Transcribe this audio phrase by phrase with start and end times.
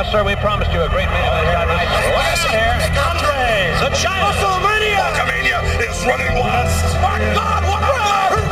[0.00, 1.84] Yes, sir, we promised you a great match here tonight.
[2.16, 3.92] Last here, Andres, the.
[4.32, 4.96] WrestleMania!
[4.96, 6.72] Hulkamania is running wild!
[7.04, 8.49] My God, what a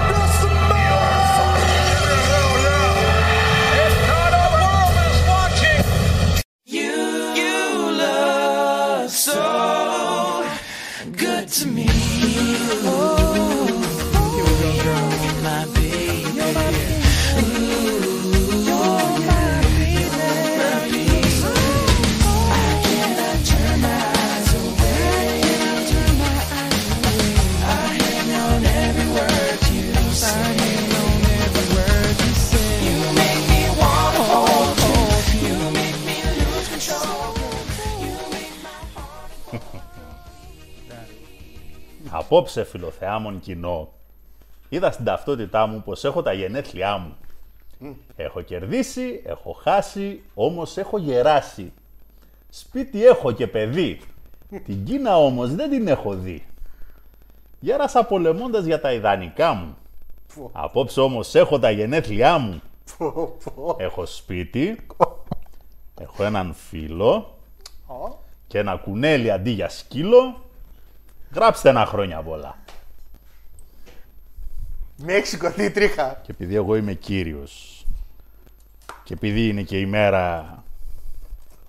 [42.31, 43.89] Απόψε, φιλοθεάμον κοινό,
[44.69, 47.17] είδα στην ταυτότητά μου πως έχω τα γενέθλιά μου.
[48.17, 51.73] Έχω κερδίσει, έχω χάσει, όμως έχω γεράσει.
[52.49, 54.01] Σπίτι έχω και παιδί.
[54.65, 56.47] Την Κίνα όμως δεν την έχω δει.
[57.61, 59.77] Γέρασα πολεμώντας για τα ιδανικά μου.
[60.53, 62.61] Απόψε όμως έχω τα γενέθλιά μου.
[63.77, 64.87] Έχω σπίτι,
[66.01, 67.39] έχω έναν φίλο
[68.47, 70.47] και ένα κουνέλι αντί για σκύλο.
[71.35, 72.57] Γράψτε ένα χρόνια πολλά.
[74.97, 76.21] Με έχεις σηκωθεί η τρίχα.
[76.23, 77.85] Και επειδή εγώ είμαι κύριος
[79.05, 80.55] και επειδή είναι και η μέρα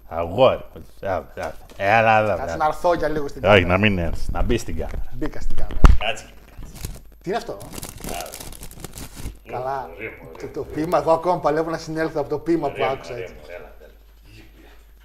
[0.07, 0.63] αγόρι.
[1.01, 1.23] Α, α,
[1.77, 2.27] Έλα εδώ.
[2.35, 2.55] Κάτσε έλα.
[2.57, 3.67] να έρθω για λίγο στην Όχι, κάμερα.
[3.67, 4.27] να μην έρθεις.
[4.29, 5.03] Να μπεις στην κάμερα.
[5.13, 5.79] Μπήκα στην κάμερα.
[5.99, 6.25] Κάτσε.
[7.21, 7.57] Τι είναι αυτό;
[9.51, 9.89] Καλά.
[10.41, 13.33] Το, το ποίημα, εγώ ακόμα παλεύω να συνέλθω από το ποίημα που άκουσα έτσι.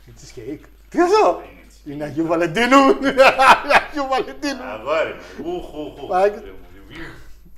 [0.07, 0.65] Cheesecake.
[0.89, 1.41] Τι είναι αυτό;
[1.85, 2.77] Είναι Αγίου Βαλεντίνου.
[3.07, 3.23] Είναι
[3.89, 4.63] Αγίου Βαλεντίνου.
[4.63, 5.55] Αγόρι μου.
[5.55, 6.09] Ουχ, ουχ, ουχ.
[6.09, 6.33] Πάει.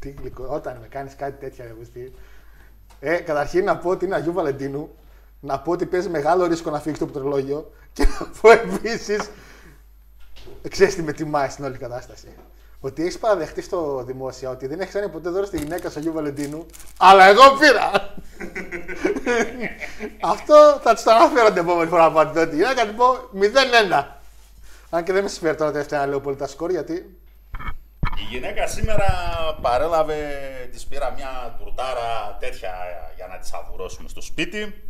[0.01, 0.47] Τι γλυκό.
[0.49, 2.13] Όταν με κάνεις κάτι τέτοια, ρε γουστή.
[3.01, 4.91] Ε, καταρχήν να πω ότι είναι Αγίου Βαλεντίνου.
[5.41, 7.73] Να πω ότι παίζει μεγάλο ρίσκο να φύγει το πληκτρολόγιο.
[7.93, 9.31] Και να πω επίσης.
[10.69, 12.29] Ξέρεις τι με τιμάει στην όλη κατάσταση.
[12.81, 16.13] Ότι έχεις παραδεχτεί στο δημόσια ότι δεν έχεις κάνει ποτέ δώρο στη γυναίκα σου Αγίου
[16.13, 16.67] Βαλεντίνου.
[16.99, 18.15] Αλλά εγώ πήρα!
[20.33, 22.75] Αυτό θα του το αναφέρω την επόμενη φορά που θα τη γυναίκα.
[22.75, 23.05] Θα την πω
[24.03, 24.16] 0-1.
[24.91, 27.19] Αν και δεν με συμφέρει τώρα τελευταία να λέω πολύ τα σκορ γιατί
[28.19, 29.07] Η γυναίκα σήμερα
[29.63, 30.17] παρέλαβε,
[30.73, 32.71] της πήρα μια τουρτάρα τέτοια
[33.17, 34.83] για να της σαβουρώσουμε στο σπίτι.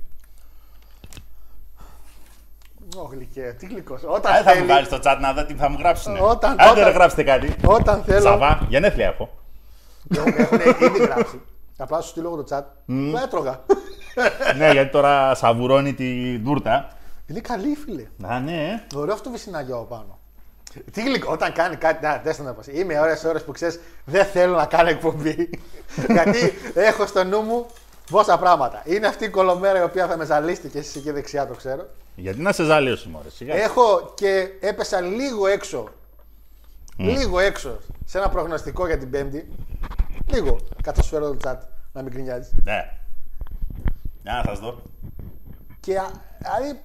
[2.97, 4.01] Ω, γλυκέ, τι γλυκός.
[4.01, 6.19] Δεν Όταν θα μου θέλει, βάλει στο chat να δω τι θα μου γράψουνε.
[6.21, 7.55] Όταν- Άντε όταν- ρε γράψτε κάτι.
[7.65, 8.21] όταν θέλω.
[8.23, 9.31] Σαβά, γενέθλια έχω.
[10.17, 11.41] Έχουν ήδη γράψει.
[11.77, 12.63] Απλά σου στείλω εγώ το chat.
[13.13, 13.61] Το έτρωγα.
[14.57, 16.89] ναι, γιατί τώρα σαβουρώνει τη τούρτα.
[17.27, 18.07] Είναι καλή, φίλε.
[18.27, 18.87] Α, ναι.
[18.95, 20.19] Ωραίο αυτό βυσιναγιό πάνω.
[20.93, 22.05] Τι γλυκό, όταν κάνει κάτι.
[22.05, 22.61] Να, δεν να πω.
[22.73, 25.51] Είμαι ώρες ώρες που ξέρεις, δεν θέλω να κάνω εκπομπή.
[26.15, 27.67] Γιατί έχω στο νου μου
[28.11, 28.83] πόσα πράγματα.
[28.85, 31.87] Είναι αυτή η κολομέρα η οποία θα με ζαλίσει και εσύ εκεί δεξιά το ξέρω.
[32.15, 33.31] Γιατί να σε ζαλίσω, μωρέ.
[33.31, 33.55] Σιγά.
[33.55, 35.89] Έχω και έπεσα λίγο έξω.
[36.97, 39.49] Λίγο έξω σε ένα προγνωστικό για την Πέμπτη.
[40.27, 40.59] Λίγο.
[40.83, 41.57] Κάτσε σου φέρω το chat
[41.93, 42.51] να μην κρινιάζει.
[42.65, 42.99] Ναι.
[44.23, 44.83] Για να σας δω.
[45.81, 46.81] Και α- δηλαδή.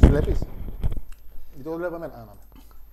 [0.00, 0.38] Τι βλέπεις;
[1.54, 2.12] Γιατί το βλέπω εμένα.
[2.14, 2.32] Α, να.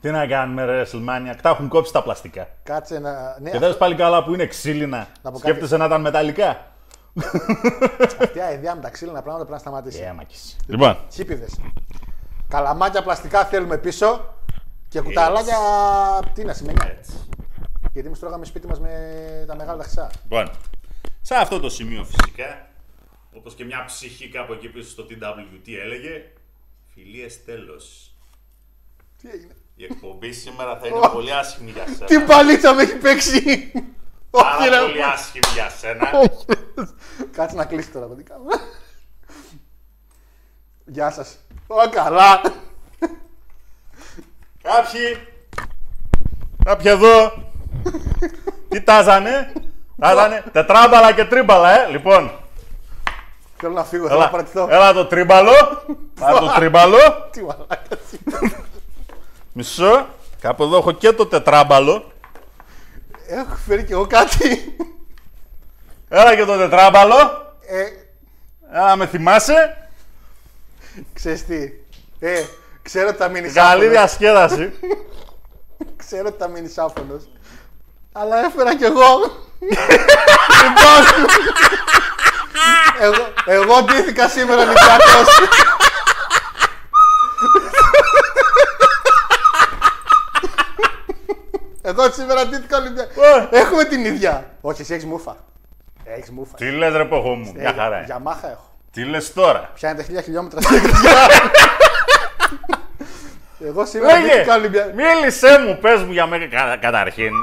[0.01, 1.35] Τι να κάνουμε, ρε WrestleMania.
[1.41, 2.47] Τα έχουν κόψει τα πλαστικά.
[2.63, 3.39] Κάτσε να.
[3.39, 5.07] Ναι, Και δεν πάλι καλά που είναι ξύλινα.
[5.21, 6.65] Να πω Σκέφτεσαι να ήταν μεταλλικά.
[8.19, 10.01] αυτή η ιδέα με τα ξύλινα πράγματα πρέπει να σταματήσει.
[10.01, 10.55] Ε, μάκης.
[10.67, 11.59] Λοιπόν, Χίπηδες.
[12.47, 14.33] Καλαμάκια πλαστικά θέλουμε πίσω
[14.87, 15.57] και κουταλάκια.
[16.33, 16.79] Τι να σημαίνει.
[17.91, 18.89] Γιατί εμείς τρώγαμε σπίτι μας με
[19.47, 20.09] τα μεγάλα τα χρυσά.
[20.23, 20.49] λοιπόν.
[21.21, 22.67] Σε αυτό το σημείο φυσικά,
[23.37, 26.23] όπως και μια ψυχή κάπου εκεί πίσω στο TWT έλεγε,
[26.93, 28.15] φιλίες τέλος.
[29.21, 32.05] Τι έγινε; Η εκπομπή σήμερα θα είναι πολύ άσχημη για σένα.
[32.05, 33.37] Τι παλίτσα με έχει παίξει.
[34.33, 34.79] Όχι, Πάρα ρε.
[34.85, 36.09] πολύ άσχημη για σένα.
[37.31, 38.45] Κάτσε να κλείσει τώρα το δικά μου.
[40.85, 41.37] Γεια σας.
[41.67, 42.41] Ω, καλά.
[44.61, 45.27] Κάποιοι,
[46.65, 47.43] κάποιοι εδώ,
[48.69, 49.53] τι τάζανε,
[49.99, 51.89] τάζανε τετράμπαλα και τρίμπαλα, ε.
[51.89, 52.31] Λοιπόν,
[53.61, 54.67] Θέλω να φύγω, θέλω να έλα, παρατηθώ.
[54.69, 55.51] έλα το τρίμπαλο,
[56.27, 56.97] έλα το τρίμπαλο,
[57.31, 57.97] Τι μαλάκα.
[59.53, 60.07] μισό,
[60.41, 62.11] κάπου εδώ έχω και το τετράμπαλο,
[63.27, 64.75] Έχω φέρει κι εγώ κάτι.
[66.09, 67.15] έλα και το τετράμπαλο,
[67.67, 67.83] Ε,
[68.77, 69.87] έλα με θυμάσαι,
[71.13, 71.71] ξέρεις τι.
[72.19, 72.43] Ε,
[72.81, 74.73] ξέρω ότι θα μείνεις καλή διασκέδαση.
[75.97, 77.29] Ξέρω ότι θα μείνεις άφωνος.
[78.11, 79.07] Αλλά έφερα κι εγώ.
[80.61, 81.03] λοιπόν.
[83.01, 85.27] εγώ, εγώ ντύθηκα σήμερα Ολυμπιακός.
[91.81, 93.47] Εδώ σήμερα ντύθηκα Ολυμπιακός.
[93.51, 94.49] Έχουμε την ίδια.
[94.61, 95.35] Όχι, εσύ έχεις μούφα.
[96.03, 96.55] Έχεις μούφα.
[96.55, 97.95] Τι λες, ρε ποχό μου, μια χαρά.
[97.95, 98.05] είναι.
[98.05, 98.69] Για μάχα έχω.
[98.91, 101.11] Τι λες τώρα; Πιάνετε χίλια χιλιόμετρα στην εκκλησιά.
[103.65, 104.93] Εγώ σήμερα Λέγε, ντύθηκα Ολυμπιακός.
[104.93, 107.33] μίλησέ μου, πες μου για μένα κα- καταρχήν.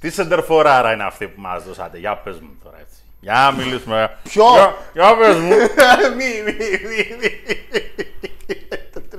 [0.00, 2.97] Τι σεντερφοράρα είναι αυτή που μας δώσατε, για πες μου τώρα έτσι.
[3.20, 4.16] Για μιλήσουμε.
[4.22, 5.48] Ποιο; Για, για πες μου.
[6.18, 6.52] Μη, μη,
[6.88, 7.30] μη, μη.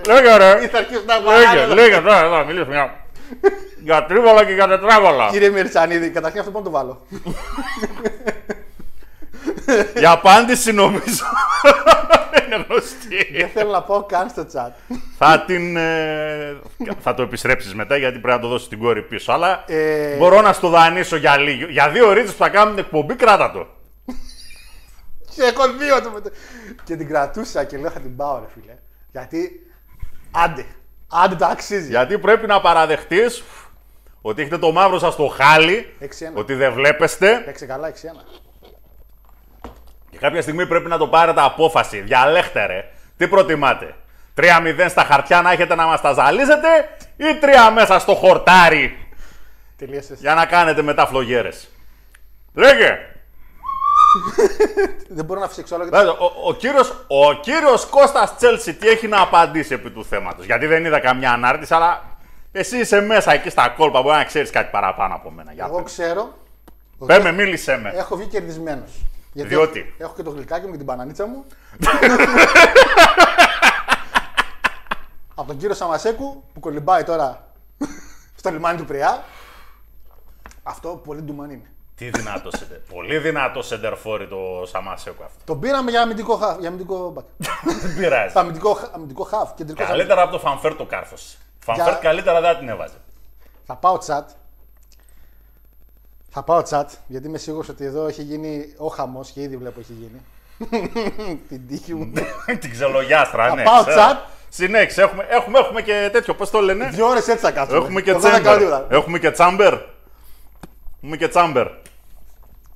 [0.07, 0.63] Λέγε ρε.
[0.63, 1.73] Ή θα αρχίσω να Λέγε, βαράνω.
[1.73, 3.05] λέγε τώρα, εδώ μιλήσουμε για,
[3.83, 5.27] για τρίβολα και για τετράβολα.
[5.31, 7.01] Κύριε Μυρτσανίδη, καταρχήν αυτό πρέπει να το βάλω.
[10.01, 11.23] Η απάντηση νομίζω
[12.45, 13.27] είναι γνωστή.
[13.37, 14.71] Δεν θέλω να πω καν στο chat.
[15.17, 15.77] θα την.
[15.77, 16.57] ε,
[16.99, 19.31] θα το επιστρέψεις μετά γιατί πρέπει να το δώσεις την κόρη πίσω.
[19.31, 21.67] Αλλά Ε, μπορώ να στο δανείσω για λίγο.
[21.69, 23.67] Για δύο ώρε που θα κάνουμε την εκπομπή, κράτα το.
[25.39, 26.29] Και έχω δύο το μετα...
[26.83, 28.73] Και την κρατούσα και λέω θα την πάω, ρε φίλε.
[29.11, 29.71] Γιατί.
[30.31, 30.65] Άντε.
[31.11, 31.89] Άντε το αξίζει.
[31.89, 33.43] Γιατί πρέπει να παραδεχτείς
[34.21, 36.05] ότι έχετε το μαύρο σας στο χάλι, 6-1.
[36.33, 37.93] ότι δεν βλέπεστε Παίξε καλά 6-1.
[40.09, 41.99] και κάποια στιγμή πρέπει να το πάρετε απόφαση.
[42.01, 42.91] Διαλέχτε ρε.
[43.17, 43.95] Τι προτιμάτε.
[44.37, 46.67] 3-0 στα χαρτιά να έχετε να μας τα ζαλίζετε
[47.17, 49.07] ή 3 μέσα στο χορτάρι
[49.77, 50.19] Τελείωσες.
[50.19, 51.69] για να κάνετε μετά φλογέρες.
[52.53, 52.97] Λέγε.
[55.09, 55.83] Δεν μπορώ να φυσήξω άλλο.
[55.83, 60.45] Δηλαδή, ο, ο, κύριος, ο κύριος Κώστας Τσέλσι τι έχει να απαντήσει επί του θέματος;
[60.45, 62.03] Γιατί δεν είδα καμιά ανάρτηση, αλλά
[62.51, 64.01] εσύ είσαι μέσα εκεί στα κόλπα.
[64.01, 65.53] Μπορεί να ξέρεις κάτι παραπάνω από μένα.
[65.53, 65.91] Για Εγώ πες.
[65.91, 66.33] ξέρω.
[66.97, 67.89] ότι Πες με, μίλησέ με.
[67.89, 68.91] Έχω βγει κερδισμένος.
[69.33, 71.45] Διότι; Έχω, έχω και το γλυκάκι μου και την μπανανίτσα μου.
[75.35, 77.51] Από τον κύριο Σαμασέκου που κολυμπάει τώρα
[78.39, 79.23] στο λιμάνι του Πριά.
[80.63, 81.71] Αυτό πολύ ντουμαν είναι.
[81.99, 82.77] Τι δυνατό σεντερ.
[82.77, 85.37] Πολύ δυνατό σεντερφόρι το Σαμασέκο αυτό.
[85.45, 86.59] Τον πήραμε για αμυντικό χαφ.
[86.59, 87.25] Για αμυντικό μπακ.
[87.81, 88.33] Δεν πειράζει.
[88.37, 89.53] αμυντικό, χα- αμυντικό χαφ.
[89.55, 89.95] Κεντρικός χαφ.
[89.95, 91.37] Καλύτερα από το Φανφέρ το κάρφος.
[91.59, 92.93] Φανφέρ Για- καλύτερα δεν την έβαζε.
[93.65, 94.23] Θα πάω chat.
[96.29, 99.79] Θα πάω chat γιατί είμαι σίγουρος ότι εδώ έχει γίνει ο χαμός και ήδη βλέπω
[99.79, 100.21] έχει γίνει.
[101.49, 102.11] Την τύχη μου.
[102.59, 103.63] την ξελογιάστρα, Θα ναι.
[103.63, 104.01] πάω ξέρω.
[104.01, 104.15] chat.
[104.49, 105.01] Συνέχισε.
[105.01, 107.77] Έχουμε, έχουμε, έχουμε και τέτοιο, πώς το λένε; Δύο ώρες έτσι θα κάτσουμε.
[107.79, 108.77] Έχουμε και Εγώ δεν θα κάνω τσάμπερ.
[108.79, 108.95] τίποτα.
[108.95, 109.73] Έχουμε και τσάμπερ.
[111.01, 111.67] Έχουμε και τσάμπερ.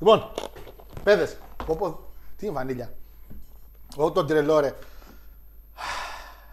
[0.03, 0.31] Λοιπόν,
[1.03, 1.37] παιδες.
[2.37, 2.93] Τι είναι βανίλια;
[3.97, 4.73] Εγώ τον τρελό ρε.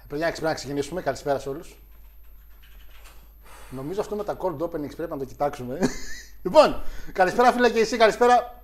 [0.08, 1.02] Πρέπει να ξεκινήσουμε.
[1.02, 1.76] Καλησπέρα σε όλους.
[3.70, 5.78] Νομίζω αυτό με τα cold openings πρέπει να το κοιτάξουμε.
[6.44, 6.82] λοιπόν,
[7.12, 8.62] καλησπέρα φίλε και εσύ, καλησπέρα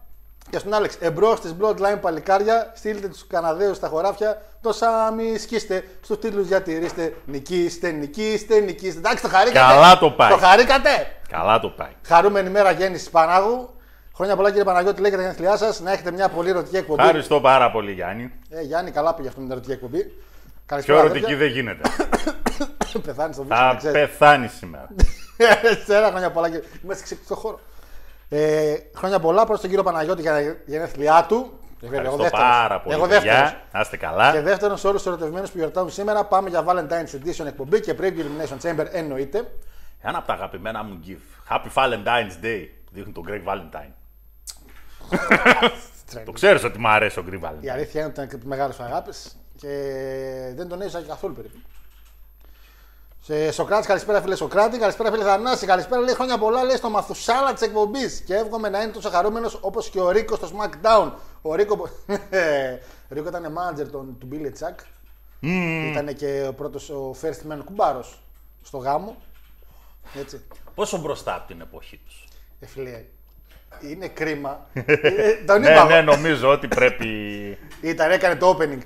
[0.51, 0.97] και στον Άλεξ.
[1.01, 4.43] Εμπρός στι Bloodline παλικάρια, στείλτε τους Καναδέους στα χωράφια.
[4.61, 7.17] Το Σάμι σκίστε στους τίτλους διατηρήστε.
[7.25, 8.99] Νικήστε, νικήστε, νικήστε.
[8.99, 9.73] Εντάξει, το χαρήκατε.
[9.75, 10.31] Καλά το πάει.
[10.31, 11.17] Το χαρήκατε.
[11.29, 11.93] Καλά το πάει.
[12.03, 13.76] Χαρούμενη μέρα γέννησης Πανάγου.
[14.17, 15.81] Χρόνια πολλά κύριε Παναγιώτη, λέγεται τα γενέθλιά σας.
[15.81, 17.01] Να έχετε μια πολύ ερωτική εκπομπή.
[17.03, 18.33] Ευχαριστώ πάρα πολύ, Γιάννη.
[18.51, 19.99] Ε, Γιάννη, καλά πήγε αυτό με την ερωτική εκπομπή.
[20.03, 20.13] Πιο
[20.67, 20.99] Καλησπέρα.
[20.99, 21.89] ερωτική δεν γίνεται.
[23.07, 24.01] Πεθάνεις στο βίντεο, Θα να ξέρεις.
[24.01, 24.89] πεθάνεις σήμερα.
[25.87, 26.49] Σέρα, χρόνια πολλά.
[26.51, 26.65] κύριε.
[26.85, 27.61] Είμαστε σε στο χώρο.
[28.29, 31.59] Ε, χρόνια πολλά προς τον κύριο Παναγιώτη για τα γενέθλιά του.
[31.83, 32.47] Ε, βέβαια, εγώ Ευχαριστώ δεύτερος.
[32.49, 32.97] πάρα πολύ.
[32.97, 33.39] Εγώ δεύτερος.
[33.41, 33.63] παιδιά.
[33.73, 34.33] Να είστε καλά.
[34.33, 37.95] Και δεύτερον, σε όλους τους ερωτευμένους που γιορτάζουν σήμερα, πάμε για Valentine's Edition εκπομπή και
[38.01, 39.51] Preview Elimination Chamber εννοείται.
[40.01, 41.55] Ένα από τα αγαπημένα μου gift.
[41.55, 42.67] Happy Valentine's Day.
[42.91, 43.93] Δείχνει τον Greg Valentine.
[46.25, 47.69] Το ξέρεις ότι μου αρέσει ο Greg Η Valentine.
[47.69, 49.11] αλήθεια είναι ότι ήταν μεγάλο αγάπη
[49.57, 49.69] και
[50.55, 51.59] δεν τον έζησα και καθόλου περίπου.
[53.21, 57.53] Σε Σοκράτη, καλησπέρα φίλε Σοκράτη, καλησπέρα φίλε Θανάση, καλησπέρα λέει χρόνια πολλά λέει στο Μαθουσάλα
[57.53, 61.13] της εκπομπής και εύχομαι να είναι τόσο χαρούμενος όπως και ο Ρίκος στο SmackDown.
[61.43, 61.89] Ο Ρίκο, ο
[63.15, 64.85] Ρίκο ήταν manager των, του Billy Chuck.
[65.91, 68.21] Ήταν και ο πρώτος ο first man κουμπάρος
[68.63, 69.17] στο γάμο.
[70.15, 70.45] Έτσι.
[70.75, 72.25] Πόσο μπροστά από την εποχή τους;
[72.61, 73.05] Ε, φίλε,
[73.81, 74.67] είναι κρίμα.
[74.73, 75.95] ε, τον Ναι, είπαμε.
[75.95, 77.07] ναι, νομίζω ότι πρέπει.
[77.81, 78.79] Ήταν, έκανε το opening.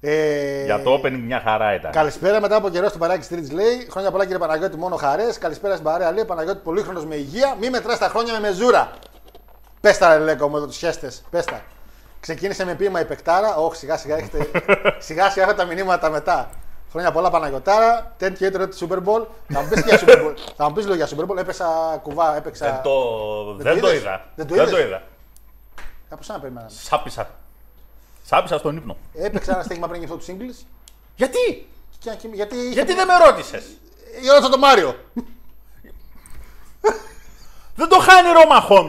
[0.00, 1.90] Ε, Για το opening μια χαρά ήταν.
[1.90, 3.86] Καλησπέρα μετά από καιρό στο παράκι Streets λέει.
[3.90, 5.38] Χρόνια πολλά κύριε Παναγιώτη, μόνο χαρές.
[5.38, 6.24] Καλησπέρα στην παρέα λέει.
[6.24, 7.56] Παναγιώτη πολύχρονος με υγεία.
[7.60, 8.90] Μη μετράς τα χρόνια με μεζούρα.
[9.80, 11.24] Πες τα ρε λέκο με τους χέστες.
[11.30, 11.60] Πες τα.
[12.20, 13.56] Ξεκίνησε με ποίημα η Πεκτάρα.
[13.56, 14.46] Όχι, σιγά σιγά έχετε.
[15.06, 16.50] σιγά σιγά έχω τα μηνύματα μετά.
[16.94, 18.14] Χρόνια πολλά Παναγιωτάρα.
[18.18, 19.26] Τέτοιο έτρεο τη Super Bowl.
[19.48, 20.34] Θα μου πεις για Super Bowl.
[20.56, 21.36] Θα μου πεις λόγια Super Bowl.
[21.36, 21.66] Έπεσα
[22.02, 22.70] κουβά, έπαιξα.
[22.72, 24.24] Δεν το, Δεν δεν το το είδες; είδα.
[24.34, 25.02] Δεν το Δεν είδες; το είδα.
[26.08, 26.70] Από σένα περιμέναμε.
[26.82, 27.30] Σάπισα.
[28.24, 28.96] Σάπισα στον ύπνο.
[29.14, 30.64] Έπαιξα ένα στίγμα πριν αυτό του Singles.
[31.16, 32.56] Γιατί; Και, και, γιατί.
[32.56, 33.64] είχε- Γιατί δεν με ρώτησες;
[34.24, 34.94] Η ώρα το Μάριο.
[37.74, 38.88] Δεν το χάνει Ρώμα Χόμ.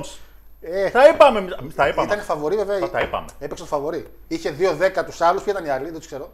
[0.61, 1.55] Ε, Τα είπαμε.
[1.75, 2.13] Τα είπαμε.
[2.13, 2.79] Ήταν φαβορή βέβαια.
[2.79, 3.25] Θα τα είπαμε.
[3.39, 4.07] Έπαιξε το φαβορή.
[4.27, 5.43] Είχε 2-10 τους άλλους.
[5.43, 6.31] Ποιοι ήταν οι άλλοι, δεν τους ξέρω.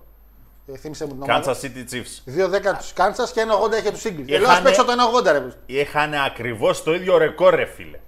[0.74, 1.44] Ε, θύμισε μου την ομάδα.
[1.44, 2.46] Kansas City Chiefs.
[2.74, 4.08] 2-10 τους Κάνσα και 1-80 είχε τους Eagles.
[4.28, 5.44] Είχανε- Λέω ας παίξω το 1-80 ρε.
[5.66, 8.00] Είχαν ακριβώς το ίδιο ρεκόρ, ρε φίλε.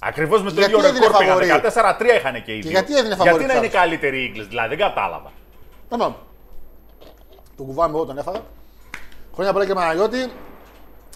[0.00, 1.32] Ακριβώς με το Γιατί ίδιο έδινε ρεκόρ πήγαν.
[1.38, 2.70] φαβορί; 14-3 είχαν και οι δύο.
[2.70, 5.32] γιατί έδινε φαβορί Γιατί να τους είναι άλλους; καλύτεροι οι Eagles, δηλαδή δεν κατάλαβα.
[5.90, 6.16] Λοιπόν,
[7.56, 8.40] τον κουβάμε εγώ τον έφαγα.
[9.34, 10.32] Χρόνια πολλά και Παναγιώτη.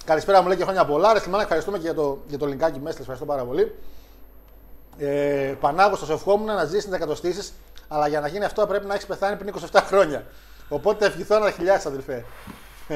[0.04, 1.12] Καλησπέρα μου λέει και χρόνια πολλά.
[1.12, 2.96] Ρε Σλιμάνα, ευχαριστούμε και για το, για το λινκάκι μέσα.
[3.00, 3.74] Ευχαριστώ πάρα πολύ.
[4.98, 7.52] Ε, Πανάγος, στο ευχόμουν να ζήσεις την εκατοστήσεις,
[7.88, 10.24] αλλά για να γίνει αυτό πρέπει να έχεις πεθάνει πριν 27 χρόνια.
[10.68, 12.24] Οπότε ευχηθώ ένα χιλιάδε αδελφέ.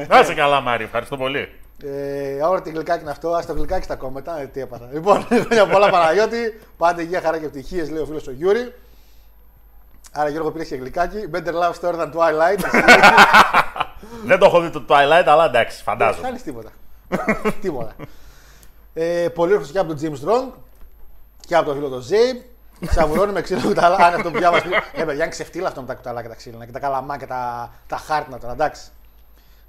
[0.08, 1.48] Να είσαι καλά, Μάρι, ευχαριστώ πολύ.
[1.84, 4.40] Ε, ώρα τι γλυκάκι είναι αυτό, ας το γλυκάκι στα κόμματα.
[4.40, 4.88] Ε, τι έπαθα.
[4.92, 6.60] Λοιπόν, χρόνια πολλά Παναγιώτη.
[6.76, 8.74] Πάντε υγεία, χαρά και ευτυχίε, λέει ο φίλος ο Γιούρι.
[10.12, 11.30] Άρα Γιώργο πήρες και γλυκάκι.
[11.32, 12.60] Better love story than Twilight.
[14.24, 16.26] Δεν το έχω δει το Twilight, αλλά εντάξει, φαντάζομαι.
[16.26, 16.70] Κάνεις τίποτα.
[17.62, 17.94] τίποτα.
[18.94, 20.52] Ε, πολύ όρθιος και από τον James Strong
[21.46, 22.44] και από τον φίλο τον Zabe.
[22.90, 23.96] Σαβουρώνει με ξύλο κουταλά.
[23.96, 24.70] Αν αυτό που διάβασες.
[24.92, 27.26] Ε, παιδιά, είναι ξεφτύλα αυτό με τα κουταλά και τα ξύλινα και τα καλαμά και
[27.26, 28.82] τα, τα χάρτινα τώρα, εντάξει.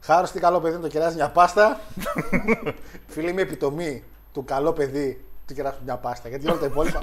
[0.02, 1.80] Χάρο, τι καλό παιδί, το κεράζει μια πάστα.
[3.08, 4.04] Φίλε, είμαι επιτομή
[4.34, 6.30] του καλό παιδί του κεράζει μια πάστα.
[6.30, 7.00] Γιατί όλα τα υπόλοιπα.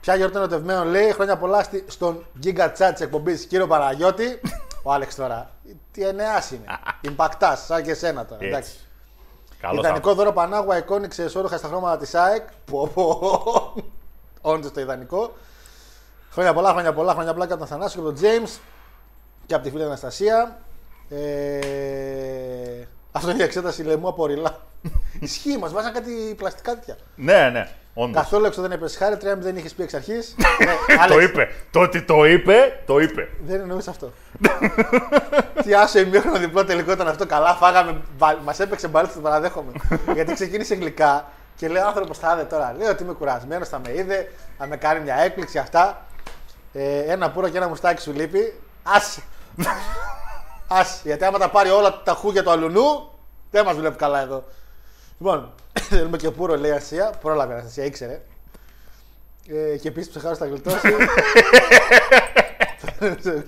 [0.00, 4.40] Ποια γιορτή ερωτευμένων λέει χρόνια πολλά στη- στον Giga Chat της εκπομπής κύριο Παναγιώτη.
[4.82, 5.50] Ο Άλεξ τώρα.
[5.92, 6.64] Τι εννέα είναι.
[7.00, 8.44] Ιμπακτάς, σαν και εσένα τώρα.
[8.44, 8.70] Εντάξει.
[8.70, 8.84] Έτσι.
[9.60, 12.42] Καλό Ιδανικό δώρο Πανάγουα εικόνη ξεσόρουχα στα χρώματα της ΑΕΚ.
[12.70, 13.42] Πω, πω.
[14.46, 15.36] Όντως το ιδανικό.
[16.30, 18.58] Χρόνια πολλά, χρόνια πολλά, χρόνια πολλά και από τον Θανάσιο και από τον James
[19.46, 20.58] και από τη φίλη Αναστασία.
[21.08, 22.86] Ε...
[23.12, 24.60] Αυτό είναι η εξέταση λαιμού από ρηλά.
[25.20, 26.96] Ισχύει, μας βάζαν κάτι πλαστικά τέτοια.
[27.14, 28.22] Ναι, ναι, όντως.
[28.22, 30.34] Καθόλου έξω δεν έπεσε χάρη, τρία δεν είχες πει εξ αρχής.
[31.08, 31.48] Το είπε.
[31.70, 33.28] Το ότι το είπε, το είπε.
[33.44, 34.12] Δεν εννοούσε αυτό.
[35.62, 37.26] Τι άσο ημίχρονο διπλό τελικό ήταν αυτό.
[37.26, 38.00] Καλά, φάγαμε.
[38.44, 39.72] Μας έπαιξε μπαλί, το παραδέχομαι.
[40.14, 42.74] Γιατί ξεκίνησε γλυκά και λέει ο άνθρωπος θα είδε τώρα.
[42.78, 46.06] Λέει ότι είμαι κουρασμένος, θα με είδε, θα με κάνει μια έκπληξη αυτά.
[46.72, 48.60] Ε, ένα πουρο και ένα μουστάκι σου λείπει.
[48.82, 49.22] Άσε.
[50.78, 51.00] Άσε.
[51.04, 53.10] Γιατί άμα τα πάρει όλα τα χούγια του αλουνού,
[53.50, 54.44] δεν μας βλέπει καλά εδώ.
[55.18, 55.52] Λοιπόν,
[55.88, 57.12] θέλουμε και πουρο, λέει η Ασία.
[57.20, 58.22] Πρόλαβε η Ασία, ήξερε.
[59.48, 60.88] Ε, και επίσης ψεχάρω στα γλιτώσει.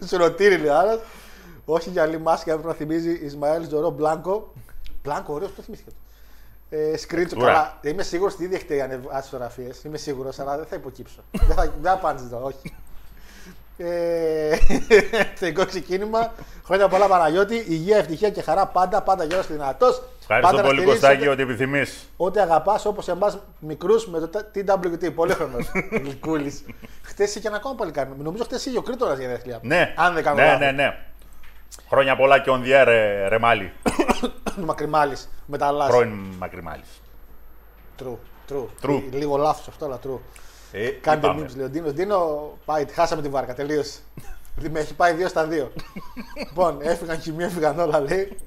[0.09, 1.01] Σουρωτήρι λέει ο άλλος.
[1.65, 4.53] Όχι για άλλη μάσκα, έπρεπε να θυμίζει Ισμαήλ Ζωρό Μπλάνκο.
[5.03, 5.91] Μπλάνκο, ωραίος, το θυμήθηκα.
[6.71, 7.47] Ε, σκρίτσο, Ουρα.
[7.47, 7.79] καλά.
[7.83, 9.85] Είμαι σίγουρος ότι ήδη έχετε ανεβάσει φωτογραφίες.
[9.85, 11.21] Είμαι σίγουρος, αλλά δεν θα υποκύψω.
[11.31, 12.75] δεν θα, δεν θα απάντησε τώρα, όχι.
[13.79, 14.57] Ε,
[15.39, 16.33] Θεϊκό ξεκίνημα.
[16.65, 17.65] Χρόνια πολλά Παναγιώτη.
[17.69, 20.03] Υγεία, ευτυχία και χαρά πάντα, πάντα γέρος και δυνατός.
[20.21, 22.09] Ευχαριστώ πολύ, Κωστάκη, ότι επιθυμείς.
[22.17, 25.13] Ό,τι αγαπάς όπως εμάς μικρούς με το TWT.
[25.15, 25.57] Πολύχρονο.
[26.03, 26.65] Γλυκούλης.
[27.03, 28.11] Χθε είχε ένα ακόμα παλικάρι.
[28.19, 29.59] Νομίζω χθε είχε ο Κρήτορας για δέχτυλια.
[29.63, 30.61] Ναι, Αν δεν κάνω ναι, λάθος.
[30.61, 30.97] ναι, ναι.
[31.89, 33.73] Χρόνια πολλά και on the air, ρε, ρε Μάλι.
[34.55, 35.91] Του μακριμάλης με τα λάθη.
[35.91, 36.83] Πρώην Μακρυμάλη.
[38.03, 38.17] True.
[38.53, 38.67] True.
[38.83, 39.03] True.
[39.13, 40.19] Ε, Λίγο λάθος αυτό, αλλά true.
[40.73, 41.41] Ε, Κάντε είπαμε.
[41.41, 41.93] μίψ, λέει ο Ντίνο.
[41.93, 43.99] Ντίνο, πάει, χάσαμε τη βάρκα, τελείωσε.
[44.55, 45.73] Δηλαδή με έχει πάει δύο στα δύο.
[46.39, 48.39] λοιπόν, έφυγαν και μία, έφυγαν όλα, λέει.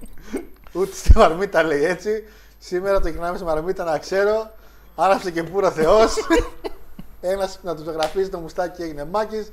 [0.72, 2.24] Ούτε στη μαρμίτα λέει έτσι.
[2.58, 4.52] Σήμερα το κοινάμε στη μαρμίτα να ξέρω.
[4.96, 6.14] Άναψε και πούρο Θεός.
[7.22, 9.52] Ένας να του ζωγραφίζει το μουστάκι και έγινε μάκης.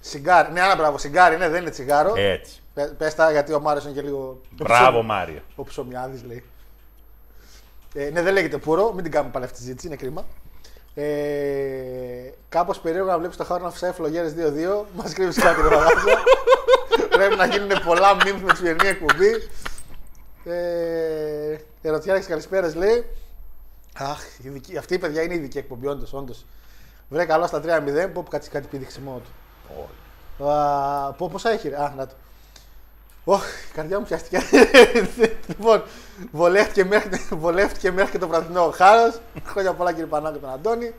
[0.00, 0.52] Σιγκάρι.
[0.52, 2.12] Ναι, άνα μπράβο, σιγκάρι, ναι, δεν είναι τσιγάρο.
[2.16, 2.60] Έτσι.
[2.74, 4.40] Πε πες τα γιατί ο Μάριος είναι και λίγο.
[4.50, 5.40] Μπράβο, Μάριο.
[5.54, 6.44] Ο ψωμιάδης λέει.
[7.94, 10.24] Ε, ναι, δεν λέγεται πουρο, μην την κάνουμε πάλι αυτή τη συζήτηση, είναι κρίμα.
[10.94, 14.84] Ε, Κάπως περίεργο να βλέπεις το χάρο να φυσάει φλογέρε 2-2.
[14.96, 16.22] Μας κρύβεις κάτι ρε μαγάζα.
[17.10, 19.30] Πρέπει να γίνουν πολλά μήνυμα με τη σημερινή εκπομπή.
[20.44, 23.06] Ε, Ερωτιάρη καλησπέρας λέει.
[23.94, 26.12] Αχ, ειδική, αυτή η παιδιά είναι ειδική εκπομπή, όντως.
[26.12, 26.46] Όντως.
[27.08, 28.10] Βρε καλό στα 3-0.
[28.12, 29.30] Πω που κάτσει κάτι πήδηξιμό του.
[30.48, 32.14] Α, πω, πόσα έχει, ρε; Α, να το.
[33.24, 34.42] Ωχ, η καρδιά μου πιάστηκε.
[35.48, 35.82] λοιπόν,
[36.30, 39.20] βολεύτηκε μέχρι, βολεύτηκε μέχρι και το βραδινό ο Χάρος.
[39.46, 40.94] Χρόνια πολλά κύριε Πανάκο τον Αντώνη.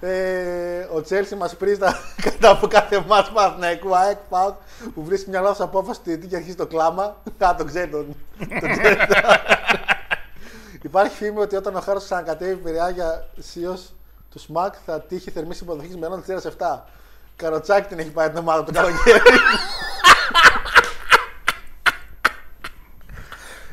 [0.00, 4.54] Ε, ο Τσέλσι μας πρίζει τα κατά από κάθε μάτς Παναθηναϊκού ΑΕΚ ΠΑΟΚ,
[4.94, 7.16] που βρίσκει μια λάθος απόφαση του διαιτητή και αρχίζει το κλάμα.
[7.38, 8.16] Α, τον ξέρει τον,
[8.60, 8.96] τον ξέρει.
[10.82, 13.78] Υπάρχει φήμη ότι όταν ο Χάρος ξανακατέβει πειραιά για σίω
[14.30, 16.78] του ΣΜΑΚ θα τύχει θερμή υποδοχή με έναν 7.
[17.42, 19.20] Καροτσάκι την έχει πάει την ομάδα του καλοκαίρι.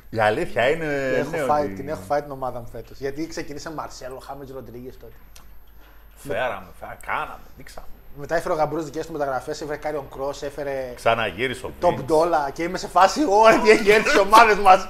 [0.09, 1.09] Η αλήθεια είναι.
[1.11, 2.99] Την έχω ναι, φάει, ότι την έχω φάει την ομάδα μου φέτος.
[2.99, 5.13] Γιατί ξεκινήσαμε Μαρσέλο, Χάμες Ροντρίγκες τότε.
[6.15, 7.87] Φέραμε, φέραμε, κάναμε, δείξαμε.
[8.17, 12.05] Μετά έφερε ο Γαμπρό δικές του μεταγραφές, έφερε Karrion Kross, έφερε Ξαναγύρισε ο Top Vince.
[12.11, 13.25] Dollar και είμαι σε φάση.
[13.29, 14.87] Ωραία, τι έχει έρθει στις ομάδες μας.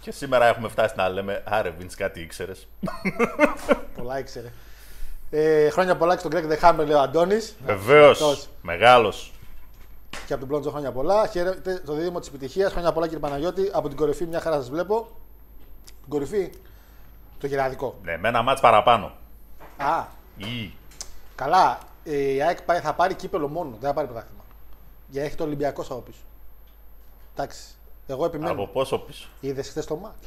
[0.00, 2.68] Και σήμερα έχουμε φτάσει να λέμε Άρε, Vince, κάτι ήξερες.
[3.96, 4.52] Πολλά ήξερε.
[5.30, 7.56] Ε, χρόνια πολλά και στον Greg The Hammer, λέει ο Αντώνης.
[7.64, 8.20] Βεβαίως.
[8.20, 8.48] Αυτός.
[8.62, 9.32] Μεγάλος.
[10.26, 11.26] Και από τον Μπλόντζο χρόνια πολλά.
[11.26, 12.72] Χαίρετε το δίδυμο της επιτυχίας.
[12.72, 13.70] Χρόνια πολλά κύριε Παναγιώτη.
[13.72, 15.08] Από την κορυφή, μια χαρά σας βλέπω.
[15.84, 16.52] Την κορυφή,
[17.38, 17.98] το γεραδικό.
[18.02, 19.12] Ναι, με ένα μάτς παραπάνω.
[19.76, 20.04] Α,
[20.36, 20.74] Ή.
[21.34, 21.78] καλά.
[22.04, 24.42] Ε, Η ΑΕΚ πάει- θα πάρει κύπελο μόνο, δεν θα πάρει πρωτάθλημα.
[25.08, 26.18] Για έχει το Ολυμπιακό από πίσω.
[27.34, 27.60] Εντάξει.
[28.06, 28.52] Εγώ επιμένω.
[28.52, 30.18] Από πόσο πίσω; Είδες χθες το μάτς.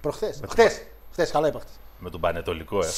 [0.00, 0.40] Προχθές.
[0.48, 0.82] Χθες.
[1.12, 1.72] Χθες, καλά είπα χθες.
[1.98, 2.88] Με τον Πανετολικό, ε.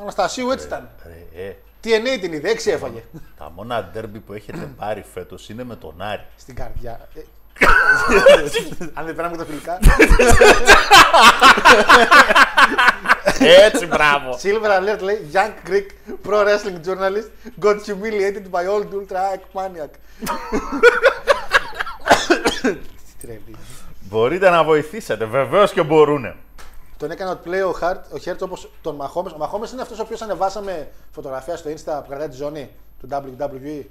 [0.00, 0.88] Αναστασίου έτσι ήταν.
[1.34, 1.56] ε, ε.
[1.84, 3.04] TNA την είδε, έξι έφαγε.
[3.38, 6.24] Τα μόνα ντέρμπι που έχετε πάρει φέτος είναι με τον Άρη.
[6.36, 7.08] Στην καρδιά.
[7.14, 7.20] Ε,
[8.98, 9.78] Αν δεν περνάμε τα φιλικά.
[13.38, 14.38] Έτσι, μπράβο.
[14.42, 15.86] Silver alert λέει Young Greek
[16.28, 17.28] pro wrestling journalist
[17.64, 19.90] got humiliated by old ultra maniac.
[22.62, 23.54] Τι τρέμει.
[24.00, 26.36] Μπορείτε να βοηθήσετε, βεβαίως και μπορούνε.
[27.02, 29.30] Τον έκανε ο play ο Χαρτ, ο Χέρτ όπως τον Μαχόμε.
[29.34, 33.08] Ο Μαχόμε είναι αυτός ο οποίος ανεβάσαμε φωτογραφία στο Insta που κρατάει τη ζώνη του
[33.10, 33.60] WWE.
[33.60, 33.86] Γιατί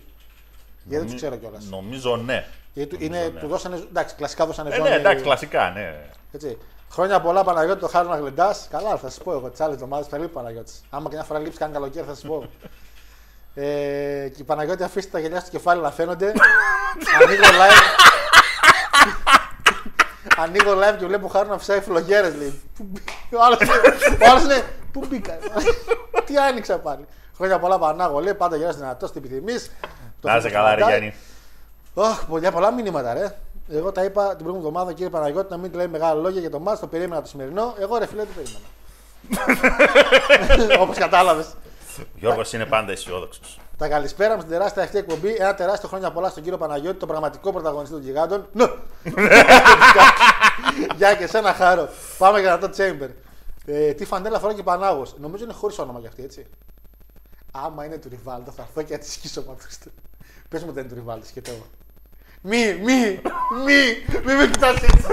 [0.86, 1.64] δεν τους ξέρω κιόλας.
[1.70, 2.46] Νομίζω ναι.
[2.74, 3.40] Γιατί του- Νομίζω, είναι, ναι.
[3.40, 3.76] του δώσανε.
[3.76, 4.90] Εντάξει, κλασικά δώσανε Ε, ζώνη.
[4.90, 5.96] ναι, εντάξει, κλασικά, ναι.
[6.32, 6.58] Έτσι.
[6.92, 8.56] Χρόνια πολλά Παναγιώτη, το χάρη να γλεντά.
[8.70, 9.50] Καλά, θα σας πω εγώ.
[9.50, 10.72] Τις άλλες εβδομάδες θα λείπει Παναγιώτη.
[10.90, 12.46] Άμα και μια φορά λείψει κάνει καλοκαίρι, θα σας πω.
[13.56, 16.34] ε, και η Παναγιώτη αφήστε τα γελιά στο κεφάλι να φαίνονται.
[17.26, 18.10] Ανοίγω live.
[20.42, 22.36] Ανοίγω live και βλέπω χάρη να φυσάει φλογέρες.
[22.36, 22.62] Λέει.
[22.78, 24.64] Πού μπήκα; Ο άλλος είναι- Ο άλλος είναι.
[24.92, 25.38] Πού μπήκα.
[26.26, 27.06] Τι άνοιξα πάλι;
[27.36, 28.20] Χρόνια πολλά Πανάγο.
[28.20, 29.72] Λέει πάντα γελάς δυνατός, τι επιθυμείς.
[30.22, 31.14] Να είσαι καλά, ρε Γιάννη.
[31.96, 33.36] Αχ, πολλά, πολλά μηνύματα, ρε.
[33.70, 36.60] Εγώ τα είπα την προηγούμενη εβδομάδα, κύριε Παναγιώτη, να μην λέει μεγάλα λόγια για το
[36.60, 37.74] μάτς, το περίμενα το σημερινό.
[37.80, 38.66] Εγώ ρε φίλε, δεν περίμενα.
[40.84, 41.46] Όπως κατάλαβες.
[42.00, 43.60] Ο Γιώργος είναι πάντα αισιόδοξος.
[43.82, 45.36] Τα καλησπέρα με στην τεράστια αυτή εκπομπή.
[45.36, 48.48] Ένα τεράστιο χρόνια πολλά στον κύριο Παναγιώτη, τον πραγματικό πρωταγωνιστή των γιγάντων.
[48.52, 48.66] Ναι.
[50.98, 51.90] Γεια και σένα χάρο.
[52.18, 53.10] Πάμε για το Chamber.
[53.66, 55.16] Ε, τι φαντέλα φοράει και Πανάγος.
[55.20, 56.48] Νομίζω είναι χωρίς όνομα για αυτή, έτσι.
[57.52, 59.90] Άμα είναι του Ριβάλτο, θα έρθω και θα τη σκίσω πατούστε.
[60.50, 61.66] Πες μου δεν είναι του Ριβάλτο, σκεφτώ εγώ.
[62.42, 63.22] Μη, μη,
[63.66, 63.80] μη,
[64.26, 65.08] μη με κοιτάς έτσι.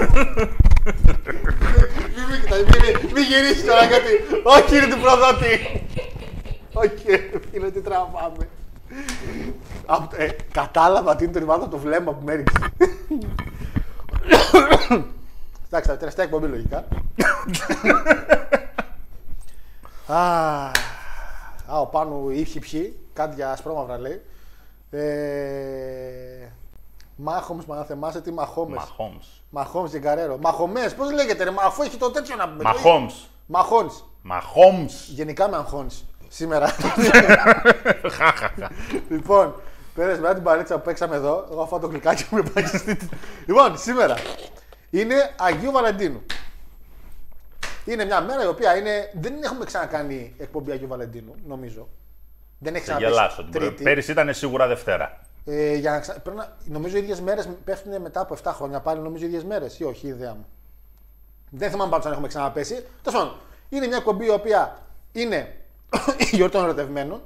[2.15, 4.11] Μη με κοιτάς, μη, μη, μη γυρίσεις τώρα γιατί.
[4.43, 5.83] Όχι είναι του προδότη.
[6.81, 8.49] Όχι, ρε φίλε, τι τραβάμε.
[9.85, 12.57] Απ' το- ε, κατάλαβα τι είναι το Ριβάλτο από το βλέμμα που με έριξε.
[15.65, 16.85] Εντάξει, τα τελευταία εκπομπή λογικά.
[20.07, 20.17] Α,
[21.67, 24.21] α, ο πάνω ήχη πιει, κάτι για ασπρόμαυρα λέει.
[24.91, 26.47] Ε,
[27.15, 29.27] Μάχομς, μα να θυμάσαι τι Μαχόμες; Μαχόμς.
[29.49, 30.37] Μαχόμς και Γκαρέρο.
[30.37, 32.63] Μαχομές, πώς λέγεται ρε, μα αφού έχει το τέτοιο να πούμε.
[32.63, 33.27] Μαχόμς.
[33.45, 34.03] Μαχώνεις.
[34.21, 35.07] Μαχόμς.
[35.07, 36.75] Γενικά με αγχώνεις σήμερα.
[39.09, 39.61] λοιπόν,
[39.95, 42.97] πέρασε μετά την παρέτσα που παίξαμε εδώ, εγώ φάω το κλικάκι μου με πάει στη...
[43.45, 44.15] Λοιπόν, σήμερα
[44.89, 46.21] είναι Αγίου Βαλεντίνου.
[47.85, 49.11] Είναι μια μέρα η οποία είναι...
[49.13, 51.87] δεν έχουμε ξανακάνει εκπομπή Αγίου Βαλεντίνου, νομίζω.
[52.59, 53.41] Δεν έχει Θα ξαναπέσει γελάσω.
[53.43, 53.83] την προ- Τρίτη.
[53.83, 55.19] Πέρυσι ήταν σίγουρα Δευτέρα.
[55.45, 56.19] Ε, για να ξα...
[56.19, 56.57] πρέπει να...
[56.65, 59.83] Νομίζω οι ίδιες μέρες πέφτουν μετά από 7 χρόνια πάλι, νομίζω οι ίδιες μέρες ή
[59.83, 60.45] όχι, η ιδέα μου.
[61.49, 62.73] Δεν θυμάμαι πάντως αν έχουμε ξαναπέσει.
[63.03, 63.35] Τέλος πάντων,
[63.69, 64.77] είναι μια κομπή η οποία
[65.11, 65.55] είναι
[66.31, 67.21] η γιορτή των ερωτευμένων.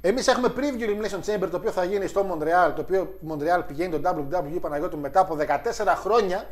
[0.00, 2.72] Εμείς έχουμε preview Elimination Chamber το οποίο θα γίνει στο Montreal.
[2.74, 5.36] Το οποίο Montreal πηγαίνει το WWE Παναγιώτου μετά από
[5.76, 6.46] 14 χρόνια.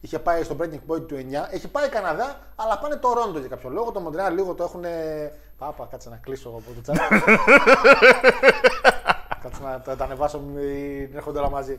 [0.00, 1.20] Είχε πάει στο Breaking Point του 9.
[1.50, 3.90] Έχει πάει Καναδά, αλλά πάνε το Ρόντο για κάποιο λόγο.
[3.90, 4.84] Το Montreal λίγο το έχουν.
[5.58, 6.96] Πάπα, κάτσε να κλείσω εγώ από το chat.
[9.42, 11.78] Κάτσε να τα, τα ανεβάσω, μην έρχονται όλα μαζί.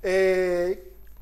[0.00, 0.72] Ε,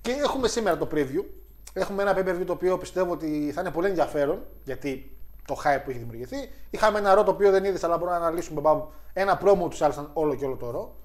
[0.00, 1.24] και έχουμε σήμερα το preview.
[1.72, 5.90] Έχουμε ένα pay το οποίο πιστεύω ότι θα είναι πολύ ενδιαφέρον, γιατί το hype που
[5.90, 6.50] έχει δημιουργηθεί.
[6.70, 9.82] Είχαμε ένα ρο το οποίο δεν είδες, αλλά μπορούμε να αναλύσουμε μπαμ, ένα promo τους
[9.82, 10.96] άλλου όλο και όλο το ρο.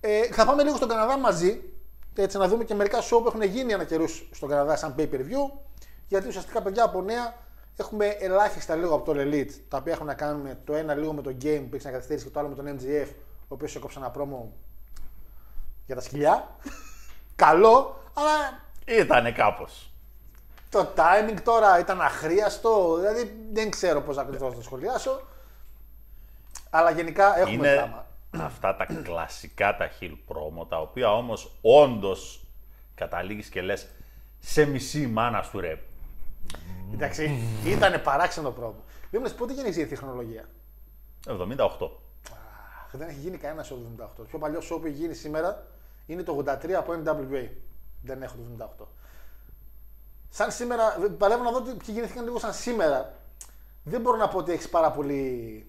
[0.00, 1.62] Ε, θα πάμε λίγο στον Καναδά μαζί,
[2.14, 5.08] έτσι να δούμε και μερικά show που έχουν γίνει ένα καιρούς στον Καναδά σαν pay
[5.12, 5.58] per view.
[6.08, 7.34] Γιατί ουσιαστικά παιδιά από νέα
[7.76, 11.22] έχουμε ελάχιστα λίγο από το Elite, τα οποία έχουν να κάνουν το ένα λίγο με
[11.22, 13.08] το game που έχει να καθυστερήσει και το άλλο με τον MGF,
[13.42, 14.52] ο οποίος έκοψε ένα πρόμο
[15.86, 16.56] για τα σκυλιά.
[17.36, 18.62] Καλό, αλλά
[18.98, 19.89] Ήτανε κάπως.
[20.70, 22.96] Το timing τώρα ήταν αχρίαστο.
[22.96, 25.20] Δηλαδή δεν ξέρω πώς ακριβώς να το σχολιάσω.
[26.70, 28.06] Αλλά γενικά έχουμε Είναι πράγμα.
[28.46, 32.44] αυτά τα κλασικά τα heel promo, τα οποία όμως όντως
[32.94, 33.88] καταλήγεις και λες
[34.38, 35.82] σε μισή μάνα του ρε.
[36.92, 38.84] Εντάξει, ήταν παράξενο πρόμο.
[39.10, 40.44] Δεν μου λες πότε γεννήθηκε η χρονολογία.
[41.26, 41.32] 78.
[42.32, 44.08] Αχ, Δεν έχει γίνει κανένα show το 78.
[44.16, 45.66] Το πιο παλιό show που έχει γίνει σήμερα
[46.06, 47.48] είναι το 83 από NWA.
[48.02, 48.42] Δεν έχω το
[48.80, 48.86] 78.
[50.30, 53.14] Σαν σήμερα, παλεύω να δω τι- ποιοι γεννήθηκαν λίγο σαν σήμερα.
[53.82, 55.64] Δεν μπορώ να πω ότι έχεις πάρα πολύ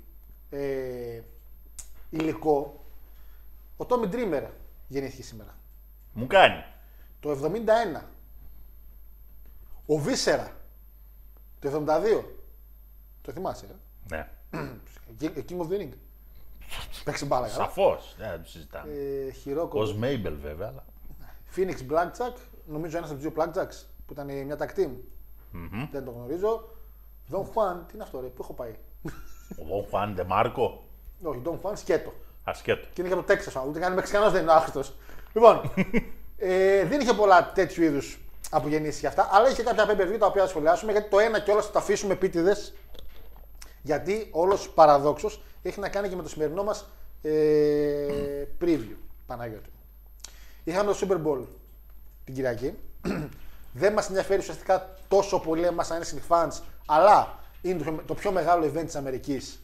[0.49, 1.21] ε,
[2.09, 2.85] υλικό.
[3.77, 4.43] Ο Tommy Dreamer
[4.87, 5.55] γεννήθηκε σήμερα.
[6.13, 6.63] Μου κάνει.
[7.19, 7.31] Το
[7.95, 8.01] 71.
[9.85, 10.51] Ο Βίσερα.
[11.59, 12.23] Το 72.
[13.21, 14.29] Το θυμάσαι, ε; Ναι.
[15.19, 15.89] King of the Ring.
[17.03, 17.63] Παίξει μπάλα, καλά.
[17.63, 18.15] Σαφώς.
[18.17, 18.91] Δεν το συζητάμε.
[18.93, 19.81] Ε, Χειρόκο.
[19.81, 20.67] Ω Μέιμπελ βέβαια.
[20.67, 20.85] Αλλά...
[21.55, 24.89] Phoenix Blackjack, νομίζω ένας από τους δύο Blackjacks που ήταν μια tag team.
[25.91, 26.69] Δεν το γνωρίζω.
[27.31, 28.75] Don Juan, τι είναι αυτό, ρε, πού έχω πάει;
[29.61, 30.83] Ο Δον Χουάν Ντε Μάρκο;
[31.21, 32.13] Όχι, Don Juan σκέτο.
[32.43, 32.87] Ασκέτο.
[32.93, 33.63] Και είναι και από το Τέξας.
[33.67, 34.95] Ούτε καν Μεξικανός δεν είναι ο άχρηστος.
[35.33, 35.61] Λοιπόν,
[36.37, 38.19] ε, δεν είχε πολλά τέτοιου είδους
[38.49, 41.61] απογεννήσεις για αυτά, αλλά είχε κάποια pay τα οποία θα σχολιάσουμε γιατί το ένα κιόλα
[41.61, 42.73] θα τα αφήσουμε επίτηδες.
[43.81, 46.89] Γιατί όλος παραδόξως έχει να κάνει και με το σημερινό μας
[47.21, 48.95] ε, preview.
[49.25, 49.69] Παναγιώτη.
[50.63, 51.45] Είχαμε το Super Bowl
[52.23, 52.73] την Κυριακή.
[53.73, 58.31] Δεν μας ενδιαφέρει ουσιαστικά τόσο πολύ εμάς σαν wrestling fans, αλλά είναι το, το πιο
[58.31, 59.59] μεγάλο event της Αμερικής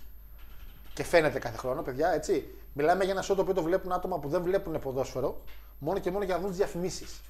[0.94, 2.56] και φαίνεται κάθε χρόνο, παιδιά, έτσι.
[2.74, 5.42] Μιλάμε για ένα show το οποίο το βλέπουν άτομα που δεν βλέπουν ποδόσφαιρο,
[5.80, 7.22] μόνο και μόνο για να δουν τις διαφημίσεις.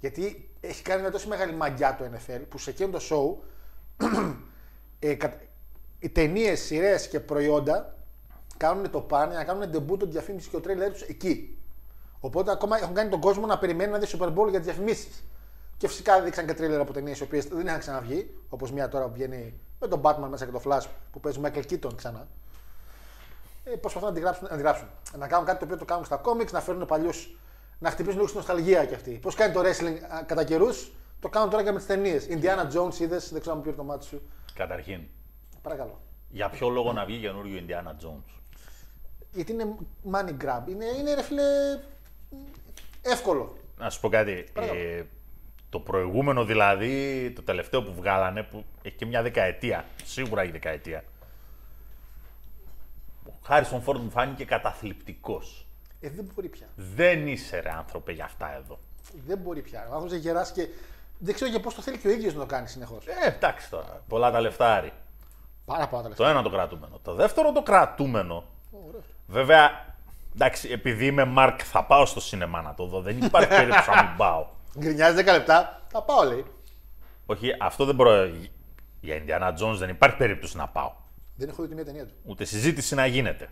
[0.00, 3.44] Γιατί έχει κάνει μια τόσο μεγάλη μαγιά το NFL που σε εκείνο το show
[4.98, 5.40] ε, κα-
[5.98, 7.94] οι ταινίες, σειρές και προϊόντα
[8.56, 11.58] κάνουν το πάνε να κάνουν debut τη διαφήμιση και ο τρέιλερ τους εκεί.
[12.20, 15.24] Οπότε ακόμα έχουν κάνει τον κόσμο να περιμένει να δει Super Bowl για τις διαφημίσεις.
[15.78, 18.34] Και φυσικά δείξαν και τρέιλερ από ταινίες οι οποίες δεν είχαν ξαναβγεί.
[18.48, 21.62] Όπως μια τώρα που βγαίνει με τον Batman μέσα και το Flash που παίζει Michael
[21.70, 22.28] Keaton ξανά.
[23.64, 24.88] Ε, προσπαθούν να αντιγράψουν, να αντιγράψουν.
[25.18, 27.38] Να κάνουν κάτι το οποίο το κάνουν στα κόμιξ, να φέρουν παλιούς.
[27.78, 29.10] Να χτυπήσουν λίγο στην νοσταλγία κι αυτοί.
[29.10, 32.26] Πώς κάνει το wrestling α, κατά καιρούς, το κάνουν τώρα και με τις ταινίες.
[32.30, 34.22] Indiana Jones είδες, δεν ξέρω αν πήρε το μάτι σου.
[34.54, 35.00] Καταρχήν,
[35.62, 36.00] Παρακαλώ.
[36.28, 38.40] για ποιο λόγο να βγει καινούριο Indiana Jones;
[39.32, 39.74] Γιατί είναι
[40.12, 40.68] money grab.
[40.68, 41.42] Είναι, είναι ρε φίλε.
[43.02, 43.56] εύκολο.
[43.78, 44.48] Να σου πω κάτι.
[44.52, 44.80] Παρακαλώ.
[44.80, 45.06] Ε,
[45.70, 51.04] το προηγούμενο δηλαδή, το τελευταίο που βγάλανε, που έχει και μια δεκαετία, σίγουρα έχει δεκαετία.
[53.26, 55.66] Ο Χάρισον Φόρντ μου φάνηκε καταθλιπτικός.
[56.00, 56.66] Ε, δεν μπορεί πια.
[56.74, 58.78] Δεν είσαι ρε άνθρωπε για αυτά εδώ.
[59.26, 59.80] Δεν μπορεί πια.
[59.80, 60.68] Ο άνθρωπος έχει γεράσει και
[61.18, 63.06] δεν ξέρω για πώς το θέλει και ο ίδιος να το κάνει συνεχώς.
[63.06, 64.02] Ε, εντάξει τώρα.
[64.08, 64.92] Πολλά τα λεφτάρι.
[65.64, 66.24] Πάρα πολλά τα λεφτά.
[66.24, 66.98] Το ένα το κρατούμενο.
[67.02, 68.44] Το δεύτερο το κρατούμενο.
[69.26, 69.94] Βέβαια,
[70.34, 73.00] εντάξει, επειδή είμαι Μαρκ, θα πάω στο σινεμά να το δω.
[73.00, 74.46] Δεν υπάρχει περίπτωση να μην πάω.
[74.78, 75.86] Γκρινιάζει 10 λεπτά.
[75.88, 76.44] Θα πάω, λέει.
[77.26, 78.26] Όχι, αυτό δεν προ...
[79.00, 80.92] Για Indiana Jones δεν υπάρχει περίπτωση να πάω.
[81.36, 82.14] Δεν έχω δει τη μία ταινία του.
[82.24, 83.50] Ούτε συζήτηση να γίνεται.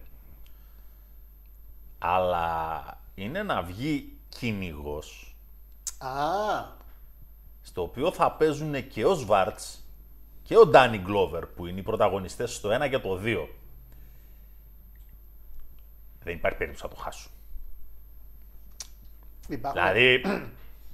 [1.99, 2.83] Αλλά
[3.15, 5.37] είναι να βγει κυνηγός
[5.99, 6.09] Α,
[7.63, 9.85] στο οποίο θα παίζουν και ο Σβάρτς
[10.43, 13.49] και ο Ντάνι Γκλόβερ που είναι οι πρωταγωνιστές στο 1 και το 2.
[16.23, 17.31] Δεν υπάρχει περίπτωση να το χάσουν.
[19.49, 19.83] υπάρχουν.
[19.83, 20.23] Δηλαδή,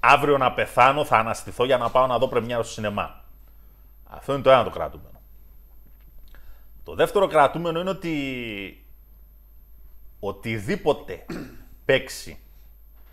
[0.05, 3.25] αύριο να πεθάνω θα αναστηθώ για να πάω να δω πρεμιέρα στο σινεμά.
[4.05, 5.21] Αυτό είναι το ένα το κρατούμενο.
[6.85, 8.85] Το δεύτερο κρατούμενο είναι ότι
[10.21, 11.25] οτιδήποτε
[11.85, 12.39] παίξει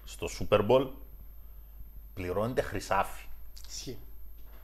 [0.03, 0.87] στο Super Bowl
[2.13, 3.25] πληρώνεται χρυσάφι.
[3.69, 3.97] Ισχύει.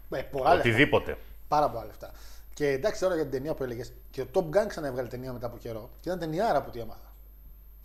[0.10, 0.70] Ε, πολλά λεφτά.
[0.70, 1.18] Οτιδήποτε.
[1.48, 2.12] Πάρα πολλά λεφτά.
[2.54, 3.94] Και εντάξει τώρα για την ταινία που έλεγες.
[4.12, 5.90] Και ο Top Gun ξαναέβγαλε ταινία μετά από καιρό.
[6.00, 7.14] Και ήταν ταινιάρα από ό,τι έμαθα.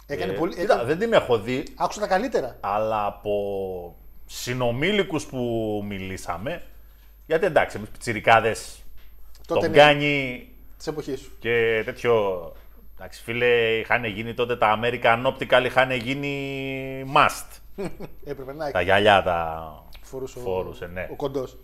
[0.07, 0.55] Έκανε Ε, πολύ.
[0.55, 2.57] κοίτα, έκανε- Δεν την έχω δει, Άκουσα τα καλύτερα.
[2.61, 3.96] αλλά από
[4.33, 6.62] συνομήλικους που μιλήσαμε,
[7.27, 8.83] γιατί εντάξει, εμείς πιτσιρικάδες
[9.47, 9.77] Τότε τον ναι.
[9.77, 11.31] κάνει Της εποχής σου.
[11.38, 12.53] και τέτοιο.
[12.95, 17.47] Εντάξει, φίλε, είχαν γίνει τότε τα American Optical, είχαν γίνει must.
[18.25, 18.85] Έπρεπε να τα έχει.
[18.85, 21.09] γυαλιά τα Φορούσε ο- φορούσε, ναι.
[21.11, 21.57] Ο κοντός.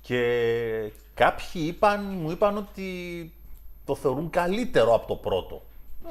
[0.00, 2.90] Και κάποιοι είπαν, μου είπαν ότι
[3.84, 5.62] το θεωρούν καλύτερο από το πρώτο.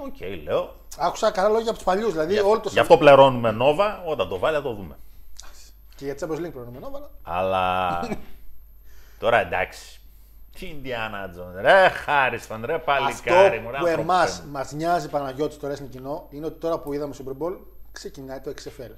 [0.04, 0.76] Οκ, λέω.
[0.98, 2.12] Άκουσα καλά λόγια από τους παλιούς.
[2.12, 4.98] Δηλαδή Γι' όλο αυτό, το γι' αυτό πληρώνουμε Nova, όταν το βάλει θα το δούμε.
[5.96, 7.10] Και για Champions League προηγουμένως, αλλά.
[7.24, 8.00] Αλλά
[9.20, 10.00] τώρα εντάξει.
[10.60, 14.52] Τι Indiana Jones, ρε Χάριστον, ρε παλικάρι μου, ρε Αυτό που άνθρωπε εμάς μου.
[14.52, 17.58] μας νοιάζει Παναγιώτης στο wrestling κοινό είναι ότι τώρα που είδαμε Super Bowl
[17.92, 18.92] ξεκινάει το XFL.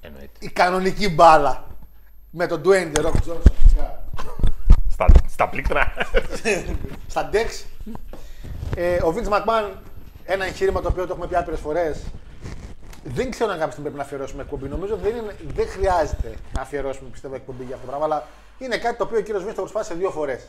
[0.00, 0.38] Εννοείται.
[0.38, 1.64] Η κανονική μπάλα.
[2.30, 3.50] Με τον Dwayne The Rock Johnson.
[4.90, 5.92] Στα, στα πλήκτρα.
[7.06, 7.64] στα Dex.
[8.76, 9.70] Ε, ο Vince McMahon,
[10.24, 12.04] ένα εγχείρημα το οποίο το έχουμε πει άπειρες φορές.
[13.04, 14.68] Δεν ξέρω αν κάποια στιγμή πρέπει να αφιερώσουμε εκπομπή.
[14.68, 18.14] Νομίζω δεν, είναι, δεν χρειάζεται να αφιερώσουμε πιστεύω εκπομπή για αυτό το πράγμα.
[18.14, 18.26] Αλλά
[18.58, 20.48] είναι κάτι το οποίο ο κύριος Vince το προσπάθησε δύο φορές.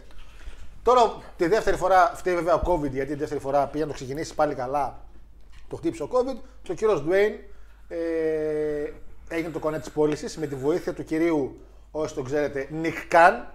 [0.83, 3.95] Τώρα τη δεύτερη φορά φταίει βέβαια ο COVID γιατί τη δεύτερη φορά πήγε να το
[3.95, 4.99] ξεκινήσει πάλι καλά.
[5.69, 6.37] Το χτύπησε ο COVID.
[6.61, 7.33] Και ο κύριος Dwayne
[7.87, 7.97] ε,
[9.27, 11.59] έγινε το κονέ της πώλησης με τη βοήθεια του κυρίου,
[11.91, 13.54] όσοι τον ξέρετε, Nick Khan,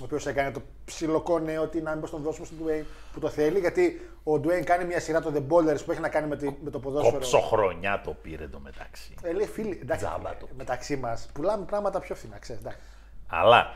[0.00, 3.28] ο οποίος έκανε το ψιλοκό νέο ότι να μην τον δώσουμε στον Dwayne που το
[3.28, 3.58] θέλει.
[3.58, 6.56] Γιατί ο Dwayne κάνει μια σειρά το The Ballers που έχει να κάνει με, τη-
[6.64, 7.12] με το ποδόσφαιρο.
[7.16, 9.14] Κόψω χρονιά το πήρε το μεταξύ.
[9.22, 10.48] Ε, λέει φίλοι, εντάξει, Τζάμπα το.
[10.56, 12.78] μεταξύ μας πουλάμε πράγματα πιο φθηνά, ξέρεις, εντάξει.
[13.28, 13.74] Αλλά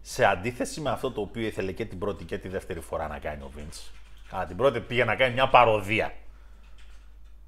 [0.00, 3.18] σε αντίθεση με αυτό το οποίο ήθελε και την πρώτη και τη δεύτερη φορά να
[3.18, 3.90] κάνει ο Vince.
[4.38, 6.12] Α, την πρώτη πήγε να κάνει μια παροδία.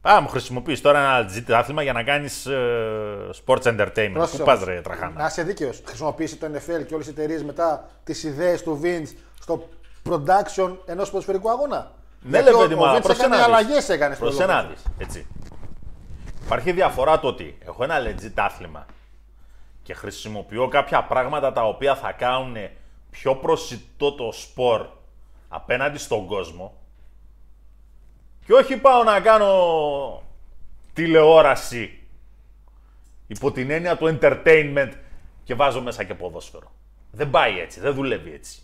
[0.09, 2.47] Α, μου χρησιμοποιείς τώρα ένα legit άθλημα για να κάνεις
[3.45, 4.11] sports entertainment.
[4.12, 5.83] Πρόσεξε Πού πας, όμως, ρε, τραχάνα; Να είσαι δίκαιος.
[5.87, 9.69] Χρησιμοποιήσει το NFL και όλες οι εταιρείες μετά τις ιδέες του Vince στο
[10.09, 11.90] production ενός ποδοσφαιρικού αγώνα.
[12.21, 13.55] Ναι, Γιατί ρε ο- παιδί μου, ο αλλά Vince πρόσεχε έκανε να δεις.
[13.57, 14.69] αλλαγές έκανε στο Πρόσεχε να λόγο.
[14.69, 15.27] δεις, έτσι.
[16.45, 18.87] Υπάρχει διαφορά το ότι έχω ένα legit άθλημα
[19.83, 22.57] και χρησιμοποιώ κάποια πράγματα τα οποία θα κάνουν
[23.11, 24.87] πιο προσιτό το σπορ
[25.49, 26.75] απέναντι στον κόσμο
[28.45, 30.23] και όχι πάω να κάνω
[30.93, 31.99] τηλεόραση
[33.27, 34.93] υπό την έννοια του entertainment
[35.45, 36.73] και βάζω μέσα και ποδόσφαιρο.
[37.11, 38.63] Δεν πάει έτσι, δεν δουλεύει έτσι.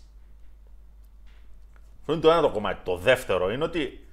[1.99, 2.79] Αυτό είναι το ένα το κομμάτι.
[2.83, 4.07] Το δεύτερο είναι ότι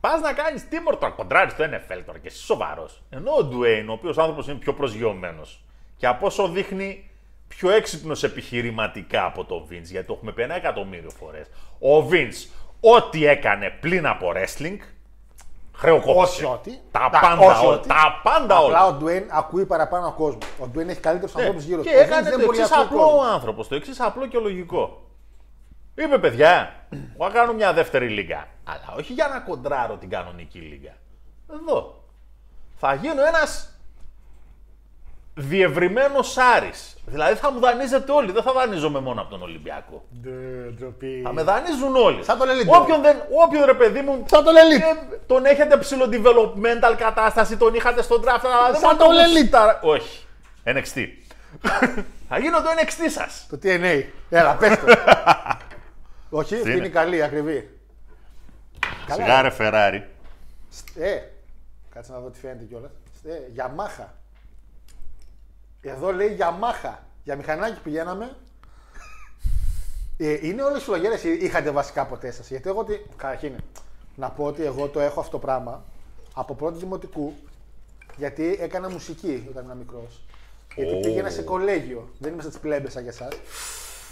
[0.00, 3.02] πας να κάνεις τι τώρα, κοντράρεις στο NFL τώρα και εσύ σοβαρός.
[3.10, 5.64] Ενώ ο Ντουέιν, ο οποίος άνθρωπος είναι πιο προσγειωμένος
[5.96, 7.10] και από όσο δείχνει
[7.48, 11.46] πιο έξυπνος επιχειρηματικά από τον Vince, γιατί το έχουμε πει ένα εκατομμύριο φορές.
[11.78, 12.48] Ο Vince,
[12.96, 14.76] ό,τι έκανε πλην από wrestling,
[15.74, 16.20] χρεοκόπησε.
[16.20, 16.80] Όχι ότι.
[16.90, 17.88] Τα Τα- πάντα, όχι όλα, ότι.
[17.88, 18.86] τα πάντα Απλά όλα.
[18.86, 20.44] ο Ντουέιν ακούει παραπάνω κόσμος.
[20.58, 21.40] Ο Ντουέιν έχει καλύτερους Ναι.
[21.40, 21.88] ανθρώπους γύρω του.
[21.88, 23.32] Και Ο Vince έκανε δεν το μπορεί να εξής ακούει απλό ο κόσμο.
[23.32, 23.68] άνθρωπος.
[23.68, 25.02] Το εξής απλό και λογικό.
[25.94, 28.46] Είπε παιδιά, εγώ θα κάνω μια δεύτερη λίγα.
[28.64, 30.92] Αλλά όχι για να κοντράρω την κανονική λίγα.
[31.52, 32.02] Εδώ.
[32.76, 33.73] Θα γίνω ένας
[35.34, 36.70] διευρυμένος Άρη.
[37.06, 38.32] Δηλαδή θα μου δανείζετε όλοι.
[38.32, 40.04] Δεν θα δανείζομαι μόνο από τον Ολυμπιακό.
[40.22, 40.30] Ντε,
[40.78, 41.20] ντροπή.
[41.24, 42.24] Θα με δανείζουν όλοι.
[42.24, 42.80] Σαν τον Elite.
[42.80, 44.24] Όποιον, δεν, όποιον ρε παιδί μου.
[44.26, 45.12] Σαν τον Elite.
[45.12, 48.44] ε, τον έχετε ψηλό developmental κατάσταση, τον είχατε στον draft.
[48.44, 49.46] Αλλά δεν Σαν θα τον τον Elite.
[49.46, 50.24] σταρα- Όχι.
[50.64, 51.06] NXT.
[52.28, 53.46] θα γίνω το NXT σας.
[53.50, 54.02] Το TNA.
[54.30, 54.84] Έλα, πες το.
[56.38, 57.68] Όχι, αυτή είναι; είναι; καλή, ακριβή.
[59.06, 59.24] Καλά.
[59.24, 60.08] Σιγά ρε Φεράρι.
[60.98, 61.18] Ε,
[61.94, 62.90] κάτσε να δω τι φαίνεται κιόλας.
[63.24, 64.14] Ε, Γιαμάχα.
[65.84, 67.06] Εδώ λέει Γιαμάχα.
[67.24, 68.36] Για μηχανάκι πηγαίναμε.
[70.16, 72.42] Ε, είναι όλες οι φλογέρε είχατε βασικά ποτέ σα.
[72.42, 73.00] Γιατί εγώ τι.
[73.16, 73.54] Καταρχήν,
[74.14, 75.84] να πω ότι εγώ το έχω αυτό το πράγμα
[76.34, 77.32] από πρώτη δημοτικού.
[78.16, 80.20] Γιατί έκανα μουσική όταν ήμουν μικρός.
[80.74, 82.08] Γιατί πήγαινα σε κολέγιο.
[82.18, 83.34] Δεν είμαι τη πλέμπες σαν για εσάς.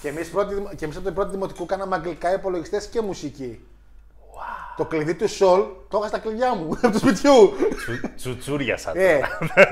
[0.00, 0.30] Και εμείς
[0.76, 3.66] και εμείς από την πρώτη δημοτικού κάναμε αγγλικά υπολογιστές και μουσική.
[4.76, 7.52] Το κλειδί του Σολ το είχα στα κλειδιά μου από του σπιτιού.
[8.16, 8.92] Τσουτσούρια σαν.
[8.96, 9.20] Ε,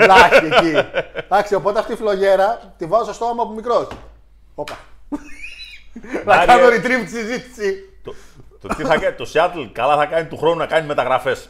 [0.06, 0.88] λάχι εκεί.
[1.14, 3.88] Εντάξει, οπότε αυτή η φλογέρα τη βάζω στο στόμα μου από μικρός.
[4.54, 4.78] Όπα.
[6.24, 6.46] Να Μάριε.
[6.46, 7.74] κάνω retrieve τη συζήτηση.
[8.02, 8.14] Το,
[8.60, 11.48] το, τι θα κάνει, το Seattle καλά θα κάνει του χρόνου να κάνει μεταγραφές.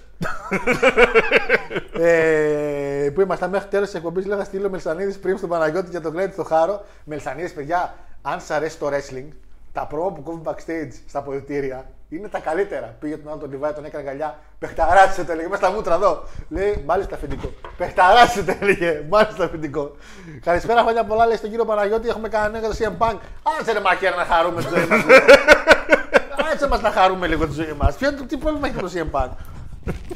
[1.93, 6.13] ε, που ήμασταν μέχρι τέλος της εκπομπής, λέγα στείλω Μελσανίδη πριν στον Παναγιώτη για τον
[6.13, 6.85] Γκλέντι στο χάρο.
[7.05, 9.29] Μελσανίδη, παιδιά, αν σα αρέσει το wrestling,
[9.73, 12.97] τα promo που κόβει backstage στα αποδητήρια είναι τα καλύτερα.
[13.01, 14.39] Πήγε τον άλλο τον Λιβάη, τον έκανε γαλιά.
[14.59, 16.23] Πεχταράσετε, έλεγε μέσα στα μούτρα εδώ.
[16.49, 17.53] Λέει, μάλιστα αφεντικό.
[17.77, 19.97] Πεχταράσετε, έλεγε, μάλιστα αφεντικό.
[20.45, 23.17] Καλησπέρα, χρόνια πολλά, λέει στον κύριο Παναγιώτη, έχουμε κανένα για το CM Punk.
[23.61, 25.01] Άσε ρε μακέρα να χαρούμε τη ζωή μας.
[26.55, 27.97] Άσε μας να χαρούμε λίγο τη ζωή μας.
[28.27, 29.29] Τι πρόβλημα έχει το CM Punk;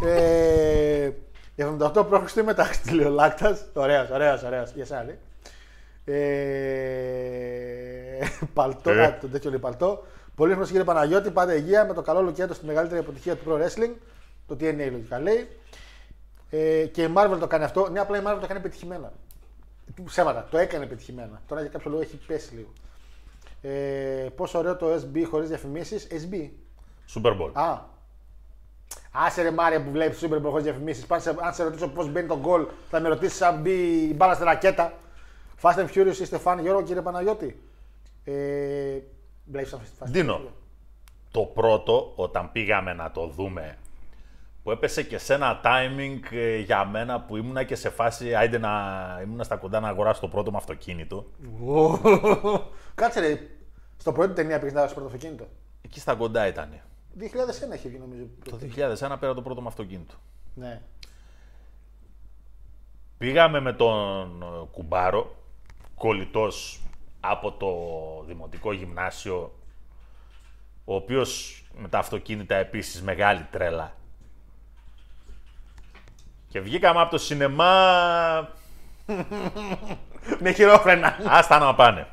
[0.06, 1.10] Ε,
[1.56, 2.34] 78 π.Χ.
[2.44, 3.64] μεταξύ λέει ο Λάκτας.
[3.72, 4.70] Ωραίος, ωραίος, ωραίος.
[4.74, 5.18] Για εσά, λέει.
[6.06, 6.12] Ε,
[8.54, 9.04] παλτό, Ε.
[9.04, 10.06] α, το τέτοιο λέει παλτό.
[10.34, 13.52] Πολύ γνωστό κύριε Παναγιώτη, πάντα υγεία με το καλό λουκέτο στη μεγαλύτερη αποτυχία του Pro
[13.52, 13.92] Wrestling.
[14.46, 15.48] Το TNA λογικά λέει.
[16.50, 17.88] Ε, και η Marvel το κάνει αυτό.
[17.88, 19.12] Ναι, απλά η Marvel το κάνει πετυχημένα.
[20.04, 21.42] Ψέματα, το έκανε πετυχημένα.
[21.48, 22.72] Τώρα για κάποιο λόγο έχει πέσει λίγο.
[23.62, 26.06] Ε, πόσο ωραίο το SB χωρίς διαφημίσεις.
[26.10, 26.50] SB.
[27.14, 27.50] Super Bowl.
[27.52, 27.78] Α.
[29.12, 31.06] Άσε ρε Μάρια που βλέπεις Super Bowl χωρίς διαφημίσεις.
[31.42, 33.70] Αν σε ρωτήσω πώς μπαίνει το γκολ, θα με ρωτήσεις αν μπει
[34.10, 34.92] η μπάλα στη ρακέτα.
[35.62, 37.62] Fast and Furious είστε φαν, Γιώργο, κύριε Παναγιώτη.
[38.24, 38.32] Ε,
[39.44, 40.12] βλέπεις αυτή τη φάση.
[40.12, 40.40] Δίνω.
[41.30, 43.78] Το πρώτο, όταν πήγαμε να το δούμε,
[44.62, 48.58] που έπεσε και σε ένα timing ε, για μένα που ήμουνα και σε φάση, άιντε
[48.58, 48.70] να
[49.22, 51.26] ήμουνα στα κοντά να αγοράσω το πρώτο μου αυτοκίνητο.
[51.66, 51.98] Ω,
[52.94, 53.40] Κάτσε ρε,
[53.96, 55.46] στο πρώτο ταινία πήγες να δώσεις πρώτο αυτοκίνητο;
[55.82, 56.68] Εκεί στα κοντά ήταν.
[57.18, 58.24] 2001 είχε βγει νομίζω.
[58.44, 60.14] Το 2001 πήρα το πρώτο μου αυτοκίνητο.
[60.54, 60.80] Ναι.
[63.18, 65.34] Πήγαμε με τον ε, Κουμπάρο,
[65.94, 66.83] κολλητός
[67.30, 67.68] από το
[68.26, 69.58] Δημοτικό Γυμνάσιο,
[70.84, 73.92] ο οποίος με τα αυτοκίνητα επίσης μεγάλη τρέλα.
[76.48, 78.48] Και βγήκαμε από το σινεμά,
[80.40, 81.16] Με χειρόφρενα.
[81.26, 82.08] άστα να πάνε.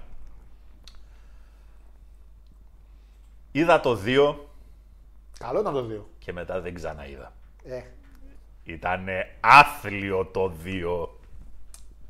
[3.51, 4.35] Είδα το 2
[5.39, 6.01] Καλό ήταν το 2.
[6.19, 7.33] και μετά δεν ξαναείδα.
[7.63, 7.81] Ε,
[8.63, 11.07] Ήτανε άθλιο το 2.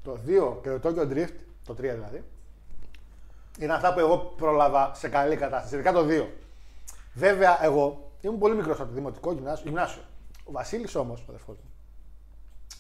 [0.04, 1.36] το 2 και το Tokyo Drift,
[1.66, 2.24] το 3 δηλαδή,
[3.60, 5.74] είναι αυτά που εγώ πρόλαβα σε καλή κατάσταση.
[5.76, 6.26] Ειδικά το 2.
[7.14, 9.64] Βέβαια, εγώ ήμουν πολύ μικρός από το δημοτικό γυμνάσιο.
[9.66, 10.02] γυμνάσιο.
[10.44, 11.72] Ο Βασίλης όμως, ο αδερφός μου,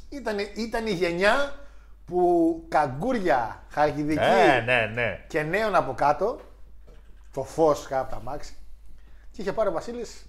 [0.09, 1.53] ήταν, ήταν η γενιά
[2.05, 5.25] που καγκούρια, χαλκιδική Ναι, ναι, ναι.
[5.27, 6.39] και νέων από κάτω,
[7.33, 8.55] το φω κάτω από τα μάξι,
[9.31, 10.25] και είχε πάρει ο Βασίλης.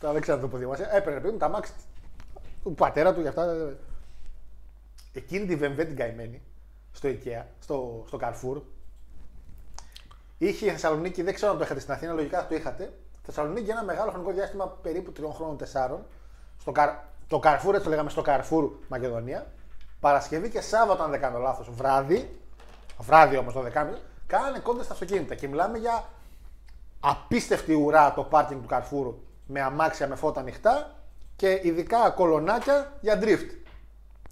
[0.00, 0.94] Τώρα δεν ξέρω αν το πω δημόσια.
[0.94, 1.72] Έπαιρνε παιδί μου τα μάξι
[2.62, 3.74] του πατέρα του για αυτά.
[5.12, 6.42] Εκείνη τη βεμβέ την καημένη
[6.92, 8.62] στο IKEA, στο, στο Carrefour.
[10.42, 12.92] Είχε η Θεσσαλονίκη, δεν ξέρω αν το είχατε στην Αθήνα, λογικά το είχατε.
[13.22, 16.06] Θεσσαλονίκη για ένα μεγάλο χρονικό διάστημα, περίπου τριών χρόνων, τεσσάρων.
[16.60, 16.88] Στο Car...
[17.26, 19.46] Το Carrefour, έτσι το λέγαμε, στο Carrefour Μακεδονία.
[20.00, 22.40] Παρασκευή και Σάββατο, αν δεν κάνω λάθος, βράδυ.
[22.98, 25.34] Βράδυ όμως το δεκάμινο, κάνανε κόντε στα αυτοκίνητα.
[25.34, 26.04] Και μιλάμε για
[27.00, 30.94] απίστευτη ουρά το πάρκινγκ του Καρφούρου με αμάξια με φώτα ανοιχτά
[31.36, 33.50] και ειδικά κολονάκια για drift.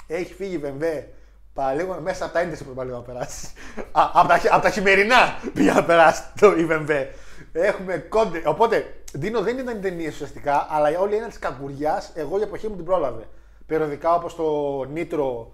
[0.07, 1.13] Έχει φύγει η Βεμβέ
[1.53, 3.47] παραλίγο μέσα από τα έντεση που παλιό να περάσει.
[3.93, 7.15] Α, από, τα, χει- από τα χειμερινά πήγε να περάσει το η Βεμβέ.
[7.53, 8.43] Έχουμε κόντε.
[8.45, 12.77] Οπότε, Ντίνο δεν ήταν ταινίες ουσιαστικά, αλλά όλη ένα της κακουριάς, εγώ η εποχή μου
[12.77, 13.29] την πρόλαβε.
[13.67, 15.53] Περιοδικά όπως το Νίτρο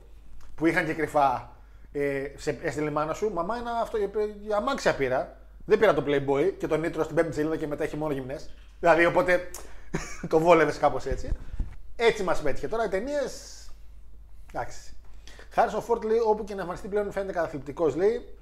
[0.55, 1.53] που είχαν και κρυφά
[1.93, 4.09] ε, σε, έστειλε η μάνα σου, μαμά είναι αυτό για,
[4.43, 5.37] για αμάξια πήρα.
[5.65, 8.51] Δεν πήρα το Playboy και το Nitro στην πέμπτη σελίδα και μετά έχει μόνο γυμνές.
[8.81, 9.51] Δηλαδή, οπότε
[10.29, 11.31] το βόλευες κάπως έτσι.
[11.97, 12.69] Έτσι μας πέτυχε.
[12.69, 13.33] Τώρα οι ταινίες.
[14.53, 14.94] Εντάξει.
[15.55, 17.97] Χάρισον Φόρτ λέει όπου και να εμφανιστεί πλέον φαίνεται καταθλιπτικός.
[17.97, 18.35] Λέει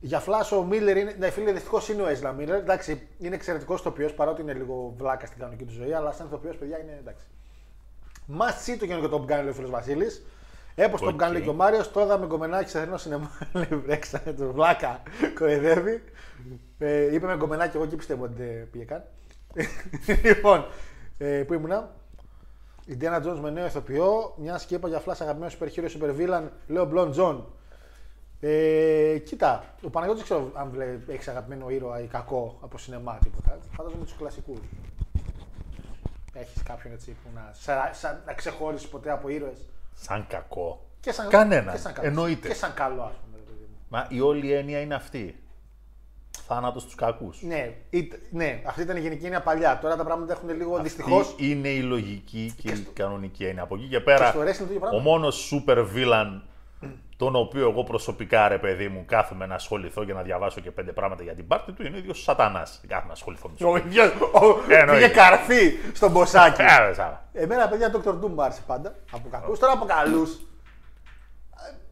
[0.00, 1.14] για φλάσο ο Μίλλερ είναι.
[1.18, 2.58] Ναι, φίλε, δυστυχώς είναι ο Έζλα Μίλλερ.
[2.58, 6.56] Εντάξει, είναι εξαιρετικός ηθοποιός παρότι είναι λίγο βλάκα στην κανονική του ζωή, αλλά σαν ηθοποιός,
[6.56, 7.24] παιδιά είναι εντάξει.
[8.38, 10.22] Must see το καινούργιο Top Gun, λέει ο φίλος Βασίλης.
[10.74, 11.30] Έπω Top Gun Οκ.
[11.30, 11.92] λέει και ο Μάριος.
[11.92, 13.30] Τώρα με γκομενάκι σε θερινό σινεμά.
[13.52, 15.02] Λέει βρέξανε το βλάκα.
[15.38, 16.02] Κοροϊδεύει.
[16.78, 19.04] Ε, είπε με γκομενάκι, εγώ εκεί πιστεύω ότι δεν πήγε καν.
[20.24, 20.66] λοιπόν,
[21.18, 21.94] ε, πού ήμουνα;
[22.90, 24.34] Η Ντιάνα Jones με νέο ηθοποιό.
[24.36, 26.48] Μια και είπα για φλάσσα αγαπημένος super hero super villain.
[26.66, 27.40] Λέω Blond John.
[28.40, 33.58] Ε, κοίτα, ο Παναγιώτης δεν ξέρω αν έχεις αγαπημένο ήρωα ή κακό από σινεμά τίποτα.
[33.76, 34.58] Φαντάζομαι τους κλασικούς.
[36.32, 39.58] Έχεις κάποιον έτσι που να, σα- σα- να ξεχώρισει ποτέ από ήρωες.
[39.94, 40.86] Σαν κακό.
[41.00, 41.72] Και σαν, Κανένα.
[41.72, 42.08] και σαν καλό.
[42.08, 42.48] Εννοείται.
[42.48, 43.36] Και σαν καλό, ας πούμε.
[43.36, 43.76] ρε παιδί μου.
[43.88, 45.42] Μα η όλη έννοια είναι αυτή.
[46.54, 47.42] Θάνατος στου κακούς.
[47.42, 49.78] Ναι, ήτ- ναι, αυτή ήταν η γενική έννοια παλιά.
[49.82, 51.24] Τώρα τα πράγματα έχουν λίγο δυστυχώ.
[51.36, 53.62] είναι η λογική και, η κανονική έννοια.
[53.62, 54.98] Από εκεί και πέρα, στο wrestling το ίδιο πράγμα.
[54.98, 56.40] ο μόνος super villain
[57.16, 60.92] τον οποίο εγώ προσωπικά ρε παιδί μου κάθομαι να ασχοληθώ και να διαβάσω και πέντε
[60.92, 62.78] πράγματα για την πάρτη του είναι ο ίδιος Σατανάς.
[62.80, 63.86] Δεν κάθομαι να ασχοληθώ με Ο του.
[63.86, 64.10] ίδιος.
[64.68, 64.92] Εννοείται.
[65.06, 66.62] Πήγε καρφί στον μποσάκι.
[66.62, 67.24] Ε, Σάρα.
[67.32, 68.08] Εμένα, παιδιά, Dr.
[68.08, 68.94] Doom μου άρεσε πάντα.
[69.12, 69.58] Από κακούς.
[69.58, 70.40] Τώρα από καλούς.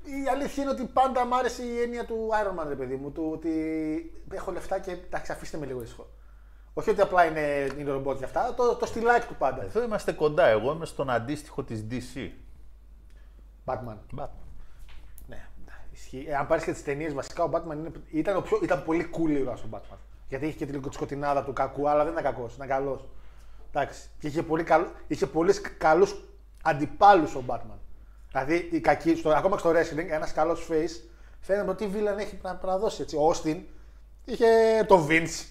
[0.08, 3.10] Η αλήθεια είναι ότι πάντα μου άρεσε η έννοια του Iron Man, ρε παιδί μου.
[3.10, 3.50] Του ότι
[4.32, 6.06] έχω λεφτά και εντάξει, αφήστε με λίγο ήσυχο.
[6.74, 9.62] Όχι ότι απλά είναι, είναι ρομπότ και αυτά, το, το στυλάκι του πάντα.
[9.62, 10.46] Εδώ είμαστε κοντά.
[10.46, 12.30] Εγώ είμαι στον αντίστοιχο της DC.
[13.64, 13.96] Batman.
[14.18, 14.28] Batman.
[15.26, 15.48] Ναι,
[15.92, 16.24] ισχύει.
[16.28, 19.10] Ε, αν πάρεις και τις ταινίες, βασικά ο Batman είναι, ήταν, ο πιο, ήταν πολύ
[19.12, 19.96] cool ήρωας ο Batman.
[20.28, 23.08] Γιατί είχε και τη λίγο τη σκοτεινάδα του κακού, αλλά δεν ήταν κακός, ήταν καλός.
[23.72, 24.08] Εντάξει.
[24.18, 26.24] Και είχε πολύ, καλ, είχε πολύ καλούς
[26.62, 27.77] αντιπάλους ο Batman.
[28.32, 31.08] Δηλαδή, οι κακοί, στο, ακόμα και στο wrestling, ένας καλός face
[31.40, 33.02] φαίνεται ότι βίλαν έχει να, να δώσει.
[33.02, 33.16] Έτσι.
[33.16, 33.56] Ο Austin
[34.24, 34.46] είχε
[34.86, 35.44] το Vince,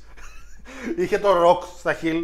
[1.02, 2.24] είχε το Rock στα Hill.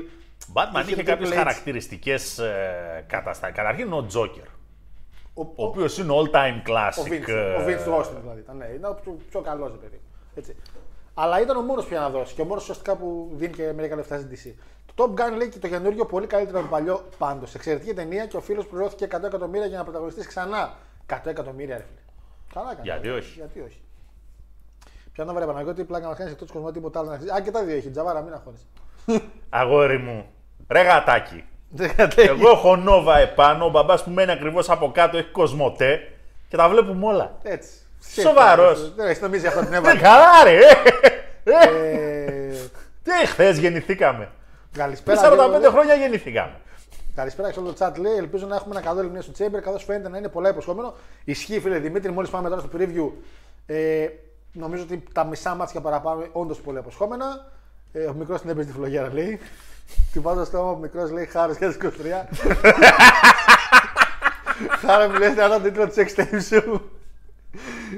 [0.53, 1.33] Batman Είχε είχε το Triple κάποιες H.
[1.33, 3.53] χαρακτηριστικές ε, καταστάσει.
[3.53, 4.45] Καταρχήν ο Τζόκερ.
[5.33, 7.11] Ο, Ο οποίος είναι all time Ο classic.
[7.11, 8.39] Vince, ε, ο Vince του Austin δηλαδή.
[8.39, 10.01] Ήταν, ναι, είναι ο πιο, πιο καλός παιδί.
[10.35, 10.55] Έτσι.
[11.13, 13.95] Αλλά ήταν ο μόνος πια να δώσει και ο μόνος ουσιαστικά που δίνει και μερικά
[13.95, 14.53] λεφτά στην DC.
[14.95, 17.55] Το Top Gun λέει και το καινούργιο πολύ καλύτερο από το παλιό πάντως.
[17.55, 20.73] Εξαιρετική ταινία και ο φίλος πληρώθηκε 100 εκατομμύρια για να πρωταγωνιστήσει ξανά.
[21.09, 21.99] 100 εκατομμύρια, ρε φίλε.
[22.53, 22.81] Καλά έκανε.
[22.89, 23.81] Γιατί όχι; Γιατί όχι.
[25.13, 27.31] Ποια νόβαρε Παναγιώτη, πλάκα μας κάνει εκτό κοσμό τίποτα άλλο να ξέρει.
[27.31, 27.89] Α, και τα δύο έχει.
[27.89, 28.65] Τζαβάρα, μην αγχώνεσαι.
[29.49, 30.25] Αγόρι μου.
[30.69, 31.43] Ρε γατάκι.
[32.15, 35.99] Εγώ έχω νόβα επάνω, ο μπαμπάς που μένει ακριβώς από κάτω έχει κοσμοτέ
[36.49, 37.37] και τα βλέπουμε όλα.
[37.43, 37.69] Έτσι.
[38.21, 38.93] Σοβαρός.
[38.95, 39.99] Δεν έχει νομίζει αυτό την Ε, έβαλε.
[39.99, 40.59] Καλά, ρε!
[41.43, 42.53] Ε, Ε,
[43.03, 44.29] Τι χθες γεννηθήκαμε.
[44.73, 45.21] Καλησπέρα.
[45.21, 45.69] 45 Γιώργο.
[45.69, 46.55] χρόνια γεννηθήκαμε.
[47.15, 48.15] Καλησπέρα και σε όλο το chat λέει.
[48.15, 50.93] Ελπίζω να έχουμε ένα καλό Ελληνικό στο Chamber καθώς φαίνεται να είναι πολλά υποσχόμενο.
[51.23, 53.11] Ισχύει, φίλε Δημήτρη, μόλις πάμε τώρα στο preview.
[53.65, 54.07] Ε,
[54.51, 57.51] νομίζω ότι τα μισά μάτια παραπάνω είναι όντως πολλά υποσχόμενα.
[57.91, 59.39] Ε, ο μικρός την έπαιζε τη φλογέρα λέει.
[60.13, 61.65] Του βάζω στο όνομα ο μικρός λέει Χάρο 2023.
[64.85, 66.91] Χάρο μου λες ένα τίτλο της εξτέμι σου.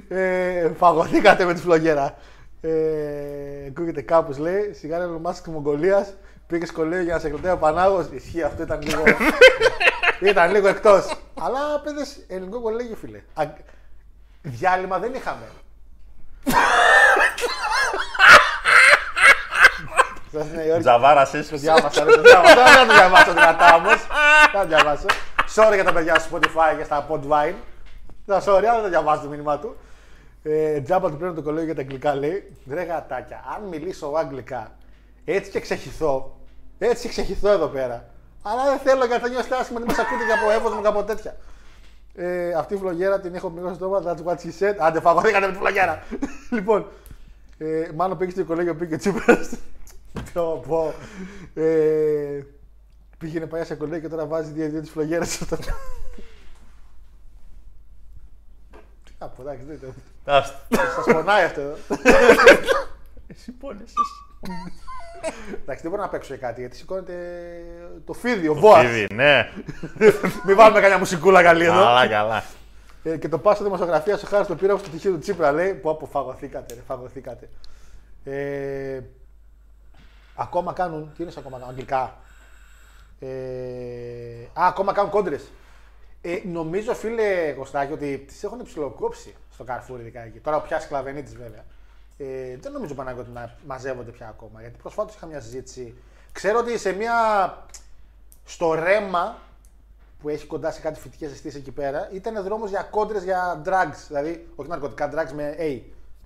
[0.08, 2.18] Ε, φαγωθήκατε με τη φλογέρα.
[2.62, 2.72] Ε,
[3.68, 4.74] ακούγεται κάπως λέει.
[4.74, 6.14] Σιγάρι ο Μάσκ τη Μογγολίας.
[6.48, 8.08] Πήγες σχολείο για να σε κρατάει ο Πανάγος.
[8.12, 9.04] Ισχύει αυτό ήταν λίγο.
[10.32, 11.16] ήταν λίγο εκτός.
[11.40, 13.22] Αλλά παιδες ελληνικό κολέγιο φίλε.
[13.34, 13.44] Α,
[14.42, 15.46] διάλειμμα δεν είχαμε.
[20.32, 20.82] Σας Νέα Υόρκη.
[20.82, 21.62] Τζαβάρα Το έσπασε.
[21.62, 22.56] διάβασα, ρε, το διάβασα.
[22.56, 24.08] Δεν θα το διαβάσω δυνατά όμως.
[24.52, 25.06] Δεν το διαβάσω.
[25.56, 27.54] Sorry για τα παιδιά στο Spotify και στα Podvine.
[28.26, 29.76] Τα sorry, αλλά δεν το διαβάζω το μήνυμά του.
[30.44, 32.58] Ε, τζάμπα του παίρνω το κολλέγιο για τα αγγλικά λέει.
[32.70, 34.72] Ρε γατάκια, αν μιλήσω αγγλικά
[35.26, 36.40] έτσι και ξεχυθώ,
[36.78, 38.10] έτσι και ξεχυθώ εδώ πέρα.
[38.42, 41.04] Αλλά δεν θέλω γιατί θα νιώσετε άσχημα ότι με ακούτε και από εύωσμο και από
[41.04, 41.38] τέτοια.
[42.16, 44.76] Ε, αυτή η φλογέρα την έχω μικρό στο στόμα, that's what she said.
[44.80, 46.04] Άντε, φαγωθήκατε με τη φλογέρα.
[46.56, 46.88] λοιπόν,
[47.58, 49.40] ε, μάλλον πήγε στο κολέγιο, πήγε τσίπρα.
[50.34, 50.94] Το πω.
[51.54, 52.42] Ε,
[53.18, 55.56] πήγαινε παλιά σε κολέγιο και τώρα βάζει δύο-δύο τι φλογέρε αυτό.
[59.04, 59.88] Τι να πω, εντάξει, δεν το.
[60.32, 60.60] Άστα.
[60.70, 61.76] Σας πονάει αυτό εδώ.
[63.28, 64.25] Εσύ πόνεσες.
[65.62, 67.14] Εντάξει, δεν μπορώ να παίξω για κάτι γιατί σηκώνεται
[68.06, 68.84] το φίδι, ο Βόα.
[68.84, 69.50] Ήδη, ναι.
[70.46, 71.84] Μην βάλουμε κανένα μουσικούλα καλή εδώ.
[71.84, 72.44] Καλά, καλά.
[73.04, 75.90] Ε, και το πάσο δημοσιογραφίας στο χάρης στο πύραυλο στο πτυχίο του Τσίπρα λέει: Που
[75.90, 77.50] από φαγωθήκατε, ρε, φαγωθήκατε.
[78.24, 79.00] Ε,
[80.36, 81.12] Ακόμα κάνουν.
[81.16, 82.18] Τι είναι σε ακόμα κάνουν, αγγλικά.
[83.20, 83.28] Ε,
[84.54, 85.52] α, ακόμα κάνουν κόντρες.
[86.22, 90.40] Ε, νομίζω, φίλε Κωστάκη, ότι τις έχουν ψηλοκόψει στο Καρφούρ, ειδικά εκεί.
[90.40, 91.64] Τώρα πιάσει κλαβενίτη βέβαια.
[92.18, 94.62] Ε, δεν νομίζω Παναγιώτη να μαζεύονται πια ακόμα.
[94.62, 95.96] Γιατί προσφάτως είχα μια συζήτηση.
[96.32, 97.14] Ξέρω ότι σε μια.
[98.46, 99.38] στο ρέμα
[100.22, 104.06] που έχει κοντά σε κάτι φοιτικέ αισθήσει εκεί πέρα, ήταν δρόμος για κόντρες για drugs.
[104.08, 105.82] Δηλαδή, όχι ναρκωτικά drugs με A.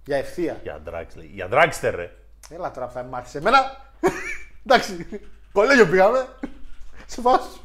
[0.06, 0.60] Για ευθεία.
[0.64, 1.32] Για drugs, λέει.
[1.34, 2.12] Για dragster, ρε.
[2.50, 3.58] Έλα τώρα που θα με μάθεις εμένα.
[4.66, 5.08] Εντάξει.
[5.52, 6.28] Κολέγιο πήγαμε.
[7.06, 7.60] Σε φάσου.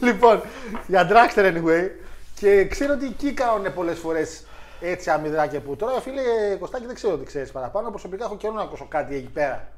[0.00, 0.42] λοιπόν,
[0.86, 1.88] για dragster anyway.
[2.34, 4.44] Και ξέρω ότι εκεί κάνουν πολλές φορές
[4.82, 6.22] έτσι αμυδράκια που τώρα, φίλε
[6.58, 7.90] Κωστάκη, δεν ξέρω τι ξέρεις παραπάνω.
[7.90, 9.68] Προσωπικά έχω καιρό να ακούσω κάτι εκεί πέρα.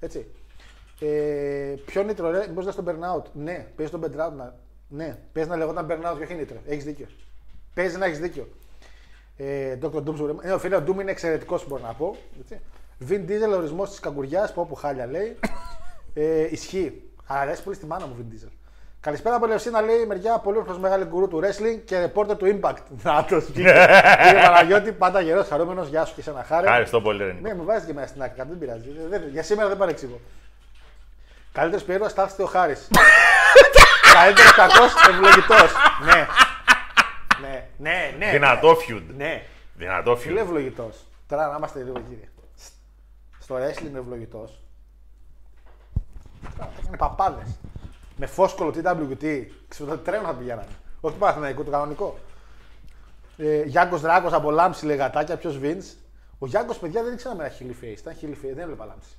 [0.00, 0.26] Έτσι.
[1.00, 3.22] Ε, ποιο νήτρο, ρε, μήπως στον burnout.
[3.32, 4.32] Ναι, παίζει τον burnout.
[4.36, 4.54] Να...
[4.88, 6.56] Ναι, παίζει να λεγόταν burnout και όχι νήτρο.
[6.66, 7.06] Έχεις δίκιο.
[7.74, 8.48] Παίζει να έχεις δίκιο.
[9.36, 10.02] Ε, Dr.
[10.04, 12.16] Doom, ε, ο φίλος Doom είναι εξαιρετικός, μπορώ να πω.
[12.40, 12.60] Έτσι.
[13.08, 15.36] Vin Diesel, ορισμός της κακουριάς, που όπου χάλια λέει.
[16.14, 17.02] Ε, ισχύει.
[17.26, 18.50] Αρέσει πολύ στη μάνα μου, Vin Diesel.
[19.08, 22.58] Καλησπέρα από Ελευσίνα, λέει η μεριά πολύ προς μεγάλη γκουρού του wrestling και reporter του
[22.60, 22.76] Impact.
[23.02, 23.86] Να το Κύριε
[24.44, 26.66] Παναγιώτη, πάντα γερός, χαρούμενος, γεια σου και σε ένα χάρη.
[26.66, 27.32] Ευχαριστώ πολύ, ρε.
[27.32, 28.88] Ναι, με βάζεις και μέσα στην άκρη, δεν πειράζει.
[29.08, 30.20] Δεν- για σήμερα δεν παρεξηγώ.
[31.52, 32.74] Καλύτερος περίεργο στάθεται ο Χάρη.
[34.14, 35.72] Καλύτερος κακός ευλογητός.
[36.04, 36.26] Ναι.
[37.40, 38.30] Ναι, ναι, ναι.
[38.30, 39.02] Δυνατό feud.
[39.16, 39.42] Ναι.
[39.74, 40.44] Δυνατό Φίλε feud.
[40.44, 41.06] ευλογητός.
[41.28, 42.28] Τώρα να είμαστε λίγο κύριε.
[43.38, 44.60] Στο wrestling ευλογητός.
[46.86, 47.58] Είναι παπάδες.
[48.20, 49.46] Με φόσκολο TWT.
[49.68, 50.66] Ξέρω το τρένο θα πηγαίνανε.
[51.00, 52.18] Όχι του Παναθηναϊκού, το κανονικό.
[53.36, 55.82] Ε, Γιάνκος Δράκος από Λάμψη λέει γατάκια, ποιος Βίντ.
[56.38, 57.98] Ο Γιάνκος, παιδιά, δεν ήξερα να είναι χιλι face.
[57.98, 59.10] Ήταν χιλι face, δεν έβλεπα Λάμψη.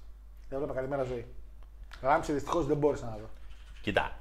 [0.50, 1.26] Δεν έβλεπα καλημέρα ζωή.
[2.02, 3.30] Λάμψη δυστυχώς δεν μπόρεσα να δω.
[3.82, 4.12] Κοίτα.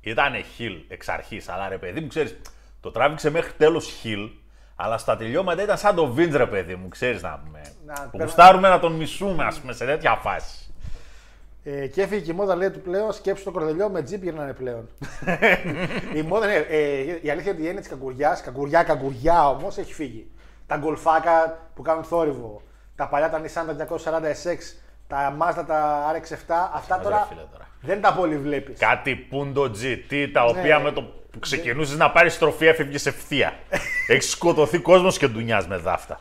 [0.00, 2.36] Ήταν χιλ εξ αρχής, αλλά ρε παιδί μου, ξέρεις,
[2.80, 4.30] το τράβηξε μέχρι τέλος χιλ,
[4.76, 7.60] αλλά στα τελειώματα ήταν σαν το Vince, ρε παιδί μου, ξέρεις να πούμε.
[7.86, 10.67] Να, που παίρνω- γουστάρουμε να τον μισούμε, ας πούμε, σε τέτοια φάση.
[11.62, 14.52] Ε, και έφυγε και η μόδα λέει του πλέον σκέψου το κορδελιό με τζιπ γυρνάνε
[14.52, 14.88] πλέον.
[16.18, 19.78] η μόδα είναι, ε, η αλήθεια είναι ότι η έννοια της κακουριάς, κακουριά, κακουριά όμως
[19.78, 20.30] έχει φύγει.
[20.66, 22.62] Τα γκολφάκα που κάνουν θόρυβο,
[22.96, 24.58] τα παλιά τα Nissan τα 240 SX,
[25.08, 27.68] τα Mazda τα RX7, αυτά Ρε τώρα, φίλε, τώρα.
[27.80, 28.78] δεν τα πολύ βλέπεις.
[28.78, 30.50] Κάτι πούντο GT, τα Ναι.
[30.58, 33.52] οποία με το που ξεκινούσες να πάρεις τροφή έφευγες ευθεία.
[34.08, 36.20] Έχεις σκοτωθεί κόσμος και ντουνιάς με δάφτα.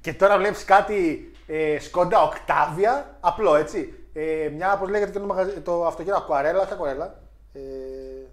[0.00, 3.94] Και τώρα βλέπεις κάτι ε, Skoda Octavia, απλό έτσι.
[4.16, 7.08] Ε, μια, πώς λέγεται και το, μαγαζί, το αυτοκίνητο Aquarella, όχι Aquarella.
[7.52, 7.60] Ε,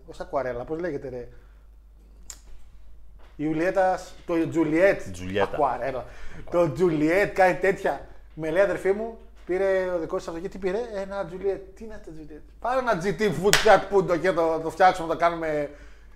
[0.06, 1.28] όχι Aquarella, πώς λέγεται ρε.
[3.36, 4.98] Η Ιουλιέτα, το Juliet.
[5.12, 5.58] Τζουλιέτα.
[5.58, 6.02] Aquarella.
[6.52, 8.08] Το Juliet, κάτι τέτοια.
[8.34, 11.60] Με λέει αδερφή μου, πήρε ο δικός της αυτοκίνητος, τι πήρε, ένα Juliet.
[11.76, 12.42] Τι είναι αυτό Juliet.
[12.60, 15.70] Πάρε ένα GT Food Chat Punto και το, το φτιάξουμε, το κάνουμε.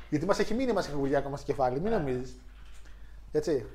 [0.09, 2.35] Γιατί μας έχει μείνει, μας έχει βουλιά ακόμα στο κεφάλι, μην νομίζεις.
[3.31, 3.65] Έτσι.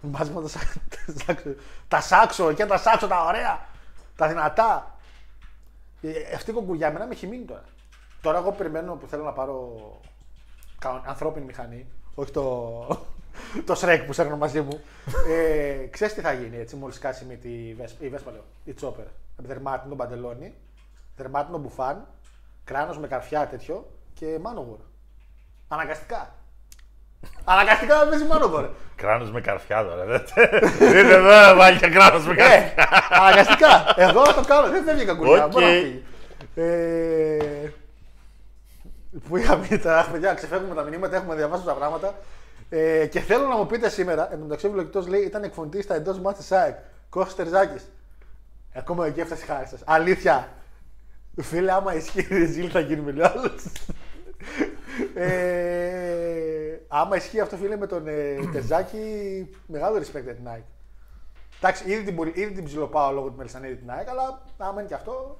[0.00, 0.58] Βάζουμε τα, σα-
[1.14, 1.54] τα σάξο.
[1.88, 3.66] Τα σάξο, και τα σάξο τα ωραία.
[4.16, 4.93] Τα δυνατά.
[6.08, 7.64] Ε, αυτή η κογκουριά εμένα με έχει μείνει τώρα.
[8.22, 9.76] Τώρα εγώ περιμένω που θέλω να πάρω
[10.78, 11.86] κανο- ανθρώπινη μηχανή.
[12.14, 12.42] Όχι το,
[13.66, 14.80] το Shrek που σέρνω μαζί μου.
[15.28, 18.72] Ε, ξέρεις τι θα γίνει έτσι μόλις κάσει με τη Βέσπα, η Βέσπα λέω, η
[18.72, 19.04] Τσόπερ.
[19.36, 20.54] Δερμάτινο μπαντελόνι,
[21.16, 22.06] δερμάτινο μπουφάν,
[22.64, 24.78] κράνος με καρφιά τέτοιο και μάνογορ.
[25.68, 26.34] Αναγκαστικά.
[27.44, 28.68] Αναγκαστικά να παίζει μάνογορ.
[28.96, 30.04] Κράνος με καρφιά τώρα.
[30.04, 30.22] δεν-
[30.78, 32.88] Δείτε εδώ, βάλει και κράνος με Ε, καρφιά.
[33.10, 33.94] αναγκαστικά.
[33.96, 34.68] Εγώ το κάνω.
[34.70, 35.44] Δεν φεύγει κακουλιά.
[35.44, 35.50] Οκ.
[35.50, 36.02] Μπορεί να φύγει.
[36.54, 37.68] Ε,
[39.28, 42.14] Πού είχαμε τα παιδιά, ξεφεύγουμε τα μηνύματα, έχουμε διαβάσει τα πράγματα.
[42.70, 45.84] Ε, και θέλω να μου πείτε σήμερα, εν τω μεταξύ ο ευλογητός λέει ήταν εκφωνητής
[45.84, 46.74] στα εντός ματς της ΑΕΚ.
[47.08, 47.90] Κώστας Τερζάκης.
[48.74, 49.80] Ακόμα εκεί έφτασε η χάρη σας.
[49.84, 50.48] Αλήθεια.
[51.42, 53.62] Φίλε, άμα ισχύει η Ζήλ θα γίνουμε λίγο άλλος.
[55.14, 55.32] ε,
[56.96, 58.98] άμα ισχύει αυτό, φίλε, με τον ε, Τερζάκη,
[59.66, 60.62] μεγάλο respect για την Nike.
[61.58, 64.88] Εντάξει, ήδη την, πολύ- ήδη την ψιλοπάω λόγω του Μελισανίδη την ΑΕΚ, αλλά άμα είναι
[64.88, 65.36] και αυτό.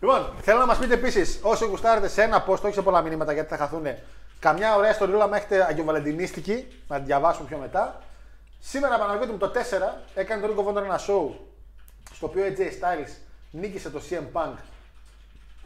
[0.00, 3.32] Λοιπόν, θέλω να μας πείτε επίσης, όσοι γουστάρετε σε ένα post, όχι σε πολλά μηνύματα
[3.32, 3.82] γιατί θα χαθούν,
[4.38, 8.02] καμιά ωραία ιστοριούλα με έχετε αγιοβαλεντινίστικη, να την διαβάσουμε πιο μετά.
[8.58, 9.58] Σήμερα, Παναγιώτη μου, το 4
[10.14, 11.30] έκανε το Ring of Honor ένα show
[12.12, 13.10] στο οποίο AJ Styles
[13.50, 14.54] νίκησε το CM Punk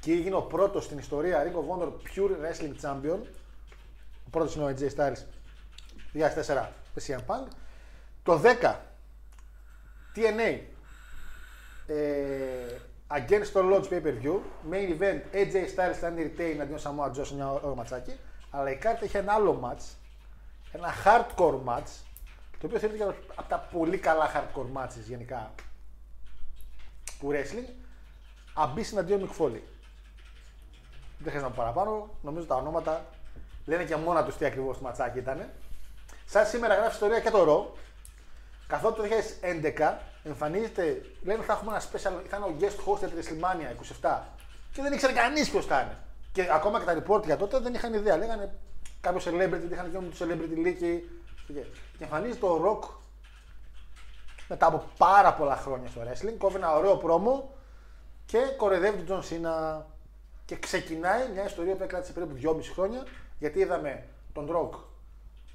[0.01, 3.19] και έγινε ο πρώτος στην ιστορία Ring of Honor Pure Wrestling Champion.
[4.37, 5.23] Ο πρώτος είναι ο AJ Styles
[6.15, 7.49] 2004 με CM Punk.
[8.23, 8.75] Το 10
[10.15, 10.59] TNA
[11.87, 12.77] ε,
[13.11, 14.41] against the Lodge Pay Per View.
[14.71, 18.13] Main event AJ Styles θα είναι retain αντίον Samoa Joe σε μια ώρα ματσάκι.
[18.51, 19.95] Αλλά η κάρτα είχε ένα άλλο match.
[20.73, 21.91] Ένα hardcore match.
[22.61, 25.51] Το οποίο θεωρείται από τα πολύ καλά hardcore matches γενικά
[27.21, 27.71] του wrestling.
[28.55, 29.61] Αμπίς εναντίον Mick Foley.
[31.19, 32.11] Δεν χρειάζεται να πω παραπάνω.
[32.23, 33.05] Νομίζω τα ονόματα
[33.67, 35.51] λένε και μόνα τους τι ακριβώς το ματσάκι ήταν.
[36.25, 37.79] Σαν σήμερα γράφει ιστορία και το Raw.
[38.67, 39.07] Καθότι το
[39.79, 39.95] 2011
[40.25, 44.19] εμφανίζεται, λένε θα έχουμε ένα special, θα είναι ο guest host τη WrestleMania 27
[44.73, 45.99] και δεν ήξερε κανείς ποιος θα είναι.
[46.33, 48.17] Και ακόμα και τα report για τότε δεν είχαν ιδέα.
[48.17, 48.55] Λέγανε
[49.01, 51.01] κάποιος celebrity, είχαν γίνει το celebrity league.
[51.47, 51.61] Και,
[51.99, 52.89] και εμφανίζεται ο Rock
[54.49, 57.55] μετά από πάρα πολλά χρόνια στο wrestling, κόβει ένα ωραίο πρόμο
[58.27, 59.87] και κοροϊδεύει τον Τζον Σίνα.
[60.45, 63.07] Και ξεκινάει μια ιστορία που κράτησε περίπου 2,5 χρόνια
[63.39, 64.79] γιατί είδαμε τον Rock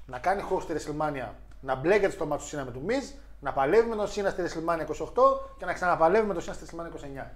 [0.06, 1.28] να κάνει host στη WrestleMania,
[1.60, 4.42] να μπλέκεται στο ματς του Σίνα με τον Miz, να παλεύει με τον Σίνα στη
[4.42, 5.12] WrestleMania 28
[5.58, 7.26] και να ξαναπαλεύει με τον Σίνα στη WrestleMania 29.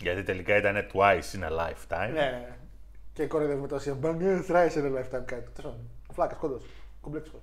[0.00, 2.10] Γιατί τελικά ήταν twice in a lifetime.
[2.12, 2.56] Ναι, ναι, ναι.
[3.12, 3.94] Και κοροϊδεύει με τον Σίνα.
[3.94, 5.26] Μπαγκέ, thrice in a lifetime κάτι.
[5.26, 5.90] Τέλος πάντων.
[6.12, 6.60] Φλάκας, κόντο.
[7.00, 7.40] Κομπλέξικο.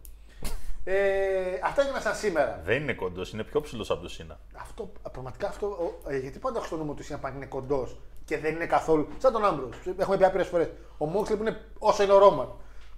[0.84, 2.62] Ε, αυτά έγιναν σαν σήμερα.
[2.64, 4.40] Δεν είναι κοντός, είναι πιο ψηλός από το Σίνα.
[4.56, 5.68] Αυτό, πραγματικά αυτό.
[5.68, 8.00] ο- ε, γιατί πάντα έχω στο νου μου ότι ο CM Punk είναι κοντός
[8.32, 9.08] και δεν είναι καθόλου.
[9.18, 9.70] Σαν τον Ambrose.
[9.98, 10.70] Έχουμε πει άπειρες φορές.
[10.98, 12.50] Ο Μόξλι που είναι όσο είναι ο Ρόμαν.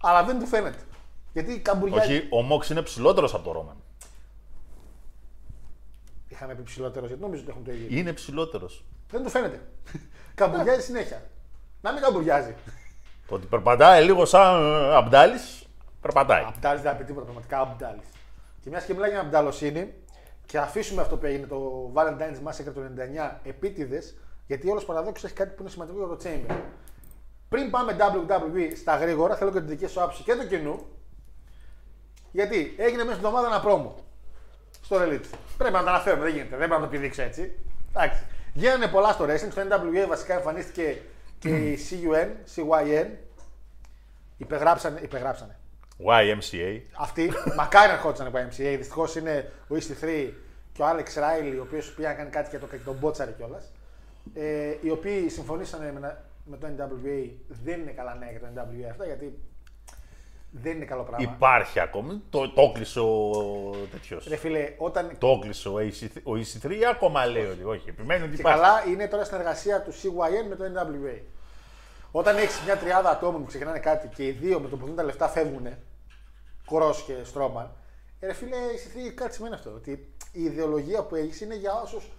[0.01, 0.77] Αλλά δεν του φαίνεται.
[1.33, 2.15] Γιατί καμπουριάζει.
[2.15, 3.75] Όχι, ο Μόξ είναι ψηλότερος από το Ρόμαν.
[6.27, 7.97] Είχαμε πει ψηλότερος γιατί νομίζω ότι έχουν το ίδιο.
[7.97, 8.83] Είναι ψηλότερος.
[9.09, 9.61] Δεν του φαίνεται.
[10.35, 11.23] καμπουριάζει συνέχεια.
[11.81, 12.55] Να μην καμπουριάζει.
[13.27, 14.63] Το ότι περπατάει λίγο σαν
[14.93, 15.63] Αμπτάλης,
[16.01, 16.43] περπατάει.
[16.43, 18.07] Αμπτάλης δεν πει τίποτα, πραγματικά Αμπτάλης.
[18.61, 19.93] Και μιας και μιλάει για αμπταλοσύνη,
[20.45, 24.15] και αφήσουμε αυτό που έγινε το Valentine's Massacre το 99 επίτηδες,
[24.47, 26.61] γιατί όλος παραδόξως έχει κάτι που είναι σημαντικό για το Chamber.
[27.49, 30.85] Πριν πάμε WWE στα γρήγορα, θέλω και την δική σου άποψη και του κοινού,
[32.31, 33.95] γιατί έγινε μέσα στην εβδομάδα ένα πρόμο
[34.81, 35.25] στο Elite.
[35.57, 37.59] Πρέπει να το αναφέρουμε, δεν γίνεται, δεν πρέπει να το πηδήξω έτσι.
[37.89, 38.23] Εντάξει.
[38.53, 41.01] Γίνανε πολλά στο wrestling, στο NWA βασικά εμφανίστηκε
[41.39, 43.07] και η CUN, CYN.
[44.37, 45.57] Υπεγράψανε, υπεγράψανε.
[46.05, 46.81] YMCA.
[46.97, 48.75] Αυτοί μακάρι να ερχόντουσαν από MCA.
[48.77, 50.31] Δυστυχώς είναι ο EC3
[50.73, 53.31] και ο Alex Riley, ο οποίος πήγε να κάνει κάτι και, το, και τον μπότσαρε
[53.31, 53.71] κιόλας.
[54.33, 57.29] Ε, οι οποίοι συμφωνήσανε με, να- με το NWA.
[57.63, 59.39] Δεν είναι καλά νέα για το NWA αυτά γιατί
[60.51, 61.31] δεν είναι καλό πράγμα.
[61.35, 62.21] Υπάρχει ακόμη.
[62.29, 63.29] Το, το έκλεισε ο
[63.91, 64.27] τέτοιος.
[64.27, 65.15] Ρε φίλε, όταν.
[65.17, 67.89] Το έκλεισε ο EC3, ο EC3 ακόμα λέει ότι όχι.
[67.89, 68.59] Επιμένει ότι Και υπάρχει.
[68.59, 71.19] καλά είναι τώρα συνεργασία του CYN με το NWA.
[72.11, 74.95] Όταν έχεις μια τριάδα ατόμων που ξεκινάνε κάτι και οι δύο με το που δίνουν
[74.97, 75.67] τα λεφτά φεύγουν,
[76.67, 77.71] Κρό και Στρόμαν,
[78.19, 78.55] ε, ρε φίλε,
[79.07, 79.69] η κάτι σημαίνει αυτό.
[79.69, 79.91] Ότι
[80.31, 82.11] η ιδεολογία που έχεις είναι για όσους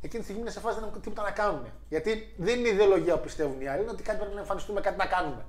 [0.00, 1.64] εκείνη τη στιγμή είναι σε φάση δεν έχουν τίποτα να κάνουν.
[1.88, 4.80] Γιατί δεν είναι η ιδεολογία που πιστεύουν οι άλλοι, είναι ότι κάτι πρέπει να εμφανιστούμε,
[4.80, 5.44] κάτι να κάνουμε.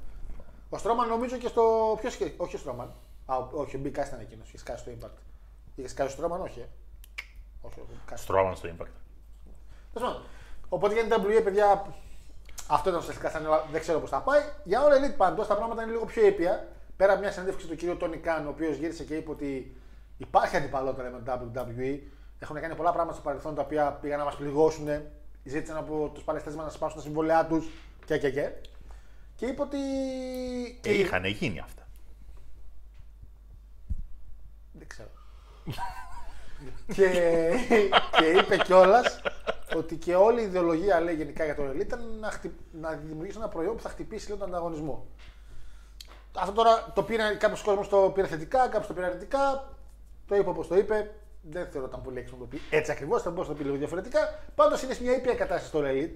[0.70, 1.95] Ο Στρόμαν νομίζω και στο.
[2.00, 2.34] Ποιος είχε.
[2.38, 2.93] Όχι ο Στρόμαν.
[3.26, 4.47] Α, ο- όχι, ο Μπίκα ήταν εκείνος.
[4.47, 5.18] Είχες σκάσει στο Impact.
[5.76, 6.60] Είχες σκάσει ο Στρόμαν, όχι.
[6.60, 6.68] ε.
[7.62, 8.22] Όχι, ο Μπίκας.
[8.22, 8.93] Στρώμαν στο Impact.
[9.93, 10.22] Τέλος πάντων.
[10.70, 11.86] Οπότε για την WA, παιδιά,
[12.68, 14.41] αυτό ήταν ουσιαστικά σαν όλα, δεν ξέρω πώς θα πάει.
[14.64, 16.68] Για όλα Elite πάντως τα πράγματα είναι λίγο πιο ήπια.
[16.97, 17.97] Πέρα από μια συνέντευξη του κ.
[18.00, 19.78] Τόνι Καν, ο οποίος γύρισε και είπε ότι
[20.18, 22.00] υπάρχει αντιπαλότητα με το WWE.
[22.40, 24.88] Έχουν κάνει πολλά πράγματα στο παρελθόν τα οποία πήγαν να μας πληγώσουν.
[25.44, 27.68] Ζήτησαν από τους παλαιστές μας να σπάσουν τα συμβολιά τους
[28.06, 28.52] και, και, και.
[29.36, 29.78] Και είπε ότι.
[30.82, 31.88] Και είχαν γίνει αυτά.
[34.72, 35.10] Δεν ξέρω.
[36.96, 37.10] και,
[38.18, 39.22] και είπε κιόλας
[39.76, 42.56] ότι και όλη η ιδεολογία λέει γενικά για το Elite ήταν να, χτυ...
[42.72, 45.06] να δημιουργήσει ένα προϊόν που θα χτυπήσει λίγο τον ανταγωνισμό.
[46.34, 49.74] Αυτό τώρα το πήρε κάποιος κόσμος το πήρε θετικά, κάποιος το πήρε αρνητικά.
[50.28, 51.12] Το είπε όπως το είπε.
[51.42, 53.62] Δεν θεωρώ ότι ήταν πολύ έξυπνο να το πει έτσι ακριβώς, θα μπορούσε να το
[53.62, 54.40] πει λίγο διαφορετικά.
[54.56, 56.12] Πάντως είναι σε μια ήπια κατάσταση στο Elite.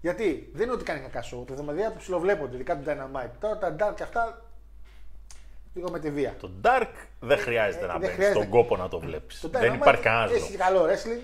[0.00, 1.44] Γιατί δεν είναι ότι κάνει κακά show.
[1.46, 3.30] Τα εβδομαδία του ψιλοβλέπονται, ειδικά του Dynamite.
[3.40, 4.44] Τώρα τα Dark και αυτά
[5.74, 6.34] λίγο με τη βία.
[6.40, 6.88] Το Dark
[7.20, 8.38] δεν χρειάζεται ε, να δεν μπαίνεις χρειάζεται.
[8.38, 9.40] στον κόπο να το βλέπεις.
[9.40, 10.56] Το Δεν Dynamite υπάρχει κανένας Έχει λόγος.
[10.66, 11.22] καλό wrestling.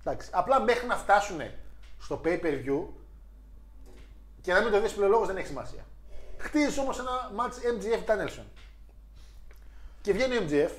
[0.00, 0.30] Εντάξει.
[0.32, 1.40] Απλά μέχρι να φτάσουν
[2.00, 2.82] στο pay per view
[4.40, 5.84] και να μην το δεις πλέον δεν έχει σημασία.
[6.38, 8.44] Χτίζεις όμως ένα match MGF Danielson.
[10.00, 10.70] Και βγαίνει ο MGF,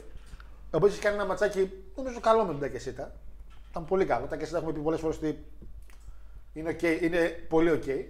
[0.72, 3.16] ο οποίο έχεις κάνει ένα ματσάκι νομίζω καλό με τον Τακεσίτα.
[3.70, 4.24] Ήταν πολύ καλό.
[4.24, 5.46] Τα Τακεσίτα έχουμε πει πολλές φορές ότι
[6.54, 8.06] είναι, okay, είναι πολύ ok.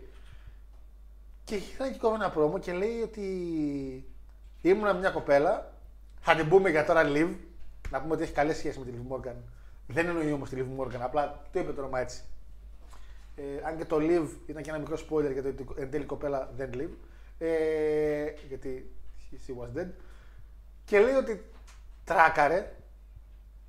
[1.43, 3.23] Και έχει και κόβει ένα πρόμο και λέει ότι
[4.61, 5.73] ήμουνα μια κοπέλα.
[6.21, 7.29] Θα την πούμε για τώρα Liv.
[7.89, 9.35] Να πούμε ότι έχει καλές σχέσεις με τη Liv Morgan.
[9.87, 12.23] Δεν εννοεί όμως τη Liv Morgan, απλά το είπε το όνομα έτσι.
[13.35, 16.51] Ε, αν και το Liv ήταν και ένα μικρό spoiler γιατί εν τέλει η κοπέλα
[16.55, 16.89] δεν Liv.
[17.39, 18.91] Ε, γιατί
[19.31, 19.87] she was dead.
[20.85, 21.43] Και λέει ότι
[22.09, 22.75] τράκαρε,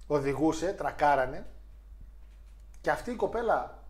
[0.06, 1.46] οδηγούσε, τρακάρανε
[2.80, 3.84] και αυτή η κοπέλα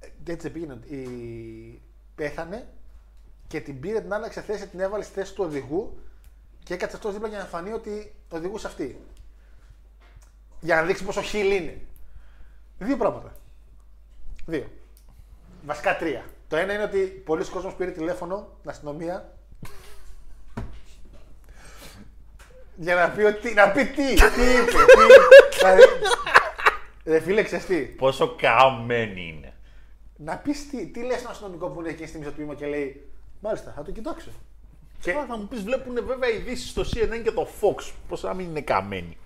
[0.00, 1.82] ε, έτσι πήγαινε, η...
[2.14, 2.68] πέθανε
[3.46, 5.98] και την πήρε, την άλλαξε θέση, την έβαλε στη θέση του οδηγού
[6.62, 9.00] και έκατσε αυτός δίπλα για να φανεί ότι οδηγούσε αυτή.
[10.60, 11.80] Για να δείξει πόσο χιλ είναι.
[12.78, 13.32] Δύο πράγματα.
[14.46, 14.70] Δύο.
[15.64, 16.24] Βασικά τρία.
[16.48, 19.33] Το ένα είναι ότι πολλοί κόσμος πήρε τηλέφωνο, την αστυνομία,
[22.76, 23.54] για να πει ότι.
[23.54, 25.04] Να πει τι, τι είπε, τι.
[25.58, 25.82] δηλαδή,
[27.04, 29.52] ρε φίλε, ξέρεις τι; Πόσο καμένη είναι.
[30.16, 33.08] Να πεις τι, τι λες ένα αστυνομικό που είναι εκεί στιγμή στο τμήμα και λέει
[33.40, 34.30] Μάλιστα, θα το κοιτάξω.
[35.00, 37.92] Και θα μου πεις, βλέπουν βέβαια ειδήσεις στο CNN και το Fox.
[38.08, 39.16] Πώς να μην είναι καμένη.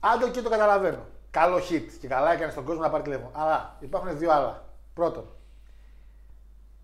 [0.00, 1.06] Άντε και το καταλαβαίνω.
[1.30, 3.30] Καλό hit και καλά έκανε στον κόσμο να πάρει τηλέφωνο.
[3.32, 4.68] Αλλά υπάρχουν δύο άλλα.
[4.94, 5.26] Πρώτον,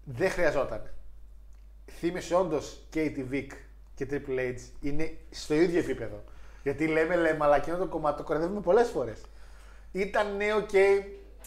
[0.05, 0.91] δεν χρειαζόταν.
[1.87, 3.51] Θύμησε όντως Katie Vick
[3.99, 6.23] και Triple H είναι στο ίδιο επίπεδο.
[6.63, 9.21] Γιατί λέμε, λέμε, αλλά εκείνο το κομμάτι το κοροϊδεύουμε πολλές φορές.
[9.93, 10.71] Ήταν ναι, οκ,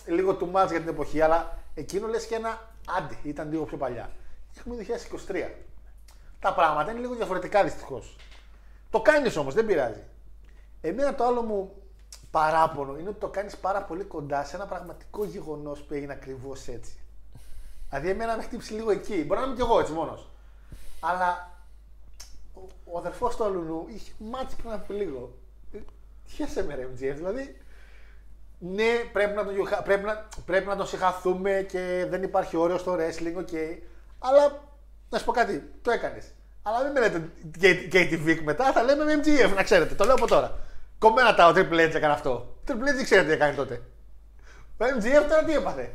[0.05, 3.77] λίγο του much για την εποχή, αλλά εκείνο λες και ένα άντε, ήταν λίγο πιο
[3.77, 4.11] παλιά.
[4.57, 5.49] Έχουμε 2023.
[6.39, 8.15] Τα πράγματα είναι λίγο διαφορετικά δυστυχώς.
[8.89, 10.03] Το κάνεις όμως, δεν πειράζει.
[10.81, 11.71] Εμένα το άλλο μου
[12.31, 16.67] παράπονο είναι ότι το κάνεις πάρα πολύ κοντά σε ένα πραγματικό γεγονός που έγινε ακριβώς
[16.67, 16.97] έτσι.
[17.89, 19.23] Δηλαδή, εμένα με χτύπησε λίγο εκεί.
[19.25, 20.29] Μπορεί να είμαι κι εγώ έτσι μόνος.
[20.99, 21.50] Αλλά
[22.91, 25.33] ο, ο αδερφός του αλουνού είχε μάτσει πριν από λίγο.
[26.27, 27.55] Χαίρεσαι με ρε MGF, δηλαδή.
[28.59, 32.77] Ναι, πρέπει να, τον, γιοχα- πρέπει, να, πρέπει να τον συγχαθούμε και δεν υπάρχει όριο
[32.77, 33.49] στο wrestling, οκ.
[34.19, 34.63] Αλλά
[35.09, 36.25] να σου πω κάτι, το έκανες.
[36.61, 37.29] Αλλά μην με λέτε
[37.91, 39.95] Katie Vick μετά, θα λέμε με MGF, να ξέρετε.
[39.95, 40.59] Το λέω από τώρα.
[40.99, 42.31] Κομμένα τα ο Triple H έκανε αυτό.
[42.31, 43.81] Ο Triple H δεν ξέρετε τι έκανε τότε.
[44.77, 45.91] Ο MGF τώρα τι έπαθε;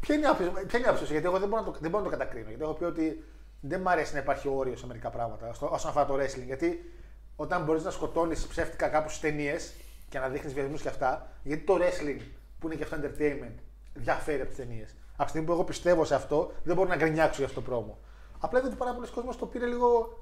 [0.00, 1.76] Ποια είναι η άποψη, ποια είναι η άποψη σου, γιατί εγώ δεν μπορώ, να το,
[1.80, 2.48] δεν μπορώ να το κατακρίνω.
[2.48, 3.24] Γιατί έχω πει ότι
[3.60, 6.44] δεν μου αρέσει να υπάρχει όριο σε μερικά πράγματα στο, όσον αφορά το wrestling.
[6.44, 6.92] Γιατί
[7.36, 9.72] όταν μπορείς να σκοτώνεις ψεύτικα κάπου στις ταινίες
[10.08, 12.20] και να δείχνεις βιασμούς και αυτά, γιατί το wrestling
[12.58, 13.54] που είναι και αυτό entertainment
[13.94, 14.94] διαφέρει από τις ταινίες.
[15.12, 17.66] Από τη στιγμή που εγώ πιστεύω σε αυτό, δεν μπορώ να γκρινιάξω για αυτό το
[17.66, 17.98] πρόμο.
[18.38, 20.18] Απλά είδα ότι πάρα πολλοί κόσμοι το πήρε λίγο.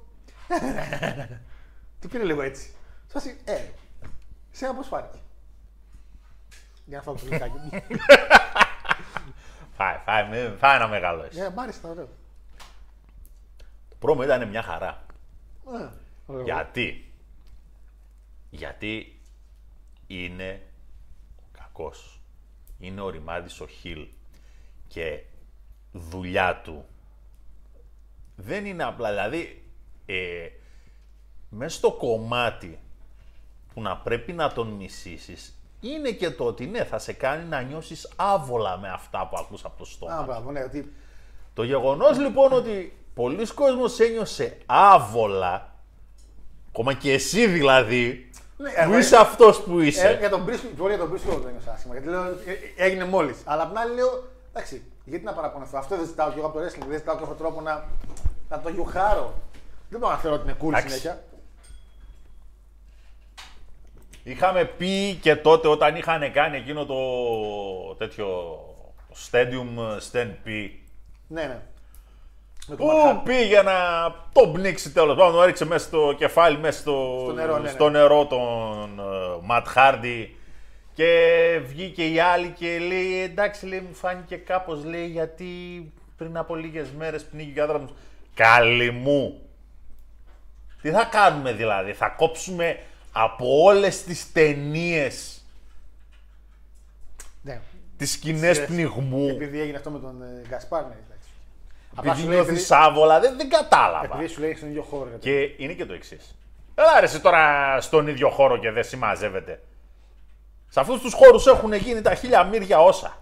[2.01, 2.73] το πήρε λίγο έτσι.
[3.07, 3.71] Σα ε,
[4.51, 5.17] σε ένα πώς φάνηκε.
[6.85, 7.69] Για να φάω το λιγάκι μου.
[9.77, 11.39] Φάει, φάει, με- φάει ένα μεγάλο έτσι.
[11.39, 12.09] Ε, μ' άρεσε, ήταν ωραίο.
[13.99, 15.05] Το πρόμο ήταν μια χαρά.
[15.73, 15.87] Ε,
[16.25, 16.43] ωραίο.
[16.43, 17.11] Γιατί;
[18.49, 19.19] Γιατί
[20.07, 20.61] είναι
[21.37, 22.21] ο κακός.
[22.79, 24.07] Είναι ο ρημάδης ο Χιλ.
[24.87, 25.23] Και
[25.91, 26.85] δουλειά του
[28.35, 29.09] δεν είναι απλά.
[29.09, 29.63] Δηλαδή,
[30.05, 30.49] ε,
[31.49, 32.79] μέσα στο κομμάτι
[33.73, 37.61] που να πρέπει να τον μισήσεις είναι και το ότι ναι, θα σε κάνει να
[37.61, 40.17] νιώσεις άβολα με αυτά που ακούς από το στόμα.
[40.17, 40.93] Α, μπράβο, ναι, ότι
[41.53, 45.73] Το γεγονός λοιπόν ότι πολλοί κόσμος ένιωσε άβολα,
[46.67, 50.15] ακόμα και εσύ δηλαδή, Ναι, που εγώ- είσαι αυτός που Ε, είσαι.
[50.19, 51.93] για τον Μπρίσκο, πολύ για τον Μπρίσκο δεν ένιωσα άσχημα.
[51.93, 52.27] Γιατί λέω, ε,
[52.77, 53.37] ε, έγινε μόλις.
[53.45, 56.59] Αλλά απ' την άλλη λέω, εντάξει, γιατί να παραπονεθώ; Αυτό δεν ζητάω και εγώ από
[56.59, 56.85] το wrestling.
[56.87, 57.85] Δεν ζητάω και αυτόν τον τρόπο να,
[58.49, 59.33] να το γιουχάρω.
[59.89, 60.87] Δεν μπορώ να θεωρώ ότι είναι cool Εντάξει.
[60.87, 61.23] συνέχεια.
[64.23, 66.95] Είχαμε πει και τότε όταν είχαν κάνει εκείνο το
[67.97, 68.57] τέτοιο
[69.31, 70.69] Stadium Stand P,
[71.27, 71.59] Ναι, ναι.
[72.67, 73.21] Με το που Manhattan.
[73.23, 73.73] πήγε να
[74.31, 77.69] τον πνίξει τέλος πάντων, τον έριξε μέσα στο κεφάλι, μέσα στο, Στο νερό, ναι, ναι.
[77.69, 79.01] στο νερό τον
[79.43, 80.35] Ματ Χάρντι.
[80.93, 85.45] Και βγήκε η άλλη και λέει: Εντάξει, λέει, μου φάνηκε κάπως λέει γιατί
[86.17, 87.89] πριν από λίγες μέρες πνίγηκε ο άντρα μου.
[88.33, 89.41] Καλή μου.
[90.81, 92.79] Τι θα κάνουμε δηλαδή, θα κόψουμε
[93.11, 95.45] από όλες τις ταινίες
[97.41, 97.61] Ναι.
[97.97, 99.27] τις σκηνές Ξέρεις, πνιγμού.
[99.29, 100.95] Επειδή έγινε αυτό με τον ε, Γκασπάρ, ναι,
[101.99, 102.09] εντάξει.
[102.09, 104.05] Απλά Επειδή σου λέει, νιώθεις άβολα, δεν, δεν κατάλαβα.
[104.05, 105.09] επειδή σου λέει στον ίδιο χώρο.
[105.09, 105.23] γιατί-
[105.55, 106.35] Και είναι και το εξής.
[106.75, 109.61] Έλα ρε εσύ τώρα στον ίδιο χώρο και δεν συμμαζεύεται.
[110.69, 113.17] Σε αυτούς τους χώρους έχουν γίνει τα χίλια μύρια όσα.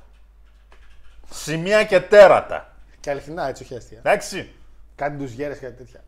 [1.29, 2.73] Σημεία και τέρατα.
[2.99, 3.97] Και αληθινά, έτσι, όχι αστεία.
[3.97, 4.51] Εντάξει.
[4.95, 6.03] Κάτι τους γέρες, κάτι τέτοια.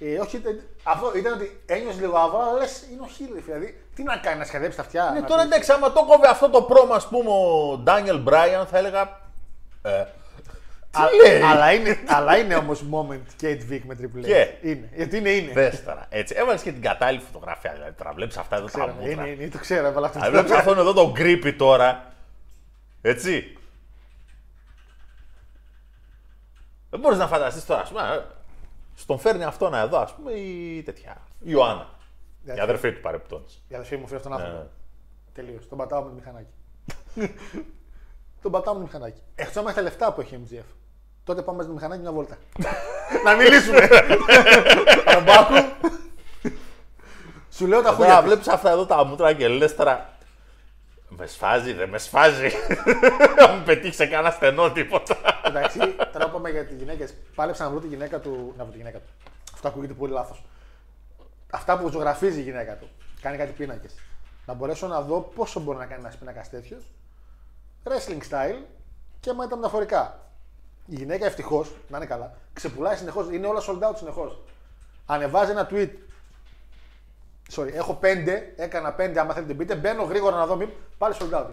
[0.00, 3.42] Ε, όχι, τε- αυτό ήταν ότι ένιωσε λίγο άβολα, αλλά λες είναι ο Χίλ.
[3.44, 5.10] Δηλαδή, τι να κάνει, να σχεδέψει τα αυτιά.
[5.14, 8.18] Ναι, να τώρα πεις- εντάξει, άμα το κόβε αυτό το πρόμα, ας πούμε, ο Ντάνιελ
[8.18, 9.20] Μπράιαν, θα έλεγα.
[9.82, 10.06] Ε, Α-
[10.90, 14.24] τι λέει; αλλά είναι, αλλά είναι όμως moment Kate Vick με Triple H.
[14.24, 14.54] Και.
[14.62, 14.90] Είναι.
[14.94, 15.52] Γιατί είναι, είναι.
[15.52, 16.06] Δες τώρα.
[16.08, 16.34] Έτσι.
[16.38, 17.72] Έβαλες και την κατάλληλη φωτογραφία.
[17.72, 19.10] Δηλαδή, τώρα βλέπεις αυτά εδώ τα Ξέρω, μούτρα.
[19.10, 20.18] είναι, είναι, το ξέρω, έβαλα αυτό.
[20.24, 22.12] Αν βλέπεις αυτόν εδώ τον creepy τώρα.
[23.02, 23.54] Έτσι.
[26.90, 28.00] Δεν μπορείς να φανταστείς τώρα, ας πούμε.
[28.02, 28.22] ε,
[28.96, 31.16] Στον φέρνει αυτόν εδώ, ας πούμε, η τέτοια.
[31.40, 31.88] Η Ιωάννα.
[32.44, 32.62] Η αδερφή.
[32.62, 33.44] αδερφή του παρεπτόντω.
[33.68, 34.36] Η αδερφή μου φέρει τον Ναι.
[34.42, 34.68] άνθρωπο.
[35.32, 35.68] Τελείως.
[35.68, 36.52] Τον πατάω με το μηχανάκι.
[38.42, 39.20] τον πατάω με το μηχανάκι.
[39.34, 40.64] Εκτός αν έχει τα λεφτά που έχει η MGF.
[41.30, 42.36] Τότε πάμε με το μηχανάκι μια βόλτα.
[43.24, 43.78] να μιλήσουμε.
[45.16, 45.68] Αμπάκου.
[47.50, 48.22] Σου λέω τα Τώρα χούλια.
[48.22, 50.08] βλέπεις αυτά εδώ τα μούτρα και λες τώρα.
[51.08, 52.50] Με σφάζει, δεν με σφάζει.
[53.38, 55.16] Να μου πετύχει σε κανένα στενό τίποτα.
[55.42, 55.78] Εντάξει,
[56.12, 57.14] τώρα πάμε για τις γυναίκες.
[57.34, 58.54] Πάλεψα να βρω τη γυναίκα του.
[58.56, 59.10] Να βρω τη γυναίκα του.
[59.54, 60.42] Αυτό ακούγεται πολύ λάθος.
[61.50, 62.88] Αυτά που ζωγραφίζει η γυναίκα του.
[63.20, 63.94] Κάνει κάτι πίνακες.
[64.46, 66.82] Να μπορέσω να δω πόσο μπορεί να κάνει ένας πίνακας τέτοιος.
[67.84, 68.62] Wrestling style
[69.20, 70.29] και μετά μεταφορικά.
[70.90, 73.30] Η γυναίκα ευτυχώς, να είναι καλά, ξεπουλάει συνεχώς.
[73.30, 74.42] Είναι όλα sold out συνεχώς.
[75.06, 75.90] Ανεβάζει ένα tweet.
[77.52, 79.20] Sorry, έχω πέντε, έκανα πέντε.
[79.20, 80.56] Άμα θέλετε μπείτε, μπαίνω γρήγορα να δω.
[80.56, 80.68] Μη,
[80.98, 81.46] πάλι sold out.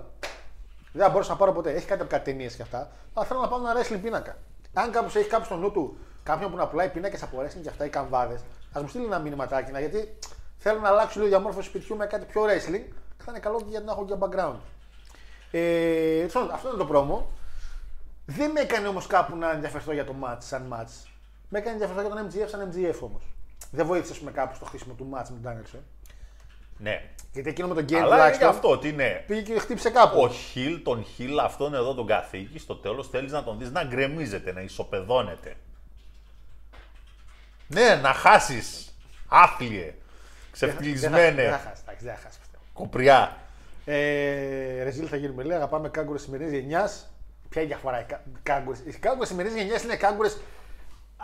[0.91, 1.71] Δεν θα μπορούσα να πάρω ποτέ.
[1.71, 2.91] Έχει κάτι από κάτι ταινίες και αυτά.
[3.13, 4.37] Αλλά θέλω να πάω ένα wrestling πίνακα.
[4.73, 7.69] Αν κάποιος έχει κάποιος στο νου του κάποιον που να πουλάει πίνακες από wrestling και
[7.69, 10.17] αυτά ή καμβάδες, ας μου στείλει ένα μηνυματάκι να, γιατί
[10.57, 12.83] Θέλω να αλλάξω λίγο διαμόρφωση σπιτιού με κάτι πιο wrestling.
[13.17, 14.59] Και θα είναι καλό και για να έχω και background.
[15.51, 17.31] Ε, αυτό αυτό είναι το πρόμο.
[18.29, 21.07] Δεν με έκανε όμως κάπου να ενδιαφερθώ για το match σαν match.
[21.49, 23.23] Με έκανε ενδιαφερθώ για τον MGF σαν MGF όμως.
[23.71, 25.79] Δεν βοήθησε ας πούμε, κάπου στο χτίσιμο του match με τον Danielson.
[26.77, 27.01] Ναι.
[27.33, 29.23] Γιατί εκείνο με τον Γκέιν Αλλά είναι και τουλάχιστον αυτό ότι είναι.
[29.27, 30.19] πήγε και χτύπησε κάπου.
[30.21, 33.83] Ο Χιλ, τον Χιλ, αυτόν εδώ τον καθήκη, στο τέλος θέλεις να τον δεις να
[33.83, 35.55] γκρεμίζεται, να ισοπεδώνεται.
[37.67, 38.95] Ναι, να χάσεις.
[39.27, 39.81] Άθλιε.
[39.83, 41.41] Δεν θα- Ξεφτυλισμένε.
[41.41, 42.39] Δεν θα χάσεις, εντάξει, δεν θα χάσεις.
[42.39, 42.63] πιστεύω.
[42.73, 43.37] Κοπριά.
[43.85, 47.11] Ε, Ρεζίλ θα γίνουμε λέει, αγαπάμε κάγκουρες σημερινή γενιάς.
[47.49, 48.79] Ποια είναι η διαφορά, οι κα- κάγκουρες.
[48.85, 50.37] Οι κάγκουρες σημερινής γενιάς είναι κάγκουρες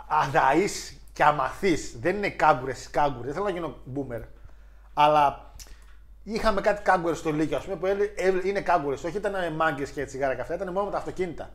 [0.06, 1.96] αδαείς και αμαθείς.
[2.00, 3.24] Δεν είναι κάγκουρες κάγκουρες.
[3.24, 4.22] Δεν θέλω να γίνω boomer.
[4.94, 5.52] Αλλά
[6.22, 9.04] είχαμε κάτι κάγκουρες στο Λύκειο, ας πούμε, που έλε- έλε- είναι κάγκουρες.
[9.04, 11.50] Όχι ήταν μάγκες και τσιγάρα καφέ, ήταν μόνο με τα αυτοκίνητα.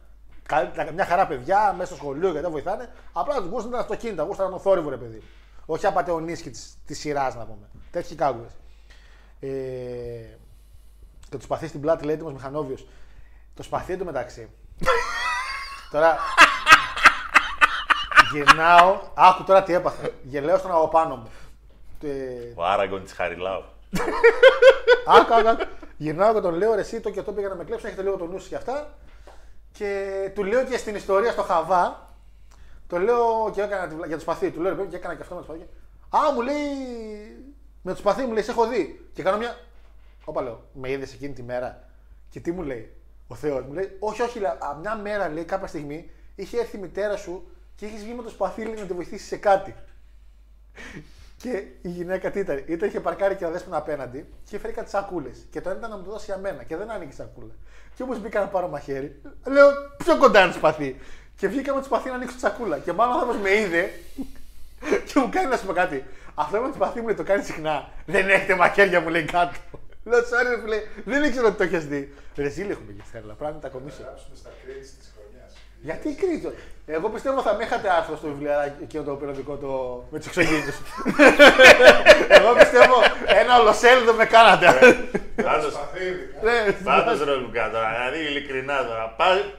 [0.45, 2.89] Καλ- τα- Μια χαρά παιδιά μέσα στο σχολείο και δεν βοηθάνε.
[3.13, 5.21] Απλά τους γούσταν τα αυτοκίνητα, γούσταν τον θόρυβος, ρε παιδί.
[5.65, 6.49] Όχι απαταιωνίσκη
[6.85, 7.67] της σειράς, να πούμε.
[7.91, 8.51] Τέτοιοι κάγκουρες.
[9.39, 9.47] Ε,
[11.29, 12.87] και το σπαθί στην πλάτη λέει έτοιμο μηχανόβιος.
[13.59, 14.49] Το σπαθί εντωμεταξύ.
[15.91, 16.17] τώρα.
[18.31, 18.99] Γυρνάω.
[19.13, 20.09] Άκου τώρα τι έπαθα.
[20.23, 21.29] Γελάω στον από πάνω μου.
[22.03, 23.63] Ε, Ο Άραγκον της Χαριλάου.
[25.07, 25.63] Άκου, άκου, άκου.
[25.97, 27.87] Γυρνάω και τον λέω ρε, εσύ το και το πήγα να με κλέψουν.
[27.87, 28.97] Έχετε λίγο το νους σας για αυτά.
[29.71, 32.07] Και του λέω και στην ιστορία στο Χαβά.
[32.87, 34.51] Το λέω και έκανα τη βλα- για το σπαθί.
[34.51, 35.69] Του λέω ρε, παιδί, και έκανα και αυτό με το σπαθί.
[36.25, 36.55] Α, μου λέει.
[37.81, 39.09] Με το σπαθί μου λέει, σε έχω δει.
[39.13, 39.57] Και κάνω μια.
[40.25, 41.83] Όπα λέω, με είδες εκείνη τη μέρα.
[42.29, 42.93] Και τι μου λέει,
[43.31, 46.77] ο Θεός μου λέει, Όχι, όχι, λέει, «Α, μια μέρα λέει κάποια στιγμή είχε έρθει
[46.77, 49.75] η μητέρα σου και έχεις βγει με το σπαθί λέει, να τη βοηθήσεις σε κάτι.
[51.37, 54.73] Και η γυναίκα τι ήταν, ήταν είχε παρκάρει και ο δέσπονα απέναντι και είχε φέρει
[54.73, 55.45] κάτι σακούλες.
[55.51, 57.53] Και το ένα ήταν να μου το δώσει για μένα και δεν άνοιγε η σακούλα.
[57.95, 59.67] Και όπως μπήκα να πάρω μαχαίρι, λέω
[59.97, 60.99] πιο κοντά είναι το σπαθί.
[61.37, 62.77] Και βγήκα με το σπαθί να ανοίξω τη σακούλα.
[62.77, 63.89] Και μάλλον ο άνθρωπος με είδε
[65.13, 66.03] και μου κάνει να σου πω κάτι.
[66.35, 67.89] Αυτό με το σπαθί μου λέει, το κάνει συχνά.
[68.05, 69.57] Δεν έχετε μαχαίρια μου λέει κάτω.
[70.03, 72.13] Λέω sorry, ρε φίλε, δεν ήξερα ότι το έχει δει.
[72.35, 74.05] Ρεζίλ έχουμε και στέρλα, πράγματα τα κομίσια.
[75.81, 76.51] Γιατί κρίζο.
[76.85, 80.03] Εγώ πιστεύω θα με είχατε άρθρο στο βιβλιαράκι και το περιοδικό το...
[80.11, 80.75] με τους εξωγήινους.
[82.27, 82.95] Εγώ πιστεύω
[83.41, 84.65] ένα ολοσέλιδο με κάνατε.
[86.43, 89.13] Ναι, Πάντως ρε Λουκά τώρα, δηλαδή ειλικρινά τώρα.
[89.17, 89.53] Πά-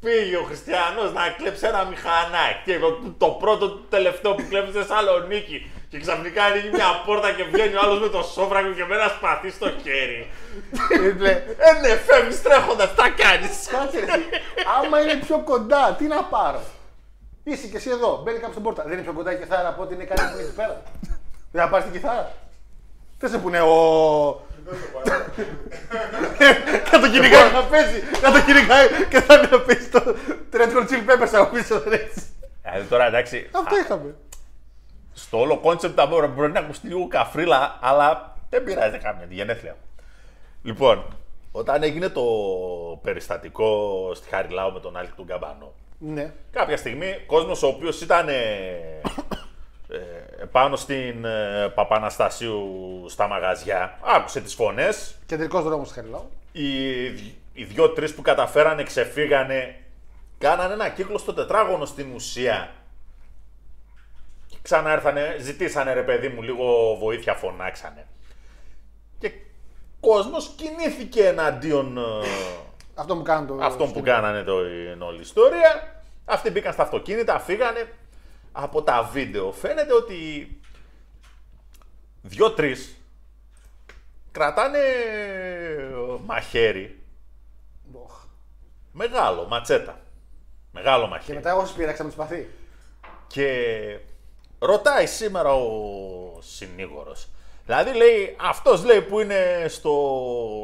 [0.00, 2.60] Πήγε ο Χριστιανός να κλέψει ένα μηχανάκι.
[2.64, 5.70] Και το, το πρώτο το τελευταίο που κλέψει στη Θεσσαλονίκη.
[5.96, 9.08] Και ξαφνικά ανοίγει μια πόρτα και βγαίνει ο άλλος με το σόφρακο και με ένα
[9.08, 10.30] σπαθί στο χέρι.
[11.18, 11.32] Λέει,
[11.66, 13.56] Ε, ναι, φεύγεις τρέχοντα, τα κάνεις.
[13.70, 14.04] Κάτσε ρε.
[14.04, 14.24] εσύ.
[14.78, 16.60] Άμα είναι πιο κοντά, τι να πάρω;
[17.44, 18.82] Είσαι και εσύ εδώ, μπαίνει κάποιο στην πόρτα.
[18.82, 20.82] Δεν είναι πιο κοντά η κιθάρα από ότι είναι κάτι που είναι εκεί πέρα.
[21.52, 22.32] Δεν θα πάρεις την κιθάρα.
[23.18, 23.74] Δεν σε πούνε ο.
[26.84, 28.00] Θα το κυνηγάει να παίζει.
[28.00, 30.02] Θα το κυνηγάει και θα είναι να παίζει το
[30.52, 31.82] Red Hot Chili Peppers από πίσω.
[31.90, 32.22] έτσι.
[32.62, 34.14] Δηλαδή τώρα εντάξει, Αυτό είχαμε.
[35.18, 39.26] Στο όλο κόνσεπτ θα μπορεί, μπορεί να ακουστεί λίγο καφρίλα, αλλά δεν πειράζει, δεν κάνουμε
[39.26, 39.76] τη γενέθλια.
[40.62, 41.04] Λοιπόν,
[41.52, 42.22] όταν έγινε το
[43.02, 46.32] περιστατικό στη Χαριλάου με τον Άλκη του Γκαμπάνο, Ναι.
[46.50, 48.32] κάποια στιγμή κόσμος ο οποίος ήταν ε,
[49.88, 49.96] ε,
[50.50, 52.64] πάνω στην ε, Παπαναστασίου
[53.08, 56.30] στα μαγαζιά, άκουσε τις φωνές, Κεντρικός δρόμος Χαριλάου.
[56.52, 57.04] οι,
[57.52, 59.76] οι δύο-τρεις που καταφέρανε ξεφύγανε,
[60.38, 62.70] κάνανε ένα κύκλο στο τετράγωνο στην ουσία.
[64.66, 68.06] Και ξανά έρθανε, ζητήσανε ρε παιδί μου λίγο βοήθεια, φωνάξανε.
[69.18, 69.32] Και
[70.00, 72.26] κόσμος κινήθηκε εναντίον ε,
[72.94, 73.54] Αυτό μου κάνει το.
[73.54, 74.62] αυτών που στην- κάνανε το,
[74.92, 76.02] την όλη ιστορία.
[76.24, 77.92] Αυτοί μπήκαν στα αυτοκίνητα, φύγανε.
[78.52, 80.48] Από τα βίντεο φαίνεται ότι
[82.22, 82.96] δύο-τρεις
[84.32, 84.78] κρατάνε
[86.24, 87.02] μαχαίρι.
[87.92, 88.24] Οχ.
[88.92, 90.00] Μεγάλο, ματσέτα.
[90.72, 91.36] Μεγάλο Και μαχαίρι.
[91.36, 92.48] μετά εγώ σας πήραξα με το σπαθί.
[93.26, 93.98] Και
[94.58, 97.28] ρωτάει σήμερα ο συνήγορος.
[97.64, 99.92] Δηλαδή λέει, αυτός λέει που είναι στο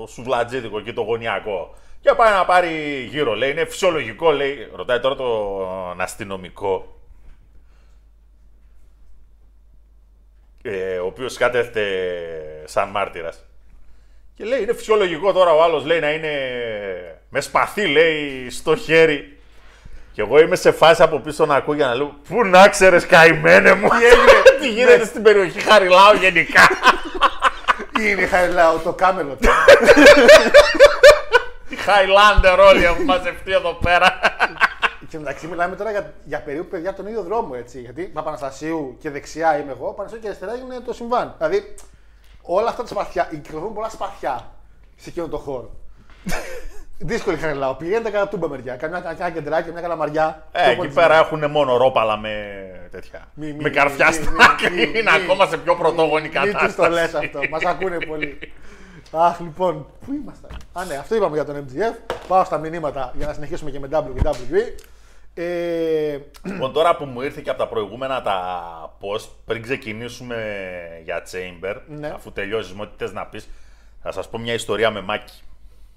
[0.09, 1.75] σουβλατζίδικο και το γωνιακό.
[2.01, 4.69] Και πάει να πάρει γύρω, λέει, είναι φυσιολογικό, λέει.
[4.75, 6.97] Ρωτάει τώρα τον αστυνομικό.
[10.63, 11.85] Ε, ο οποίος κατέθεται
[12.65, 13.45] σαν μάρτυρας.
[14.35, 16.33] Και λέει, είναι φυσιολογικό τώρα ο άλλος λέει να είναι
[17.29, 19.37] με σπαθί, λέει, στο χέρι.
[20.13, 23.07] Και εγώ είμαι σε φάση από πίσω να ακούω για να λέω Πού να ξέρεις
[23.07, 23.89] καημένε μου;
[24.61, 26.69] Τι γίνεται στην περιοχή Χαριλάου γενικά
[28.01, 29.37] Είναι η Χαριλάου, το κάμελο.
[31.69, 34.21] Οι Highlander όλοι έχουν μαζευτεί εδώ πέρα
[35.09, 37.81] Και μεταξύ μιλάμε τώρα για, για περίπου παιδιά τον ίδιο δρόμο έτσι.
[37.81, 41.35] Γιατί Παπαναστασίου και δεξιά είμαι εγώ, Παναστασίου και αριστερά είναι το συμβάν.
[41.37, 41.75] Δηλαδή
[42.43, 44.51] όλα αυτά τα σπαθιά, κυκλοφορούν πολλά σπαθιά
[44.97, 45.71] σε εκείνο το χώρο.
[47.05, 47.75] Δύσκολη χαρελάω.
[47.75, 48.77] Πηγαίνετε κατά τούμπα μεριά.
[48.77, 50.47] Καμιά μια κεντράκι, μια καλαμαριά.
[50.53, 52.31] Ε, Το εκεί πολύ πέρα έχουν μόνο ρόπαλα με
[52.91, 53.29] τέτοια.
[53.35, 54.75] Μη- μη- με μη- καρφιά μη- στην μη- άκρη.
[54.75, 56.91] μη- Είναι μη- ακόμα σε πιο πρωτόγονη Μην τους το κατάσταση.
[56.91, 57.41] λες αυτό.
[57.51, 58.39] Μας ακούνε πολύ.
[59.11, 60.51] Αχ, λοιπόν, πού ήμασταν.
[60.73, 62.15] Α, ναι, αυτό είπαμε για τον MGF.
[62.29, 64.75] Πάω στα μηνύματα για να συνεχίσουμε και με WWE.
[65.35, 68.39] Ε, Λοιπόν, τώρα που μου ήρθε και από τα προηγούμενα τα
[69.01, 70.37] post, πριν ξεκινήσουμε
[71.05, 72.09] για Chamber, Ναι.
[72.15, 73.49] αφού τελειώσεις με ό,τι θες να πεις,
[74.03, 75.43] θα σας πω μια ιστορία με Μάκη.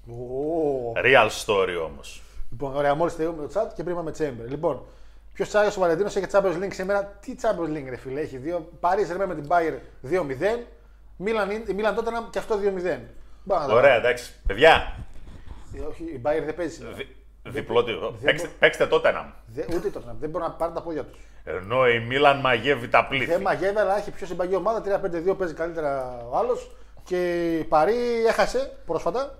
[0.08, 2.22] Ω, Real story όμως.
[2.50, 4.48] Λοιπόν, ωραία, μόλις τελειώσουμε το chat και πριν με Chamber.
[4.48, 4.82] Λοιπόν,
[5.32, 7.04] ποιος Άγιο ο Βαλεντίνος έχει Champions League σήμερα.
[7.20, 8.68] Τι Champions League, ρε φίλε, έχει δύο.
[8.80, 9.74] Παρίζ ρε με την Bayer
[10.10, 10.66] 2-0.
[11.16, 12.60] Μίλαν, Μίλαν τότε και αυτό 2-0.
[13.46, 14.32] Πάμε να τα Ωραία, εντάξει.
[14.46, 14.70] Παιδιά,
[15.72, 15.84] πάμε.
[15.84, 16.94] Ε, Όχι, η Bayer δεν παίζει σήμερα.
[16.94, 17.92] δι, διπλό τι-
[18.24, 19.32] Παίξτε, παίξτε τότε να μου.
[19.46, 21.18] Δεν- ούτε το δεν μπορούν να πάρουν τα πόδια τους.
[21.44, 23.24] Ενώ η Μίλαν μαγεύει τα πλήθη.
[23.30, 24.80] Δεν μαγεύει, αλλά έχει πιο συμπαγή ομάδα.
[24.80, 26.70] 3-5-2 παίζει καλύτερα ο άλλος.
[27.04, 29.38] Και η Παρή έχασε πρόσφατα.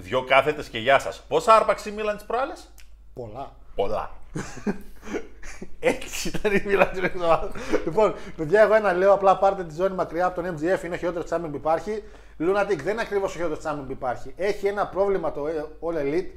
[0.00, 1.22] Δυο κάθετες και γεια σας.
[1.28, 2.68] Πόσα άρπαξε η Μίλαν τις προάλλες;
[3.14, 3.52] Πολλά.
[3.74, 4.10] Πολλά.
[5.80, 7.50] Έτσι ήταν η Μίλαν την εβδομάδα.
[7.84, 10.98] λοιπόν, παιδιά, εγώ ένα λέω απλά πάρτε τη ζώνη μακριά από τον MGF, είναι ο
[10.98, 12.02] χειρότερος τσάμιον που υπάρχει.
[12.38, 14.32] Lunatic δεν είναι ακριβώς ο χειρότερος τσάμιον που υπάρχει.
[14.36, 15.46] Έχει ένα πρόβλημα το
[15.80, 16.30] All Elite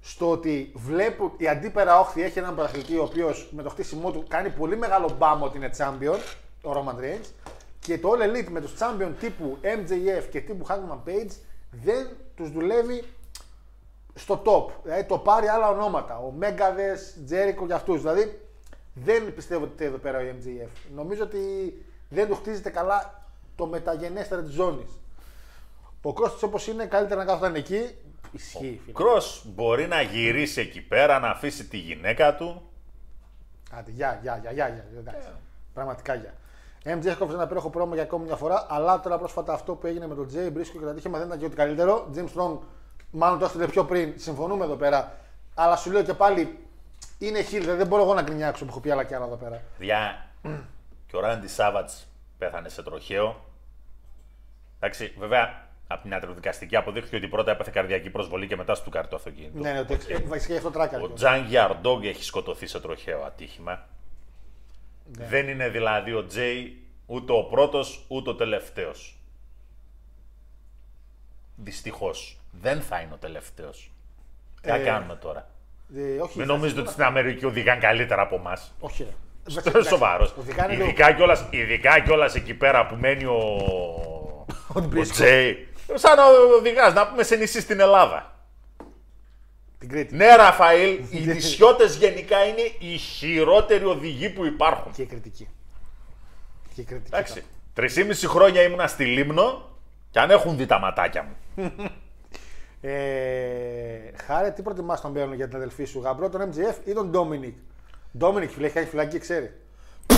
[0.00, 4.24] στο ότι βλέπουν η αντίπερα όχθη έχει έναν πρωταθλητή ο οποίος με το χτίσιμό του
[4.28, 6.18] κάνει πολύ μεγάλο μπάμ ότι είναι champion,
[6.62, 7.26] ο Roman Reigns.
[7.78, 11.30] Και το All Elite με τους champion τύπου MJF και τύπου Hangman Page
[11.70, 13.04] δεν τους δουλεύει
[14.14, 14.80] στο top.
[14.82, 16.18] Δηλαδή το πάρει άλλα ονόματα.
[16.18, 18.00] Ο Μέγκαδες, Τζέρικο για αυτούς.
[18.00, 18.40] Δηλαδή
[18.94, 20.68] δεν πιστεύω ότι εδώ πέρα ο MJF.
[20.94, 21.38] Νομίζω ότι
[22.08, 24.90] δεν του χτίζεται καλά το μεταγενέστερο της ζώνης.
[26.02, 27.94] Ο Κρόστη όπως είναι, καλύτερα να κάθονταν εκεί.
[28.32, 28.92] Ισχύει, φίλε.
[28.92, 32.70] Κρός μπορεί να γυρίσει εκεί πέρα, να αφήσει τη γυναίκα του.
[33.70, 34.84] Άντε, γεια, γεια, γεια, γεια, γεια.
[34.98, 35.28] εντάξει.
[35.74, 36.34] Πραγματικά γεια.
[36.84, 40.06] MJF κόψε ένα υπέροχο πρόμο για ακόμη μια φορά, αλλά τώρα πρόσφατα αυτό που έγινε
[40.06, 42.08] με τον Jay Briscoe και το ατύχημα δεν ήταν και ό,τι καλύτερο.
[42.14, 42.58] Jim Strong,
[43.10, 45.16] μάλλον το έστειλε πιο πριν, συμφωνούμε εδώ πέρα.
[45.54, 46.58] Αλλά σου λέω και πάλι
[47.18, 49.36] είναι χίλ, δηλαδή δεν μπορώ εγώ να γκρινιάξω που έχω πει άλλα και άλλα εδώ
[49.36, 49.62] πέρα.
[49.78, 50.26] Διά,
[51.06, 52.06] και ο Ράντι Σάβατς
[52.38, 53.44] πέθανε σε τροχαίο.
[54.80, 59.08] Εντάξει, βέβαια, από την ιατροδικαστική αποδείχθηκε ότι πρώτα έπαθε καρδιακή προσβολή και μετά του κάρει
[59.08, 59.58] το αυτοκίνητο.
[59.58, 60.96] Ναι, ναι, το εξ- βασικά γι' αυτό τράκα.
[60.96, 61.12] Ο λίγο.
[61.12, 63.86] Τζαν Γιαρντόγκ έχει σκοτωθεί σε τροχαίο ατύχημα.
[65.16, 65.26] Ναι.
[65.26, 69.18] Δεν είναι δηλαδή ο Τζέι ούτε ο πρώτος ούτε ο τελευταίος.
[71.56, 72.38] Δυστυχώς.
[72.60, 73.90] Δεν θα είναι ο τελευταίος.
[74.62, 75.48] Τι θα Ε, κάνουμε τώρα;
[75.96, 78.72] Ε, όχι, Μην θα- νομίζετε ότι στην Αμερική οδηγάνε καλύτερα από εμάς.
[78.80, 79.10] Όχι, ρε.
[79.60, 80.34] Στο σοβαρός.
[80.38, 83.36] Οδηγάνε λίγο- Ειδικά κιόλας, ειδικά κιόλας εκεί πέρα που μένει ο,
[84.74, 85.14] ο Μπρίσκο.
[85.14, 85.68] Τζέι.
[85.94, 86.22] Σαν να
[86.58, 88.37] οδηγάς, να πούμε σε νησί στην Ελλάδα.
[89.78, 90.16] Την Κρήτη.
[90.16, 94.92] Ναι, Ραφαήλ, οι νησιώτες γενικά είναι οι χειρότεροι οδηγοί που υπάρχουν.
[94.92, 95.48] Και οι Κρητικοί.
[96.74, 97.14] Και οι Κρητικοί.
[97.14, 97.44] Εντάξει.
[97.72, 99.68] Τρισήμιση χρόνια ήμουνα στη Λήμνο
[100.10, 101.36] και αν έχουν δει τα ματάκια μου.
[102.80, 107.10] Ε, Χάρε, τι προτιμάς τον Μπέρνο για την αδελφή σου, γαμπρό, τον MJF ή τον
[107.10, 107.56] Ντόμινικ;
[108.18, 109.52] Ντόμινικ, φίλε, έχει κάνει φυλακή, ξέρει.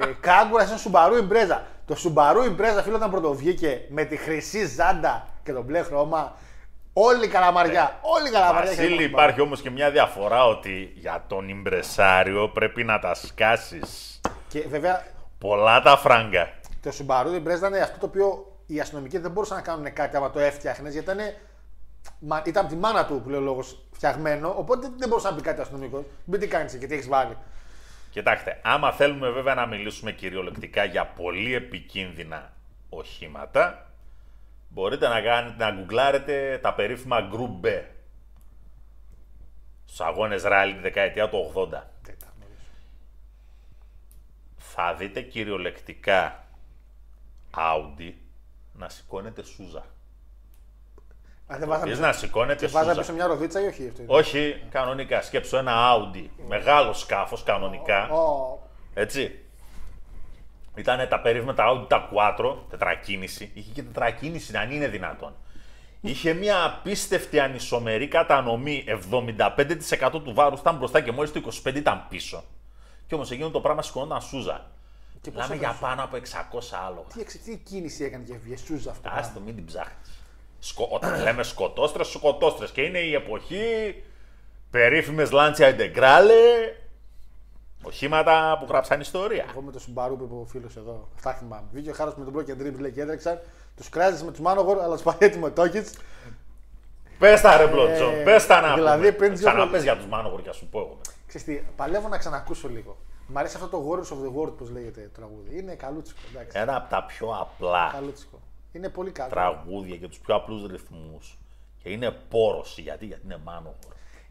[0.00, 1.66] ε, Κάγκουρα είναι Σουμπαρού Ιμπρέζα.
[1.86, 6.36] Το Σουμπαρού Ιμπρέζα, φίλε, όταν πρωτοβγήκε με τη χρυσή ζάντα και τον μπλε χρώμα,
[6.92, 7.98] όλη η καλαμαριά.
[8.02, 8.70] Όλη η καλαμαριά.
[8.72, 13.14] είχε Βασίλη, τον υπάρχει όμως και μια διαφορά ότι για τον Ιμπρεσάριο πρέπει να τα
[13.14, 14.20] σκάσεις.
[14.48, 15.04] Και βέβαια,
[15.38, 16.48] Πολλά τα φράγκα.
[16.82, 20.30] το Subaru Impreza ήταν αυτό το οποίο οι αστυνομικοί δεν μπορούσαν να κάνουν κάτι άμα
[20.30, 21.26] το έφτιαχνες γιατί ήταν,
[22.18, 24.54] μα, ήταν από τη μάνα του που λέει ο λόγος φτιαγμένο.
[24.56, 26.02] Οπότε δεν μπορούσε να πει κάτι αστυνομικός.
[26.24, 27.36] Μην τι κάνεις και τι έχεις βάλει.
[28.10, 32.52] Κοιτάξτε, άμα θέλουμε βέβαια να μιλήσουμε κυριολεκτικά για πολύ επικίνδυνα
[32.88, 33.91] οχήματα,
[34.72, 37.82] μπορείτε να, κάνετε, να γκουγκλάρετε τα περίφημα Group B.
[39.84, 41.68] Στους αγώνες ράλι τη δεκαετία του 80.
[42.02, 42.66] Δεν τα γνωρίζω.
[44.56, 46.44] Θα δείτε κυριολεκτικά
[47.56, 48.12] Audi
[48.72, 49.84] να σηκώνεται σούζα.
[51.46, 53.00] Α, δεν βάζαμε Θες πίσω, να σηκώνεται βάζαμε σούζα.
[53.00, 54.02] πίσω μια ροδίτσα ή όχι αυτό.
[54.06, 55.22] Όχι, κανονικά.
[55.22, 56.28] Σκέψου ένα Audi.
[56.46, 58.08] Μεγάλο σκάφος κανονικά.
[58.08, 58.58] Ω,
[58.94, 59.41] Έτσι.
[60.74, 63.50] Ήταν τα περίφημα τα Audi τα Quattro, τετρακίνηση.
[63.54, 65.34] Είχε και τετρακίνηση, αν είναι δυνατόν.
[66.00, 68.84] Είχε μια απίστευτη ανισομερή κατανομή.
[69.10, 72.44] 75% του βάρους ήταν μπροστά και μόλις το 25% ήταν πίσω.
[73.06, 74.70] Και όμως εκείνο το πράγμα σηκωνόταν σούζα.
[75.20, 77.06] Και πώς Μιλάμε έκανε για πάνω από 600 άλογα.
[77.14, 79.08] τι, εξ- τι κίνηση έκανε και βγήκε σούζα αυτό.
[79.08, 80.18] το Άστο, πράγμα; μην την ψάχνεις.
[80.58, 80.88] Σκο...
[80.90, 82.66] Όταν λέμε σκοτόστρε, σκοτόστρε.
[82.72, 83.94] Και είναι η εποχή
[84.70, 86.30] περίφημες Lancia Integrale.
[87.82, 89.44] Οχήματα που γράψαν ιστορία.
[89.50, 91.08] Εγώ με το Subaru που είπε ο φίλος εδώ.
[91.14, 91.66] Αυτά θυμάμαι.
[91.72, 93.40] Βγήκε ο Χάρος με τον Broken Dreams λέει και έτρεξαν.
[93.76, 95.86] Τους κράζε με τους Manowar, αλλά τους πάει έτοιμο Τόκιτ.
[97.18, 99.12] Πες τα ρε Μπλοτζόν, Ε, πες τα να δηλαδή, πούμε.
[99.12, 100.98] πριν δύο Ξαναπες χρόνια- για τους Μάνογορ και να σου πω εγώ.
[101.26, 102.96] Ξέρεις τι, παλεύω να ξανακούσω λίγο.
[103.26, 105.58] Μ' αρέσει αυτό το Warriors of the World, πώς λέγεται το τραγούδι.
[105.58, 106.20] Είναι καλούτσικο.
[106.32, 106.58] Εντάξει.
[106.58, 108.40] Ένα από τα πιο απλά Καλούτσικο.
[108.72, 109.30] Είναι πολύ καλό.
[109.30, 111.38] τραγούδια και τους πιο απλούς ρυθμούς.
[111.82, 112.80] Και είναι πόρωση.
[112.80, 113.74] Γιατί, γιατί είναι μάνογο.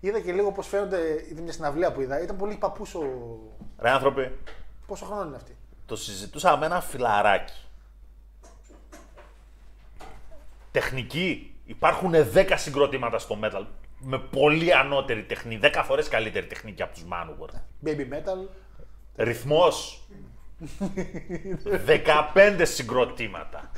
[0.04, 1.26] Είδα και λίγο πώς φαίνονται.
[1.30, 2.22] Είδα μια συναυλία που είδα.
[2.22, 3.04] Ήταν πολύ παππούς ο.
[3.80, 4.38] Ρε άνθρωποι,
[4.88, 7.54] Πόσο χρόνο είναι αυτή; το συζητούσα με ένα φιλαράκι.
[10.72, 11.56] Τεχνική.
[11.66, 13.66] Υπάρχουν 10 συγκροτήματα στο metal
[14.00, 17.50] με πολύ ανώτερη τεχνική, 10 φορές καλύτερη τεχνική από τους Manowar.
[17.88, 18.48] Baby metal.
[19.16, 20.04] Ρυθμός.
[21.86, 23.72] 15 συγκροτήματα.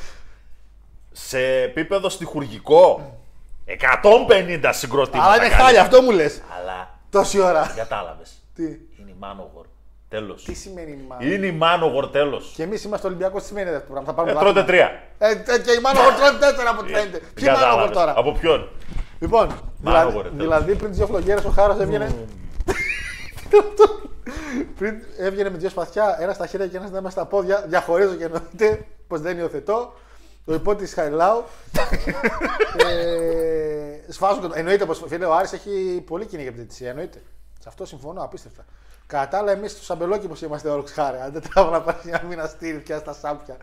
[1.12, 3.18] Σε επίπεδο στοιχουργικό.
[3.66, 5.26] 150 συγκροτήματα.
[5.26, 5.64] Αλλά είναι καλύτερα.
[5.64, 6.42] χάλια, αυτό μου λες.
[6.62, 7.74] Αλλά Τόση ώρα.
[7.76, 8.32] κατάλαβες.
[8.56, 9.66] Τι; Είναι η Manowar.
[10.10, 10.44] Τέλος.
[10.44, 11.18] Τι σημαίνει μα.
[11.20, 12.54] Είναι η Manowar τέλος.
[12.56, 14.90] Και εμείς είμαστε Ολυμπιακός, τι σημαίνει αυτό το πράγμα; Θα Ε, πάρουμε τρώτε δάχτυλα.
[15.18, 15.20] τρία.
[15.28, 17.18] Ε, ε, και η Manowar τρώει τέσσερα από ό,τι φαίνεται.
[17.34, 17.96] Ποιοι Manowar Κατάλαβες.
[17.96, 18.70] τώρα; Από ποιον;
[19.20, 20.32] Λοιπόν, Manowar, δηλαδή, τέλος.
[20.36, 22.16] δηλαδή πριν τις δύο φλογέρε ο Χάρος έβγαινε.
[24.78, 27.64] πριν έβγαινε με δύο σπαθιά, ένα στα χέρια και ένας μέσα στα πόδια.
[27.68, 29.94] Διαχωρίζω και εννοείται πως δεν υιοθετώ.
[30.46, 31.44] Το υπότι Χαϊλάου.
[32.88, 34.52] ε, σφάζουν το.
[34.56, 36.90] Εννοείται πως φίλε, ο Άρης έχει πολύ κοινή για την διαιτησία.
[36.90, 37.22] Εννοείται.
[37.60, 38.66] Σε αυτό συμφωνώ απίστευτα.
[39.08, 41.18] Κατά τα άλλα, εμείς του Σαμπελόκηπου είμαστε όρεξ χάρη.
[41.18, 43.58] Αν δεν τράβω να πάρει μια μήνα στήρι πια στα σάπια.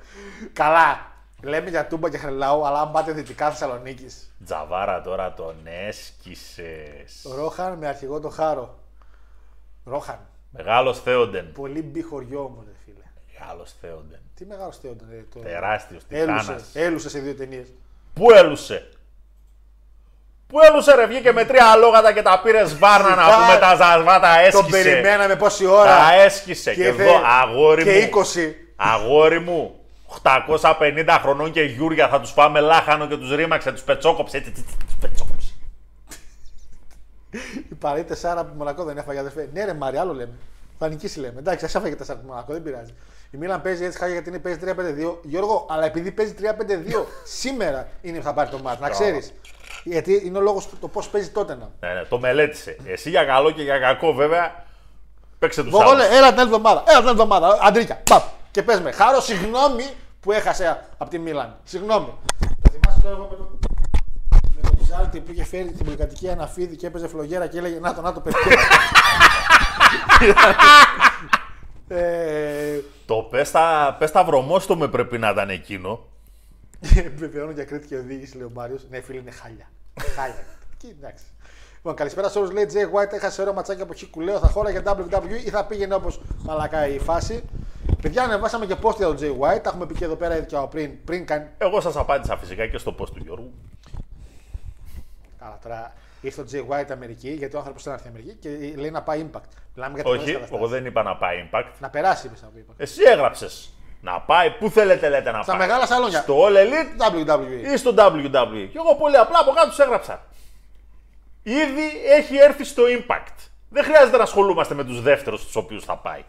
[0.53, 1.09] Καλά.
[1.43, 4.35] Λέμε για τούμπα και χρελάου, αλλά αν πάτε δυτικά Θεσσαλονίκης.
[4.45, 7.27] Τζαβάρα τώρα τον έσκησες.
[7.37, 8.79] Ρόχαν με αρχηγό το Χάρο.
[9.85, 10.19] Ρόχαν.
[10.51, 11.53] Μεγάλος Θέοντεν.
[11.53, 13.05] Πολύ μπει χωριό μου, ρε φίλε.
[13.33, 14.21] Μεγάλος Θέοντεν.
[14.41, 15.09] Τι μεγάλο θεόταν.
[15.11, 15.41] ρε, Το...
[15.41, 16.65] Τεράστιος Έλουσες, τιτάνας.
[16.75, 17.67] έλουσες σε δύο ταινίες.
[18.15, 18.89] Πού έλουσε;
[20.47, 23.45] Πού έλουσε ρε βγήκε με τρία αλόγατα και τα πήρε βάρνα να Φυσικά.
[23.45, 24.63] πούμε τα ζασβά τα έσκησε.
[24.63, 25.97] Τον περιμέναμε πόση ώρα.
[25.97, 28.23] Τα έσκησε και, ήρθε- εδώ αγόρι και μου.
[28.25, 28.55] 20.
[28.77, 29.75] Αγόρι μου.
[30.23, 34.37] 850 χρονών και γιούρια θα τους φάμε λάχανο και τους ρήμαξε, τους πετσόκοψε.
[34.37, 35.53] Έτσι, έτσι, τους πετσόκοψε.
[37.71, 39.49] Η παρή τεσσάρα από Μονακό δεν έφαγε αδερφέ.
[39.53, 40.33] Ναι, ρε Μάρι, άλλο λέμε.
[40.79, 41.39] Θα νικήσει λέμε.
[41.39, 42.95] Εντάξει, ας έφαγε τεσσάρα από Μονακό, δεν πειράζει.
[43.33, 45.15] Η Μίλαν παίζει έτσι χάγια γιατί είναι παίζει 3-5-2.
[45.23, 46.45] Γιώργο, αλλά επειδή παίζει 3-5-2
[47.25, 48.83] σήμερα είναι που θα πάρει το μάτι.
[48.83, 49.33] Να ξέρεις.
[49.85, 51.71] Γιατί είναι ο λόγος το πώς παίζει τότε να.
[51.89, 52.77] Ναι, ναι, το μελέτησε.
[52.85, 54.65] Εσύ για καλό και για κακό βέβαια
[55.39, 56.17] παίξε τους Βογόλε, άλλους.
[56.17, 56.83] έλα την άλλη εβδομάδα.
[56.87, 57.59] Έλα την άλλη εβδομάδα.
[57.63, 58.01] Αντρίκια.
[58.11, 58.23] Παπ.
[58.51, 58.93] Και πες με.
[58.93, 59.85] Χάρο, συγγνώμη
[60.21, 61.57] που έχασε από τη Μίλαν.
[61.65, 62.15] Συγγνώμη.
[62.63, 63.59] Θα θυμάσαι τώρα εγώ με το.
[64.55, 67.79] Με τον Ψάλτη που είχε φέρει την πολυκατοικία ένα φίδι και έπαιζε φλογέρα και έλεγε
[67.81, 68.37] Να το, να το παιδί.
[71.93, 76.07] ε, Το πες τα, πες τα βρωμόστομε πρέπει να ήταν εκείνο.
[76.97, 78.87] Επιβεβαιώνω για Κρήτη και οδήγηση, λέει ο Μάριος.
[78.91, 79.71] Ναι, φίλε, είναι χάλια.
[80.17, 80.45] χάλια.
[80.77, 81.25] Και εντάξει.
[81.75, 82.51] Λοιπόν, καλησπέρα σε όλους.
[82.51, 84.21] Λέει Jay White, έχασε ωραίο ματσάκι από Χίκου.
[84.21, 87.45] Λέω θα χώρα για WWE ή θα πήγαινε όπως μαλακά η φάση.
[88.03, 89.61] Παιδιά, ανεβάσαμε και post για τον Jay White.
[89.63, 91.05] Τα έχουμε πει και εδώ πέρα ήδη και από πριν.
[91.05, 91.47] Πριν κάνει.
[91.59, 93.53] Εγώ σας απάντησα φυσικά και στο post του Γιώργου.
[95.39, 98.49] Καλά, τώρα ήρθε ο Jay White Αμερική, γιατί ο άνθρωπος δεν έρθει Αμερική και
[98.81, 99.41] λέει να πάει impact.
[99.75, 100.69] Μιλάμε για Όχι, τρομερές εγώ καταστάσεις.
[100.71, 101.71] δεν είπα να πάει Impact.
[101.79, 102.75] Να περάσει, είπε να πει impact.
[102.77, 103.73] Εσύ έγραψες.
[104.03, 105.61] Να πάει, πού θέλετε λέτε να Στα πάει.
[105.67, 106.21] μεγάλα σαλόνια.
[106.21, 107.73] Στο All Elite WWE.
[107.73, 108.69] ή στο WWE.
[108.73, 110.23] Και εγώ πολύ απλά από κάτω τους έγραψα.
[111.43, 113.35] Ήδη έχει έρθει στο Impact.
[113.69, 116.25] Δεν χρειάζεται να ασχολούμαστε με τους δεύτερους τους οποίους θα πάει.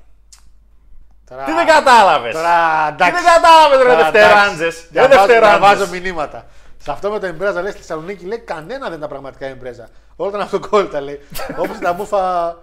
[1.29, 1.43] Τώρα...
[1.43, 3.15] Τι δεν κατάλαβες; Τώρα, Τι εντάξει.
[3.23, 4.87] δεν κατάλαβες ρε Τώρα, δευτεράντζες; εντάξει.
[4.93, 5.59] Ρε Διαβάζω- δευτεράντζες.
[5.77, 6.45] Διαβάζω μηνύματα.
[6.81, 9.89] Σε αυτό με το Εμπρέζα λέει στη Θεσσαλονίκη λέει κανένα δεν ήταν πραγματικά Εμπρέζα.
[10.15, 11.19] Όλα ήταν αυτοκόλλητα λέει.
[11.59, 12.57] Όπως τα μούφα.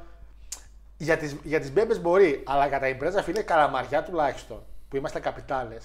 [0.96, 5.84] Για τις για τις μπέμπες μπορεί, αλλά κατά Εμπρέζα φίλε καλαμαριά τουλάχιστον που είμαστε καπιτάλες.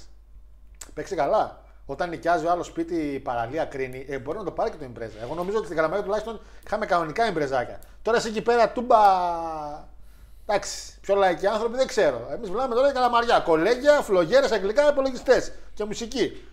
[0.93, 1.61] Παίξει καλά.
[1.85, 5.17] Όταν νοικιάζει ο άλλος σπίτι παραλία κρίνει, ε, μπορεί να το πάρει και το Εμπρέζα.
[5.21, 7.79] Εγώ νομίζω ότι στην Καλαμαριά τουλάχιστον είχαμε κανονικά Εμπρεζάκια.
[8.01, 8.97] Τώρα εσύ εκεί πέρα τούμπα.
[10.45, 12.27] Εντάξει, πιο λαϊκοί άνθρωποι δεν ξέρω.
[12.31, 13.39] Εμείς μιλάμε τώρα για Καλαμαριά.
[13.39, 16.47] Κολέγια, φλογέρες, αγγλικά, υπολογιστές και μουσική.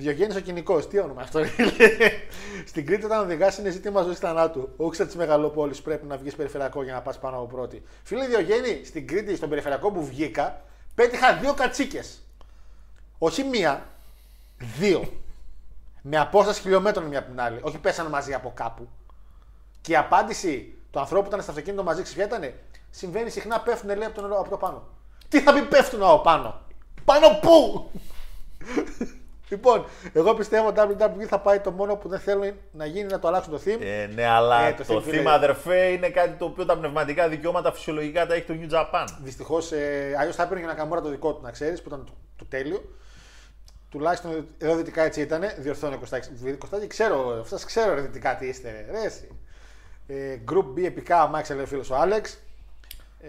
[0.00, 0.86] Διογέννης ο κοινικό.
[0.86, 1.50] Τι όνομα αυτό είναι.
[2.70, 4.68] Στην Κρήτη, όταν οδηγάς, είναι ζήτημα ζωής θανάτου.
[4.76, 7.82] Όχι της μεγαλοπόλη πρέπει να βγεις περιφερειακό για να πας πάνω από πρώτη.
[8.02, 10.62] Φίλε Διογέννη, στην Κρήτη, στον περιφερειακό που βγήκα,
[10.94, 12.18] πέτυχα δύο κατσίκες.
[13.18, 13.86] Όχι μία,
[14.78, 15.12] δύο.
[16.02, 17.58] Με απόσταση χιλιόμετρων μία από την άλλη.
[17.62, 18.88] Όχι πέσανε μαζί από κάπου.
[19.80, 22.54] Και η απάντηση του ανθρώπου που ήταν στο αυτοκίνητο μαζί, ξέρει ποια ήταν.
[22.90, 24.88] Συμβαίνει συχνά, πέφτουν λέει από το νερό από το πάνω.
[25.28, 26.60] Τι θα πει πέφτουν από πάνω;
[27.04, 27.90] Πάνω πού!
[29.50, 33.18] Λοιπόν, εγώ πιστεύω ότι WWE θα πάει το μόνο που δεν θέλουν να γίνει να
[33.18, 33.80] το αλλάξουν το theme.
[33.80, 35.30] Ε, ναι, αλλά Ε, το το, theme, θύμα φίλε.
[35.30, 39.04] αδερφέ είναι κάτι το οποίο τα πνευματικά δικαιώματα φυσιολογικά τα έχει το New Japan.
[39.22, 42.04] Δυστυχώς, ε, αλλιώς θα έπαιρνε και ένα καμόρα το δικό του να ξέρεις που ήταν
[42.04, 42.82] το, το τέλειο.
[43.90, 45.42] Τουλάχιστον εδώ δυτικά έτσι ήταν.
[45.58, 46.28] Διορθώνει ο Κωστάκη.
[46.58, 48.86] Κωστάκη, ξέρω, αυτά ξέρω ρε δυτικά τι είστε.
[48.90, 49.28] Ρε, εσύ.
[50.06, 52.38] Ε, group B επικά, Μάξ λέει ο φίλος ο Άλεξ.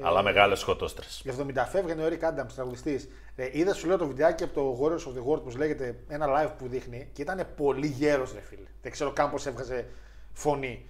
[0.02, 1.22] Αλλά μεγάλες σκοτώστρες.
[1.24, 3.10] Για 70 φεύγανε ο Eric Adams, τραγουδιστής.
[3.36, 6.28] Ε, είδα σου λέω το βιντεάκι από το Warriors of the World που λέγεται ένα
[6.28, 8.68] live που δείχνει και ήταν πολύ γέρος, ρε φίλε.
[8.82, 9.88] Δεν ξέρω καν πώς έβγαζε
[10.34, 10.90] φωνή.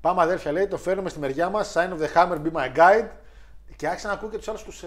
[0.00, 1.72] Πάμε αδέρφια, λέει, το φέρνουμε στη μεριά μας.
[1.76, 3.08] Sign of the Hammer, be my guide.
[3.76, 4.84] Και άρχισα να ακούω και τους άλλους τους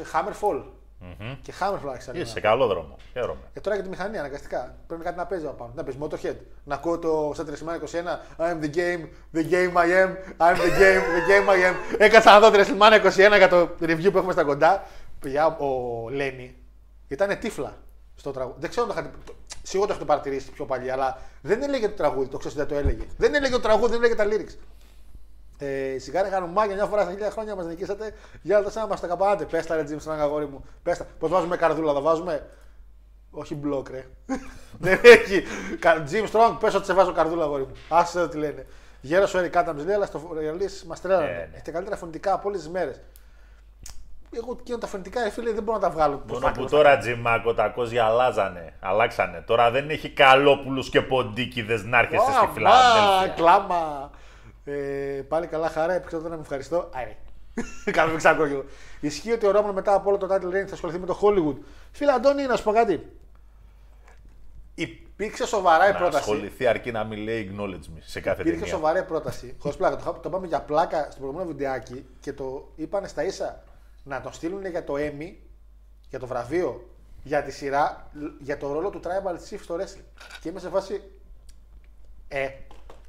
[1.01, 1.37] Hammerfall.
[1.41, 2.11] Και χάμε φλάξει.
[2.13, 2.95] Είσαι σε καλό δρόμο.
[3.13, 3.39] Χαίρομαι.
[3.53, 4.75] Και τώρα για τη μηχανή αναγκαστικά.
[4.87, 5.71] Πρέπει κάτι να παίζει από πάνω.
[5.75, 6.35] Να παίζει Motorhead.
[6.63, 8.37] Να ακούω το στα 21.
[8.37, 10.09] I'm the game, the game I am.
[10.37, 11.75] I'm the game, the game I am.
[11.97, 14.83] Έκατσα να δω τη WrestleMania 21 για το review που έχουμε στα κοντά.
[15.19, 16.55] Παιδιά, ο Λένι
[17.07, 17.73] ήταν τύφλα
[18.15, 18.57] στο τραγούδι.
[18.59, 19.17] Δεν ξέρω αν το είχατε.
[19.63, 22.27] Σίγουρα το έχετε παρατηρήσει πιο παλιά, αλλά δεν έλεγε το τραγούδι.
[22.29, 23.05] Το ξέρω ότι δεν το έλεγε.
[23.17, 24.55] Δεν έλεγε το τραγούδι, δεν έλεγε τα lyrics.
[25.59, 28.13] Ε, σιγάρι κάνουν μάγια μια φορά στα χίλια χρόνια μας νικήσατε.
[28.41, 29.45] Για να τα μας τα καπανάτε.
[29.45, 30.65] Πες τα ρε Jim Strong, αγόρι μου.
[30.83, 31.05] Πες τα.
[31.19, 32.47] Πώς βάζουμε καρδούλα, θα βάζουμε;
[33.31, 34.05] Όχι μπλοκ, ρε.
[34.79, 35.43] Δεν έχει.
[35.79, 37.71] Κα- Jim Strong, πες ότι σε βάζω καρδούλα, αγόρι μου.
[37.89, 38.65] Άσε τι λένε.
[39.01, 41.25] Γέρος ο Eric Adams λέει, αλλά στο ρεαλί μας τρέλανε.
[41.25, 41.47] Ε, ναι.
[41.53, 43.01] Έχετε καλύτερα φωνητικά από όλες τις μέρες.
[44.31, 46.15] Εγώ και τα φωνητικά, ε, φίλε, δεν μπορώ να τα βγάλω.
[46.17, 46.69] πώς Μόνο θα που κάνω.
[46.69, 49.43] τώρα Τζιμάκο τα κόζια αλλάζανε, αλλάξανε.
[49.47, 53.33] Τώρα δεν έχει καλόπουλου και ποντίκιδε να έρχεσαι στη Αμά, Φιλαδέλφια.
[53.35, 54.11] κλάμα.
[54.69, 56.89] Ε, πάλι καλά χαρά, έπαιξα τότε να με ευχαριστώ.
[56.93, 57.15] Άρε.
[57.91, 58.65] Κάνω με ξακόγελο.
[58.99, 61.55] Ισχύει ότι ο Ρόμαν μετά από όλο το title reign θα ασχοληθεί με το Hollywood.
[61.91, 63.11] Φίλε Αντώνη, να σου πω κάτι.
[64.75, 66.17] Υπήρξε σοβαρά η Να πρόταση.
[66.17, 68.73] ασχοληθεί αρκεί να μην λέει acknowledge me σε κάθε Υπήρχε ταινία.
[68.73, 69.55] σοβαρή πρόταση.
[69.59, 69.95] Χωρίς πλάκα.
[69.95, 73.63] Το, είχα- το πάμε για πλάκα στο προηγούμενο βιντεάκι και το είπαν στα ίσα
[74.03, 75.33] να τον στείλουν για το Emmy,
[76.09, 76.89] για το βραβείο,
[77.23, 80.03] για τη σειρά, για το ρόλο του Tribal Chief στο wrestling.
[80.41, 81.01] Και είμαι σε φάση.
[82.27, 82.47] Ε.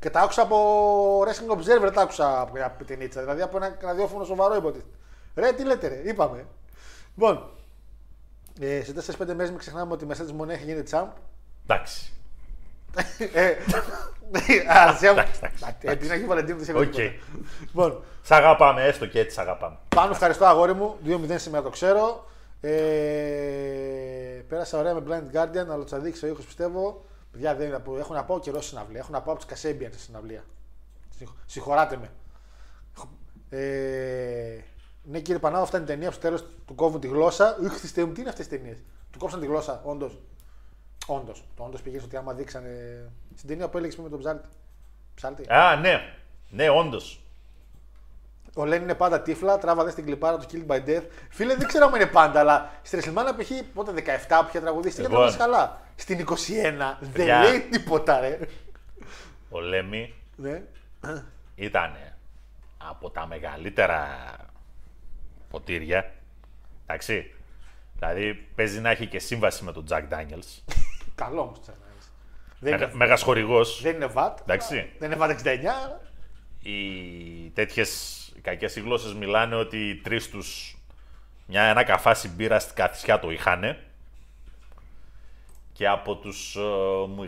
[0.00, 3.20] Και τα άκουσα από Wrestling Observer, δεν τα άκουσα από από την Ίτσα.
[3.20, 4.90] Δηλαδή από ένα ραδιόφωνο σοβαρό υποτίθεται.
[5.34, 6.46] Ρε, τι λέτε, ρε, είπαμε.
[7.14, 7.50] Λοιπόν,
[8.60, 11.06] ε, σε 4-5 μέρες μην ξεχνάμε ότι η Mercedes Moné έχει γίνει champ.
[11.66, 12.12] Εντάξει.
[13.34, 13.54] Ε,
[14.68, 15.40] ας, σε- εντάξει,
[15.80, 16.86] Ε, Την Αγίου Βαλεντίνου δεν σε έχω Οκ.
[16.90, 17.12] τίποτα.
[17.60, 19.76] Λοιπόν, Σ' αγαπάμε, έστω και έτσι σ' αγαπάμε.
[19.88, 20.96] πάνω ευχαριστώ αγόρι μου.
[21.04, 22.24] 2-0 σήμερα το ξέρω.
[22.60, 22.70] Ε,
[24.48, 27.04] πέρασα ωραία με Blind Guardian, αλλά τους αδείξει ο ήχος πιστεύω.
[27.30, 28.98] Παιδιά δεν είναι από, έχω να πάω καιρό στη συναυλία.
[29.00, 30.44] Έχω να πάω από τις Κασέμπιαν στη συναυλία.
[31.16, 32.10] Συγχω- Συγχωράτε με.
[33.50, 34.60] Ε,
[35.02, 37.56] ναι, κύριε Πανάδο, αυτά είναι η ταινία που στο τέλος του κόβουν τη γλώσσα.
[37.62, 38.78] Ουχ, Χριστέ μου, τι είναι αυτές τι ταινίες;
[39.10, 40.18] Του κόψαν τη γλώσσα, όντως.
[41.06, 41.44] Όντως.
[41.56, 42.70] Το όντως πήγε ότι άμα δείξανε.
[43.36, 44.48] Στην ταινία που έλεγες πριν με τον ψάλτη.
[45.14, 45.52] Ψάλτη.
[45.52, 46.00] Α, ναι.
[46.50, 47.22] Ναι, όντως.
[48.58, 51.02] Ο Λέν είναι πάντα τύφλα, τράβα στην κλιπάρα του Killed by Death.
[51.30, 53.50] Φίλε, δεν ξέρω αν είναι πάντα, αλλά στη WrestleMania π.χ.
[53.74, 54.00] πότε 17
[54.40, 55.16] που είχε τραγουδίσει, είχε Λοιπόν.
[55.16, 55.80] τραγουδίσει καλά.
[55.96, 57.40] Στην 21 δεν Παιδιά.
[57.42, 58.38] λέει τίποτα, ρε.
[59.50, 60.62] Ο Λέμι Ναι.
[61.54, 61.96] ήταν
[62.78, 64.06] από τα μεγαλύτερα
[65.50, 66.12] ποτήρια.
[66.86, 67.34] Εντάξει.
[67.98, 70.62] Δηλαδή παίζει να έχει και σύμβαση με τον Jack Daniels.
[71.14, 71.72] Καλό όμως το
[72.60, 73.60] δεν, είναι, Μέγα χορηγό.
[73.82, 74.34] δεν είναι VAT.
[74.42, 74.92] Εντάξει.
[74.98, 76.00] Δεν είναι VAT 69.
[76.62, 80.78] Οι τέτοιες κακέ γλώσσες μιλάνε ότι οι τρεις τους
[81.50, 83.76] μια, ένα καφάσι μπύρα στην καθισιά το είχαν.
[85.72, 86.56] Και από τους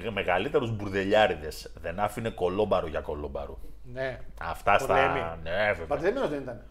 [0.04, 3.58] ε, μεγαλύτερους μπουρδελιάριδες δεν άφηνε κολόμπαρο για κολόμπαρο.
[3.92, 4.20] Ναι.
[4.40, 4.94] Αυτά στα.
[4.94, 5.20] Λέμι.
[5.42, 5.86] Ναι, βέβαια.
[5.86, 6.62] Παντρεμένο δεν ήταν.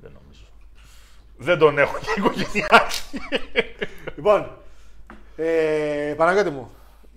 [0.00, 0.44] Δεν νομίζω.
[1.36, 3.18] Δεν τον έχω και οικογενειάρχη.
[4.16, 4.56] Λοιπόν,
[5.36, 6.70] ε, Παναγιώτη μου,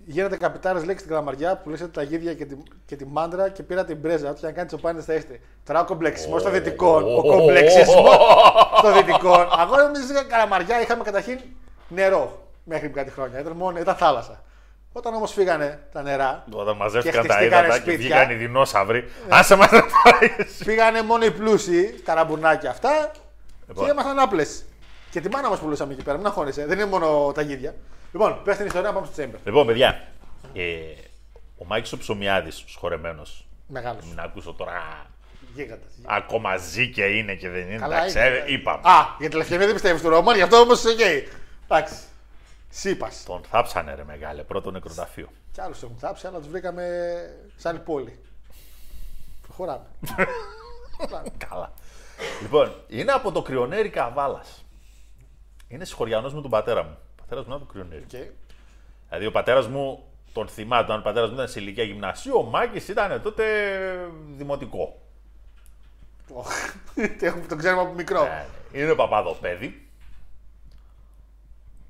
[0.08, 3.62] γίνατε καπιτάρες λέξη στην καλαμαριά που λέσατε τα γίδια και τη, και τη μάντρα και
[3.62, 4.30] πήρατε την πρέζα.
[4.30, 5.40] Ό,τι και αν κάνει τσοπάνι θα είστε.
[5.64, 7.16] Τώρα ο κομπλεξισμό των δυτικών.
[7.16, 8.16] Ο κομπλεξισμός
[8.82, 9.46] των δυτικών.
[9.58, 11.38] Αγόρι μου, στην καλαμαριά είχαμε καταρχήν
[11.88, 13.40] νερό μέχρι πριν κάτι χρόνια.
[13.40, 14.42] Ήταν, μόνο, ήταν θάλασσα.
[14.92, 17.96] Όταν όμως φύγανε τα νερά, Όταν μαζεύτηκαν Και τα χτιστήκανε ύδατα και σπίτια.
[18.16, 19.04] βγήκαν οι δεινόσαυροι.
[19.28, 20.64] Άσε μας να πάει εσύ.
[20.64, 23.10] πήγανε μόνο οι πλούσιοι, καραμπουνάκια αυτά
[23.68, 23.84] Λοιπόν.
[23.84, 24.64] και ήμασταν άπλες.
[25.10, 26.66] Και τη μάνα μας πουλούσαμε εκεί πέρα, μην αγχώνεσαι.
[26.66, 27.74] Δεν είναι μόνο τα γίδια.
[28.16, 29.38] Λοιπόν, πες την ιστορία, πάμε στο Chamber.
[29.44, 30.08] Λοιπόν, παιδιά,
[30.54, 30.62] ε,
[31.58, 34.04] ο Μάκης ο Ψωμιάδης, ο σχορεμένος, Μεγάλος.
[34.04, 35.06] μην ακούσω τώρα
[35.54, 35.92] Γίγαντας.
[36.06, 38.50] ακόμα ζει και είναι και δεν είναι, Καλά εντάξει, είναι, ε, ναι.
[38.50, 38.80] είπαμε.
[38.88, 41.28] Α, για τελευταία δεν πιστεύεις στο Ρώμαν, γι' αυτό όμως είσαι γκέι.
[41.64, 41.94] Εντάξει.
[42.70, 43.22] Σύπας.
[43.26, 45.28] Τον θάψανε ρε μεγάλε, πρώτο νεκροταφείο.
[45.52, 46.84] Κι άλλους έχουν θάψει, αλλά τους βρήκαμε
[47.56, 48.18] σε άλλη πόλη.
[49.42, 49.86] Προχωράμε.
[50.96, 51.28] Προχωράμε.
[51.48, 51.72] Καλά.
[52.42, 54.64] λοιπόν, είναι από το Κρυονέρι Καβάλας.
[55.68, 56.96] Είναι συγχωριανός με τον πατέρα μου.
[57.26, 58.02] Ο πατέρας μου είναι από το Κρυονέρι.
[58.02, 58.30] Οκ.
[59.08, 62.42] Δηλαδή ο πατέρας μου τον θυμάται, όταν ο πατέρας μου ήταν σε ηλικία γυμνασίου, ο
[62.42, 63.44] Μάκης ήταν τότε
[64.36, 65.00] δημοτικό.
[66.32, 66.48] Οχ,
[67.18, 68.24] τι έχουμε- Το ξέρουμε από μικρό.
[68.72, 69.88] Ε, Είναι παπαδοπαίδι.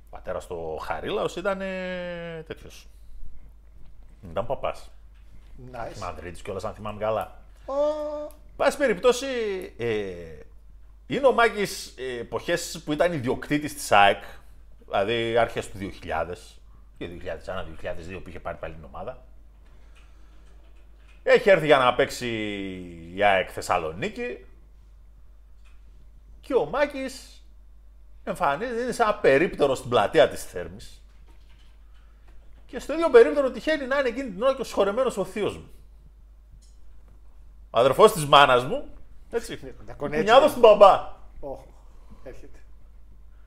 [0.04, 2.86] Ο πατέρας του Χαρίλαος ήταν ε, τέτοιος.
[4.30, 4.90] Ήταν παπάς.
[5.72, 5.98] Nice.
[5.98, 7.42] Μανδρίτης κιόλας αν θυμάμαι καλά.
[7.66, 7.72] Ω,
[8.56, 9.26] Πάση περιπτώσει,
[9.78, 10.12] ε,
[11.06, 14.22] είναι ο Μάκης ε, εποχές που ήταν ιδιοκτήτης της ΑΕΚ,
[14.86, 15.90] δηλαδή άρχες του 2000,
[16.98, 17.08] και
[18.12, 19.24] 2001-2002 που είχε πάρει πάλι την ομάδα.
[21.22, 22.28] Έχει έρθει για να παίξει
[23.14, 24.44] η ΑΕΚ Θεσσαλονίκη
[26.40, 27.44] και ο Μάκης
[28.24, 31.02] εμφανίζεται, είναι σαν ένα περίπτερο στην πλατεία της Θέρμης.
[32.66, 35.56] Και στο ίδιο περίπτερο τυχαίνει να είναι εκείνη την ώρα και ο συγχωρεμένος ο θείος
[35.56, 35.70] μου.
[37.70, 38.88] Ο αδερφός της μάνας μου,
[39.30, 39.56] έτσι,
[39.86, 39.96] τα κονέτσια.
[39.96, 41.14] κουνιάδος του μπαμπά.
[41.40, 41.60] Όχ,
[42.22, 42.58] έρχεται.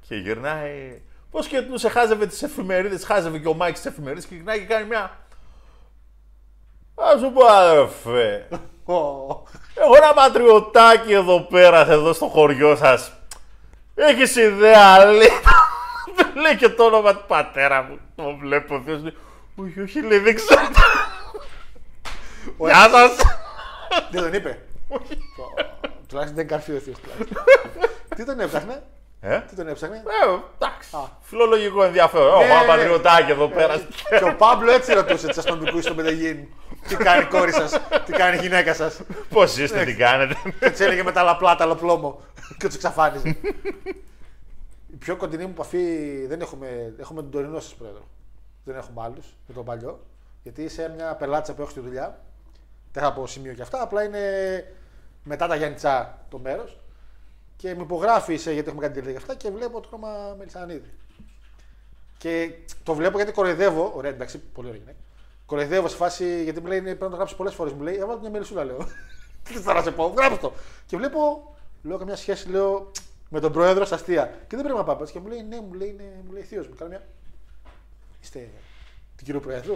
[0.08, 1.02] Και γυρνάει.
[1.32, 4.66] Πώς και τους χάζευε τις εφημερίδες, χάζευε και ο Μάκης τις εφημερίδες και γυρνάει και
[4.66, 5.18] κάνει μια.
[6.96, 8.48] Α σου πω, αδερφέ.
[8.86, 8.94] Ω,
[9.74, 13.12] Έχω ένα πατριωτάκι εδώ πέρα, εδώ στο χωριό σας.
[13.96, 15.28] Έχεις ιδέα, λέει.
[16.16, 18.00] Δεν λέει και το όνομα του πατέρα μου.
[18.16, 19.18] Το βλέπω, ο Θεός λέει.
[19.56, 20.62] Όχι, όχι, λέει, δεν ξέρω.
[22.58, 23.16] Γεια σας.
[24.12, 24.62] Δεν τον είπε.
[24.88, 24.96] Ω,
[26.08, 27.44] Τουλάχιστον δεν καρφεί ο θείος τουλάχιστον.
[28.16, 28.84] Τι τον έψαχνε,
[29.22, 30.96] Ε, τι τον έψαχνε; ε, εντάξει.
[30.96, 31.00] Α.
[31.22, 32.28] Φιλολογικό ενδιαφέρον.
[32.28, 32.68] Έχω Ναι, ένα ναι.
[32.68, 33.78] πατριωτάκι εδώ πέρα.
[34.20, 36.48] Και ο Παύλο έτσι ρωτούσε τι αστυνομικού στο Μεταγίν.
[36.88, 37.72] Τι κάνει η κόρη σας,
[38.06, 41.56] τι κάνει η γυναίκα σας; Πώς είστε, τι κάνετε; Και τους έλεγε με τα λαπλά,
[41.56, 42.20] τα λοπλόμο.
[42.58, 43.38] Και τους εξαφάνιζε.
[44.92, 45.80] Η πιο κοντινή μου επαφή
[46.28, 46.94] δεν έχουμε.
[47.00, 48.08] Έχουμε τον τωρινό σας πρόεδρο.
[48.64, 50.00] Δεν έχουμε άλλους με τον παλιό.
[50.44, 52.20] Γιατί είσαι μια πελάτσα που έχω στη δουλειά.
[52.92, 53.82] Δεν θα πω σημείο και αυτά.
[53.82, 54.20] Απλά είναι
[55.24, 56.80] μετά τα Γιάννητσά το μέρος.
[57.60, 60.94] Και μου υπογράφει σε, γιατί έχουμε κάνει τελεία και αυτά και βλέπω το όνομα Μελισανίδη.
[62.18, 62.52] Και
[62.84, 63.94] το βλέπω γιατί κοροϊδεύω.
[63.96, 65.00] Ωραία, εντάξει, πολύ ωραία γυναίκα.
[65.46, 67.74] Κοροϊδεύω σε φάση γιατί μου λέει πρέπει να το γράψεις πολλές φορές.
[67.74, 68.78] Μου λέει, έβαλε μια μελισούλα, λέω.
[69.44, 70.54] Τι θέλω να σε πω, γράψτε το.
[70.86, 72.92] Και βλέπω, λέω καμιά σχέση, λέω
[73.30, 74.26] με τον πρόεδρο στα αστεία.
[74.48, 75.06] Και δεν πρέπει να πάω.
[75.06, 76.76] Και μου λέει, ναι, μου λέει, ναι, μου λέει θείος μου.
[76.76, 77.08] Κάνω μια.
[78.22, 78.50] Είστε
[79.18, 79.74] του κύριου Προέδρου.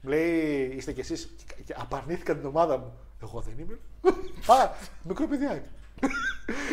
[0.00, 1.34] Μου λέει, είστε κι εσείς.
[1.64, 2.92] Και απαρνήθηκα την ομάδα μου.
[3.22, 3.78] Εγώ δεν είμαι.
[4.60, 4.70] Α,
[5.02, 5.68] μικρό παιδιάκι.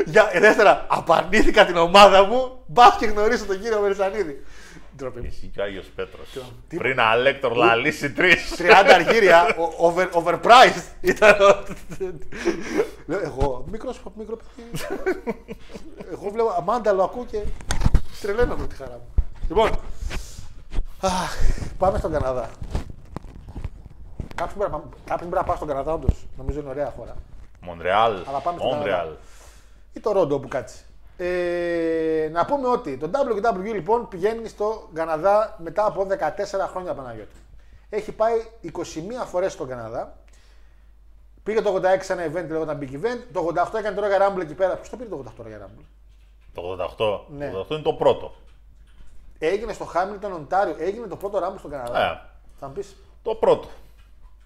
[0.05, 2.63] Για, ε, δεύτερα, απαρνήθηκα την ομάδα μου.
[2.65, 4.43] Μπα και γνωρίσω τον κύριο Μερσανίδη.
[4.95, 5.25] Ντροπή μου.
[5.27, 6.27] Εσύ και ο Άγιος Πέτρος.
[6.67, 8.55] Τι- Πριν Αλέκτορ λαλήσει τρεις.
[8.57, 11.31] 30 αργύρια, ο- over, overpriced ήταν.
[11.41, 11.63] ο-
[13.05, 14.69] Λέω, εγώ, μικρός, μικρό παιδί.
[16.11, 17.37] εγώ βλέπω αμάνταλο ακούω και
[18.21, 19.23] τρελαίνομαι τη χαρά μου.
[19.47, 19.69] Λοιπόν,
[20.99, 21.35] αχ,
[21.77, 22.49] πάμε στον Καναδά.
[24.35, 26.25] Κάποιος πρέπει, να πάμε- κάποιος πρέπει να πάει στον Καναδά, όντως.
[26.37, 27.15] Νομίζω είναι ωραία χώρα.
[27.61, 28.23] Μοντρεάλ.
[28.27, 28.99] Αλλά πάμε στον Μοντρεάλ.
[29.05, 29.17] Καναδά.
[29.93, 30.85] Ή το Ρόντο που κάτσει.
[31.17, 37.35] Ε, να πούμε ότι το WWE λοιπόν πηγαίνει στο Καναδά μετά από 14 χρόνια Παναγιώτη.
[37.89, 38.33] Έχει πάει
[38.63, 38.69] 21
[39.25, 40.17] φορές στον Καναδά.
[41.43, 43.21] Πήγε το 86 σε ένα event λέγονταν Big Event.
[43.33, 44.75] Το 88 έκανε το Royal Rumble εκεί πέρα.
[44.75, 45.85] Ποιος το πήρε το 88 Royal Rumble;
[46.53, 47.35] Το 88.
[47.37, 47.49] Ναι.
[47.51, 48.33] Το 88 είναι το πρώτο.
[49.39, 50.75] Έγινε στο Hamilton, Οντάριο.
[50.79, 52.11] Έγινε το πρώτο Rumble στον Καναδά.
[52.11, 52.21] Ε,
[52.59, 53.67] Θα μου πεις, το πρώτο.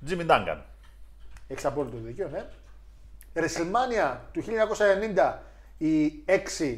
[0.10, 0.58] Jimmy Duncan.
[1.48, 2.46] έχεις απόλυτο δίκιο, ναι.
[3.36, 4.44] WrestleMania του
[5.16, 5.34] 1990
[5.78, 6.78] η 6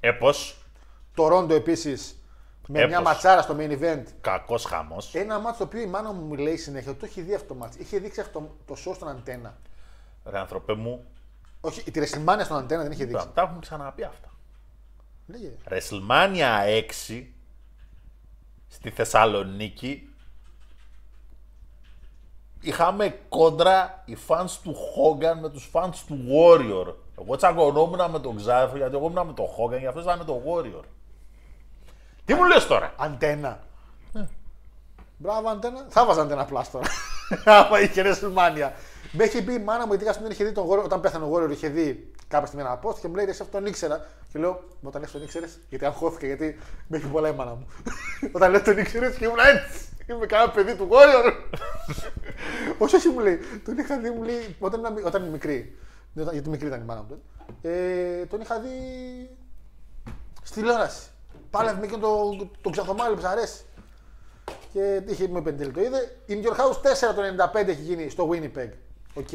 [0.00, 0.64] Έπος.
[1.14, 2.22] το Ρόντο επίσης
[2.68, 2.90] με Έπος.
[2.90, 4.02] μια ματσάρα στο main event.
[4.20, 5.14] Κακός χαμός.
[5.14, 7.46] Ένα μάτσο το οποίο η μάνα μου μου λέει συνέχεια ότι το έχει δει αυτό
[7.48, 7.78] το μάτσο.
[7.80, 9.56] Είχε δείξει αυτό το show στον αντένα.
[10.24, 11.04] Ρε άνθρωπε μου.
[11.60, 13.26] Όχι, τη WrestleMania στον αντένα δεν είχε δείξει.
[13.26, 14.32] Τα, τα έχουμε ξαναπεί αυτά.
[15.26, 15.52] Λέγε.
[15.68, 17.24] WrestleMania 6
[18.68, 20.07] στη Θεσσαλονίκη
[22.60, 26.94] είχαμε κόντρα οι fans του Hogan με τους fans του Warrior.
[27.20, 30.24] Εγώ τσακωνόμουν με τον Ξάφο γιατί εγώ ήμουν με τον Hogan και αυτός ήταν με
[30.24, 30.84] τον Warrior.
[32.24, 33.66] Τι μου λες τώρα; Αντένα.
[35.16, 35.86] Μπράβο, αντένα.
[35.88, 36.80] Θα βάζα αντένα πλάστο.
[37.44, 38.70] Άμα είχε WrestleMania.
[39.12, 41.00] Με έχει πει η μάνα μου, γιατί κάποια στιγμή δεν είχε δει τον Warrior, όταν
[41.00, 43.60] πέθανε ο Warrior, είχε δει κάποια στιγμή ένα post και μου λέει ρε, εσύ αυτόν
[43.60, 44.06] τον ήξερα.
[44.32, 47.50] Και λέω, «Μα όταν λες τον ήξερες, γιατί αγχώθηκα, γιατί με έχει πολλά η μάνα
[47.50, 47.66] μου.
[48.36, 49.88] όταν λες τον ήξερες και ήμουν έτσι.
[50.10, 51.32] Είμαι κανένα παιδί του Warrior.
[52.78, 53.38] όχι, όχι μου λέει.
[53.64, 55.76] Τον είχα δει, μου λέει, όταν, ήμουν- όταν είναι μικρή.
[56.12, 57.20] Ναι, όταν- Γιατί μικρή ήταν η μάνα μου τότε.
[58.20, 58.68] Ε, τον είχα δει
[60.42, 61.08] στη τηλεόραση.
[61.50, 63.62] Πάλευε με και το, το ξανθομάλλη που σ' αρέσει.
[64.72, 66.16] Και είχε με πεντέλη το είδε.
[66.28, 67.22] In Your House 4 το
[67.54, 68.68] 95 έχει γίνει στο Winnipeg.
[69.14, 69.32] Οκ.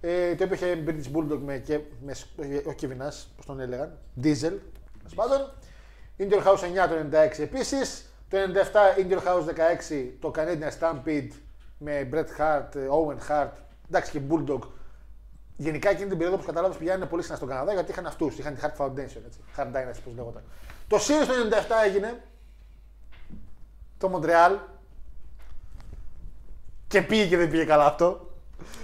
[0.00, 2.12] Ε, το είπε British Bulldog με, και, με
[2.66, 3.98] ο Kevin Nash, πώς τον έλεγαν.
[4.22, 4.52] Diesel.
[4.98, 5.52] Τέλος πάντων.
[6.18, 8.04] In Your House 9 το 96 επίσης.
[8.36, 9.44] Το 97 In Your House
[9.90, 11.30] 16 το Canadian Stampede
[11.78, 13.50] με Bret Hart, ε, Owen Hart,
[13.88, 14.58] εντάξει και Bulldog.
[15.56, 18.38] Γενικά εκείνη την περίοδο που καταλάβει πηγαίνουν πολύ συχνά στον Καναδά γιατί είχαν αυτούς.
[18.38, 19.22] Είχαν τη Hart Foundation.
[19.26, 19.40] Έτσι.
[19.56, 20.42] Hard Dynasty, πώς λέγονταν.
[20.88, 22.22] Το Series το 97 έγινε.
[23.98, 24.58] Το Montreal.
[26.88, 28.30] Και πήγε και δεν πήγε καλά αυτό.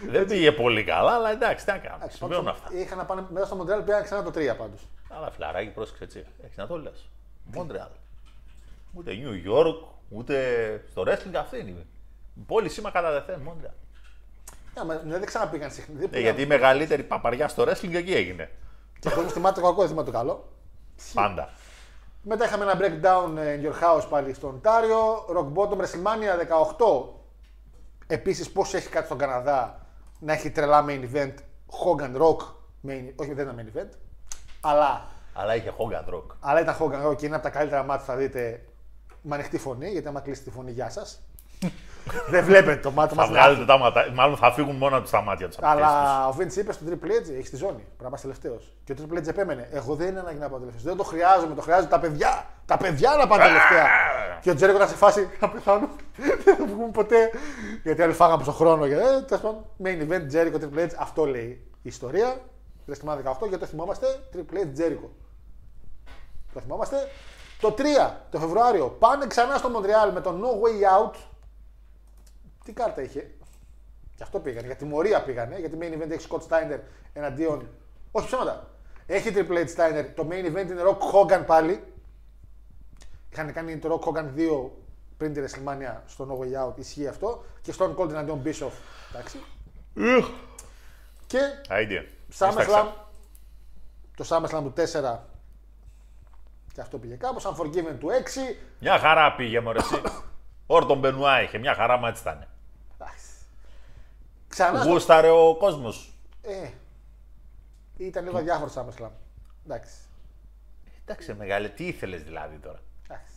[0.08, 1.96] Δεν πήγε πολύ καλά, αλλά εντάξει, τι να κάνουμε.
[1.96, 2.76] Εντάξει, Συμβαίνουν πάντως, αυτά.
[2.78, 4.88] Είχαν να πάνε μετά στο Montreal πήγαν ξανά το 3 πάντως.
[5.08, 6.26] Αλλά φιλαράκι, πρόσεξε έτσι.
[6.44, 7.08] Έχεις να το λες.
[7.44, 7.90] Μόντρεαλ.
[8.94, 10.36] Ούτε New York, ούτε
[10.90, 11.86] στο wrestling αυτή είναι.
[12.34, 13.74] Η πόλη σήμα κατά δεθέν, Μόντρεαλ.
[15.04, 15.94] Δεν ξαναπήγαν συχνά.
[15.94, 16.22] Δεν Ε, πήγαν.
[16.22, 18.50] γιατί η μεγαλύτερη παπαριά στο wrestling εκεί έγινε.
[19.00, 20.52] Και αυτό στη μάτι το κακό, δεν θυμάμαι το καλό.
[21.14, 21.48] Πάντα.
[22.22, 25.24] Μετά είχαμε ένα breakdown ε, in your house πάλι στο Οντάριο.
[25.28, 26.38] Rock Bottom WrestleMania
[26.76, 27.04] 18.
[28.06, 29.86] Επίσης, πώς έχει κάτι στον Καναδά
[30.20, 31.34] να έχει τρελά main event;
[31.84, 32.36] Hogan Rock.
[32.88, 33.88] Main, όχι, δεν ήταν main event.
[34.60, 36.24] Αλλά, Αλλά είχε Hogan Rock.
[36.40, 38.62] αλλά ήταν Hogan Rock και είναι από τα καλύτερα μάτια που θα δείτε
[39.22, 39.88] με ανοιχτή φωνή.
[39.88, 41.22] Γιατί άμα κλείσει τη φωνή, γεια σας.
[42.30, 43.30] Δεν βλέπετε το μάτι Θα μας.
[43.30, 44.10] βγάλετε τα ματά.
[44.14, 45.56] Μάλλον θα φύγουν μόνα του τα μάτια τους.
[45.60, 47.72] Αλλά ο Vince είπε στον Triple H, έχει τη ζώνη.
[47.72, 48.72] Πρέπει να πας τελευταίος.
[48.84, 49.68] Και ο Triple H επέμενε.
[49.72, 50.84] Εγώ δεν είναι ανάγκη να πάω τελευταίος.
[50.84, 51.54] Δεν το χρειάζομαι.
[51.54, 52.46] Το χρειάζονται τα παιδιά.
[52.66, 53.86] Τα παιδιά να πάνε τελευταία.
[54.40, 55.88] και ο Τζέρικο ήταν σε φάση να πεθάνω.
[56.44, 57.30] δεν θα βγουν ποτέ.
[57.82, 58.86] Γιατί άλλοι φάγαμε στον χρόνο.
[58.86, 60.88] Και, ε, τέλος πάντων, main event Τζέρικο Triple H.
[60.98, 62.36] Αυτό λέει η ιστορία.
[62.88, 64.06] WrestleMania 18 και το θυμόμαστε.
[64.34, 65.10] Triple H Τζέρικο.
[66.54, 66.96] Το θυμόμαστε.
[67.62, 67.82] Το 3
[68.30, 71.14] το Φεβρουάριο πάνε ξανά στο Μοντρεάλ με το No Way Out.
[72.64, 73.30] Τι κάρτα είχε.
[74.16, 74.66] Γι' αυτό πήγανε.
[74.66, 75.58] Για τιμωρία πήγανε.
[75.58, 76.78] Γιατί main event έχει Scott Steiner
[77.12, 77.68] εναντίον.
[78.10, 78.70] Όχι ψέματα.
[79.06, 80.06] Έχει Triple H Steiner.
[80.14, 81.84] Το main event είναι Rock Hogan πάλι.
[83.30, 84.70] Είχαν κάνει το Rock Hogan 2
[85.16, 86.78] πριν τη WrestleMania στο No Way Out.
[86.78, 87.44] Ισχύει αυτό.
[87.60, 88.72] Και Stone Cold εναντίον Bischoff.
[89.10, 89.38] Εντάξει.
[91.26, 92.08] Και Άιντε.
[92.38, 92.86] SummerSlam.
[94.16, 95.18] Το SummerSlam του 4.
[96.72, 97.46] Και αυτό πήγε κάπως.
[97.46, 98.56] Unforgiven του 6.
[98.80, 100.02] Μια χαρά πήγε μωρέ εσύ.
[100.66, 102.48] Όρτον Μπενουά είχε, μια χαρά μάτς ήταν.
[102.94, 103.26] Εντάξει.
[104.48, 104.80] Ξανά.
[104.80, 106.12] στο- Γούσταρε ο κόσμος.
[106.42, 106.68] Ε,
[107.96, 109.10] ήταν λίγο διάφορο SummerSlam.
[109.64, 109.92] Εντάξει.
[111.04, 112.78] Εντάξει μεγάλε, τι ήθελες δηλαδή τώρα.
[113.04, 113.32] Εντάξει.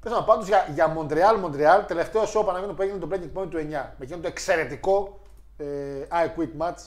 [0.00, 3.50] Πες να πάντως για, για Μοντρεάλ, Μοντρεάλ, τελευταίο show Παναγίνο που έγινε το Breaking Point
[3.50, 3.60] του 9.
[3.68, 5.20] Με εκείνο το εξαιρετικό
[5.56, 5.64] ε,
[6.10, 6.86] I Quit match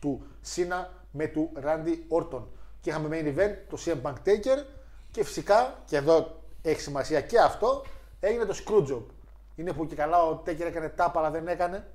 [0.00, 2.42] του Σίνα με του Randy Orton.
[2.80, 4.64] Και είχαμε main event το CM Punk Taker
[5.10, 7.84] και φυσικά, και εδώ έχει σημασία και αυτό,
[8.20, 9.02] έγινε το Screwjob.
[9.54, 11.86] Είναι που και καλά ο Taker έκανε τάπα αλλά δεν έκανε.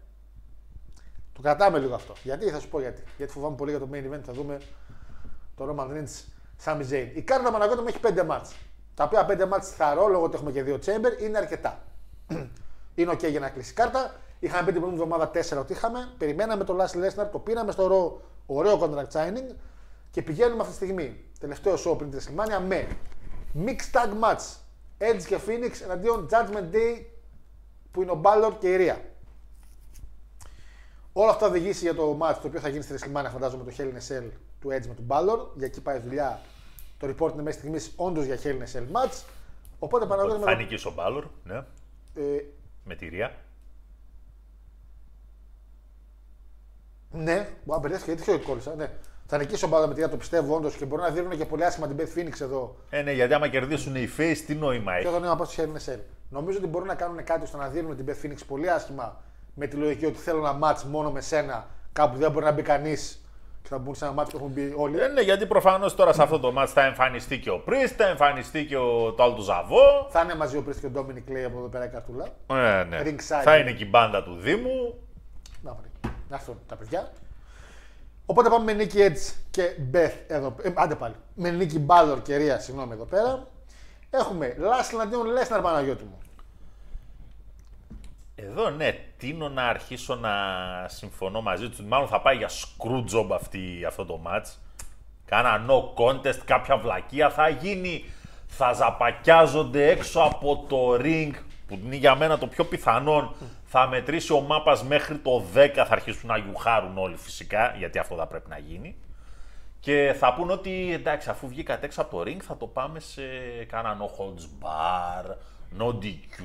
[1.34, 2.14] Το κρατάμε λίγο αυτό.
[2.24, 3.04] Γιατί θα σου πω γιατί.
[3.18, 4.22] Γιατί φοβάμαι πολύ για το main event.
[4.26, 4.62] Θα δούμε
[5.56, 6.24] το Roman Reigns
[6.66, 7.10] Sami Zayn.
[7.14, 8.56] Η κάρτα Παναγιώτη μου έχει 5 μάτς.
[8.96, 11.82] Τα οποία 5 μάτς θαρώ λόγω ότι έχουμε και δύο chamber είναι αρκετά.
[12.96, 14.16] είναι ok για να κλείσει η κάρτα.
[14.40, 16.14] Είχαμε πει την προηγούμενη εβδομάδα 4 ότι είχαμε.
[16.18, 19.56] Περιμέναμε το Last Lesnar, το πήραμε στο ρο, ωραίο contract signing
[20.14, 21.24] και πηγαίνουμε αυτή τη στιγμή.
[21.40, 22.88] Τελευταίο show πριν τη WrestleMania με
[23.66, 24.56] mixed tag match.
[24.98, 27.04] Edge και Phoenix εναντίον Judgment Day
[27.92, 28.98] που είναι ο Balor και η Rhea.
[31.14, 33.72] Όλα αυτά θα οδηγήσει για το match το οποίο θα γίνει στη WrestleMania, φαντάζομαι, το
[33.78, 34.30] Hell in a Cell
[34.60, 35.48] του Edge με τον Balor.
[35.56, 36.42] Για εκεί πάει η δουλειά.
[37.00, 39.24] Το report είναι μέχρι στιγμής όντως για Hell in a Cell match.
[39.80, 41.56] Οπότε Παναγιώτη με Θα το- νικήσει ο Μπάλορ, ναι,
[42.14, 42.44] ε,
[42.86, 43.36] με τη Ρία.
[47.12, 48.76] Ναι, μπορεί να μπερδεύτηκα γιατί ξέρω ότι κόλλησα.
[48.76, 48.92] Ναι.
[49.26, 51.46] Θα νικήσει ο Balor με τη Rhea, το πιστεύω όντως και μπορεί να δίνουν και
[51.46, 52.76] πολύ άσχημα την Beth Phoenix εδώ.
[52.90, 55.46] Ε, ναι, γιατί άμα κερδίσουν οι face, τι νόημα Και έχει; όταν είναι να πάω
[55.46, 56.00] στο Hell in a Cell.
[56.30, 59.22] Νομίζω ότι μπορούν να κάνουν κάτι ώστε να δίνουν την Beth Phoenix πολύ άσχημα
[59.54, 62.62] με τη λογική ότι θέλω ένα match μόνο με σένα κάπου δεν μπορεί να μπει
[62.62, 63.24] κανείς
[63.62, 65.00] και θα μπουν σε ένα match που έχουν μπει όλοι.
[65.00, 68.08] Ε, ναι, γιατί προφανώς τώρα σε αυτό το match θα εμφανιστεί και ο Priest, θα
[68.08, 70.08] εμφανιστεί και ο, το άλλο του Ζαβό.
[70.10, 72.26] Θα είναι μαζί ο Priest και ο Dominic Clay από εδώ πέρα η καρτούλα.
[72.48, 73.02] Ε, ναι.
[73.04, 73.44] Ringside.
[73.44, 75.00] Θα είναι και η μπάντα του Δήμου.
[75.62, 76.12] Να, βρει.
[76.30, 77.12] να έρθουν τα παιδιά.
[78.26, 79.64] Οπότε πάμε με Nicky Edge και
[79.94, 80.56] Beth εδώ.
[80.62, 81.16] Ε, άντε πάλι.
[81.36, 83.48] Με Nicky Ballor και Rhea, συγγνώμη εδώ πέρα.
[84.10, 86.18] Έχουμε Last εναντίον Lesnar Παναγιώτη μου.
[88.36, 90.32] Εδώ ναι, τίνω να αρχίσω να
[90.88, 91.82] συμφωνώ μαζί τους.
[91.82, 94.56] Μάλλον θα πάει για screw job αυτή, αυτό το match.
[95.26, 98.06] Κάνα no contest, κάποια βλακεία θα γίνει.
[98.48, 101.32] Θα ζαπακιάζονται έξω από το ring,
[101.68, 103.36] που είναι για μένα το πιο πιθανόν.
[103.76, 108.16] Θα μετρήσει ο μάπας μέχρι το 10, θα αρχίσουν να γιουχάρουν όλοι φυσικά, γιατί αυτό
[108.16, 108.96] θα πρέπει να γίνει.
[109.80, 113.22] Και θα πούν ότι εντάξει, αφού βγήκατε έξω από το ring, θα το πάμε σε
[113.68, 115.26] κάνα no holds bar,
[115.80, 116.44] no DQ,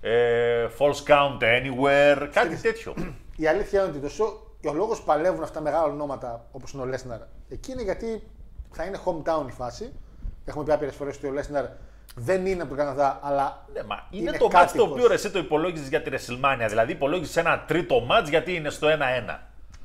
[0.00, 2.94] ε, false count anywhere, κάτι τέτοιο.
[3.36, 6.44] Η αλήθεια είναι ότι το show και ο λόγος που παλεύουν αυτά τα μεγάλα ονόματα
[6.52, 8.22] όπως είναι ο Lesnar εκεί είναι γιατί
[8.72, 9.92] θα είναι hometown η φάση.
[10.44, 11.64] Έχουμε πει άπειρες φορές ότι ο Lesnar
[12.14, 13.66] δεν είναι από τον Καναδά, αλλά.
[13.72, 14.90] Ναι, μα είναι, Είναι το match το κάτοικος.
[14.90, 16.66] οποίο ρε, εσύ το υπολόγιζε για τη WrestleMania.
[16.68, 18.92] Δηλαδή υπολόγιζε ένα τρίτο match γιατί είναι στο 1-1.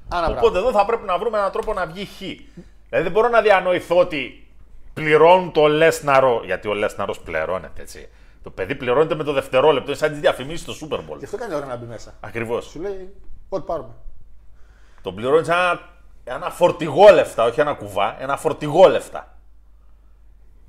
[0.09, 2.17] Άνα, Οπότε εδώ θα πρέπει να βρούμε έναν τρόπο να βγει χ.
[2.17, 2.43] Δηλαδή
[2.89, 4.47] δεν μπορώ να διανοηθώ ότι
[4.93, 8.09] πληρώνουν το Λέσναρο, γιατί ο Λέσναρος πληρώνεται έτσι.
[8.43, 11.17] Το παιδί πληρώνεται με το δευτερόλεπτο, είναι σαν τις διαφημίσεις στο Super Bowl.
[11.17, 12.13] Γι' αυτό κάνει ώρα να μπει μέσα.
[12.19, 12.65] Ακριβώς.
[12.65, 13.13] Σου λέει,
[13.49, 13.93] Ό,τι πάρουμε.
[15.01, 19.36] Το πληρώνεις σαν ένα, ένα φορτηγό λεφτά, όχι ένα κουβά, ένα φορτηγό λεφτά.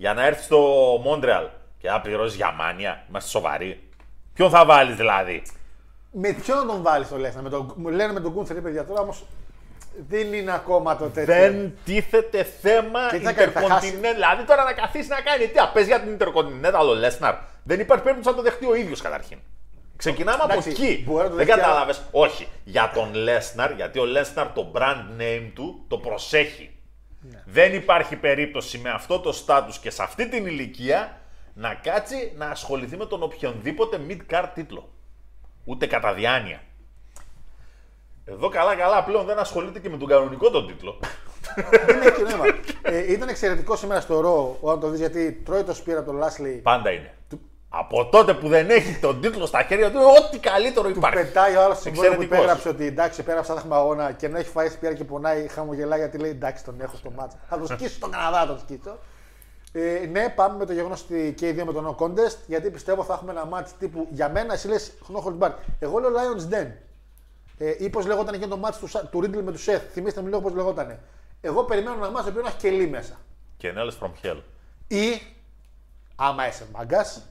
[0.00, 0.58] Για να έρθει στο
[1.02, 1.46] Μόντρεαλ
[1.78, 3.88] και να πληρώσει για μάνια, είμαστε σοβαροί.
[4.34, 5.42] Ποιον θα βάλεις δηλαδή;
[6.12, 7.42] Με ποιον να τον βάλεις το Lesnar.
[7.42, 9.24] Με τον, μου λένε με τον Κούνθερ, παιδιά τώρα όμως
[10.08, 11.34] δεν είναι ακόμα το τέτοιο.
[11.34, 14.14] Δεν τίθεται θέμα Και τι θα κάνει, θα χάσει; Intercontinental.
[14.14, 17.34] Δηλαδή τώρα να καθίσει να κάνει τι, απες για την Intercontinental ο Λέσναρ.
[17.62, 19.38] Δεν υπάρχει περίπτωση να το δεχτεί ο ίδιος καταρχήν.
[19.96, 21.04] Ξεκινάμε από Εντάξει, εκεί.
[21.06, 22.02] μπορεί να το Δεν δεχτεί, κατάλαβες.
[22.10, 22.48] Όχι.
[22.64, 26.77] Για τον Λέσναρ, γιατί ο Λέσναρ το brand name του το προσέχει.
[27.20, 27.42] Ναι.
[27.46, 31.20] Δεν υπάρχει περίπτωση με αυτό το status και σε αυτή την ηλικία
[31.54, 34.92] να κάτσει να ασχοληθεί με τον οποιονδήποτε mid-card τίτλο.
[35.64, 36.62] Ούτε κατά διάνοια.
[38.24, 40.98] Εδώ καλά καλά πλέον δεν ασχολείται και με τον κανονικό τον τίτλο.
[41.86, 42.44] Δεν έχει νόημα.
[42.82, 46.16] ε, ήταν εξαιρετικό σήμερα στο ρο όταν το δεις γιατί τρώει το σπίρα από τον
[46.18, 46.50] Λάσλι.
[46.62, 47.14] Πάντα είναι.
[47.28, 47.40] του-
[47.70, 51.16] Από τότε που δεν έχει τον τίτλο στα χέρια του, ό,τι καλύτερο υπάρχει.
[51.18, 52.38] Πετάει ο άλλος στην συμβόλαιο που Εξαιρετικός.
[52.38, 55.98] υπέγραψε ότι εντάξει, πέραψα θα έχουμε αγώνα και ενώ έχει φάει σπίρα και πονάει, χαμογελάει
[55.98, 57.36] γιατί λέει εντάξει, τον έχω στο μάτσο.
[57.48, 58.98] Θα τον σκίσω στον Καναδά, τον σκίσω.
[59.72, 62.70] Ε, ναι, πάμε με το γεγονός ότι και οι δύο με το no contest, γιατί
[62.70, 64.52] πιστεύω θα έχουμε ένα μάτσο τύπου για μένα.
[64.52, 65.52] Εσύ λες no hold back.
[65.78, 66.66] Εγώ λέω Lions Den.
[67.58, 69.80] Ε, ή πώς λεγόταν εκείνο το μάτσο του, Σα- του Riddle με του Seth.
[69.92, 70.98] Θυμήστε μου λίγο πώς λεγόταν.
[71.40, 73.14] Εγώ περιμένω ένα μάτσο που να έχει κελί μέσα.
[73.56, 74.36] Και Νέλε from Hell.
[74.86, 75.20] Ή,
[76.16, 77.22] άμα είσαι μάγκας,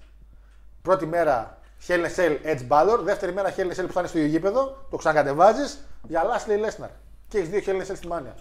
[0.81, 3.93] πρώτη μέρα Hell in a Cell Edge Balor, δεύτερη μέρα Hell in a Cell που
[3.93, 6.89] θα είναι στο ίδιο γήπεδο, το ξανακατεβάζεις για Lashley Lesnar.
[7.27, 8.35] Και έχεις δύο Hell in a Cell στη μάνια.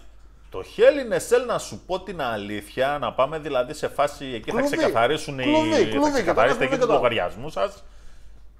[0.49, 4.25] Το Hell in a Cell, να σου πω την αλήθεια, να πάμε δηλαδή σε φάση
[4.25, 4.77] εκεί θα Κλουβί.
[4.77, 5.43] ξεκαθαρίσουν οι.
[5.43, 7.83] Κλουβί, κλουβί, θα και ξεκαθαρίσετε τώρα εκεί τους κλουβί λογαριασμούς σας.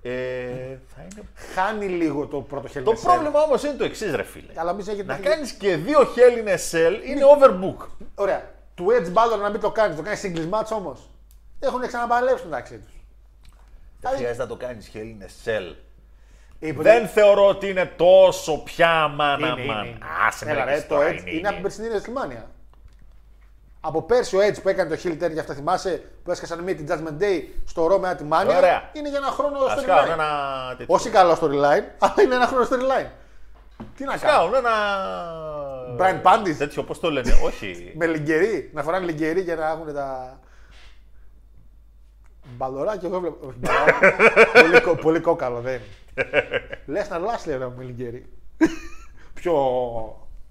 [0.01, 0.09] Ε,
[0.95, 1.27] θα είναι...
[1.55, 3.03] Χάνει λίγο το πρώτο Hell in a Το Cell.
[3.03, 4.51] πρόβλημα όμως είναι το εξής, ρε φίλε.
[4.55, 7.85] Αλλά μην έχετε Να κάνεις και δύο Hell in a Cell είναι overbook.
[8.15, 8.49] Ωραία.
[8.75, 11.09] Του Edge Balor να μην το κάνεις, το κάνεις singles match όμως.
[11.59, 12.91] Έχουν ξαναπαλέψει μεταξύ τους.
[13.99, 15.75] Δεν χρειάζεται να το κάνεις Hell in a Cell.
[16.59, 19.85] Είπε Δεν θεωρώ ότι είναι τόσο πια μάνα Είναι, είναι, μάνα.
[19.87, 19.97] είναι.
[20.27, 22.43] Άσε με Έλα, ρε, ρε, και το τώρα Edge είναι, από την περσινή WrestleMania.
[23.81, 26.75] Από πέρσι ο Edge που έκανε το Hill Turn για αυτά θυμάσαι που έσκασαν μία
[26.75, 28.53] την Judgment Day στο Raw με τη Mania.
[28.57, 28.89] Ωραία.
[28.93, 30.13] Είναι για ένα χρόνο Ας κάνουν storyline.
[30.13, 30.25] ένα
[30.77, 30.95] τέτοιο.
[30.95, 33.07] Όχι καλό storyline, αλλά είναι ένα χρόνο storyline.
[33.97, 34.51] Τι να Ας κάνουν.
[34.51, 34.73] κάνουν ένα.
[35.99, 36.55] Brian Pandis.
[36.57, 37.91] Τέτοιο, πώς το λένε, όχι.
[37.97, 40.39] Με λιγκερί, να φοράνε λιγκερί για να έχουν τα.
[42.57, 43.47] Μπαλωράκι, εγώ βλέπω.
[43.47, 44.51] όχι, μπαλωράκι.
[44.61, 45.81] πολύ, κο- πολύ κόκαλο, δεν.
[46.85, 48.25] Λες να λάσλε ρε με λιγκερί.
[49.33, 49.53] πιο,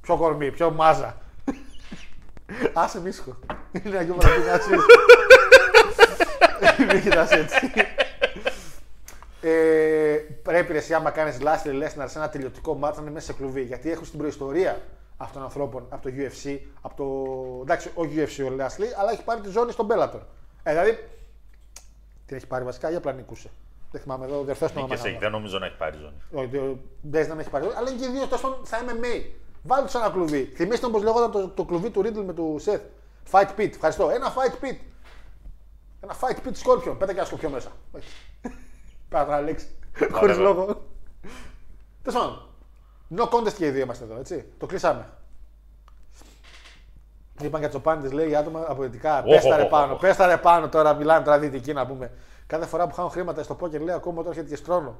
[0.00, 1.16] πιο κορμί, πιο μάζα.
[2.72, 3.36] Άσε μίσχο.
[3.84, 4.66] Είναι αγιό Βαλαντίνας
[6.78, 7.70] Μην κοιτάς έτσι.
[9.40, 13.26] Ε, πρέπει ρε, εσύ άμα κάνεις Λάσλι Λέσναρ σε ένα τελειωτικό μάτσο να είναι μέσα
[13.26, 13.62] σε κλουβί.
[13.62, 14.80] Γιατί έχουν στην προϊστορία
[15.16, 17.04] αυτών των ανθρώπων από το UFC, από το.
[17.62, 20.20] Εντάξει, όχι UFC ο Λάσλι, αλλά έχει πάρει τη ζώνη στον Bellator.
[20.62, 20.98] Ε, δηλαδή.
[22.26, 23.50] Την έχει πάρει βασικά ή απλά νικούσε.
[23.90, 25.08] Δεν θυμάμαι εδώ, διορθώστε το Και όνομα.
[25.08, 26.14] σε, δεν νομίζω να έχει πάρει ζώνη.
[26.32, 27.66] Όχι, δεν- Μπες να μην έχει πάρει.
[27.76, 29.22] Αλλά είναι και οι δύο τόσο στα MMA.
[29.62, 30.44] Βάλτε τους ένα κλουβί.
[30.44, 32.80] Θυμήστε όπω λέγονταν το, το κλουβί του Riddle με του Seth.
[33.30, 33.68] Fight Pit.
[33.74, 34.10] Ευχαριστώ.
[34.10, 34.76] Ένα Fight Pit.
[36.00, 36.96] Ένα Fight Pit Scorpion.
[36.98, 37.70] Πέτα και ένα σκοπιό μέσα.
[37.92, 38.08] Όχι.
[39.08, 39.66] Πάρα να λέξει.
[40.12, 40.52] Χωρίς βέβαια.
[40.52, 40.82] λόγο.
[42.02, 42.40] Τέλος πάντων.
[43.16, 44.44] No contest και οι δύο είμαστε εδώ, έτσι.
[44.58, 45.08] Το κλείσαμε.
[47.42, 49.18] Είπαν για τσοπάνιδε, λέει για άτομα αποδυτικά.
[49.18, 50.00] Οχ, Πες τα οχ, ρε οχ, πάνω, οχ.
[50.00, 52.10] πες τα ρε πάνω τώρα, μιλάμε τώρα δυτική να πούμε.
[52.46, 54.96] Κάθε φορά που χάνω χρήματα στο πόκερ λέει ακόμα τώρα έρχεται και στρώνω.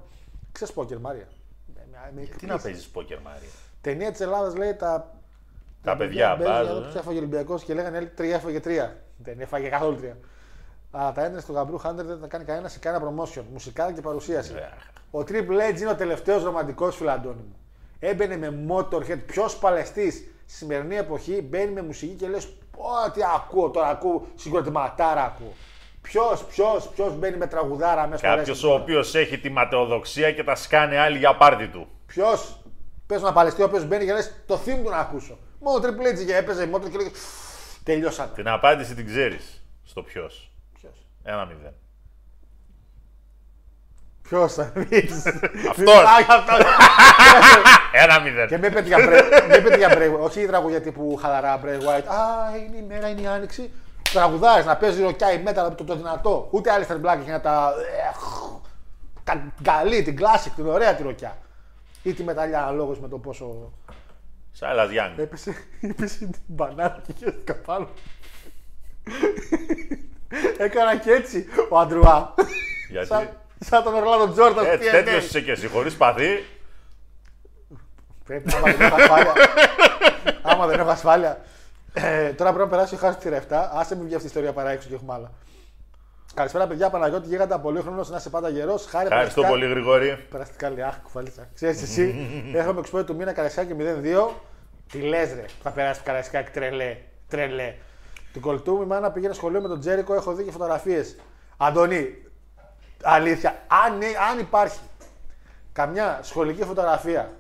[0.53, 1.27] Ξέρεις πόκερ, Μάρια;
[1.75, 2.47] Με- με- με Τι εκπλήσει.
[2.47, 3.49] να παίζεις πόκερ, Μάρια;
[3.81, 5.11] Ταινία της Ελλάδας λέει τα.
[5.83, 6.93] Τα παιδιά παίζουν μπάζουν, για το ε.
[6.93, 8.97] Του έφαγε ο Ολυμπιακός και λέγανε «Έλη, τρία έφαγε τρία.
[9.17, 10.17] Δεν έφαγε καθόλου τρία.
[10.91, 13.43] Αλλά τα έντρε του Γαμπρού Χάντερ δεν τα κάνει κανένας σε κανένα promotion.
[13.53, 14.53] Μουσικά και παρουσίαση.
[14.57, 14.69] Ε,
[15.11, 17.57] Ο Triple H είναι ο τελευταίος ρομαντικός φιλαντώνη μου.
[17.99, 23.21] Έμπαινε με Motorhead, ποιος παλαιστής στη σημερινή εποχή μπαίνει με μουσική και λες: Πω, τι
[23.37, 25.53] ακούω τώρα, ακούω συγκροτηματάρα ακούω.
[26.03, 30.45] Ποιος, ποιος, ποιος μπαίνει με τραγουδάρα μέσα στο Κάποιος ο οποίος έχει τη ματαιοδοξία και
[30.45, 31.89] τα σκάνε άλλοι για πάρτι του.
[32.07, 32.61] Ποιος
[33.07, 35.39] πες ένα παλαιστή ο οποίος μπαίνει και λες: Το θύμ του να ακούσω.
[35.61, 37.11] Μόνο ο Triple H και έπαιζε Motorhead και λέγε:
[37.83, 38.33] Τελειώσαμε.
[38.35, 40.51] Την απάντηση την ξέρεις στο ποιος.
[40.81, 41.75] Ποιος; Ένα μηδέν.
[44.29, 45.09] Ποιος θα δει.
[45.71, 46.03] Αυτός.
[47.93, 48.49] Ένα μηδέν.
[48.49, 51.79] Και μην πέτει για Bray- μην πέτει για Bray Όχι η τραγουδιά τύπου χαλαρά Bray
[51.79, 52.07] White.
[52.07, 53.71] Α, είναι η μέρα, είναι η άνοιξη.
[54.13, 56.49] Τραγουδάρε να παίζεις ροκιά η μέταλλα το, το δυνατό.
[56.51, 57.73] Ούτε άλλη Black έχει να τα.
[59.25, 61.37] Τα καλή, την classic, την ωραία τη ροκιά.
[62.03, 63.73] Ή τη μεταλλιά αναλόγως με το πόσο.
[64.53, 65.19] Σάιλα Γιάνγκ.
[65.19, 67.89] Έπεσε, έπεσε την μπανάνα και χαίρεστηκα πάνω.
[70.59, 72.35] Έκανα και έτσι ο Αντρουά.
[72.91, 73.29] Γιατί;
[73.59, 74.65] Σαν, σαν τον Ορλάντο Τζόρνταν.
[74.67, 76.45] Έτσι, τέτοιος είσαι και εσύ, χωρίς παθή.
[78.25, 79.33] Πρέπει να άμα δεν έχω ασφάλεια.
[80.43, 81.41] άμα δεν έχω ασφάλεια.
[81.93, 83.69] Ε, τώρα πρέπει να περάσει ο Χάρης τη 7.
[83.73, 85.31] Άσε μην βγει αυτή η ιστορία παρά έξω και έχουμε άλλα.
[86.35, 86.91] Καλησπέρα, παιδιά.
[86.91, 88.87] Παναγιώτη, γίγαντα πολύ χρόνος να είσαι πάντα γερός.
[88.87, 90.27] Χάρη Ευχαριστώ περαστικά- πολύ, Γρηγόρη.
[90.31, 91.49] Περαστικά λέει, αχ, κουφαλίτσα.
[91.55, 94.29] Ξέρεις εσύ, έχουμε εξπόει του μήνα Καραϊσκάκη 0-2.
[94.91, 96.97] Τι λες, ρε, θα περάσει το Καραϊσκάκη τρελέ.
[97.29, 97.75] Τρελέ.
[98.33, 101.17] Την κολλητού μου η μάνα πήγαινε σχολείο με τον Τζέρικο, έχω δει και φωτογραφίες.
[101.57, 102.15] Αντωνί,
[103.07, 103.93] αλήθεια, αν,
[104.31, 104.79] αν υπάρχει
[105.73, 107.33] καμιά σχολική φωτογραφία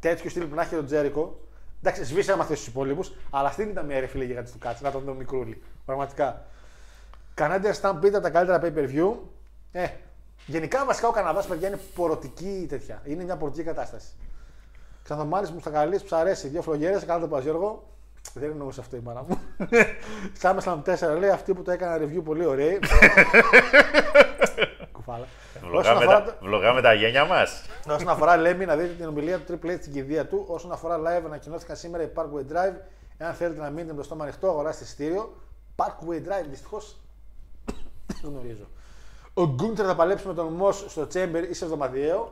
[0.00, 1.40] τέτοιου στυλ που να έχει τον Τζέρικο,
[1.82, 4.84] εντάξει, σβήσε άμα θες του υπόλοιπους, αλλά αυτή ήταν μια ρε φίλε γίγαντη τους κάτσε,
[4.84, 5.62] να τον δω μικρούλι.
[5.84, 6.44] Πραγματικά.
[7.38, 9.14] Canadian Stampede από τα καλύτερα pay per view.
[9.72, 9.86] Ε,
[10.46, 13.02] γενικά βασικά ο Καναδάς παιδιά είναι πορωτική τέτοια.
[13.04, 14.08] Είναι μια πορωτική κατάσταση.
[15.02, 16.48] Ξανθομάλη μου στα καλής, που αρέσει.
[16.48, 17.94] Δύο φλογέρε, καλά το πα Γιώργο.
[18.34, 19.38] Δεν εννοούσα αυτό η μάνα μου.
[20.42, 20.82] SummerSlam
[21.14, 22.78] 4 λέει αυτή που το έκανα review πολύ ωραία.
[25.06, 25.26] Κουφάλα.
[25.54, 27.62] Όσον Βλογάμε αφορά, τα, βλογάμε τα γένια μας.
[27.88, 30.44] όσον αφορά Λέμι, να δείτε την ομιλία του Triple H στην κηδεία του.
[30.48, 32.74] Όσον αφορά live, ανακοινώθηκαν σήμερα η Parkway Drive.
[33.16, 35.36] Εάν θέλετε να μείνετε με το στόμα ανοιχτό, αγοράστε εισιτήριο.
[35.76, 36.96] Parkway Drive, δυστυχώς
[38.22, 38.68] δεν γνωρίζω.
[39.34, 42.30] Ο Γκούντερ θα παλέψει με τον Μό στο Chamber ή σε εβδομαδιαίο.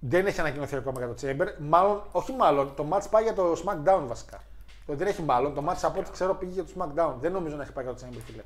[0.00, 1.46] Δεν έχει ανακοινωθεί ακόμα για το Chamber.
[1.58, 4.40] Μάλλον, όχι μάλλον, το match πάει για το SmackDown βασικά.
[4.86, 5.54] Το δεν έχει μάλλον.
[5.54, 7.14] Το match από ό,τι ξέρω πήγε για το SmackDown.
[7.20, 8.42] Δεν νομίζω να έχει πάει για το Chamber, φίλε.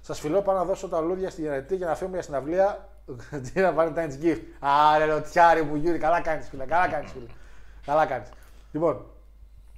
[0.00, 2.88] Σας φιλώ πάω να δώσω τα λούδια στη γενετή για να φύγουμε για συναυλία.
[3.42, 4.40] Τζίνα Valentine's Gift.
[4.58, 6.64] Άρε, ρωτιάρι μου, Γιούρι, καλά κάνεις, φίλε.
[6.64, 7.26] Καλά κάνεις, φίλε.
[7.86, 8.28] Καλά κάνεις.
[8.72, 9.06] Λοιπόν,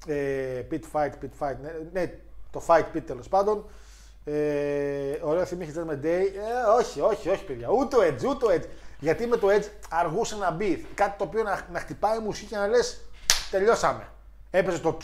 [0.06, 1.56] ε, pit fight, pit fight.
[1.62, 2.12] Ναι, ναι,
[2.50, 3.64] το fight pit τέλος πάντων.
[4.24, 6.06] Ε, ωραίο θυμή έχεις με Day.
[6.06, 7.68] Ε, όχι, όχι, όχι, παιδιά.
[7.68, 8.68] Ούτε το Edge, ούτε το Edge.
[8.98, 10.86] Γιατί με το Edge αργούσε να μπει.
[10.94, 13.00] Κάτι το οποίο να, να χτυπάει μουσική και να λες
[13.50, 14.06] τελειώσαμε.
[14.54, 14.98] Έπαιζε το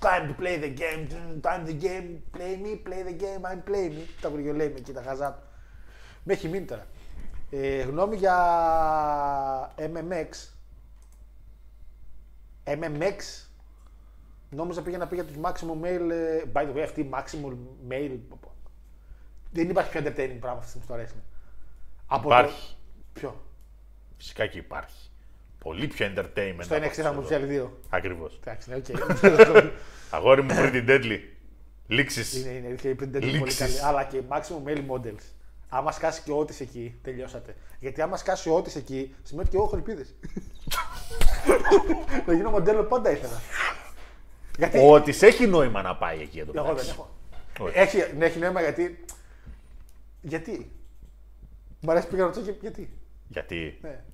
[0.00, 1.08] time to play the game,
[1.40, 4.06] time the game, play me, play the game, I'm play me.
[4.20, 5.42] Τα γουργιολέει με εκεί, τα χαζά του.
[6.24, 6.86] Με έχει μείνει τώρα.
[7.50, 8.36] Ε, γνώμη για
[9.76, 10.28] MMX.
[12.64, 13.46] MMX.
[14.50, 16.10] Νόμιζα πήγε να πει για τους Maximum Mail.
[16.10, 17.56] ε, By the way, αυτή η Maximum
[17.88, 18.18] Mail.
[19.52, 21.22] Δεν υπάρχει πιο entertaining πράγμα αυτή τη στιγμή στο wrestling.
[22.06, 22.68] Από Υπάρχει.
[22.70, 22.76] Το...
[23.12, 23.40] Ποιο;
[24.16, 25.03] Φυσικά και υπάρχει.
[25.64, 26.62] Πολύ πιο entertainment.
[26.62, 27.78] Στο NXT θα μου πει άλλοι δύο.
[27.88, 28.38] Ακριβώς.
[28.40, 28.84] Εντάξει, ναι, οκ.
[30.10, 31.18] Αγόρι μου Pretty Deadly.
[31.86, 32.34] Λήξεις.
[32.40, 33.58] είναι, είναι, είναι, είναι πολύ Λήξεις.
[33.58, 33.80] καλή.
[33.82, 35.22] Αλλά και Maximum Male Models.
[35.68, 37.54] Άμα σκάσει και ο Otis εκεί, τελειώσατε.
[37.80, 40.14] Γιατί άμα σκάσει ο Otis εκεί, σημαίνει ότι εγώ έχω ελπίδες.
[42.26, 43.40] να γίνω μοντέλο πάντα ήθελα.
[44.58, 46.52] Γιατί Ο τη έχει νόημα να πάει εκεί εδώ.
[46.54, 47.16] εγώ δεν έχω.
[47.58, 47.78] Όχι.
[47.78, 49.04] Έχει, ναι, έχει νόημα γιατί.
[50.20, 50.70] Γιατί;
[51.80, 52.90] Μ' αρέσει που πήγα να ρωτήσω και γιατί.
[53.28, 54.04] Γιατί; Ναι.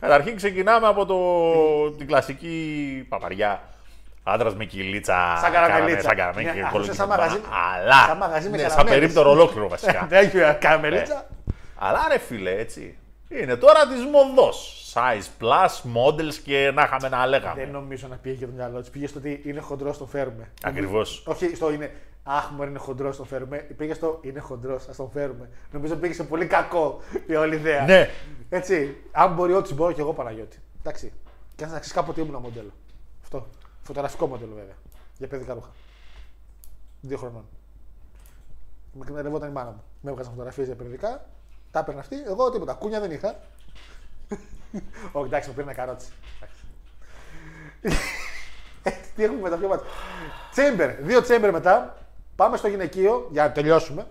[0.00, 1.90] Καταρχήν ξεκινάμε από το...
[1.96, 3.62] την κλασική παπαριά.
[4.28, 5.38] Άντρας με κυλίτσα.
[5.40, 6.00] Σαν καραμελίτσα.
[6.08, 7.40] Σαν καραμέλα Ναι, και αυτό κόλλο σαν και μαγαζί-
[7.76, 8.04] Αλλά.
[8.06, 8.98] σαν μαγαζί με ναι, σαν καραμέλες.
[8.98, 10.06] περίπτερο ολόκληρο βασικά.
[10.08, 11.26] Δεν έχει καραμελίτσα.
[11.76, 12.98] Αλλά ρε φίλε, έτσι.
[13.28, 14.80] Είναι τώρα της μοδός.
[14.94, 17.60] Size plus, models και να είχαμε να λέγαμε.
[17.64, 18.90] Δεν νομίζω να πήγε για το μυαλό της.
[18.90, 20.48] Πήγες στο ότι είναι χοντρός, τον φέρουμε.
[20.64, 21.22] Ακριβώς.
[21.26, 21.92] Όχι, στο είναι.
[22.28, 23.56] Αχ, μου είναι χοντρός, τον φέρουμε.
[23.58, 25.50] Πήγε στο είναι χοντρός, ας τον φέρουμε.
[25.72, 27.84] Νομίζω πήγε σε πολύ κακό η όλη ιδέα.
[27.84, 28.08] Ναι.
[28.48, 28.96] Έτσι.
[29.12, 30.58] Αν μπορεί ό,τι μπορώ και εγώ Παναγιώτη.
[30.78, 31.12] Εντάξει.
[31.54, 32.70] Και αν ξέρεις κάποτε ήμουν μοντέλο.
[33.22, 33.46] Αυτό.
[33.82, 34.74] Φωτογραφικό μοντέλο βέβαια.
[35.18, 35.70] Για παιδικά ρούχα.
[37.00, 37.44] Δύο χρονών.
[38.92, 39.82] Με εκμεταλλευόταν η μάνα μου.
[40.00, 41.26] Με έβγαζαν φωτογραφίες για παιδικά.
[41.70, 42.16] Τα έπαιρνα αυτή.
[42.26, 42.72] Εγώ τίποτα.
[42.74, 43.36] Κούνια δεν είχα.
[45.12, 46.08] Όχι, εντάξει, με πήρε ένα καρότσι.
[46.36, 46.62] Εντάξει.
[48.82, 49.84] Ε, Τι έχουμε μετά, ποιο μάτι.
[50.50, 51.02] Τσέμπερ.
[51.02, 51.96] Δύο τσέμπερ μετά.
[52.36, 54.06] Πάμε στο γυναικείο για να τελειώσουμε.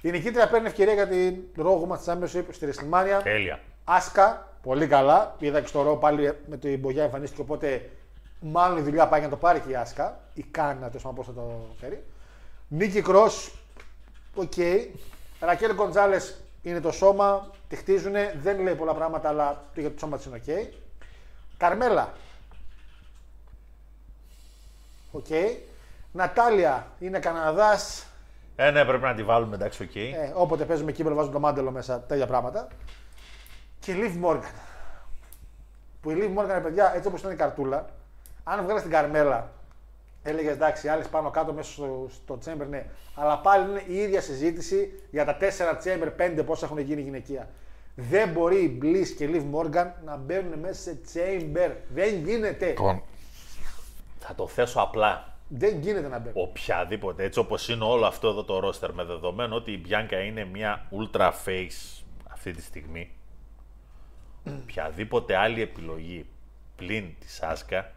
[0.00, 3.20] Η νικήτρια παίρνει ευκαιρία για την Raw Women's Championship στη WrestleMania.
[3.22, 3.60] Τέλεια.
[3.84, 5.36] Άσκα, πολύ καλά.
[5.38, 7.40] Είδα και στο Raw πάλι με την Μπογιά εμφανίστηκε.
[7.40, 7.90] Οπότε
[8.40, 10.20] μάλλον η δουλειά πάει για να το πάρει και η Άσκα.
[10.34, 12.04] Η Κάννα, τέλος πάντων, πώς θα το φέρει.
[12.68, 13.54] Nikki Cross,
[14.34, 14.52] οκ.
[15.40, 16.16] Raquel Gonzalez
[16.62, 18.12] είναι το σώμα, τη χτίζουν.
[18.42, 20.72] Δεν λέει πολλά πράγματα, αλλά το για το σώμα της είναι οκ.
[21.56, 22.12] Carmella.
[25.12, 25.26] Οκ.
[26.12, 28.06] Natalya είναι Καναδάς.
[28.56, 29.94] Ε, ναι, πρέπει να τη βάλουμε, εντάξει, οκ.
[29.94, 32.68] Ε, όποτε παίζουμε κύπελο βάζουμε το μάντελο μέσα, τέτοια πράγματα.
[33.80, 34.54] Και Liv Morgan.
[36.00, 37.86] Που η Liv Morgan, ρε παιδιά, έτσι όπως ήταν η καρτούλα,
[38.44, 39.50] αν βγάλεις την Καρμέλα,
[40.22, 42.86] έλεγες εντάξει, άλλες πάνω κάτω μέσα στο, στο Chamber, ναι.
[43.14, 45.44] Αλλά πάλι είναι η ίδια συζήτηση για τα 4
[45.84, 47.48] Chamber, 5 πόσα έχουν γίνει γυναικεία.
[47.94, 51.70] Δεν μπορεί η Bliss και η Liv Morgan να μπαίνουν μέσα σε Chamber.
[51.94, 52.66] Δεν γίνεται.
[52.66, 53.02] Λοιπόν,
[54.18, 55.31] θα το θέσω απλά.
[55.54, 56.42] Δεν γίνεται να μπαίνουν.
[56.42, 60.44] Οποιαδήποτε, έτσι όπως είναι όλο αυτό εδώ το ρόστερ, με δεδομένο ότι η Μπιάνκα είναι
[60.44, 62.02] μια ultra face
[62.32, 63.10] αυτή τη στιγμή,
[64.62, 66.26] οποιαδήποτε άλλη επιλογή
[66.76, 67.92] πλην της Άσκα,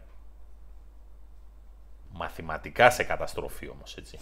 [2.12, 4.18] μαθηματικά σε καταστροφή όμως, έτσι.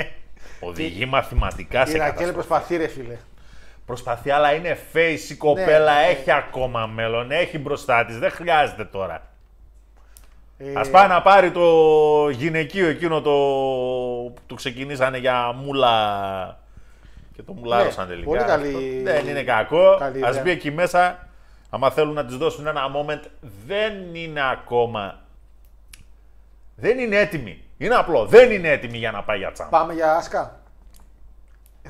[0.60, 2.32] Οδηγεί μαθηματικά σε Η Ρακέλ καταστροφή.
[2.32, 3.18] προσπαθεί, ρε φίλε.
[3.86, 6.06] Προσπαθεί, αλλά είναι face η κοπέλα, Ναι, ναι.
[6.06, 9.31] έχει ακόμα μέλλον, έχει μπροστά της, δεν χρειάζεται τώρα.
[10.64, 11.62] Ε, Ας πάει να πάρει το
[12.30, 13.30] γυναικείο εκείνο το
[14.34, 16.58] που το ξεκινήσανε για μούλα
[17.36, 18.28] και το μουλάρωσαν Ναι, τελικά.
[18.30, 19.96] πολύ καλή- Αυτό Δεν είναι κακό.
[19.98, 20.42] καλή Ας ιδέα.
[20.42, 21.28] μπει εκεί μέσα.
[21.70, 23.20] Άμα θέλουν να της δώσουν ένα moment,
[23.66, 25.18] δεν είναι ακόμα...
[26.76, 27.62] Δεν είναι έτοιμη.
[27.78, 28.26] Είναι απλό.
[28.26, 29.68] Δεν είναι έτοιμη για να πάει για τσάμπα.
[29.70, 30.60] Πάμε για Άσκα.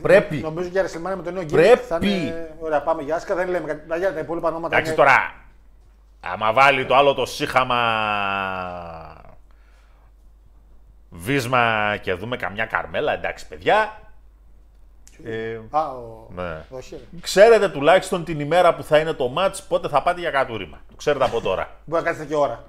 [0.02, 0.36] Πρέπει.
[0.36, 1.80] Νομίζω για WrestleMania με τον νέο Πρέπει.
[1.82, 2.54] gimmick θα είναι...
[2.60, 3.34] Ωραία, πάμε για Άσκα.
[3.34, 3.98] Δεν λέμε κάτι.
[3.98, 4.76] Για τα υπόλοιπα ονόματα.
[4.76, 5.34] Εντάξει είναι- τώρα,
[6.24, 7.76] άμα βάλει το άλλο το σύχαμα
[11.10, 13.96] βίσμα και δούμε καμιά καρμέλα, εντάξει παιδιά.
[15.24, 16.28] Ε, Α, ο...
[16.34, 16.64] ναι.
[16.70, 17.18] Όχι, ρε.
[17.20, 20.80] Ξέρετε τουλάχιστον την ημέρα που θα είναι το match πότε θα πάτε για κατούριμα.
[20.88, 21.70] Το ξέρετε από τώρα.
[21.84, 22.64] Μπορεί να κάτσετε και ώρα.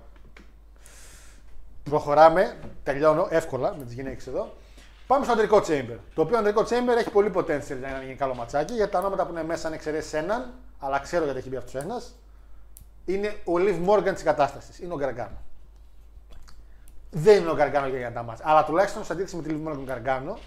[1.83, 2.57] Προχωράμε.
[2.83, 4.53] Τελειώνω εύκολα με τις γυναίκες εδώ.
[5.07, 5.97] Πάμε στο αντρικό chamber.
[6.15, 8.73] Το οποίο αντρικό chamber έχει πολύ potential για να γίνει καλό ματσάκι.
[8.73, 11.75] Γιατί τα ονόματα που είναι μέσα, αν εξαιρέσεις έναν, αλλά ξέρω γιατί έχει μπει αυτός
[11.75, 12.15] ένας,
[13.05, 14.79] είναι ο Liv Morgan της κατάστασης.
[14.79, 15.41] Είναι ο Γκαργκάνο.
[17.09, 18.41] Δεν είναι ο Gargano για τα ματς.
[18.43, 20.37] Αλλά τουλάχιστον σε αντίθεση με τη Liv Morgan Gargano,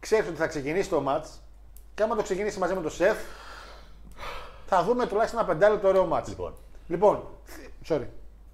[0.00, 1.40] ξέρεις ότι θα ξεκινήσει το ματς
[1.94, 3.18] Και άμα το ξεκινήσει μαζί με το Seth,
[4.66, 6.28] θα δούμε τουλάχιστον ένα πεντάλεπτο ωραίο ματς.
[6.28, 6.54] Λοιπόν,
[6.86, 7.28] Λοιπόν,
[7.88, 8.06] sorry.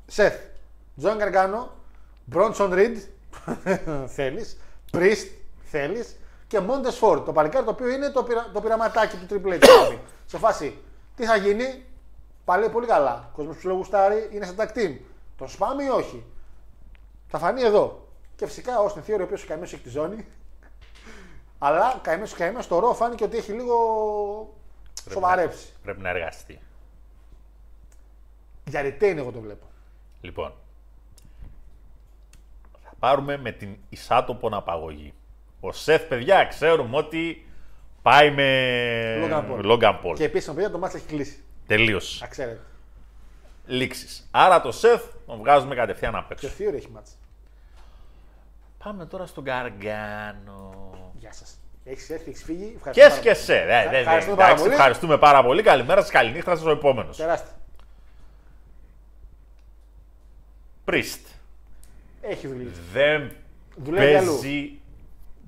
[0.07, 0.35] Seth,
[0.97, 1.71] Johnny Gargano,
[2.25, 2.99] Bronson Reed,
[4.17, 4.57] θέλεις,
[4.91, 5.33] Priest,
[5.71, 6.17] θέλεις
[6.47, 7.25] και Montez Ford.
[7.25, 9.59] Το παλικάρι το οποίο είναι το, πειρα, το πειραματάκι του Triple H.
[9.61, 10.01] δηλαδή.
[10.27, 10.79] Σε φάση,
[11.17, 11.85] τι θα γίνει,
[12.49, 13.29] πάλι πολύ καλά.
[13.33, 14.97] Ο κόσμος που σου γουστάρει είναι σε tag team.
[15.37, 16.25] Τον σπάμε ή όχι;
[17.27, 18.09] Θα φανεί εδώ.
[18.37, 20.27] Και φυσικά ο Austin Theory, ο οποίος ο καημένος έχει τη ζώνη.
[21.59, 23.77] Αλλά καημένος καημένος στο ρο φάνηκε ότι έχει λίγο
[25.11, 25.73] σοβαρέψει.
[25.83, 26.61] πρέπει να εργαστεί.
[28.65, 29.67] Για retain εγώ το βλέπω.
[30.21, 30.53] Λοιπόν,
[32.85, 35.15] θα πάρουμε με την ισάτοπον απαγωγή.
[35.61, 37.47] Ο Σεφ, παιδιά, ξέρουμε ότι
[38.03, 38.49] πάει με
[39.25, 39.65] Logan Paul.
[39.65, 40.15] Logan Paul.
[40.15, 41.43] Και επίσης, παιδιά, το μάτς έχει κλείσει.
[41.69, 42.19] Τελείως.
[42.21, 42.61] Να ξέρετε.
[43.67, 44.29] Λήξεις.
[44.31, 46.49] Άρα το Σεφ τον βγάζουμε κατευθείαν απ' Και έξω.
[46.49, 47.11] ο Theory έχει μάτς.
[48.85, 50.91] Πάμε τώρα στον Καργκάνο.
[51.19, 51.59] Γεια σας.
[51.85, 52.65] Έχεις έρθει, έχεις φύγει.
[52.65, 53.55] Και Ευχαριστώ εσύ και πάρα σε.
[53.57, 54.73] Ε, δε- δε- Ευχαριστούμε εντάξει, πάρα πολύ.
[54.73, 55.63] Ευχαριστούμε πάρα πολύ.
[55.63, 57.17] Καλημέρα σας, καληνύχτα σας ο επόμενος.
[57.17, 57.25] πολύ.
[57.27, 57.53] Τεράστια.
[60.85, 61.27] Πρίστ.
[62.21, 62.71] Έχει δουλειά.
[62.93, 63.33] Δεν
[63.77, 64.41] Δουλεύει αλλού.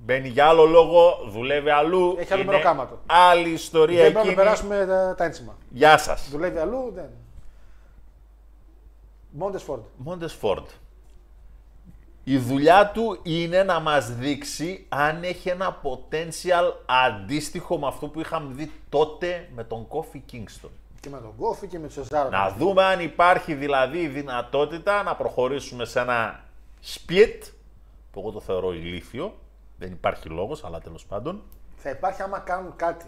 [0.05, 0.21] Παίζει.
[0.21, 2.15] Μπαίνει για άλλο λόγο, δουλεύει αλλού.
[2.19, 2.99] Έχει άλλο Είναι μεροκάματο.
[3.05, 4.35] Άλλη ιστορία Δεν πρέπει να εκείνη.
[4.35, 5.57] περάσουμε τα, τα ένσημα.
[5.69, 6.29] Γεια σας.
[6.29, 7.09] Δουλεύει αλλού, δεν.
[9.31, 9.81] Μόντε Φόρντ.
[9.97, 10.65] Μόντες Φόρντ.
[12.23, 18.19] Η δουλειά του είναι να μας δείξει αν έχει ένα potential αντίστοιχο με αυτό που
[18.19, 20.69] είχαμε δει τότε με τον Κόφι Kingston.
[20.99, 22.29] Και με τον Κόφι και με τον Σεζάρο.
[22.29, 26.43] Να δούμε αν υπάρχει δηλαδή η δυνατότητα να προχωρήσουμε σε ένα
[26.85, 27.51] split,
[28.11, 29.33] που εγώ το θεωρώ ηλίθιο,
[29.81, 31.41] δεν υπάρχει λόγος, αλλά τέλος πάντων.
[31.75, 33.05] Θα υπάρχει άμα κάνουν κάτι.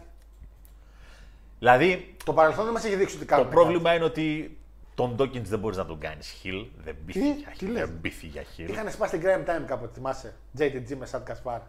[1.60, 3.50] Δηλαδή, Το παρελθόν δεν μας έχει δείξει ότι το κάνουν.
[3.50, 4.58] πρόβλημα είναι ότι
[4.96, 7.88] τον Dawkins δεν μπορείς να τον κάνεις heel, δεν μπήθη Τι; για Τι heel, λες;
[7.88, 8.70] δεν μπήθη για heel.
[8.70, 11.60] Είχαν σπάσει την Grime Time κάποτε, θυμάσαι; JTG με Σαντ Κασπάρ.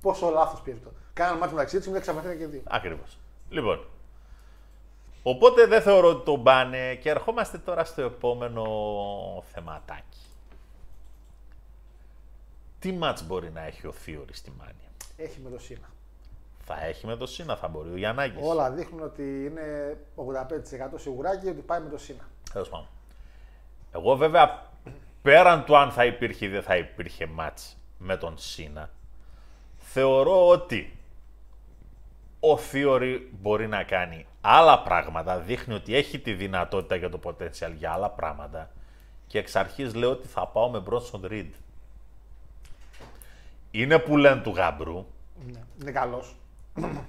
[0.00, 0.92] Πόσο λάθος πήγε αυτό.
[1.12, 2.62] Κάναν μάτι μεταξύ τους και μετά ξαφνικά και δύο.
[2.64, 3.18] Ακριβώς.
[3.48, 3.84] Λοιπόν.
[5.22, 8.64] Οπότε δεν θεωρώ ότι τον πάνε και ερχόμαστε τώρα στο επόμενο
[9.52, 10.29] θεματάκι.
[12.80, 14.90] Τι μάτς μπορεί να έχει ο Θείορης στη Μάνια.
[15.16, 15.88] Έχει με το Σίνα.
[16.64, 18.42] Θα έχει με το Σίνα, θα μπορεί ο Γιαννάκης.
[18.42, 20.26] Όλα δείχνουν ότι είναι 85%
[20.96, 22.28] σιγουράκι ότι πάει με το Σίνα.
[22.52, 22.86] Τέλος πάντων.
[23.92, 24.68] Εγώ βέβαια
[25.22, 28.90] πέραν του αν θα υπήρχε ή δεν θα υπήρχε μάτς με τον Σίνα,
[29.78, 30.98] θεωρώ ότι
[32.40, 37.72] ο Θείορη μπορεί να κάνει άλλα πράγματα, δείχνει ότι έχει τη δυνατότητα για το potential
[37.76, 38.70] για άλλα πράγματα
[39.26, 41.50] και εξ αρχής λέω ότι θα πάω με Bronson Reed.
[43.70, 45.06] Είναι που λένε του γαμπρού,
[45.52, 45.60] Ναι.
[45.80, 46.34] Είναι καλός.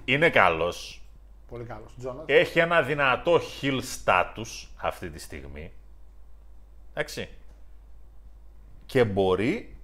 [0.06, 1.02] είναι καλός,
[1.48, 1.94] Πολύ καλός.
[2.00, 2.24] Τζόνας.
[2.28, 5.72] έχει ένα δυνατό heel status αυτή τη στιγμή.
[6.94, 7.30] Εντάξει.
[8.86, 9.76] Και μπορεί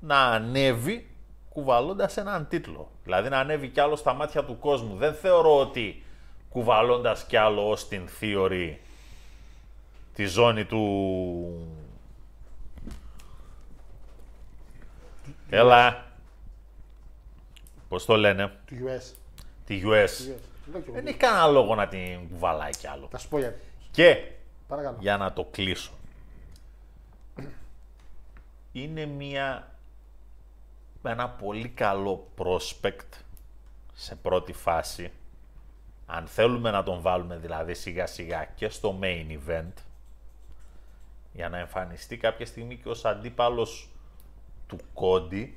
[0.00, 1.06] να ανέβει
[1.48, 2.90] κουβαλώντας έναν τίτλο.
[3.04, 4.96] Δηλαδή να ανέβει κι άλλο στα μάτια του κόσμου.
[4.96, 6.02] Δεν θεωρώ ότι
[6.48, 8.74] κουβαλώντας κι άλλο ως την Theory
[10.14, 11.76] τη ζώνη του...
[15.50, 16.04] Έλα.
[17.88, 19.14] Πώς το λένε; Του US.
[19.66, 19.88] Τη US.
[19.88, 20.08] US.
[20.72, 20.92] Λέω κι εγώ.
[20.92, 23.08] Δεν έχει κανένα λόγο να την κουβαλάει κι άλλο.
[23.10, 23.60] Θα σου πω γιατί.
[23.90, 24.30] Και
[24.68, 24.96] Παρακαλώ.
[25.00, 25.90] για να το κλείσω.
[28.72, 29.70] Είναι μια,
[31.02, 33.20] ένα πολύ καλό prospect
[33.94, 35.10] σε πρώτη φάση.
[36.06, 39.72] Αν θέλουμε να τον βάλουμε δηλαδή σιγά σιγά και στο main event
[41.32, 43.88] για να εμφανιστεί κάποια στιγμή και ως αντίπαλος
[44.66, 45.56] του Κόντι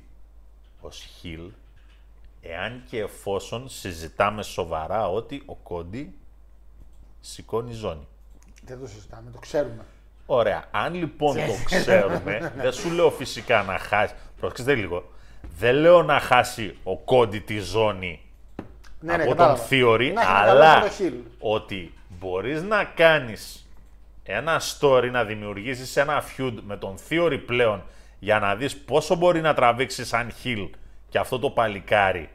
[0.80, 1.48] ως heel
[2.42, 6.14] εάν και εφόσον συζητάμε σοβαρά ότι ο Κόντι
[7.20, 8.06] σηκώνει ζώνη.
[8.64, 9.84] Δεν το συζητάμε, το ξέρουμε.
[10.26, 10.64] Ωραία.
[10.70, 14.14] Αν λοιπόν το ξέρουμε, δεν σου λέω φυσικά να χάσει.
[14.40, 15.10] Πρόσεξτε λίγο.
[15.58, 18.20] Δεν λέω να χάσει ο Κόντι τη ζώνη
[19.00, 19.66] Ναι, ναι, από τον κατάλαβα.
[19.70, 21.30] Theory, Να έχει ένα αλλά καλό heel.
[21.38, 23.68] ότι μπορείς να κάνεις
[24.22, 27.82] ένα story, να δημιουργήσεις ένα feud με τον Theory πλέον
[28.20, 30.70] για να δεις πόσο μπορεί να τραβήξει σαν heel
[31.08, 32.30] και αυτό το παλικάρι.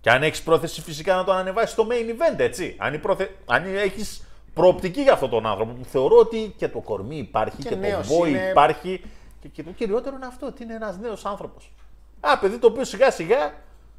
[0.00, 2.74] Και αν έχεις πρόθεση φυσικά να τον ανεβάσεις στο main event, έτσι.
[2.78, 3.36] Αν, η προθε...
[3.46, 7.62] αν έχεις προοπτική για αυτόν τον άνθρωπο που θεωρώ ότι και το κορμί υπάρχει και,
[7.62, 8.48] Και το νέος βόη είναι.
[8.50, 9.02] υπάρχει
[9.40, 11.72] και, και το κυριότερο είναι αυτό, ότι είναι ένας νέος άνθρωπος.
[12.20, 13.54] Α, παιδί το οποίο σιγά σιγά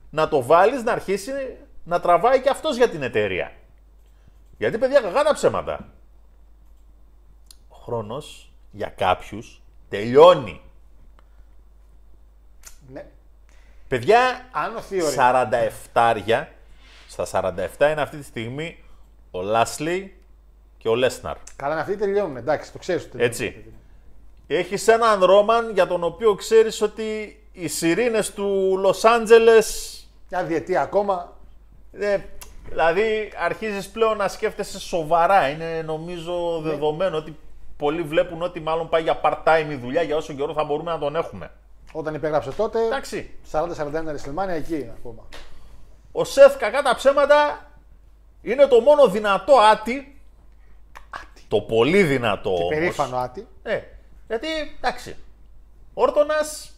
[0.10, 1.32] να το βάλεις να αρχίσει
[1.84, 3.52] να τραβάει και αυτός για την εταιρεία.
[4.58, 5.88] Γιατί παιδιά κακά τα ψέματα.
[7.70, 10.62] Ο χρόνος για κάποιους τελειώνει.
[12.94, 13.06] Ναι.
[13.88, 15.16] Παιδιά, Αν ο Theory
[15.94, 16.46] 47
[17.08, 18.84] στα 47 είναι αυτή τη στιγμή
[19.32, 20.16] ο Λάσλι
[20.78, 21.38] και ο Λέσναρ.
[21.56, 22.38] Καλά, αυτοί τελειώνουν.
[22.38, 23.34] Εντάξει, το ξέρεις ότι τελειώνουν.
[23.34, 23.66] Έτσι.
[24.48, 29.98] Έχεις έναν Ρόμαν για τον οποίο ξέρεις ότι οι σιρήνες του Λος Άντζελες
[30.30, 31.38] Μια διετία ακόμα.
[31.92, 32.18] Ε,
[32.70, 35.50] δηλαδή αρχίζεις πλέον να σκέφτεσαι σοβαρά.
[35.50, 37.38] Είναι νομίζω δεδομένο ότι
[37.78, 41.00] πολλοί βλέπουν ότι μάλλον πάει για part-time η δουλειά για όσο καιρό θα μπορούμε να
[41.00, 41.52] τον έχουμε.
[41.92, 43.40] Όταν υπέγραψε τότε, Εντάξει.
[43.52, 45.24] 40-41 WrestleMania εκεί ακόμα.
[46.12, 47.70] Ο Σεφ κακά τα ψέματα
[48.42, 50.22] είναι το μόνο δυνατό άτι.
[51.48, 52.70] Το πολύ δυνατό Και όμως.
[52.70, 53.48] περήφανο άτι.
[53.64, 53.80] Ε,
[54.28, 54.48] γιατί
[54.78, 55.16] εντάξει.
[55.94, 56.72] Όρτονας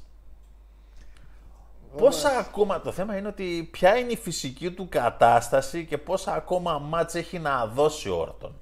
[1.97, 6.79] Πόσα ακόμα, το θέμα είναι ότι ποια είναι η φυσική του κατάσταση και πόσα ακόμα
[6.79, 8.55] μάτς έχει να δώσει ο Όρτον.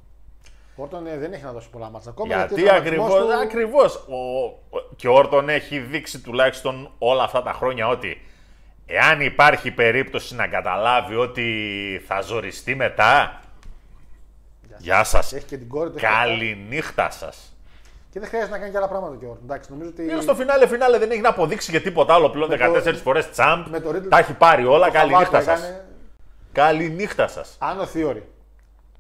[0.82, 2.36] Ο Όρτον ε, δεν έχει να δώσει πολλά μάτσα ακόμα.
[2.36, 4.46] Γιατί ο τραυματισμός ακριβώς, του- ακριβώς ο,
[4.78, 8.22] ο- και ο Όρτον έχει δείξει τουλάχιστον όλα αυτά τα χρόνια ότι
[8.86, 11.48] εάν υπάρχει περίπτωση να καταλάβει ότι
[12.08, 13.42] θα ζοριστεί μετά,
[14.78, 15.96] γεια σας, Έχει και την κόρη του.
[15.98, 17.56] έχει καλή νύχτα σας.
[18.12, 19.44] Και δεν χρειάζεται να κάνει και άλλα πράγματα και ο Όρτον.
[19.46, 20.04] Εντάξει, νομίζω ότι.
[20.04, 22.94] Είναι στο φινάλε φινάλε δεν έχει να αποδείξει για τίποτα άλλο πλέον Με το- 14
[23.04, 25.64] φορές τσάμπ, με το Riddle- τα έχει πάρει όλα, το καλή Χαβάκο νύχτα σας.
[25.64, 25.86] έκανε.
[26.52, 27.56] Καλή νύχτα σας.
[27.60, 28.22] Αν ο Theory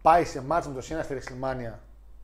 [0.02, 1.74] πάει σε μάτς με το Σίνα στη WrestleMania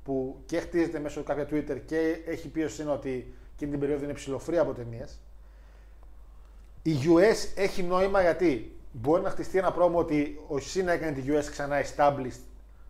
[0.03, 4.03] που και χτίζεται μέσω κάποια Twitter και έχει πει ο Σίνα ότι εκείνη την περίοδο
[4.03, 5.19] είναι ψηλοφρή από ταινίες.
[6.81, 11.23] Η US έχει νόημα γιατί μπορεί να χτιστεί ένα πρόμο ότι ο Σίνα έκανε τη
[11.27, 12.41] US ξανά established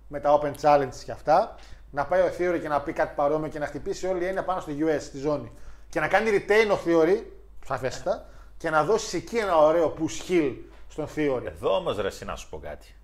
[0.07, 1.55] με τα open challenges και αυτά.
[1.91, 4.43] Να πάει ο Theory και να πει κάτι παρόμοιο και να χτυπήσει όλη η έννοια
[4.43, 5.51] πάνω στη US, στη ζώνη.
[5.89, 7.23] Και να κάνει retain ο Theory,
[7.65, 10.55] σαφέστατα, και να δώσει εκεί ένα ωραίο push heel
[10.87, 11.45] στον Theory.
[11.45, 12.95] Εδώ όμως ρε εσύ να σου πω κάτι.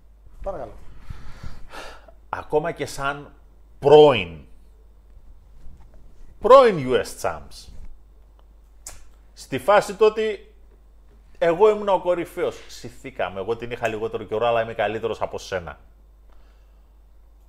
[0.42, 0.72] Παρακαλώ.
[2.38, 3.32] Ακόμα και σαν
[3.78, 4.38] πρώην
[6.40, 7.68] πρώην US Champs
[9.32, 10.52] στη φάση το ότι
[11.38, 15.78] εγώ ήμουν ο κορυφαίος συθήκαμε, εγώ την είχα λιγότερο καιρό αλλά είμαι καλύτερος από σένα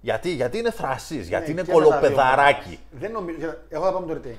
[0.05, 2.81] γιατί, γιατί είναι θρασύς, γιατί είναι Ναι, και με τα δύο κωλοπαιδαράκι πράγματα.
[2.91, 3.37] Δεν νομίζω.
[3.37, 4.37] κοίτα, Εγώ θα πάω με το retain.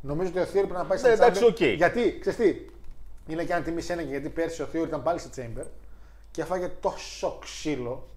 [0.00, 1.62] Νομίζω ότι ο Theory πρέπει να πάει σε Ναι, εντάξει, Chamber, οκ.
[1.62, 2.66] Γιατί, ξέρεις τι,
[3.32, 5.64] είναι και αν τιμή ένα και γιατί πέρσι ο Theory ήταν πάλι σε Chamber
[6.30, 8.08] και έφαγε τόσο ξύλο.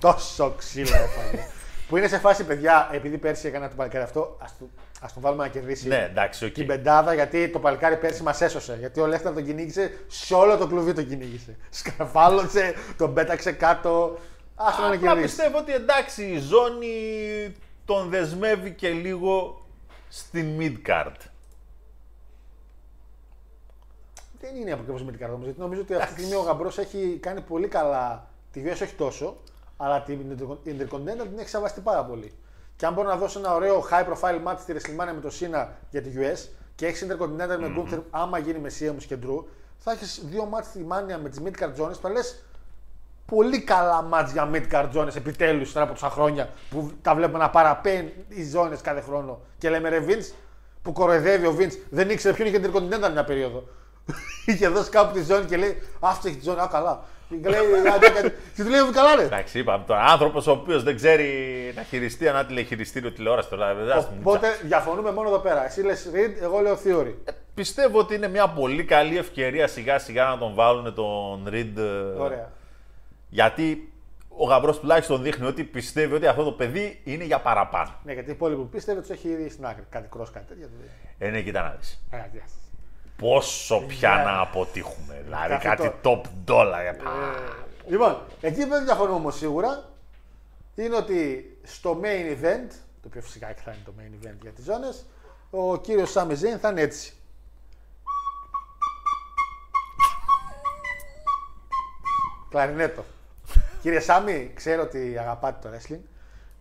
[0.00, 1.46] Τόσο ξύλο έφαγε.
[1.88, 4.54] που είναι σε φάση, παιδιά, επειδή πέρσι έκανα το παλικάρι αυτό, ας
[5.00, 6.52] ας τον βάλουμε να κερδίσει ναι εντάξει οκ.
[6.52, 8.76] την πεντάδα γιατί το παλικάρι πέρσι μας έσωσε.
[8.78, 11.56] Γιατί ο Λέχτα τον κυνήγησε, σε όλο το κλουβί τον κυνήγησε.
[11.70, 14.18] Σκαρφάλωσε, τον πέταξε κάτω.
[14.54, 15.22] Α τον να Απλά κερδίσει.
[15.22, 16.94] πιστεύω ότι εντάξει η ζώνη
[17.84, 19.66] τον δεσμεύει και λίγο
[20.08, 21.14] στην mid-card.
[24.40, 25.46] Δεν είναι ακριβώς mid-card όμως.
[25.46, 28.28] Γιατί νομίζω ότι αυτή τη στιγμή ο Γαμπρός έχει κάνει πολύ καλά.
[28.52, 29.36] Τη US όχι τόσο,
[29.76, 30.18] αλλά την
[30.66, 32.32] Intercontinental την έχει σεβαστεί πάρα πολύ.
[32.76, 35.66] Και αν μπορεί να δώσει ένα ωραίο high profile match στη WrestleMania με το Cena
[35.90, 39.44] για τη US και έχεις Intercontinental με Gunther, άμα γίνει με Sheamus και Drew,
[39.78, 42.44] θα έχεις δύο match στη Mania με τις mid-card zones που θα λες
[43.26, 47.50] πολύ καλά match για mid-card zones επιτέλους τώρα από τόσα χρόνια που τα βλέπουμε να
[47.50, 49.40] παραπέν οι ζώνε κάθε χρόνο.
[49.58, 50.34] Και λέμε ρε Vince
[50.82, 53.68] που κοροϊδεύει ο Vince, δεν ήξερε ποιον είχε Intercontinental μια περίοδο.
[54.46, 57.04] είχε δώσει κάπου τη ζώνη και λέει Αυτό έχει τη ζώνη, α καλά.
[57.28, 57.60] Και λέει,
[57.94, 58.32] «Άντε, κάτι».
[58.56, 59.22] και του λέει καλά ρε.
[59.22, 60.04] Εντάξει, είπαμε τώρα.
[60.04, 61.26] Άνθρωπος ο οποίος δεν ξέρει
[61.76, 63.74] να χειριστεί ένα τηλεχειριστήριο τηλεόραση τώρα.
[63.74, 65.64] δεν ας πούμε, Οπότε διαφωνούμε μόνο εδώ πέρα.
[65.64, 67.14] Εσύ λες Reed, εγώ λέω Theory.
[67.54, 71.72] Πιστεύω ότι είναι μια πολύ καλή ευκαιρία σιγά σιγά να τον βάλουν τον Reed.
[71.76, 72.52] ε, Ωραία.
[73.28, 73.92] Γιατί
[74.28, 77.94] ο γαμπρός τουλάχιστον δείχνει ότι πιστεύει ότι αυτό το παιδί είναι για παραπάνω.
[78.04, 79.82] Ναι, γιατί οι υπόλοιποι πίστευε τους έχει ήδη στην άκρη.
[79.90, 80.66] Κάτι cross, κάτι τέτοια.
[81.18, 82.02] Ε, ναι, κοίτα να δεις.
[83.22, 83.66] Ε, γεια σας.
[83.66, 84.22] Πόσο πια Ναι.
[84.24, 85.20] να αποτύχουμε.
[85.24, 86.80] Δηλαδή Αυτό κάτι το- top dollar.
[86.86, 87.10] ε, πα.
[87.88, 89.84] Λοιπόν, εκεί που δεν διαφωνούμε όμως σίγουρα
[90.74, 92.68] είναι ότι στο main event,
[93.02, 95.04] το οποίο φυσικά και θα είναι το main event για τις ζώνες,
[95.50, 97.12] ο κύριος Σάμι Ζέιν θα είναι έτσι.
[102.50, 103.04] Κλαρινέτο.
[103.82, 106.00] Κύριε Σάμι, ξέρω ότι αγαπάτε το wrestling.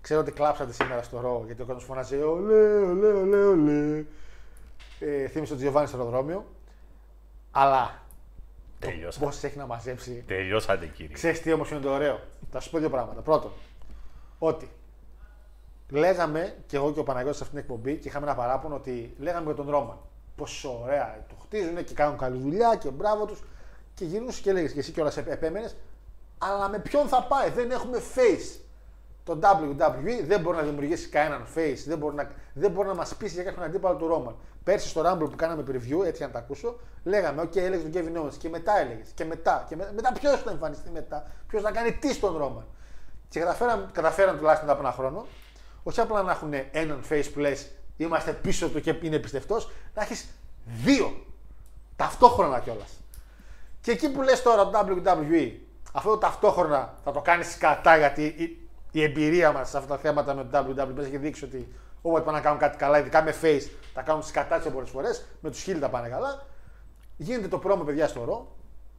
[0.02, 4.03] Ξέρω ότι κλάψατε σήμερα στο ρο γιατί ο κόσμος φωνάζει Ολέ, ολέ, ολέ, ολέ.
[5.00, 6.46] Ε, θύμισε τον Τζιοβάνι στο αεροδρόμιο.
[7.52, 8.02] Αλλά
[8.80, 9.26] Τελειώσατε.
[9.26, 11.14] πώ έχει να μαζέψει Τελειώσατε κύριε.
[11.14, 12.20] Ξέρεις τι όμως είναι το ωραίο;
[12.52, 13.22] Θα σου πω δύο πράγματα.
[13.22, 13.52] Πρώτον,
[14.40, 14.70] ότι
[15.90, 19.16] λέγαμε και εγώ και ο Παναγιώτης σε αυτήν την εκπομπή και είχαμε ένα παράπονο ότι
[19.20, 19.98] λέγαμε για τον Ρόμαν.
[20.36, 23.44] Πόσο ωραία το χτίζουν και κάνουν καλή δουλειά και μπράβο τους.
[23.94, 25.76] Και γυρνούσε και έλεγε και εσύ κιόλας επέμενες,
[26.38, 28.60] αλλά με ποιον θα πάει, δεν έχουμε face.
[29.26, 33.15] Το WWE δεν μπορεί να δημιουργήσει κανέναν face, δεν μπορεί να, δεν μπορεί να μας
[33.15, 34.35] πείσει για κάποιον αντίπαλο του Ρόμαν.
[34.64, 38.22] Πέρσι στο Rumble που κάναμε preview, έτσι να τα ακούσω, λέγαμε: OK, έλεγε τον Kevin
[38.26, 39.65] Owens και μετά έλεγες και μετά.
[39.69, 42.65] Και με- μετά ποιος θα εμφανιστεί μετά, ποιος θα κάνει τι στον Ρόμαν.
[43.30, 45.26] Και καταφέραν, καταφέραν τουλάχιστον μετά από ένα χρόνο,
[45.84, 50.02] όχι απλά να έχουν έναν face που λες: Είμαστε πίσω του και είναι πιστευτός, να
[50.02, 50.27] έχεις
[50.84, 51.26] δύο
[51.95, 52.89] ταυτόχρονα κιόλας.
[53.81, 55.52] Και εκεί που λες τώρα το WWE,
[55.93, 58.60] αυτό το ταυτόχρονα θα το κάνεις σκατά γιατί
[58.96, 61.74] η, η εμπειρία μας σε αυτά τα θέματα με το WWE μας έχει δείξει ότι
[62.02, 65.26] όποτε πάνε να κάνουν κάτι καλά, ειδικά με face, τα κάνουν σκατά σε πολλές φορές,
[65.40, 66.46] με τους χίλια τα πάνε καλά.
[67.18, 68.56] Γίνεται το πρόμο παιδιά στο ρο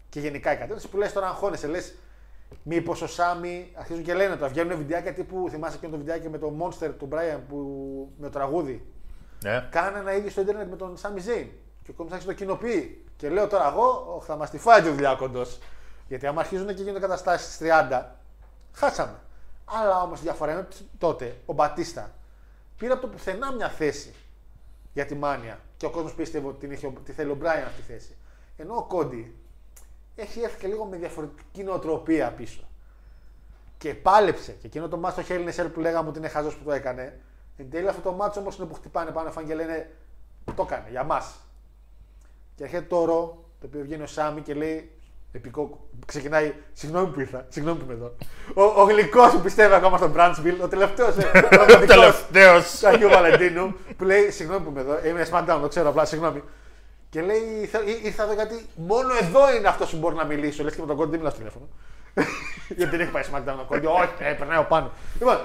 [0.09, 1.95] Και γενικά η κατεύθυνση που λες τώρα, αγχώνεσαι, λες
[2.63, 4.49] μήπως ο Σάμι αρχίζουν και λένε τώρα.
[4.49, 7.57] Βγαίνουν βιντεάκια τύπου, θυμάσαι και το βιντεάκι με το Monster του Brian που,
[8.19, 8.93] με το τραγούδι;
[9.45, 9.69] Ναι.
[9.71, 11.49] Κάνανε ένα ίδιο στο Ιντερνετ με τον Σάμι Ζέιν.
[11.83, 13.05] Και ο κόσμος άρχισε να το κοινοποιεί.
[13.17, 15.43] Και λέω τώρα εγώ, «Ωχ, θα μα τη φάει τη δουλειά κοντό.
[16.09, 18.03] Γιατί άμα αρχίζουν και γίνονται καταστάσεις στις 30,
[18.73, 19.17] χάσαμε.
[19.69, 22.15] Αλλά όμως η διαφορά είναι ότι τότε ο Μπατίστα
[22.77, 24.15] πήρε από το πουθενά μια θέση
[24.93, 25.61] για τη μάνια.
[25.77, 28.17] Και ο κόσμος πίστευε ότι την είχε, τη θέλει ο Μπράιν αυτή τη θέση.
[28.57, 29.37] Ενώ ο Κόντι
[30.15, 32.69] έχει έρθει και λίγο με διαφορετική νοοτροπία πίσω.
[33.79, 34.53] Και πάλεψε.
[34.53, 36.73] Και εκείνο το μάτσο Hell in a Cell που λέγαμε ότι είναι χαζός που το
[36.73, 37.21] έκανε.
[37.57, 39.91] Εν τέλει αυτό το μάτσο όμως είναι που χτυπάνε πάνω φαν και λένε
[40.55, 41.35] το έκανε για μας.
[42.55, 44.96] Και έρχεται το ρο, το οποίο βγαίνει ο Σάμι και λέει.
[45.37, 46.53] Επικό, ξεκινάει.
[46.73, 48.15] Συγγνώμη που ήρθα, συγγνώμη που είμαι εδώ.
[48.55, 51.17] Ο, ο γλυκός που πιστεύει ακόμα στον Μπράντσβιλ, ο τελευταίος.
[51.17, 52.79] Ο Τελευταίος.
[52.81, 56.43] του Αγίου Βαλεντίνου, που λέει Συγγνώμη που είμαι εδώ, είμαι SmackDown, το ξέρω απλά, συγγνώμη.
[57.11, 60.63] Και λέει «Ήρθα- ή- Ήρθα εδώ γιατί μόνο εδώ είναι αυτός που μπορεί να μιλήσω.
[60.63, 61.69] Λες και με τον Κόντι δεν μιλά στο τηλέφωνο.
[62.77, 63.87] γιατί δεν έχει πάει SmackDown ο Κόντι.
[63.87, 64.91] Όχι, ε, περνάει από πάνω.
[65.19, 65.39] Λοιπόν,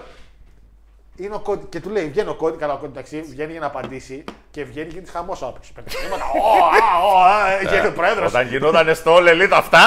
[1.15, 3.59] είναι ο Κόντι και του λέει: Βγαίνει ο Κόντι, καλά ο Κόντι εντάξει, βγαίνει για
[3.59, 5.71] να απαντήσει και βγαίνει και τη χαμό από έξω.
[5.75, 6.23] Πέντε χρήματα.
[6.23, 8.27] Ω, α, ω, α, ε, και ο πρόεδρος.
[8.27, 9.79] Όταν γινόταν στο All Elite αυτά.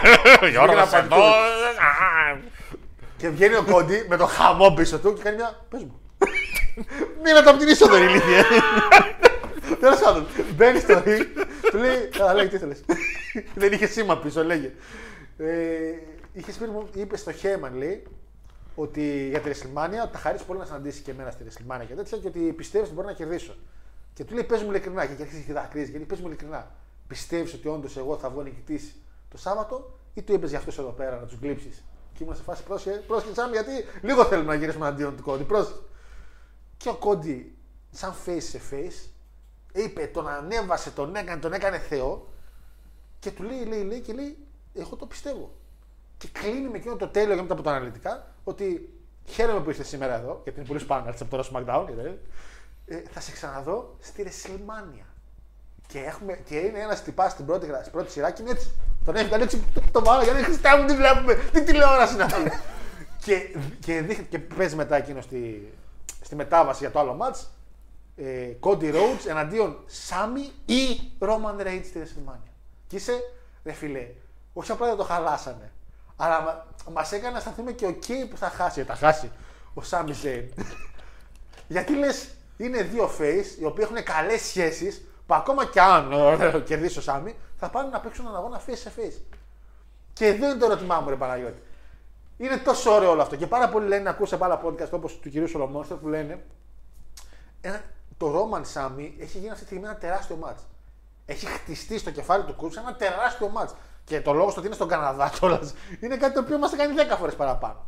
[0.50, 1.16] Γιώργος να εδώ.
[3.16, 5.60] Και βγαίνει ο Κόντι με το χαμό πίσω του και κάνει μια.
[5.68, 6.00] Πες μου.
[7.22, 8.44] Μίλα το από την είσοδο, ρε ηλίθεια.
[9.80, 11.26] Τέλος πάντων, μπαίνει στο ring,
[11.70, 12.08] του λέει.
[12.16, 12.74] Καλά, λέει τι ήθελε.
[13.54, 14.70] Δεν είχε σήμα πίσω, λέγε.
[15.38, 15.46] Ε,
[16.32, 18.02] είχες πει, μου, είπε στο Χέμαν, λέει,
[18.74, 21.94] ότι για τη WrestleMania ότι θα χαρίσει πολύ να συναντήσεις και εμένα στη WrestleMania και
[21.94, 23.54] τέτοια και ότι πιστεύεις ότι μπορεί να κερδίσω.
[24.14, 25.90] Και του λέει: Πες μου ειλικρινά, και αρχίζει και δακρύζει.
[25.90, 26.70] Γιατί πες μου ειλικρινά,
[27.06, 28.96] πιστεύεις ότι όντως εγώ θα βγω νικητής
[29.28, 32.42] το Σάββατο ή του είπες για αυτού εδώ πέρα να τους γλύψεις; Και ήμουν σε
[32.42, 33.70] φάση πρόσχε, πρόσχε Σάμι, γιατί
[34.02, 35.44] λίγο θέλουμε να γυρίσουμε αντίον του Κόντι.
[35.44, 35.74] Πρόσχε.
[36.76, 37.56] Και ο Κόντι,
[37.90, 39.08] σαν face σε face,
[39.72, 42.26] είπε, τον ανέβασε, τον έκανε, τον έκανε Θεό
[43.18, 44.36] και του λέει, λέει, λέει και λέει,
[44.74, 45.50] εγώ το πιστεύω.
[46.20, 48.94] Και κλείνει με εκείνο το τέλειο για μετά από τα αναλυτικά ότι
[49.26, 52.18] χαίρομαι που είστε σήμερα εδώ, γιατί είναι πολύ σπάνια από το SmackDown, γιατί,
[52.86, 55.04] ε, θα σε ξαναδώ στη WrestleMania.
[55.86, 58.72] Και, έχουμε, και είναι ένας τυπάς στην πρώτη, γρα- στην πρώτη σειρά και είναι έτσι.
[59.04, 62.22] Τον έχει κάνει έτσι, το, το βάλω γιατί Χριστά μου τι βλέπουμε, τι τηλεόραση είναι
[62.22, 62.50] αυτή.
[63.24, 65.72] και, και, δείχνει- και παίζει μετά εκείνο στη,
[66.22, 67.44] στη μετάβαση για το άλλο match.
[68.16, 72.50] Ε, Cody Rhodes εναντίον Σάμι ή Roman Reigns στη WrestleMania.
[72.86, 73.20] Και είσαι,
[73.64, 74.06] ρε φιλέ,
[74.52, 75.72] όχι απλά δεν το χαλάσανε,
[76.22, 78.80] αλλά μα μας έκανε να αισθανθούμε και ok που θα χάσει.
[78.80, 79.30] Ε, Θα χάσει
[79.74, 80.52] ο Σάμι Ζέιν.
[81.68, 86.60] Γιατί λες, είναι δύο face οι οποίοι έχουν καλές σχέσεις που ακόμα κι αν ε,
[86.60, 89.20] κερδίσει ο Σάμι, θα πάνε να παίξουν έναν αγώνα face σε face.
[90.12, 91.62] Και εδώ είναι το ερώτημά μου, ρε Παναγιώτη.
[92.36, 93.36] Είναι τόσο ωραίο όλο αυτό.
[93.36, 96.44] Και πάρα πολλοί λένε, ακούσα από άλλα podcast όπως του κυρίου Σολομόνστερ που λένε
[97.60, 97.82] ένα,
[98.16, 100.62] το Roman Σάμι έχει γίνει αυτή τη στιγμή ένα τεράστιο μάτς.
[101.26, 103.74] Έχει χτιστεί στο κεφάλι του Κούτσα ένα τεράστιο μάτς.
[104.10, 106.94] Και το λόγο στο ότι είναι στον Καναδά κιόλας είναι κάτι το οποίο μας κάνει
[107.12, 107.86] 10 φορές παραπάνω.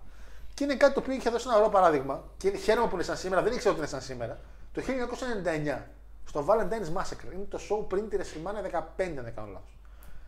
[0.54, 2.24] Και είναι κάτι το οποίο είχε δώσει ένα ωραίο παράδειγμα.
[2.36, 4.38] Και είναι- χαίρομαι που είναι σαν σήμερα, δεν ήξερα ότι είναι σαν σήμερα.
[4.72, 5.88] Το 1999
[6.28, 7.32] στο Valentine's Massacre.
[7.34, 9.76] Είναι το show πριν τη WrestleMania 15, αν δεν κάνω λάθος.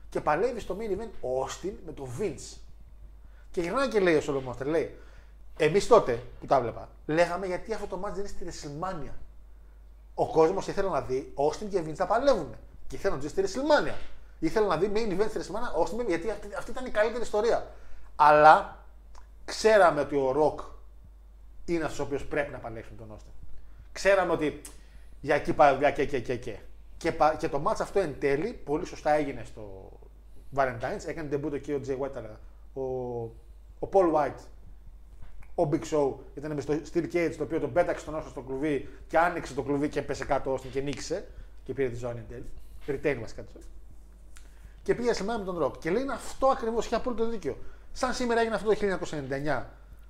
[0.08, 2.56] Και παλεύει στο main event ο Austin με τον Vince.
[3.50, 4.98] Και γυρνάει και λέει ο Σολομόνστερ, λέει,
[5.56, 9.12] εμείς τότε που τα βλέπα, λέγαμε γιατί αυτό το match δεν είναι στη WrestleMania.
[10.14, 12.54] Ο κόσμος ήθελε να δει Austin και Vince να παλεύουν.
[12.86, 13.94] Και ήθελε να δει στη WrestleMania.
[14.44, 17.66] Ήθελε να δει main event στη WrestleMania Austin, γιατί αυτή, αυτή ήταν η καλύτερη ιστορία.
[18.16, 18.84] Αλλά
[19.44, 20.64] ξέραμε ότι ο Rock
[21.64, 23.32] είναι αυτός ο οποίος πρέπει να παλέξει με τον Austin.
[23.92, 24.60] Ξέραμε ότι
[25.20, 26.56] για εκεί πάει η δουλειά και και και και.
[26.96, 29.92] Και, πα- και το match αυτό εν τέλει πολύ σωστά έγινε στο
[30.54, 31.06] Valentine's.
[31.06, 32.40] Έκανε debut και ο Jay White, αλλά
[32.72, 32.80] ο,
[33.78, 34.40] ο Paul White
[35.54, 38.40] ο Big Show ήταν με στο Steel Cage το οποίο τον πέταξε τον όσο στο
[38.40, 41.26] κλουβί και άνοιξε το κλουβί και πέσε κάτω ώστε και νίκησε
[41.64, 42.48] και πήρε τη ζώνη εν τέλει.
[42.86, 43.62] Retain βασικά τη ζωή.
[44.84, 45.78] Και πήγε σε μένα με τον Rock.
[45.78, 47.56] Και λέει είναι αυτό ακριβώς, είχε απόλυτο δίκιο.
[47.92, 49.62] Σαν σήμερα έγινε αυτό το 1999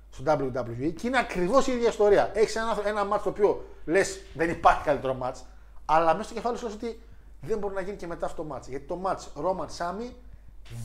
[0.09, 2.31] στο WWE και είναι ακριβώς η ίδια ιστορία.
[2.33, 5.41] Έχεις ένα, ένα match το οποίο λες δεν υπάρχει καλύτερο match,
[5.85, 7.01] αλλά μέσα στο κεφάλι σου λες ότι
[7.41, 8.67] δεν μπορεί να γίνει και μετά αυτό το match.
[8.69, 10.11] Γιατί το match Roman Sami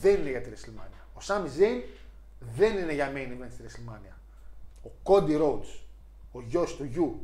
[0.01, 1.01] δεν είναι για τη WrestleMania.
[1.13, 1.81] Ο Sami Zayn
[2.55, 4.15] δεν είναι για main event στη WrestleMania.
[4.83, 5.79] Ο Cody Rhodes,
[6.31, 7.21] ο γιος του γιου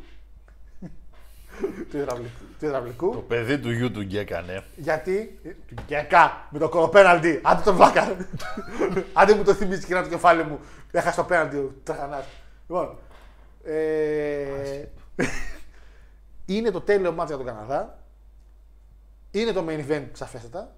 [1.92, 2.30] του υδραυλικού,
[2.60, 4.64] του υδραυλικού Το παιδί του γιου του γκέκανε.
[4.76, 7.40] γιατί; ε, Του γκέκα με το κοροπέναλτι.
[7.44, 8.16] Άντε τον βλάκα.
[9.14, 10.60] Άντε μου το θυμίζει και το κεφάλι μου.
[10.92, 12.26] Έχασε το πέναλτι ο τραχανάς.
[12.68, 12.98] Λοιπόν.
[13.64, 14.84] Ε,
[16.46, 18.00] είναι το τέλειο μάτς για τον Καναδά.
[19.32, 20.76] Είναι το main event σαφέστατα.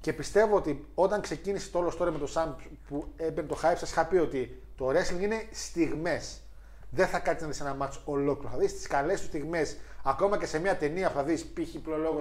[0.00, 2.54] Και πιστεύω ότι όταν ξεκίνησε το όλο story με το Sam
[2.88, 6.40] που έμπαινε το hype, σας είχα πει ότι το wrestling είναι στιγμές.
[6.90, 8.52] Δεν θα κάτσει να δεις ένα match ολόκληρο.
[8.52, 9.76] Θα δεις τις καλές του στιγμές.
[10.08, 11.76] Ακόμα και σε μια ταινία που θα δεις, π.χ.
[11.82, 12.18] προλόγο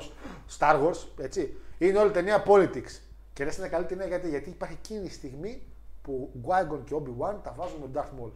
[0.58, 1.58] Star Wars, έτσι.
[1.78, 3.00] Είναι όλη ταινία politics.
[3.34, 5.62] Και λε είναι καλή ταινία γιατί, γιατί υπάρχει εκείνη η στιγμή
[6.02, 8.32] που Γκουάγκον και Obi-Wan τα βάζουν με τον Darth Maul.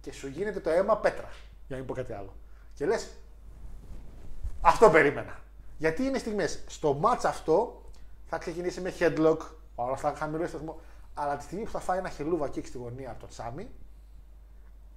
[0.00, 1.28] Και σου γίνεται το αίμα πέτρα.
[1.66, 2.34] Για να μην πω κάτι άλλο.
[2.74, 3.10] Και λες,
[4.60, 5.38] αυτό περίμενα.
[5.78, 6.64] Γιατί είναι στιγμές.
[6.66, 7.82] Στο match αυτό
[8.26, 9.38] θα ξεκινήσει με headlock,
[9.74, 10.80] όλα αυτά χαμηλό σταθμό.
[11.14, 13.68] Αλλά τη στιγμή που θα φάει ένα χελούβα εκεί στη γωνία από τον Σάμι,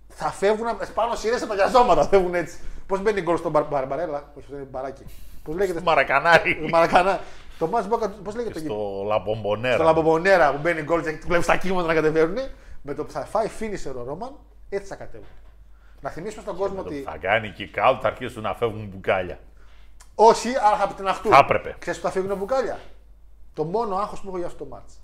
[0.08, 2.08] θα φεύγουν πάνω σειρές από τα γιαζώματα.
[2.08, 2.60] Φεύγουν έτσι.
[2.88, 5.04] Πώς μπαίνει γκολ στον Μπαρ- Μπαρμπαρέλα, όχι αυτό είναι μπαράκι.
[5.44, 6.68] Πώς λέγεται; Μαρακανάρι.
[6.72, 7.20] Μαρακανά.
[7.60, 9.74] Το match πώς λέγεται το Στο Λαμπομπονέρα.
[9.74, 12.38] στο Λαμπομονέρα που μπαίνει γκολ και βλέπει τα κύματα να κατεβαίνουν.
[12.82, 14.32] Με το που θα φάει finisher ο Ρόμαν,
[14.70, 15.28] έτσι θα κατέβουν.
[16.02, 17.02] Να θυμίσουμε στον κόσμο ότι.
[17.06, 19.40] Θα κάνει kick out, θα αρχίσουν να φεύγουν μπουκάλια.
[20.16, 21.32] Όχι, αλλά θα πτυναχτούν.
[21.32, 21.76] Θα έπρεπε.
[21.80, 22.80] Ξέρεις που θα φύγουν μπουκάλια;
[23.54, 24.98] Το μόνο άγχος που έχω για αυτό το match.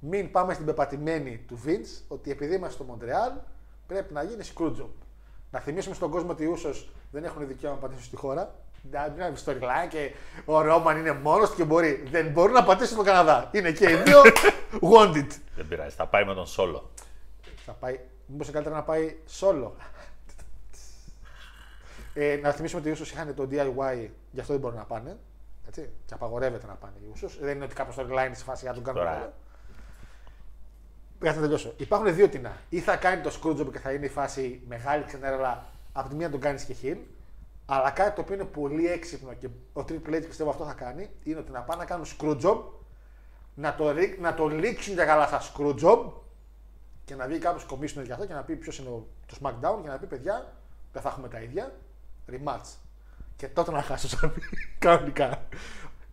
[0.00, 3.30] Μην πάμε στην πεπατημένη του Vince ότι επειδή είμαστε στο Μοντρεάλ
[3.90, 4.90] πρέπει να γίνει screwjob.
[5.50, 8.54] Να θυμίσουμε στον κόσμο ότι οι Ούσος δεν έχουν δικαίωμα να πατήσουν στη χώρα.
[8.90, 10.12] Να μην storyline και
[10.44, 12.06] ο Ρόμαν είναι μόνος του και μπορεί.
[12.10, 13.50] Δεν μπορούν να πατήσουν στον Καναδά.
[13.52, 14.22] Είναι και οι δύο
[14.92, 15.26] wanted.
[15.56, 16.90] Δεν πειράζει, θα πάει με τον Σόλο.
[17.64, 18.00] Θα πάει.
[18.26, 19.70] Μήπως είναι καλύτερα να πάει solo.
[22.14, 25.16] Ε, να θυμίσουμε ότι οι Ούσος είχαν το DIY, γι' αυτό δεν μπορούν να πάνε.
[25.68, 27.38] Έτσι, και απαγορεύεται να πάνε οι Ούσος.
[27.40, 29.32] Δεν είναι ότι κάποιο storyline σε φάση για να τον κάνουν Τώρα.
[31.20, 31.32] Καλό.
[31.32, 31.72] Για να τελειώσω.
[31.76, 32.56] Υπάρχουν δύο τεινά.
[32.68, 36.30] Ή θα κάνει το screwjob και θα είναι η φάση μεγάλη ξενέραλα, από τη μία
[36.30, 36.96] τον κάνεις και heel.
[37.66, 41.10] Αλλά κάτι το οποίο είναι πολύ έξυπνο και ο Triple H πιστεύω αυτό θα κάνει,
[41.22, 42.58] είναι ότι να πάνε να κάνουν screwjob,
[43.54, 45.98] να το, ρί- να το λήξουν για καλά στα screwjob
[47.04, 49.82] και να βγει κάποιος commissioner για αυτό και να πει ποιος είναι ο- το SmackDown
[49.82, 50.52] και να πει παιδιά,
[50.92, 51.72] δεν θα έχουμε τα ίδια.
[52.30, 52.74] Rematch.
[53.36, 54.32] Και τότε να χάσω σαν
[54.78, 55.42] κανονικά.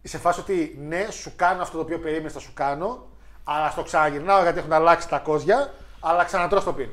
[0.04, 3.08] Σε φάση ότι ναι, σου κάνω αυτό το οποίο περίμενες να σου κάνω,
[3.50, 6.90] αλλά στο ξαναγυρνάω γιατί έχουν αλλάξει τα κόζια, αλλά ξανατρώ στο πιν.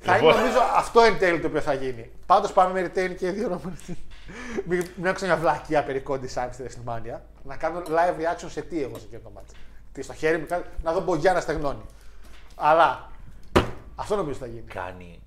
[0.00, 0.40] Θα είναι Λοιπόν.
[0.40, 2.10] νομίζω αυτό εν τέλει το οποίο θα γίνει.
[2.26, 3.94] Πάντως πάμε με retain και δύο Roman.
[4.64, 7.18] Μην μην άκουσα μια βλακία περί κόντι σαν στη WrestleMania.
[7.42, 9.52] Να κάνω live reaction σε τι εγώ σε εκείνο το μάτσο.
[9.92, 11.82] Τι στο χέρι μου, κάνω- να δω Μπογιά να στεγνώνει.
[12.54, 13.10] Αλλά
[13.96, 14.60] αυτό νομίζω θα γίνει.
[14.60, 15.20] Κάνει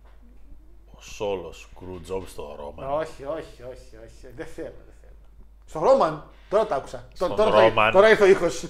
[0.96, 2.92] ο Σόλος screw job στο Ρόμαν.
[2.94, 4.34] Όχι, όχι, όχι, όχι.
[4.36, 5.16] Δεν θέλω, δεν θέλω.
[5.66, 7.08] Στο Ρόμαν, τώρα τα άκουσα.
[7.14, 7.90] Στον τώρα, τώρα, Roman.
[7.94, 8.66] τώρα ήρθε ο ήχος.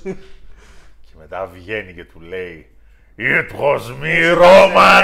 [1.21, 2.67] Και μετά βγαίνει και του λέει
[3.17, 5.03] It was me, Roman!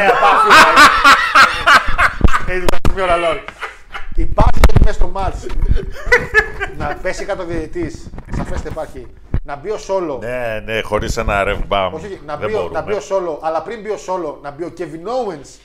[2.48, 3.44] Έτσι θα πει όλα λόγια.
[4.16, 5.46] Υπάρχει και μέσα στο μάτς
[6.78, 9.08] να πέσει κάτω ο διαιτητής, σαφέστε υπάρχει,
[9.44, 11.90] να μπει ο Σόλο, ναι, ναι, χωρίς ένα rev bump.
[11.94, 12.80] όχι, όχι, να Δεν μπει, ο- μπορούμε.
[12.80, 15.60] να μπει ο Σόλο, αλλά πριν μπει ο Σόλο, να μπει ο Kevin Owens,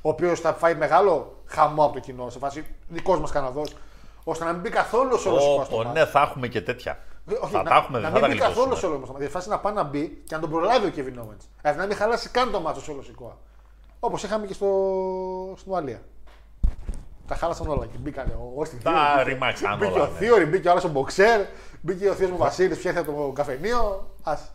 [0.00, 3.76] ο οποίος θα φάει μεγάλο χαμό από το κοινό, σε φάση δικός μας Καναδός,
[4.24, 5.98] ώστε να μην μπει καθόλου ο Σόλος Ω, στο πω, μάτς.
[5.98, 6.98] ναι, θα έχουμε και τέτοια.
[7.42, 8.92] Όχι, θα να, τα έχουμε, να δεν θα μην τα μπει καθόλου γλιτώσουμε.
[8.92, 9.08] σolo όμως.
[9.16, 11.44] Δηλαδή, φάση να πάει να μπει και να τον προλάβει ο Kevin Owens.
[11.60, 13.36] Δηλαδή να μην χαλάσει καν το μάτσο σolo σηκώα.
[14.00, 14.66] Όπως είχαμε και στο...
[15.58, 16.00] στην Ουαλία.
[17.26, 20.18] Τα χάλασαν όλα και μπήκανε ο Austin Τα Theory, μπήκε- ρημάξαν Μπήκε όλα, ο ναι.
[20.18, 21.40] Θείορη, μπήκε ο άλλος ο Μποξέρ,
[21.80, 24.10] μπήκε ο Θείο μου Βασίλης, φτιάχνει το καφενείο.
[24.22, 24.50] Ας.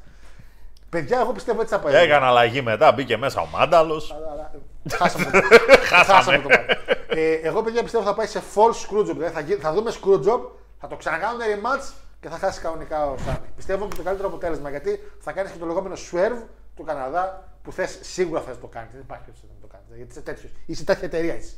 [0.89, 1.95] Παιδιά, εγώ πιστεύω έτσι θα πάει.
[1.95, 4.11] Έκανε αλλαγή μετά, μπήκε μέσα ο Μάνταλος.
[4.11, 5.39] Αλλά, ε, Χάσαμε το,
[5.83, 6.65] χάσαμε το μάτι.
[7.07, 9.05] Ε, εγώ παιδιά πιστεύω θα πάει σε false screwjob.
[9.13, 10.39] Δηλαδή θα, γι- θα δούμε screwjob,
[10.79, 13.47] θα το ξανακάνουν rematch και θα χάσει κανονικά ο Σάμι.
[13.55, 16.43] Πιστεύω και το καλύτερο αποτέλεσμα γιατί θα κάνεις και το λεγόμενο swerve
[16.75, 18.91] του Καναδά που θες σίγουρα θες να το κάνεις.
[18.91, 19.83] Δεν υπάρχει περίπτωση να το κάνει.
[19.95, 20.51] Γιατί είσαι τέτοιος.
[20.65, 21.35] Είσαι τέτοια εταιρεία.
[21.35, 21.55] Είσαι.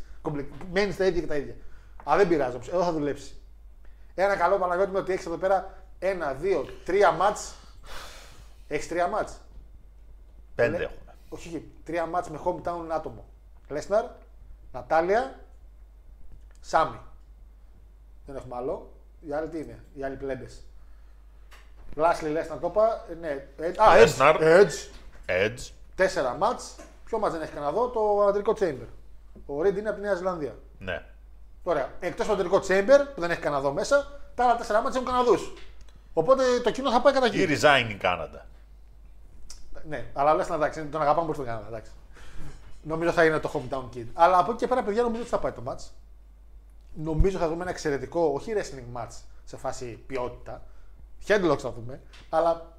[0.71, 1.55] Μένεις τα ίδια και τα ίδια.
[2.03, 2.55] Αλλά δεν πειράζει.
[2.55, 3.35] όμως, Εδώ θα δουλέψει.
[4.15, 7.55] Ένα καλό Παναγιώτη είναι ότι έχεις εδώ πέρα ένα, δύο, τρία μάτς.
[8.67, 9.37] Έχεις τρία μάτς.
[10.55, 11.13] Πέντε Λέ- έχουμε.
[11.29, 11.71] Όχι, όχι.
[11.83, 13.25] Τρία μάτς με hometown άτομο.
[13.67, 14.05] Λέσναρ,
[14.71, 15.39] Νατάλια,
[16.61, 16.99] Σάμι.
[18.25, 18.91] Δεν έχουμε άλλο.
[19.27, 20.61] Οι άλλοι τι είναι, οι άλλοι πλέμπες.
[21.95, 23.05] Λάσλι Λέσναρ το είπα.
[23.11, 23.47] Ε, Ναι.
[23.57, 24.35] Ε, Α, Lesnar.
[24.39, 24.69] Edge.
[25.25, 25.45] Edge.
[25.45, 25.69] Edge.
[25.95, 26.75] Τέσσερα μάτς.
[27.05, 28.87] Ποιο μάτς δεν έχει κανένα εδώ, το ανατολικό Chamber.
[29.45, 30.55] Ο Ρίντ είναι από τη Νέα Ζηλανδία.
[30.79, 31.03] Ναι.
[31.63, 31.89] Ωραία.
[31.99, 35.07] Εκτός από το ανατολικό Chamber που δεν έχει Καναδό μέσα, τα άλλα τέσσερα μάτς έχουν
[35.07, 35.53] Καναδούς.
[36.13, 37.57] Οπότε το κοινό θα πάει κατά Ή εκεί.
[37.61, 38.45] resign η Κάναντα.
[39.87, 41.67] Ναι, αλλά λες να εντάξει, τον αγαπάμε πολύ στον Καναδά.
[41.67, 41.91] Εντάξει.
[42.83, 44.05] Νομίζω θα είναι το hometown kid.
[44.13, 45.89] Αλλά από εκεί και πέρα, παιδιά, νομίζω ότι θα πάει το match.
[47.03, 49.11] Νομίζω θα δούμε ένα εξαιρετικό, όχι wrestling match
[49.43, 50.63] σε φάση ποιότητα.
[51.27, 52.73] Headlocks θα δούμε, αλλά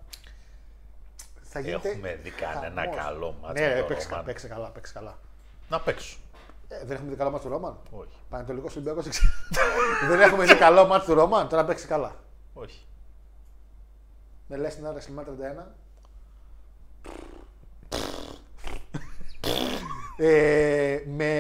[1.43, 1.89] θα γίνεται.
[1.89, 2.97] Έχουμε δει κανένα χαμός.
[2.97, 4.23] καλό match Ναι, με ρε, τον παίξε, Roman.
[4.25, 5.19] παίξε καλά, παίξε καλά.
[5.69, 6.21] Να παίξουν.
[6.69, 7.79] Ε, δεν έχουμε δει καλό match του Ρόμαν.
[7.91, 8.17] Όχι.
[8.29, 9.07] Πανετολικός Ολυμπιακός
[10.09, 12.17] Δεν έχουμε δει καλό match του Ρόμαν, τώρα παίξει καλά.
[12.55, 12.87] Όχι.
[14.47, 15.65] Με λες την ώρα WrestleMania 31.
[20.17, 21.33] ε, με...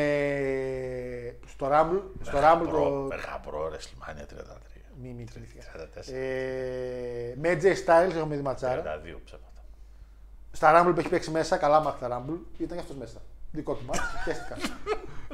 [1.60, 2.80] Στο Rumble, στο Rumble το...
[3.08, 4.44] Μεγαπρό WrestleMania 33.
[5.02, 5.64] Μη, μη τρεληθήκα.
[6.08, 6.12] 34.
[6.12, 8.82] Ε, με AJ Styles έχουμε δει ματσάρα.
[8.82, 9.62] 32 ψέματα.
[10.52, 13.18] Στα Rumble που έχει παίξει μέσα, καλά μάθει τα Rumble, ήταν και αυτός μέσα.
[13.52, 14.56] Δικό του μάτς, χαίστηκα.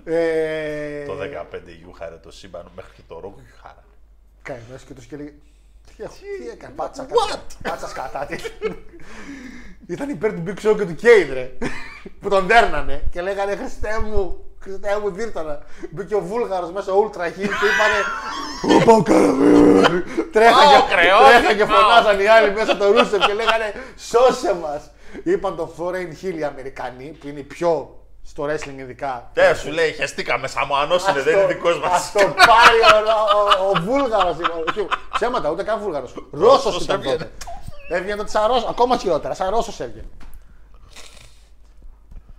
[0.05, 1.13] ε, Το
[1.53, 3.85] 15 γιούχαρε το σύμπαν μέχρι και το ρόκο γιούχάρα.
[4.43, 5.41] Κάνει μέσα και το και λέει.
[5.97, 7.43] Τι, έχω- τι έκανε, πάτσα κατά.
[7.63, 8.27] Πάτσα σκατά.
[8.27, 8.37] τι.
[9.87, 11.51] Ήταν υπέρ του Big Show και του Kane, ρε.
[12.21, 15.59] που τον δέρνανε και λέγανε Χριστέ μου, Χριστέ μου, δίρτανα.
[15.91, 18.01] Μπήκε ο Βούλγαρος μέσα, ο Ultra Heel και είπανε
[18.74, 19.32] «Ω, πάω καλά».
[20.32, 23.73] Τρέχανε τρέχανε και φωνάζαν οι άλλοι μέσα το Ρούσεφ και λέγανε
[24.11, 24.91] Σώσε μας.
[25.23, 29.31] Είπαν το Foreign Hill οι Αμερικανοί, που είναι οι πιο στο wrestling ειδικά.
[29.35, 31.93] Δεν σου λέει, χεστήκαμε, Σαμουανό είναι, δεν είναι δικός μας.
[31.93, 34.36] Ας το πάρει ο, ο, ο Βούλγαρος.
[34.69, 36.15] όχι, Ψέματα, ούτε καν Βούλγαρος.
[36.31, 37.16] Ρώσος Ρώσος ήταν έβγαινε.
[37.16, 37.31] τότε.
[37.89, 40.07] Έβγαινε τότε σαν Ρώσος, ακόμα χειρότερα, σαν Ρώσος έβγαινε.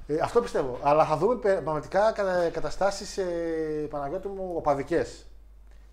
[0.08, 0.80] Ε, αυτό πιστεύω.
[0.84, 5.26] Αλλά θα δούμε πε- πραγματικά κατα, καταστάσεις, ε, Παναγιώτη μου, οπαδικές.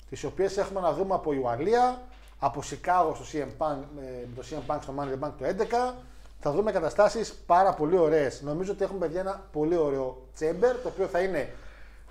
[0.09, 2.03] Τις οποίες έχουμε να δούμε από Ιουαλία,
[2.39, 5.33] από Σικάγο στο CM Punk, ε, με το CM Punk στο Money in the Bank
[5.39, 5.95] το 11.
[6.41, 8.43] Θα δούμε καταστάσεις πάρα πολύ ωραίες.
[8.43, 11.53] Νομίζω ότι έχουμε παιδιά ένα πολύ ωραίο τσέμπερ, το οποίο θα είναι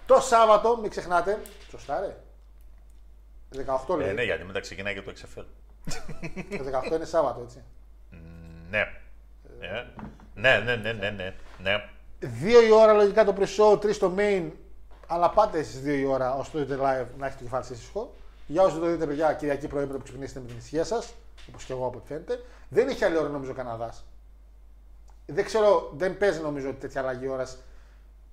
[0.06, 1.42] το Σάββατο, μην ξεχνάτε.
[1.70, 2.16] Σωστά ρε.
[3.90, 4.10] 18 λέει.
[4.10, 5.46] Ε, ναι, γιατί μετά ξεκινάει και το XFL.
[6.58, 7.64] Το 18 είναι Σάββατο, έτσι.
[8.70, 8.80] Ναι.
[9.60, 9.86] Ε,
[10.36, 11.34] Ναι, ναι, ναι, ναι, ναι.
[11.62, 11.90] Ναι.
[12.20, 14.50] Δύο η ώρα λογικά το pre-show, τρεις το main.
[15.08, 17.74] Αλλά πάτε στι 2 η ώρα όσο το δείτε live να έχετε το κεφάλι σα
[17.74, 18.14] ήσυχο.
[18.48, 21.14] Για όσου δεν το δείτε, παιδιά, Κυριακή πρωί πρέπει να ξυπνήσετε με την ησυχία σας.
[21.50, 22.44] Όπως και εγώ από ό,τι φαίνεται.
[22.70, 24.06] Δεν έχει άλλη ώρα νομίζω ο Καναδάς.
[25.26, 27.58] Δεν ξέρω, δεν παίζει νομίζω ότι τέτοια αλλαγή ώρας.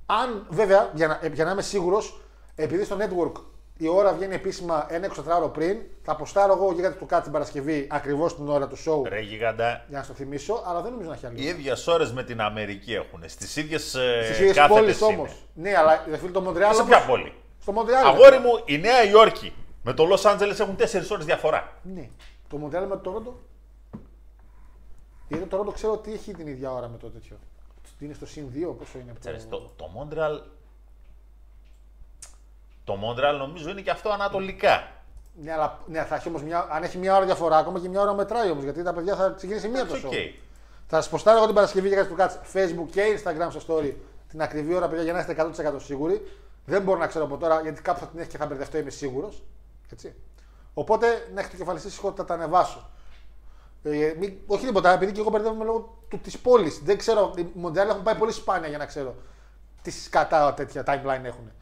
[0.06, 2.20] Αν βέβαια, για να, για να είμαι σίγουρος,
[2.54, 3.40] επειδή στο network
[3.80, 7.32] η ώρα βγαίνει επίσημα ένα 24 ώρα πριν, θα αποστάρω εγώ γίγαντα του κάτι την
[7.32, 11.08] Παρασκευή ακριβώς την ώρα του show Ρε γίγαντα, για να στο θυμίσω, αλλά δεν νομίζω
[11.08, 11.50] να έχει άλλη οι ώρα.
[11.58, 13.22] ίδιες ώρες με την Αμερική έχουν.
[13.26, 15.44] Στις ίδιες Στις ε, ίδιε πόλεις κάθετε όμως.
[15.54, 16.74] Ναι, αλλά δε φίλε το Μοντρεάλ.
[16.74, 18.06] Σε όμως- ποια πόλη; Στο Μοντρεάλ.
[18.06, 19.52] Αγόρι μου, η Νέα Υόρκη
[19.82, 21.72] με το Λος Άντζελες έχουν 4 ώρες διαφορά.
[21.94, 22.08] Ναι.
[22.48, 23.38] Το Μοντρεάλ με το Τόροντο.
[25.28, 27.36] Γιατί το Τόροντο ξέρω ότι έχει την ίδια ώρα με το τέτοιο.
[27.98, 29.10] Είναι στο συν 2, πόσο είναι.
[29.10, 30.40] από το- Ξέρεις, το, το Μόντρεαλ.
[32.88, 34.88] Το Μόντρεαλ νομίζω είναι και αυτό ανατολικά.
[35.42, 38.00] Ναι, αλλά ναι, θα έχει όμως μια, αν έχει μια ώρα διαφορά, ακόμα και μια
[38.00, 38.64] ώρα μετράει όμως.
[38.64, 40.08] Γιατί τα παιδιά θα ξεκινήσει μία το Εντάξει, show.
[40.08, 40.44] οκ.
[40.86, 43.92] Θα σας ποστάρω εγώ την Παρασκευή για κάτι του κάτσε Facebook και Instagram στο story
[44.28, 45.36] την ακριβή ώρα, παιδιά, για να είστε
[45.76, 46.32] 100% σίγουροι.
[46.64, 48.90] Δεν μπορώ να ξέρω από τώρα γιατί κάπου θα την έχει και θα μπερδευτώ, είμαι
[48.90, 49.42] σίγουρος.
[49.92, 50.14] Έτσι.
[50.74, 52.90] Οπότε να έχετε κεφαλιστή ησυχό ότι θα τα ανεβάσω.
[53.82, 56.80] Ε, μην, όχι τίποτα, επειδή και εγώ μπερδεύομαι λόγω της πόλης.
[56.84, 59.14] Δεν ξέρω, οι Μοντρεάλ έχουν πάει πολύ σπάνια για να ξέρω
[59.82, 61.52] τι σκατά τέτοια timeline έχουν.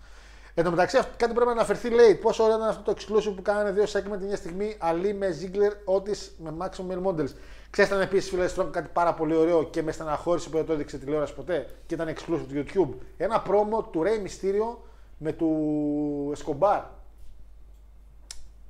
[0.59, 2.15] Εν τω μεταξύ, αυτό- κάτι πρέπει να αναφερθεί, λέει.
[2.15, 4.77] Πόσο ωραίο ήταν αυτό το exclusive που κάνανε δύο segment την μια στιγμή.
[4.79, 7.31] Αλή με Ziggler, Otis με Maximum Male Models.
[7.71, 10.73] Ξέρετε, ήταν επίσης φίλε Strong κάτι πάρα πολύ ωραίο και με στεναχώρησε που δεν το
[10.73, 13.05] έδειξε τηλεόραση ποτέ και ήταν exclusive του YouTube.
[13.17, 14.77] Ένα promo του Rey Mysterio
[15.19, 16.83] με του Escobar.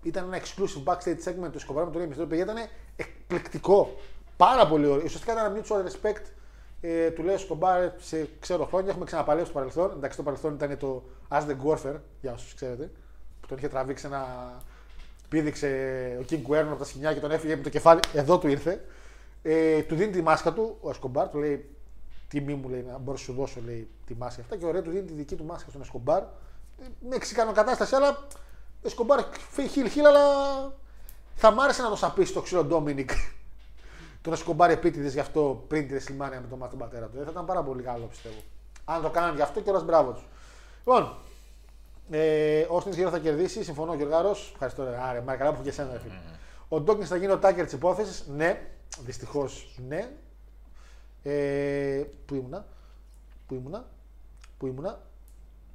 [0.02, 2.28] Ήταν ένα exclusive backstage segment του Escobar με το Rey Mysterio.
[2.28, 2.56] Παιδιά ήταν
[2.96, 3.94] εκπληκτικό.
[4.36, 5.04] Πάρα πολύ ωραίο.
[5.04, 6.22] Ουσιαστικά ήταν ένα mutual respect
[6.80, 8.90] ε, του λέει Σκομπάρ σε ξέρω χρόνια.
[8.90, 9.90] Έχουμε ξαναπαλέψει στο παρελθόν.
[9.96, 12.90] Εντάξει, το παρελθόν ήταν το As the Warfare, για όσους ξέρετε.
[13.40, 14.26] Που τον είχε τραβήξει ένα.
[15.28, 15.66] Πήδηξε
[16.20, 18.00] ο King Κουέρνο από τα σκηνιά και τον έφυγε με το κεφάλι.
[18.12, 18.84] Εδώ του ήρθε.
[19.42, 21.70] Ε, του δίνει τη μάσκα του ο Εσκομπάρ, του λέει
[22.28, 24.90] τιμή μου λέει να μπορώ να σου δώσω λέει, τη μάσκα αυτά και ωραία του
[24.90, 26.22] δίνει τη δική του μάσκα στον Εσκομπάρ.
[26.22, 26.26] Ε,
[27.08, 28.26] Μεξικάνο κατάσταση, αλλά
[28.82, 29.20] ο Εσκομπάρ
[29.70, 30.22] χιλ χιλ, αλλά
[31.34, 33.10] θα μ' άρεσε να το σαπίσει το ξύλο Ντόμινικ
[34.26, 37.18] τον Εσκομπάρ επίτηδες γι' αυτό πριν τη Ρεσλιμάνια με τον μάθον πατέρα του.
[37.20, 38.34] Ε, θα ήταν πάρα πολύ καλό πιστεύω.
[38.84, 40.28] Αν το κάνανε γι' αυτό και όλα μπράβο τους.
[40.78, 41.16] Λοιπόν,
[42.10, 44.50] ε, ο Στίν θα κερδίσει, συμφωνώ ο Γιωργάρος.
[44.52, 44.98] Ευχαριστώ, ρε.
[45.02, 46.14] Άρε, μα καλά που και εσένα, ρε φίλε.
[46.68, 48.26] Ο Ντόκινς θα γίνει ο τάκερ τη υπόθεσης.
[48.26, 48.60] Ναι,
[49.04, 50.10] δυστυχώς ναι.
[51.22, 52.66] Ε, πού ήμουνα,
[53.46, 53.86] πού ήμουνα,
[54.58, 55.00] πού ήμουνα,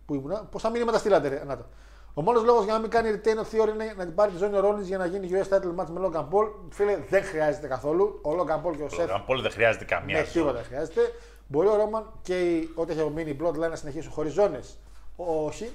[0.05, 0.43] πού ήμουνα.
[0.43, 1.43] Πώ θα μείνει με τα στήλατε, ρε.
[1.43, 1.65] Να το.
[2.13, 4.37] Ο μόνος λόγος για να μην κάνει retain ο Theory είναι να την πάρει τη
[4.37, 6.51] ζώνη ο Rollins για να γίνει US title match με Logan Paul.
[6.69, 8.19] Φίλε, δεν χρειάζεται καθόλου.
[8.21, 10.17] Ο Logan Paul και ο Το Seth Ραμπόλ δεν χρειάζεται καμία.
[10.19, 11.01] ναι, τίποτα δεν χρειάζεται.
[11.47, 14.77] Μπορεί ο Ρόμαν και η- ό,τι έχει μείνει η Bloodline να συνεχίσουν χωρίς ζώνες.
[15.15, 15.71] Όχι.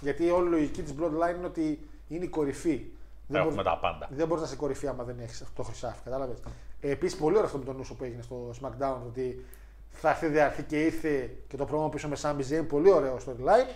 [0.00, 2.84] Γιατί όλη η λογική της Bloodline είναι ότι είναι η κορυφή.
[3.32, 4.08] Έχουμε μπορείς- τα πάντα.
[4.10, 5.98] Δεν μπορείς να είσαι κορυφή άμα δεν έχεις αυτό το χρυσάφι.
[6.04, 6.38] Κατάλαβες.
[6.80, 8.96] Ε, Επίσης, πολύ ωραίο αυτό με τον Νούσο που έγινε στο SmackDown.
[9.06, 9.44] Ότι
[9.90, 12.64] θα έρθει διαρθεί και ήρθε και το πρόμο πίσω με Sami Zayn.
[12.68, 13.70] Πολύ ωραίο storyline.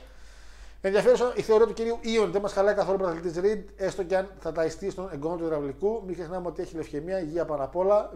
[0.80, 2.30] Ενδιαφέρουσα η θεωρία του κυρίου Ιον.
[2.32, 5.36] Δεν μα χαλάει καθόλου ο πρωταθλητή Reed, έστω και αν θα τα ιστεί στον εγκόμο
[5.36, 6.02] του υδραυλικού.
[6.06, 8.12] Μην ξεχνάμε ότι έχει λευκαιμία, υγεία πάνω απ' όλα.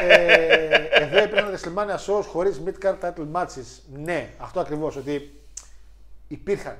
[0.00, 3.80] ε, εδώ υπήρχαν WrestleMania shows χωρί mid-card title matches.
[3.92, 4.86] Ναι, αυτό ακριβώ.
[4.86, 5.40] Ότι
[6.28, 6.76] υπήρχαν.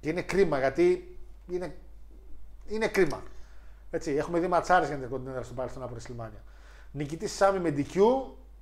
[0.00, 1.18] Και είναι κρίμα γιατί
[1.50, 1.74] είναι,
[2.66, 3.22] είναι κρίμα.
[3.90, 6.40] Έτσι, έχουμε δει ματσάρε για την Intercontinental στο παρελθόν από WrestleMania.
[6.90, 8.00] Νικητή Σάμι με DQ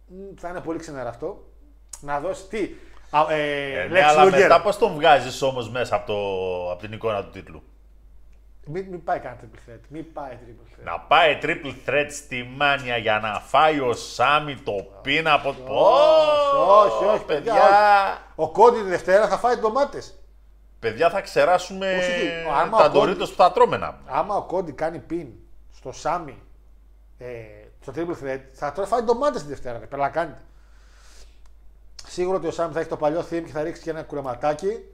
[0.06, 1.50] μ, θα είναι πολύ ξενέρα αυτό.
[2.00, 2.70] Να δώσει τι.
[3.14, 4.30] Α, ε, Ε, Lex ναι, αλλά Luger.
[4.30, 6.16] μετά πώς τον βγάζεις όμως μέσα από, το,
[6.72, 7.62] από την εικόνα του τίτλου;
[8.66, 9.78] Μην, μην πάει καν triple threat.
[9.88, 10.84] Μην πάει triple threat.
[10.84, 14.72] Να πάει triple threat στη μάνια για να φάει ο Σάμι το
[15.02, 15.74] πίνα από το.
[16.84, 18.18] όχι, όχι, παιδιά, παιδιά.
[18.34, 20.14] Ο Κόντι τη Δευτέρα θα φάει ντομάτες.
[20.78, 22.30] Παιδιά θα ξεράσουμε Όχι,
[22.60, 24.10] άμα τα ο Κόντι- ντορίτος που θα τρώμε να πούμε.
[24.18, 25.28] Άμα ο Κόντι κάνει πιν
[25.74, 26.42] στο Σάμι,
[27.18, 27.26] ε,
[27.80, 29.78] στο triple threat, θα τρώει φάει ντομάτες τη Δευτέρα.
[29.78, 30.40] Ρε, πελακάνετε.
[32.06, 34.84] Σίγουρο ότι ο Σάμι θα έχει το παλιό theme και θα ρίξει και ένα κουρεματάκι.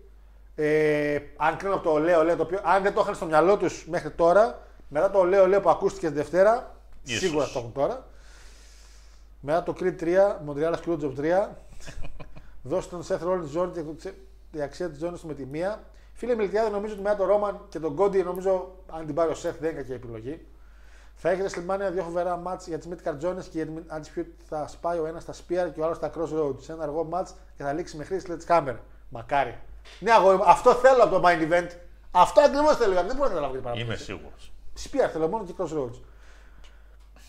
[0.54, 3.56] Ε, αν κρίνω από το ολέ, ολέ, το οποίο αν δεν το είχαν στο μυαλό
[3.56, 7.18] τους μέχρι τώρα, μετά το ολέ, ολέ που ακούστηκε τη Δευτέρα, Ίσως.
[7.20, 8.06] σίγουρα θα το έχουν τώρα.
[9.40, 11.48] Μετά το Creed 3, Montreal Screwjob 3.
[12.62, 14.10] Δώσε τον Seth Rollins ζώνη και το-
[14.52, 15.82] η αξία της ζώνη του με τη μία.
[16.12, 19.34] Φίλε Μιλτιάδε, νομίζω ότι μετά τον Ρόμαν και τον Κόντι, νομίζω αν την πάρει ο
[19.42, 20.46] Seth δεν είναι κακή επιλογή.
[21.20, 24.68] Θα έχει WrestleMania δύο φοβερά μάτς για τις Mid Jones και για την Undisputed θα
[24.68, 26.60] σπάει ο ένας στα Spear και ο άλλος στα Crossroads.
[26.62, 28.74] Σε ένα αργό μάτς και θα λήξει με χρήση Sledgehammer.
[29.08, 29.58] Μακάρι.
[30.00, 31.68] Ναι, αγόρι μου, αυτό θέλω από το Main Event.
[32.10, 32.94] Αυτό ακριβώς θέλω.
[32.94, 33.84] Δεν μπορώ να καταλάβω τι παραπάνω.
[33.84, 34.52] Είμαι σίγουρος.
[34.84, 36.00] Spear θέλω μόνο και Crossroads.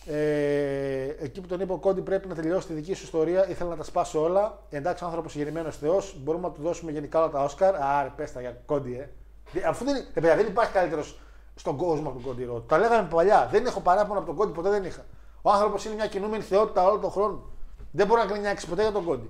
[0.05, 3.69] Ε, εκεί που τον είπε ο Κόντι πρέπει να τελειώσει τη δική σου ιστορία, ήθελα
[3.69, 4.59] να τα σπάσω όλα.
[4.69, 7.75] Εντάξει, άνθρωπος γεννημένος Θεός, μπορούμε να του δώσουμε γενικά όλα τα Όσκαρ.
[7.75, 9.09] Άρε, πες τα για Κόντι, ε.
[9.51, 11.19] Δι- Αφού δεν, ε, παιδιά, δεν υπάρχει καλύτερος
[11.59, 12.69] στον κόσμο από τον Κόντι Ρότ.
[12.69, 13.47] Τα λέγαμε παλιά.
[13.51, 15.05] Δεν έχω παράπονο από τον Κόντι, ποτέ δεν είχα.
[15.41, 17.43] Ο άνθρωπος είναι μια κινούμενη θεότητα όλο τον χρόνο.
[17.91, 19.29] Δεν μπορεί να γκρινιάξει ποτέ για τον Κόντι.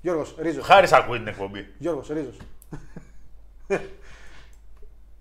[0.00, 0.64] Γιώργος, Ρίζος.
[0.64, 1.66] Χάρη ακούει την εκπομπή.
[1.78, 2.36] Γιώργος, Ρίζος.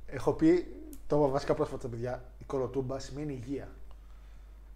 [0.07, 0.75] Έχω πει
[1.07, 2.23] το βασικά πρόσφατα στα παιδιά.
[2.39, 3.67] Η κολοτούμπα σημαίνει υγεία.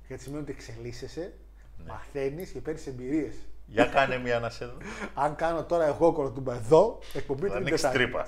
[0.08, 1.34] Γιατί σημαίνει ότι εξελίσσεσαι,
[1.78, 1.92] Ναι.
[1.92, 3.36] μαθαίνεις και παίρνεις εμπειρίες.
[3.72, 4.74] Για κάνε μια να σε δω.
[5.14, 7.98] Αν κάνω τώρα εγώ κολοτούμπα εδώ, εκπομπή Θα την ανοίξεις Τετάρτη.
[7.98, 8.26] τρύπα.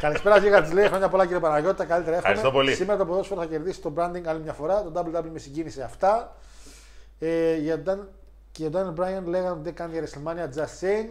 [0.00, 0.86] Καλησπέρα, Γίγα της λέει.
[0.86, 1.76] Χρόνια πολλά κύριε Παναγιώτη.
[1.76, 2.34] Τα καλύτερα εύχομαι.
[2.34, 2.74] Ευχαριστώ πολύ.
[2.74, 4.82] Σήμερα το ποδόσφαιρο θα κερδίσει το branding άλλη μια φορά.
[4.82, 6.36] Το WWE με συγκίνησε αυτά.
[7.18, 7.98] Ε, για Dan,
[8.52, 11.08] και για τον Dan Bryan λέγανε ότι δεν κάνει για WrestleMania just saying.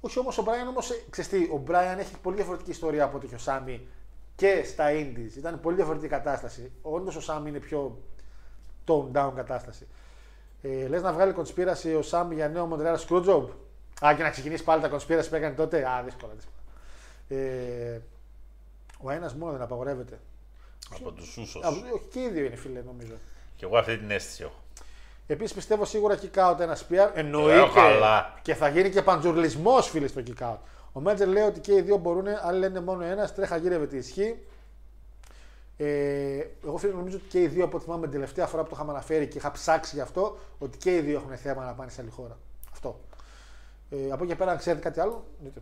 [0.00, 3.16] Όχι όμως ο Brian, όμως, ε, ξέρεις τι, ο Brian έχει πολύ διαφορετική ιστορία από
[3.16, 3.86] ότι είχε ο Σάμι
[4.36, 5.36] και στα Indies.
[5.36, 6.72] Ήταν πολύ διαφορετική κατάσταση.
[6.82, 7.98] Όντως ο Σάμι είναι πιο
[8.86, 9.86] tone down κατάσταση.
[10.62, 13.44] Ε, Λες να βγάλει κονσπίραση ο Σάμι για νέο Montreal Screwjob;
[14.06, 16.56] Α, και να ξεκινήσει πάλι τα κονσπίραση που έκανε τότε; Α, δύσκολα, δύσκολα.
[17.42, 18.00] Ε,
[18.98, 20.18] ο ένας μόνο δεν απαγορεύεται.
[20.94, 21.64] Από τους Σούσος.
[21.64, 23.12] Α, όχι, και οι δύο είναι φίλε, νομίζω.
[23.56, 24.54] Και εγώ αυτή την αίσθηση έχω.
[25.26, 27.10] Επίσης πιστεύω σίγουρα kick out ένας spear.
[27.14, 27.68] Ε, Εννοείται.
[27.74, 28.34] καλά.
[28.42, 30.56] Και θα γίνει και παντζουρλισμός, φίλε, στο kick out.
[30.92, 33.34] Ο Μέτζερ λέει ότι και οι δύο μπορούν, άλλοι λένε μόνο ένας.
[33.34, 34.36] Τρέχα γύρευε τη ισχύ.
[35.84, 38.68] Ε, εγώ φίλε νομίζω ότι και οι δύο από ό,τι θυμάμαι την τελευταία φορά που
[38.68, 41.72] το είχαμε αναφέρει και είχα ψάξει γι' αυτό, ότι και οι δύο έχουν θέμα να
[41.72, 42.38] πάνε σε άλλη χώρα.
[42.72, 43.00] Αυτό.
[43.90, 45.60] Ε, από εκεί και πέρα, αν ξέρετε κάτι άλλο, δείτε.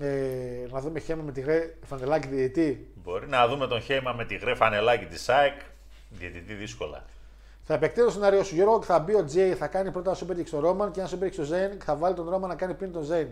[0.00, 2.90] Ε, να δούμε χέμα με τη γρέ φαντελάκι διαιτή.
[3.04, 5.60] Μπορεί να δούμε τον Χέιμα με τη γρέ φανελάκι της ΣΑΕΚ.
[6.10, 7.04] Διαιτητή δύσκολα.
[7.64, 10.18] Θα επεκτείνω το σενάριο σου Γιώργο και θα μπει ο Τζέι, θα κάνει πρώτα ένα
[10.18, 12.48] super kick στο Ρόμαν και ένα super kick στο Ζέιν και θα βάλει τον Ρόμαν
[12.48, 13.28] να κάνει πριν τον Ζέιν.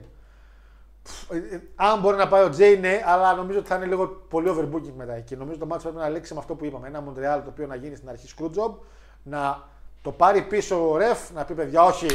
[1.06, 3.84] Πφ, ε, ε, Αν μπορεί να πάει ο Τζέι, ναι, αλλά νομίζω ότι θα είναι
[3.86, 5.36] λίγο πολύ overbooking μετά εκεί.
[5.36, 6.86] Νομίζω το μάτι πρέπει να λήξει με αυτό που είπαμε.
[6.88, 8.74] Ένα Montreal το οποίο να γίνει στην αρχή screwjob,
[9.22, 9.62] να
[10.02, 12.06] το πάρει πίσω ο ρεφ, να πει παιδιά, όχι,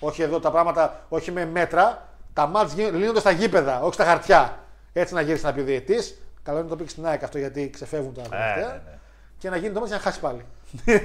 [0.00, 2.08] όχι εδώ τα πράγματα, όχι με μέτρα.
[2.32, 4.58] Τα μάτς γίν- λύνονται στα γήπεδα, όχι στα χαρτιά.
[4.92, 6.18] Έτσι να γυρίσει να πει ο διαιτής.
[6.42, 8.54] Καλό είναι να το πει στην ΑΕΚ αυτό γιατί ξεφεύγουν τα τελευταία.
[8.66, 8.98] ναι, ναι.
[9.38, 10.44] Και να γίνει το μάτς για να χάσει πάλι.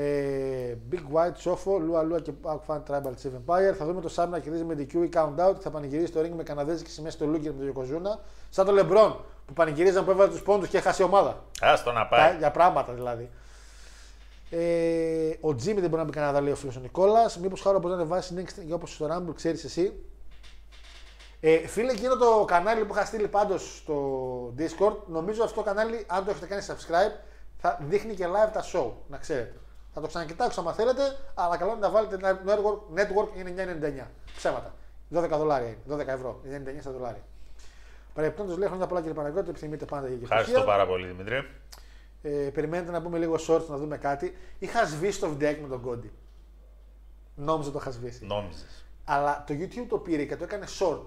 [0.00, 3.74] ε, Big White, Σόφο, Λουα Λουα και Pac Fan Tribal Chief Empire.
[3.78, 6.20] Θα δούμε το Σάμι να κερδίζει με DQ ή Count Out και θα πανηγυρίσει το
[6.20, 8.18] ring με καναδέζικη σημαία στο Λούκερ με τον Yokozuna.
[8.50, 11.44] Σαν το Λεμπρόν που πανηγυρίζαν που έβαλε τους πόντους και έχασε η ομάδα.
[11.60, 12.36] Άστο να Τα- πάει.
[12.36, 13.30] για πράγματα δηλαδή.
[14.50, 17.38] Ε, ο Τζίμι δεν μπορεί να μπει Καναδά, λέει ο φίλος ο Νικόλας.
[17.38, 20.02] Μήπως χάρο μπορείς να ανεβάσεις next για όπως στο Rumble, ξέρεις εσύ.
[21.40, 26.04] Ε, φίλε, εκείνο το κανάλι που είχα στείλει πάντως στο Discord, νομίζω αυτό το κανάλι,
[26.08, 27.20] αν το έχετε κάνει subscribe,
[27.56, 28.90] θα δείχνει και live τα show.
[29.08, 29.54] Να ξέρετε.
[29.94, 32.16] Θα το ξανακοιτάξω άμα θέλετε, αλλά καλό είναι να βάλετε
[32.46, 33.54] network, network είναι
[34.02, 34.06] 9,99.
[34.36, 34.74] Ψέματα.
[35.14, 36.02] 12 δολάρια είναι.
[36.02, 36.40] 12 ευρώ.
[36.44, 37.22] 99 στα δολάρια.
[38.14, 40.72] Παρεπτόντω λέει χρόνια πολλά κύριε Παναγιώτη, επιθυμείτε πάντα για Ευχαριστώ επιτυχία.
[40.72, 41.48] πάρα πολύ Δημήτρη.
[42.22, 44.36] Ε, περιμένετε να πούμε λίγο shorts να δούμε κάτι.
[44.58, 46.12] Είχα σβήσει το βιντεάκι με τον Κόντι.
[47.34, 48.24] Νόμιζα το είχα σβήσει.
[48.26, 48.84] Νόμιζες.
[49.04, 51.02] Αλλά το YouTube το πήρε και το έκανε short.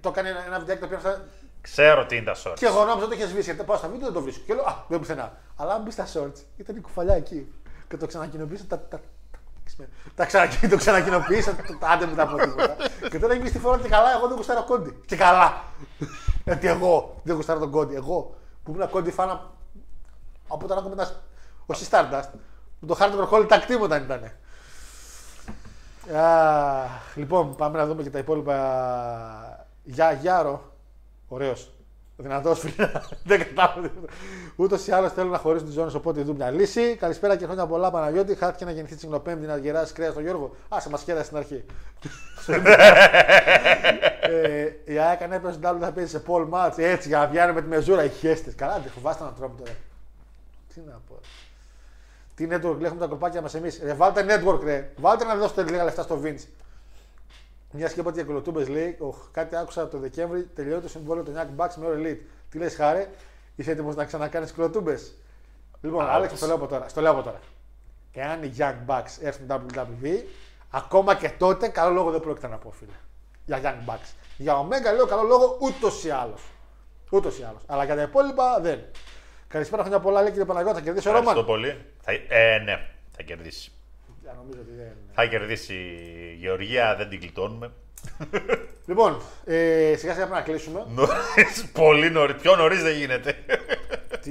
[0.00, 1.24] Το έκανε ένα, ένα βιντεάκι το οποίο θα...
[1.60, 2.54] Ξέρω τι είναι τα shorts.
[2.56, 3.44] Και εγώ νόμιζα το είχε σβήσει.
[3.50, 4.42] Γιατί πάω στα βίντεο δεν το βρίσκω.
[4.46, 5.38] Και λέω Α, δεν πουθενά.
[5.56, 7.52] Αλλά αν μπεις στα shorts, ήταν η κουφαλιά εκεί.
[7.88, 8.64] Και το ξανακοινοποίησα.
[8.68, 9.00] Τα, τα,
[9.76, 11.54] τα, τα ξανακοι- το ξανακοινοποίησα.
[11.54, 12.76] το- τα- Άντε μετά από τίποτα.
[13.10, 14.12] και τώρα έχει μπει στη φορά και καλά.
[14.16, 15.00] Εγώ δεν γουστάρω κόντι.
[15.06, 15.62] Και καλά.
[16.44, 17.94] Γιατί εγώ δεν γουστάρω τον κόντι.
[17.94, 19.50] Εγώ που ήμουν κόντι φάνα
[20.48, 21.08] από όταν ακόμα ήταν.
[21.66, 22.28] Όχι Stardust.
[22.80, 24.30] Με το Hard Rock Hall τα κτήματα ήταν.
[26.16, 29.66] Αχ, λοιπόν, πάμε να δούμε και τα υπόλοιπα.
[29.82, 30.72] Γεια, Γιάρο.
[31.28, 31.70] Ωραίος.
[32.16, 32.90] Δυνατός φίλε.
[33.24, 33.90] Δεν κατάλαβα.
[34.56, 36.96] Ούτως ή άλλως θέλουν να χωρίσουν τις ζώνες, οπότε δουν μια λύση.
[36.96, 38.34] Καλησπέρα και χρόνια πολλά, Παναγιώτη.
[38.34, 40.56] Χάθηκε να γεννηθεί τσιγνοπέμπτη να γεράσει κρέας στον Γιώργο.
[40.74, 41.64] Α, σε μας σκέδασε στην αρχή.
[44.20, 47.52] ε, η ΑΕΚ αν έπαιρνε στην θα παίζει σε Paul Match έτσι για να βγαίνει
[47.52, 48.04] με τη μεζούρα.
[48.04, 48.52] Οι χέστε.
[48.56, 49.72] Καλά, δεν φοβάστε να τρώμε τώρα.
[50.74, 51.20] Τι να πω.
[52.34, 53.80] Τι network έχουμε τα κολπάκια μας εμείς.
[53.82, 54.90] Ρε, βάλτε network, ρε.
[54.96, 56.44] Βάλτε να δώσετε λίγα λεφτά στο Vince.
[57.76, 61.32] Μιας και είπα για κολοτούμπε λέει: «Οχ, Κάτι άκουσα το Δεκέμβρη, τελειώνει το συμβόλαιο του
[61.36, 62.18] Young Bucks με All Elite.
[62.50, 63.08] Τι λες, Χάρε,
[63.56, 64.98] είσαι έτοιμος να ξανακάνεις κολοτούμπε.
[65.80, 66.40] Λοιπόν, Α, Άλεξ, όπως.
[66.40, 66.88] το λέω από τώρα.
[66.88, 67.40] Στο λέω από τώρα.
[68.12, 70.22] Εάν οι Young Bucks έρθουν WWE,
[70.70, 72.92] ακόμα και τότε καλό λόγο δεν πρόκειται να πω, φίλε.
[73.44, 74.14] Για Young Bucks.
[74.36, 76.42] Για Omega λέω καλό λόγο ούτως ή άλλως.
[77.10, 77.62] Ούτως ή άλλως.
[77.66, 78.80] Αλλά για τα υπόλοιπα δεν.
[79.48, 80.74] Καλησπέρα, χρόνια πολλά, λέει κύριε Παναγιώτα.
[80.74, 81.46] Θα κερδίσει ο Ευχαριστώ Ρόμαν.
[81.52, 81.84] πολύ.
[82.02, 82.12] Θα...
[82.28, 82.86] Ε, ναι,
[83.16, 83.72] θα κερδίσει.
[84.36, 84.92] Για, νομίζω ότι δεν.
[85.12, 87.72] Θα κερδίσει η Γεωργία, δεν την γλιτώνουμε.
[88.86, 90.86] Λοιπόν, ε, σιγά σιγά πρέπει να κλείσουμε.
[90.94, 92.36] Νωρίς, πολύ νωρίς.
[92.42, 93.34] Πιο νωρίς δεν γίνεται.
[94.22, 94.30] Τι;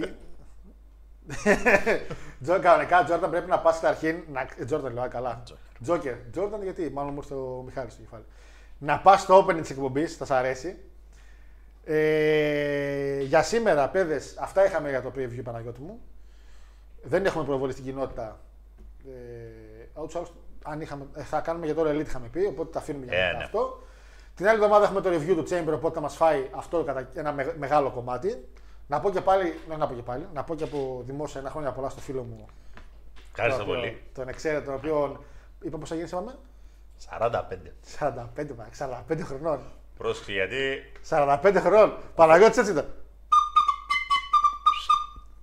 [2.41, 4.23] Τζο, κανονικά, Τζόρταν πρέπει να πας καταρχήν.
[4.31, 4.47] Να...
[4.57, 5.43] ε, Τζόρταν λέω, α, καλά.
[5.81, 6.15] Τζόκερ.
[6.31, 8.23] Τζόρταν γιατί, μάλλον μου ήρθε ο Μιχάλης στο κεφάλι.
[8.77, 10.77] Να πας στο opening της εκπομπής, θα σ' αρέσει.
[11.83, 15.99] Ε, για σήμερα, παιδες, αυτά είχαμε για το preview Παναγιώτη μου.
[17.03, 18.39] Δεν έχουμε προβολή στην κοινότητα.
[19.05, 19.64] Ε,
[20.01, 22.79] ούτως ή άλλως, αν είχαμε, ε, θα κάνουμε για τώρα Elite είχαμε πει, οπότε τα
[22.79, 23.43] αφήνουμε για Ε, μετά ναι.
[23.43, 23.83] αυτό.
[24.35, 27.33] Την άλλη εβδομάδα έχουμε το review του Chamber, οπότε θα μας φάει αυτό κατά ένα
[27.33, 28.47] με- μεγάλο κομμάτι.
[28.87, 31.49] Να πω και πάλι, ναι, να πω και πάλι, να πω και από δημόσια ένα
[31.49, 32.45] χρόνια πολλά στο φίλο μου.
[33.31, 34.01] Ευχαριστώ τον οποίο- πολύ.
[34.13, 35.23] Τον εξαίρετο, τον οποίο
[35.61, 36.35] είπα πόσα γίνει, είπαμε.
[36.97, 37.71] 45.
[37.81, 39.59] 45, μα, 45 χρονών.
[39.97, 41.97] Πρόσεχε γιατί 45 χρονών.
[42.15, 42.93] Παναγιώτης έτσι ήταν.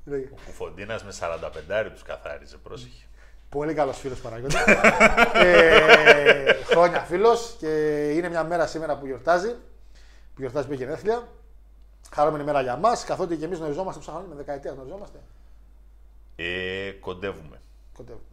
[0.04, 0.28] Λέγε.
[0.32, 2.56] ο Κουφοντίνα με 45 τους καθάριζε.
[2.56, 3.06] Πρόσεχε.
[3.52, 4.54] Πολύ καλός φίλος Παναγιώτη.
[5.34, 7.68] ε, χρόνια φίλος και
[8.14, 9.48] είναι μια μέρα σήμερα που γιορτάζει.
[10.34, 11.28] Που γιορτάζει που έχει γενέθλια.
[12.14, 15.18] Χαρούμενη μέρα για μας, καθότι και εμείς γνωριζόμαστε πόσα χρόνια, με δεκαετίας γνωριζόμαστε.
[16.36, 17.60] Ε, κοντεύουμε.
[17.96, 18.24] Κοντεύουμε.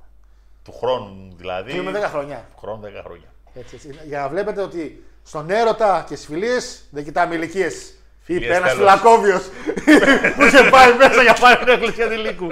[0.63, 1.71] Του χρόνου δηλαδή.
[1.71, 2.45] Κλείνουμε 10 χρόνια.
[2.51, 3.27] Του χρόνου 10 χρόνια.
[3.53, 3.99] Έτσι, έτσι.
[4.05, 7.93] Για να βλέπετε ότι στον έρωτα και στις φιλίες δεν κοιτάμε ηλικίες.
[8.25, 8.77] Είπε Φιλίες ένας τέλος.
[8.77, 9.43] φυλακόβιος
[10.35, 12.47] που είχε πάει μέσα για πάρει την εκκλησία ανηλίκου.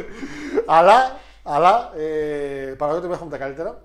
[0.76, 3.82] αλλά, αλλά ε, Παναγιώτη μου έχουμε τα καλύτερα.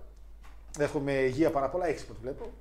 [0.79, 2.51] Έχουμε υγεία πάρα πολλά, έχεις που βλέπω.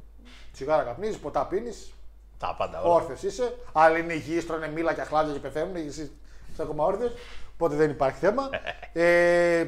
[0.52, 1.92] Τσιγάρα καπνίζεις, ποτά πίνεις,
[2.38, 2.94] Τα πάντα όλα.
[2.94, 3.56] όρθιος είσαι.
[3.72, 5.76] Άλλοι είναι υγιείς, τρώνε μήλα και αχλάδια και πεθαίνουν.
[5.76, 6.10] Εσύ
[6.52, 7.12] είσαι ακόμα όρθιος.
[7.54, 8.48] Οπότε δεν υπάρχει θέμα.
[9.02, 9.66] ε,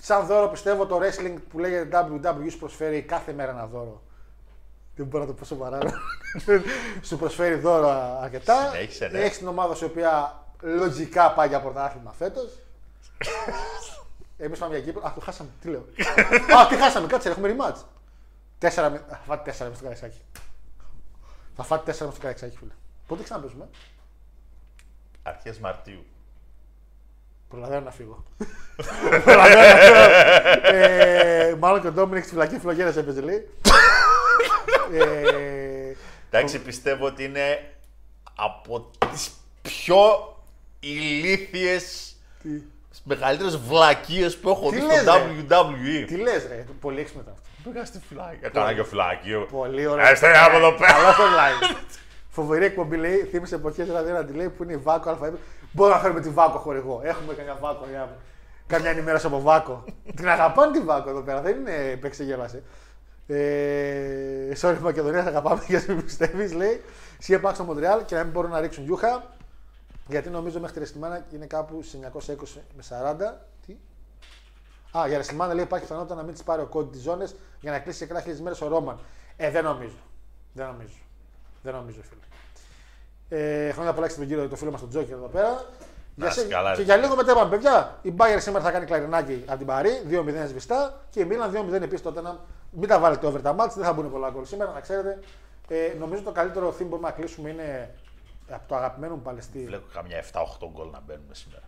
[0.00, 4.02] σαν δώρο πιστεύω το wrestling που λέγεται WWE σου προσφέρει κάθε μέρα ένα δώρο.
[4.96, 5.78] Δεν μπορώ να το πω σοβαρά.
[7.06, 8.70] σου προσφέρει δώρο αρκετά.
[8.72, 9.18] Συνέχισε, ναι.
[9.18, 12.58] Έχεις την ομάδα σου η οποία λογικά πάει για πρωτάθλημα φέτος.
[14.36, 15.06] Εμείς πάμε για Κύπρο.
[15.06, 15.50] Α, το χάσαμε.
[15.60, 15.86] Τι λέω.
[16.58, 17.06] Α, τι χάσαμε.
[17.06, 17.76] Κάτσε, έχουμε rematch.
[18.58, 18.90] Τέσσερα.
[18.90, 20.20] με- Θα φάτε τέσσερα με στο καρεξάκι.
[21.56, 22.70] Θα φάτε τέσσερα με στο καρεξάκι, φίλε.
[23.06, 23.68] Πότε ξαναπέζουμε.
[25.22, 26.04] Αρχές Μαρτίου.
[27.48, 28.24] Προλαβαίνω να φύγω.
[29.24, 29.98] Προλαβαίνω να φύγω.
[30.62, 33.48] ε, μάλλον και ο Ντόμινικ στη φυλακή φλογέρας έπαιζε λέει.
[34.92, 35.92] ε,
[36.30, 37.74] Εντάξει, πιστεύω ότι είναι
[38.36, 39.30] από τις
[39.62, 40.34] πιο
[40.80, 42.16] ηλίθιες,
[43.04, 46.04] μεγαλύτερες βλακίες που έχω Τι δει λες, στο ρε; WWE.
[46.06, 47.70] τι λες, ρε, πολύ έξυπνο ήταν αυτό.
[47.70, 48.38] Πήγα στη φυλάκη.
[48.40, 49.46] Έκανα και φυλάκιο.
[49.50, 50.06] Πολύ ωραίο.
[50.06, 50.92] Έστε από εδώ πέρα.
[50.92, 51.76] Καλά το live.
[52.28, 55.32] Φοβερή εκπομπή λέει, θύμισε εποχές ραδιόνα τη λέει που είναι η Βάκο ΑΕ.
[55.72, 57.00] Μπορούμε να φέρουμε τη Βάκο χορηγό.
[57.04, 58.16] Έχουμε καμιά Βάκο για
[58.66, 59.84] καμιά ενημέρωση από Βάκο.
[60.16, 62.62] την αγαπάνε τη Βάκο εδώ πέρα, δεν είναι παίξε γέλασε.
[63.26, 66.80] Ε, sorry, Μακεδονία, θα αγαπάμε γιατί μην πιστεύεις, λέει.
[67.18, 69.22] Σία πάω στο Μοντρεάλ και να μην μπορούν να ρίξουν γιούχα.
[70.08, 72.36] Γιατί νομίζω μέχρι τη Ρεστιμάνα είναι κάπου σε 920
[72.76, 73.16] με 40.
[73.66, 73.76] Τι;
[74.98, 77.24] Α, για Ρεστιμάνα λέει υπάρχει πιθανότητα να μην της πάρει ο κόντι τη ζώνη
[77.60, 78.98] για να κλείσει σε κράχε μέρες ο Ρόμαν.
[79.36, 79.96] Ε, δεν νομίζω.
[80.52, 80.94] Δεν νομίζω.
[81.62, 82.20] Δεν νομίζω, φίλε.
[83.28, 85.64] Ε, χρόνια πολλά και στον κύριο, το φίλο μας τον Τζόκερ εδώ πέρα.
[86.16, 86.82] Να είσαι σε- καλά, και ρε.
[86.82, 90.46] για λίγο μετά είπαμε, παιδιά, η Bayern σήμερα θα κάνει κλαρινάκι από την Παρή, 2-0
[90.48, 92.20] σβηστά και η Μίλαν 2-0 επίσης τότε.
[92.20, 92.40] Να...
[92.70, 95.18] Μην τα βάλετε over τα μάτς, δεν θα μπουν πολλά γκολ σήμερα, να ξέρετε.
[95.68, 97.94] Ε, νομίζω το καλύτερο theme που μπορούμε να κλείσουμε είναι
[98.48, 99.64] από το αγαπημένο μου Παλαιστή.
[99.64, 101.62] Βλέπω καμιά 7-8 γκολ να μπαίνουν σήμερα.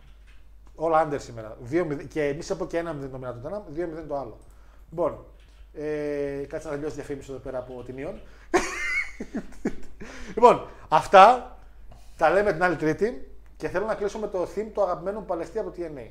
[0.75, 1.57] Όλα under σήμερα.
[1.71, 2.07] 2-0.
[2.07, 3.63] Και εμείς από και ένα 0 το μήνα το ένα,
[4.01, 4.37] 2-0 το άλλο.
[4.89, 5.25] Λοιπόν,
[5.73, 8.15] ε, κάτσε να τελειώσει η διαφήμιση εδώ πέρα από την Ιon.
[10.35, 11.51] λοιπόν, αυτά
[12.17, 15.25] τα λέμε την άλλη Τρίτη και θέλω να κλείσω με το theme του αγαπημένου μου
[15.25, 16.07] Παλαιστή από το TNA.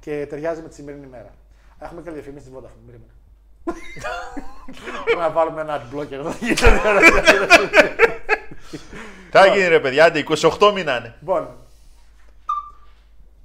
[0.00, 1.30] Και ταιριάζει με τη σημερινή ημέρα.
[1.78, 2.84] Έχουμε και διαφήμιση της Vodafone.
[2.86, 3.12] Περίμενε.
[5.04, 6.32] Πρέπει να βάλουμε ένα adblocker εδώ.
[9.30, 10.24] Θα γίνει ρε παιδιά, άντε,
[10.58, 11.14] 28 μήνα είναι.
[11.20, 11.48] Λοιπόν,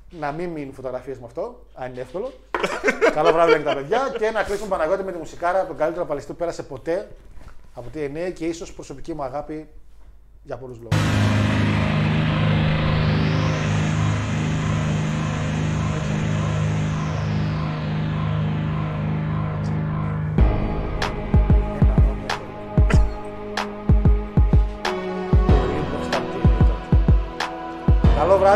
[0.09, 2.33] να μην μείνουν φωτογραφίες με αυτό, αν είναι εύκολο.
[3.13, 6.31] Καλό βράδυ για τα παιδιά και να κλείσουμε Παναγιώτη με τη μουσικάρα, τον καλύτερο παλαιστή
[6.31, 7.07] που πέρασε ποτέ
[7.73, 9.67] από TNA και ίσως προσωπική μου αγάπη
[10.43, 11.48] για πολλούς λόγους.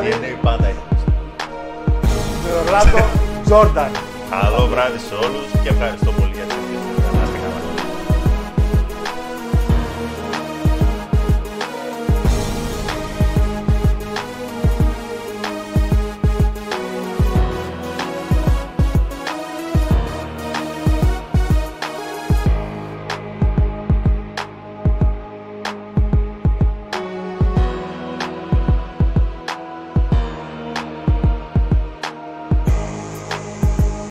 [0.02, 0.08] Βράδυ.
[0.28, 0.84] Είναι πάντα είναι.
[2.66, 3.06] Ρολάντο
[3.46, 3.92] Τζόρνταν.
[4.30, 6.23] Καλό βράδυ σε όλους και ευχαριστώ πολύ για την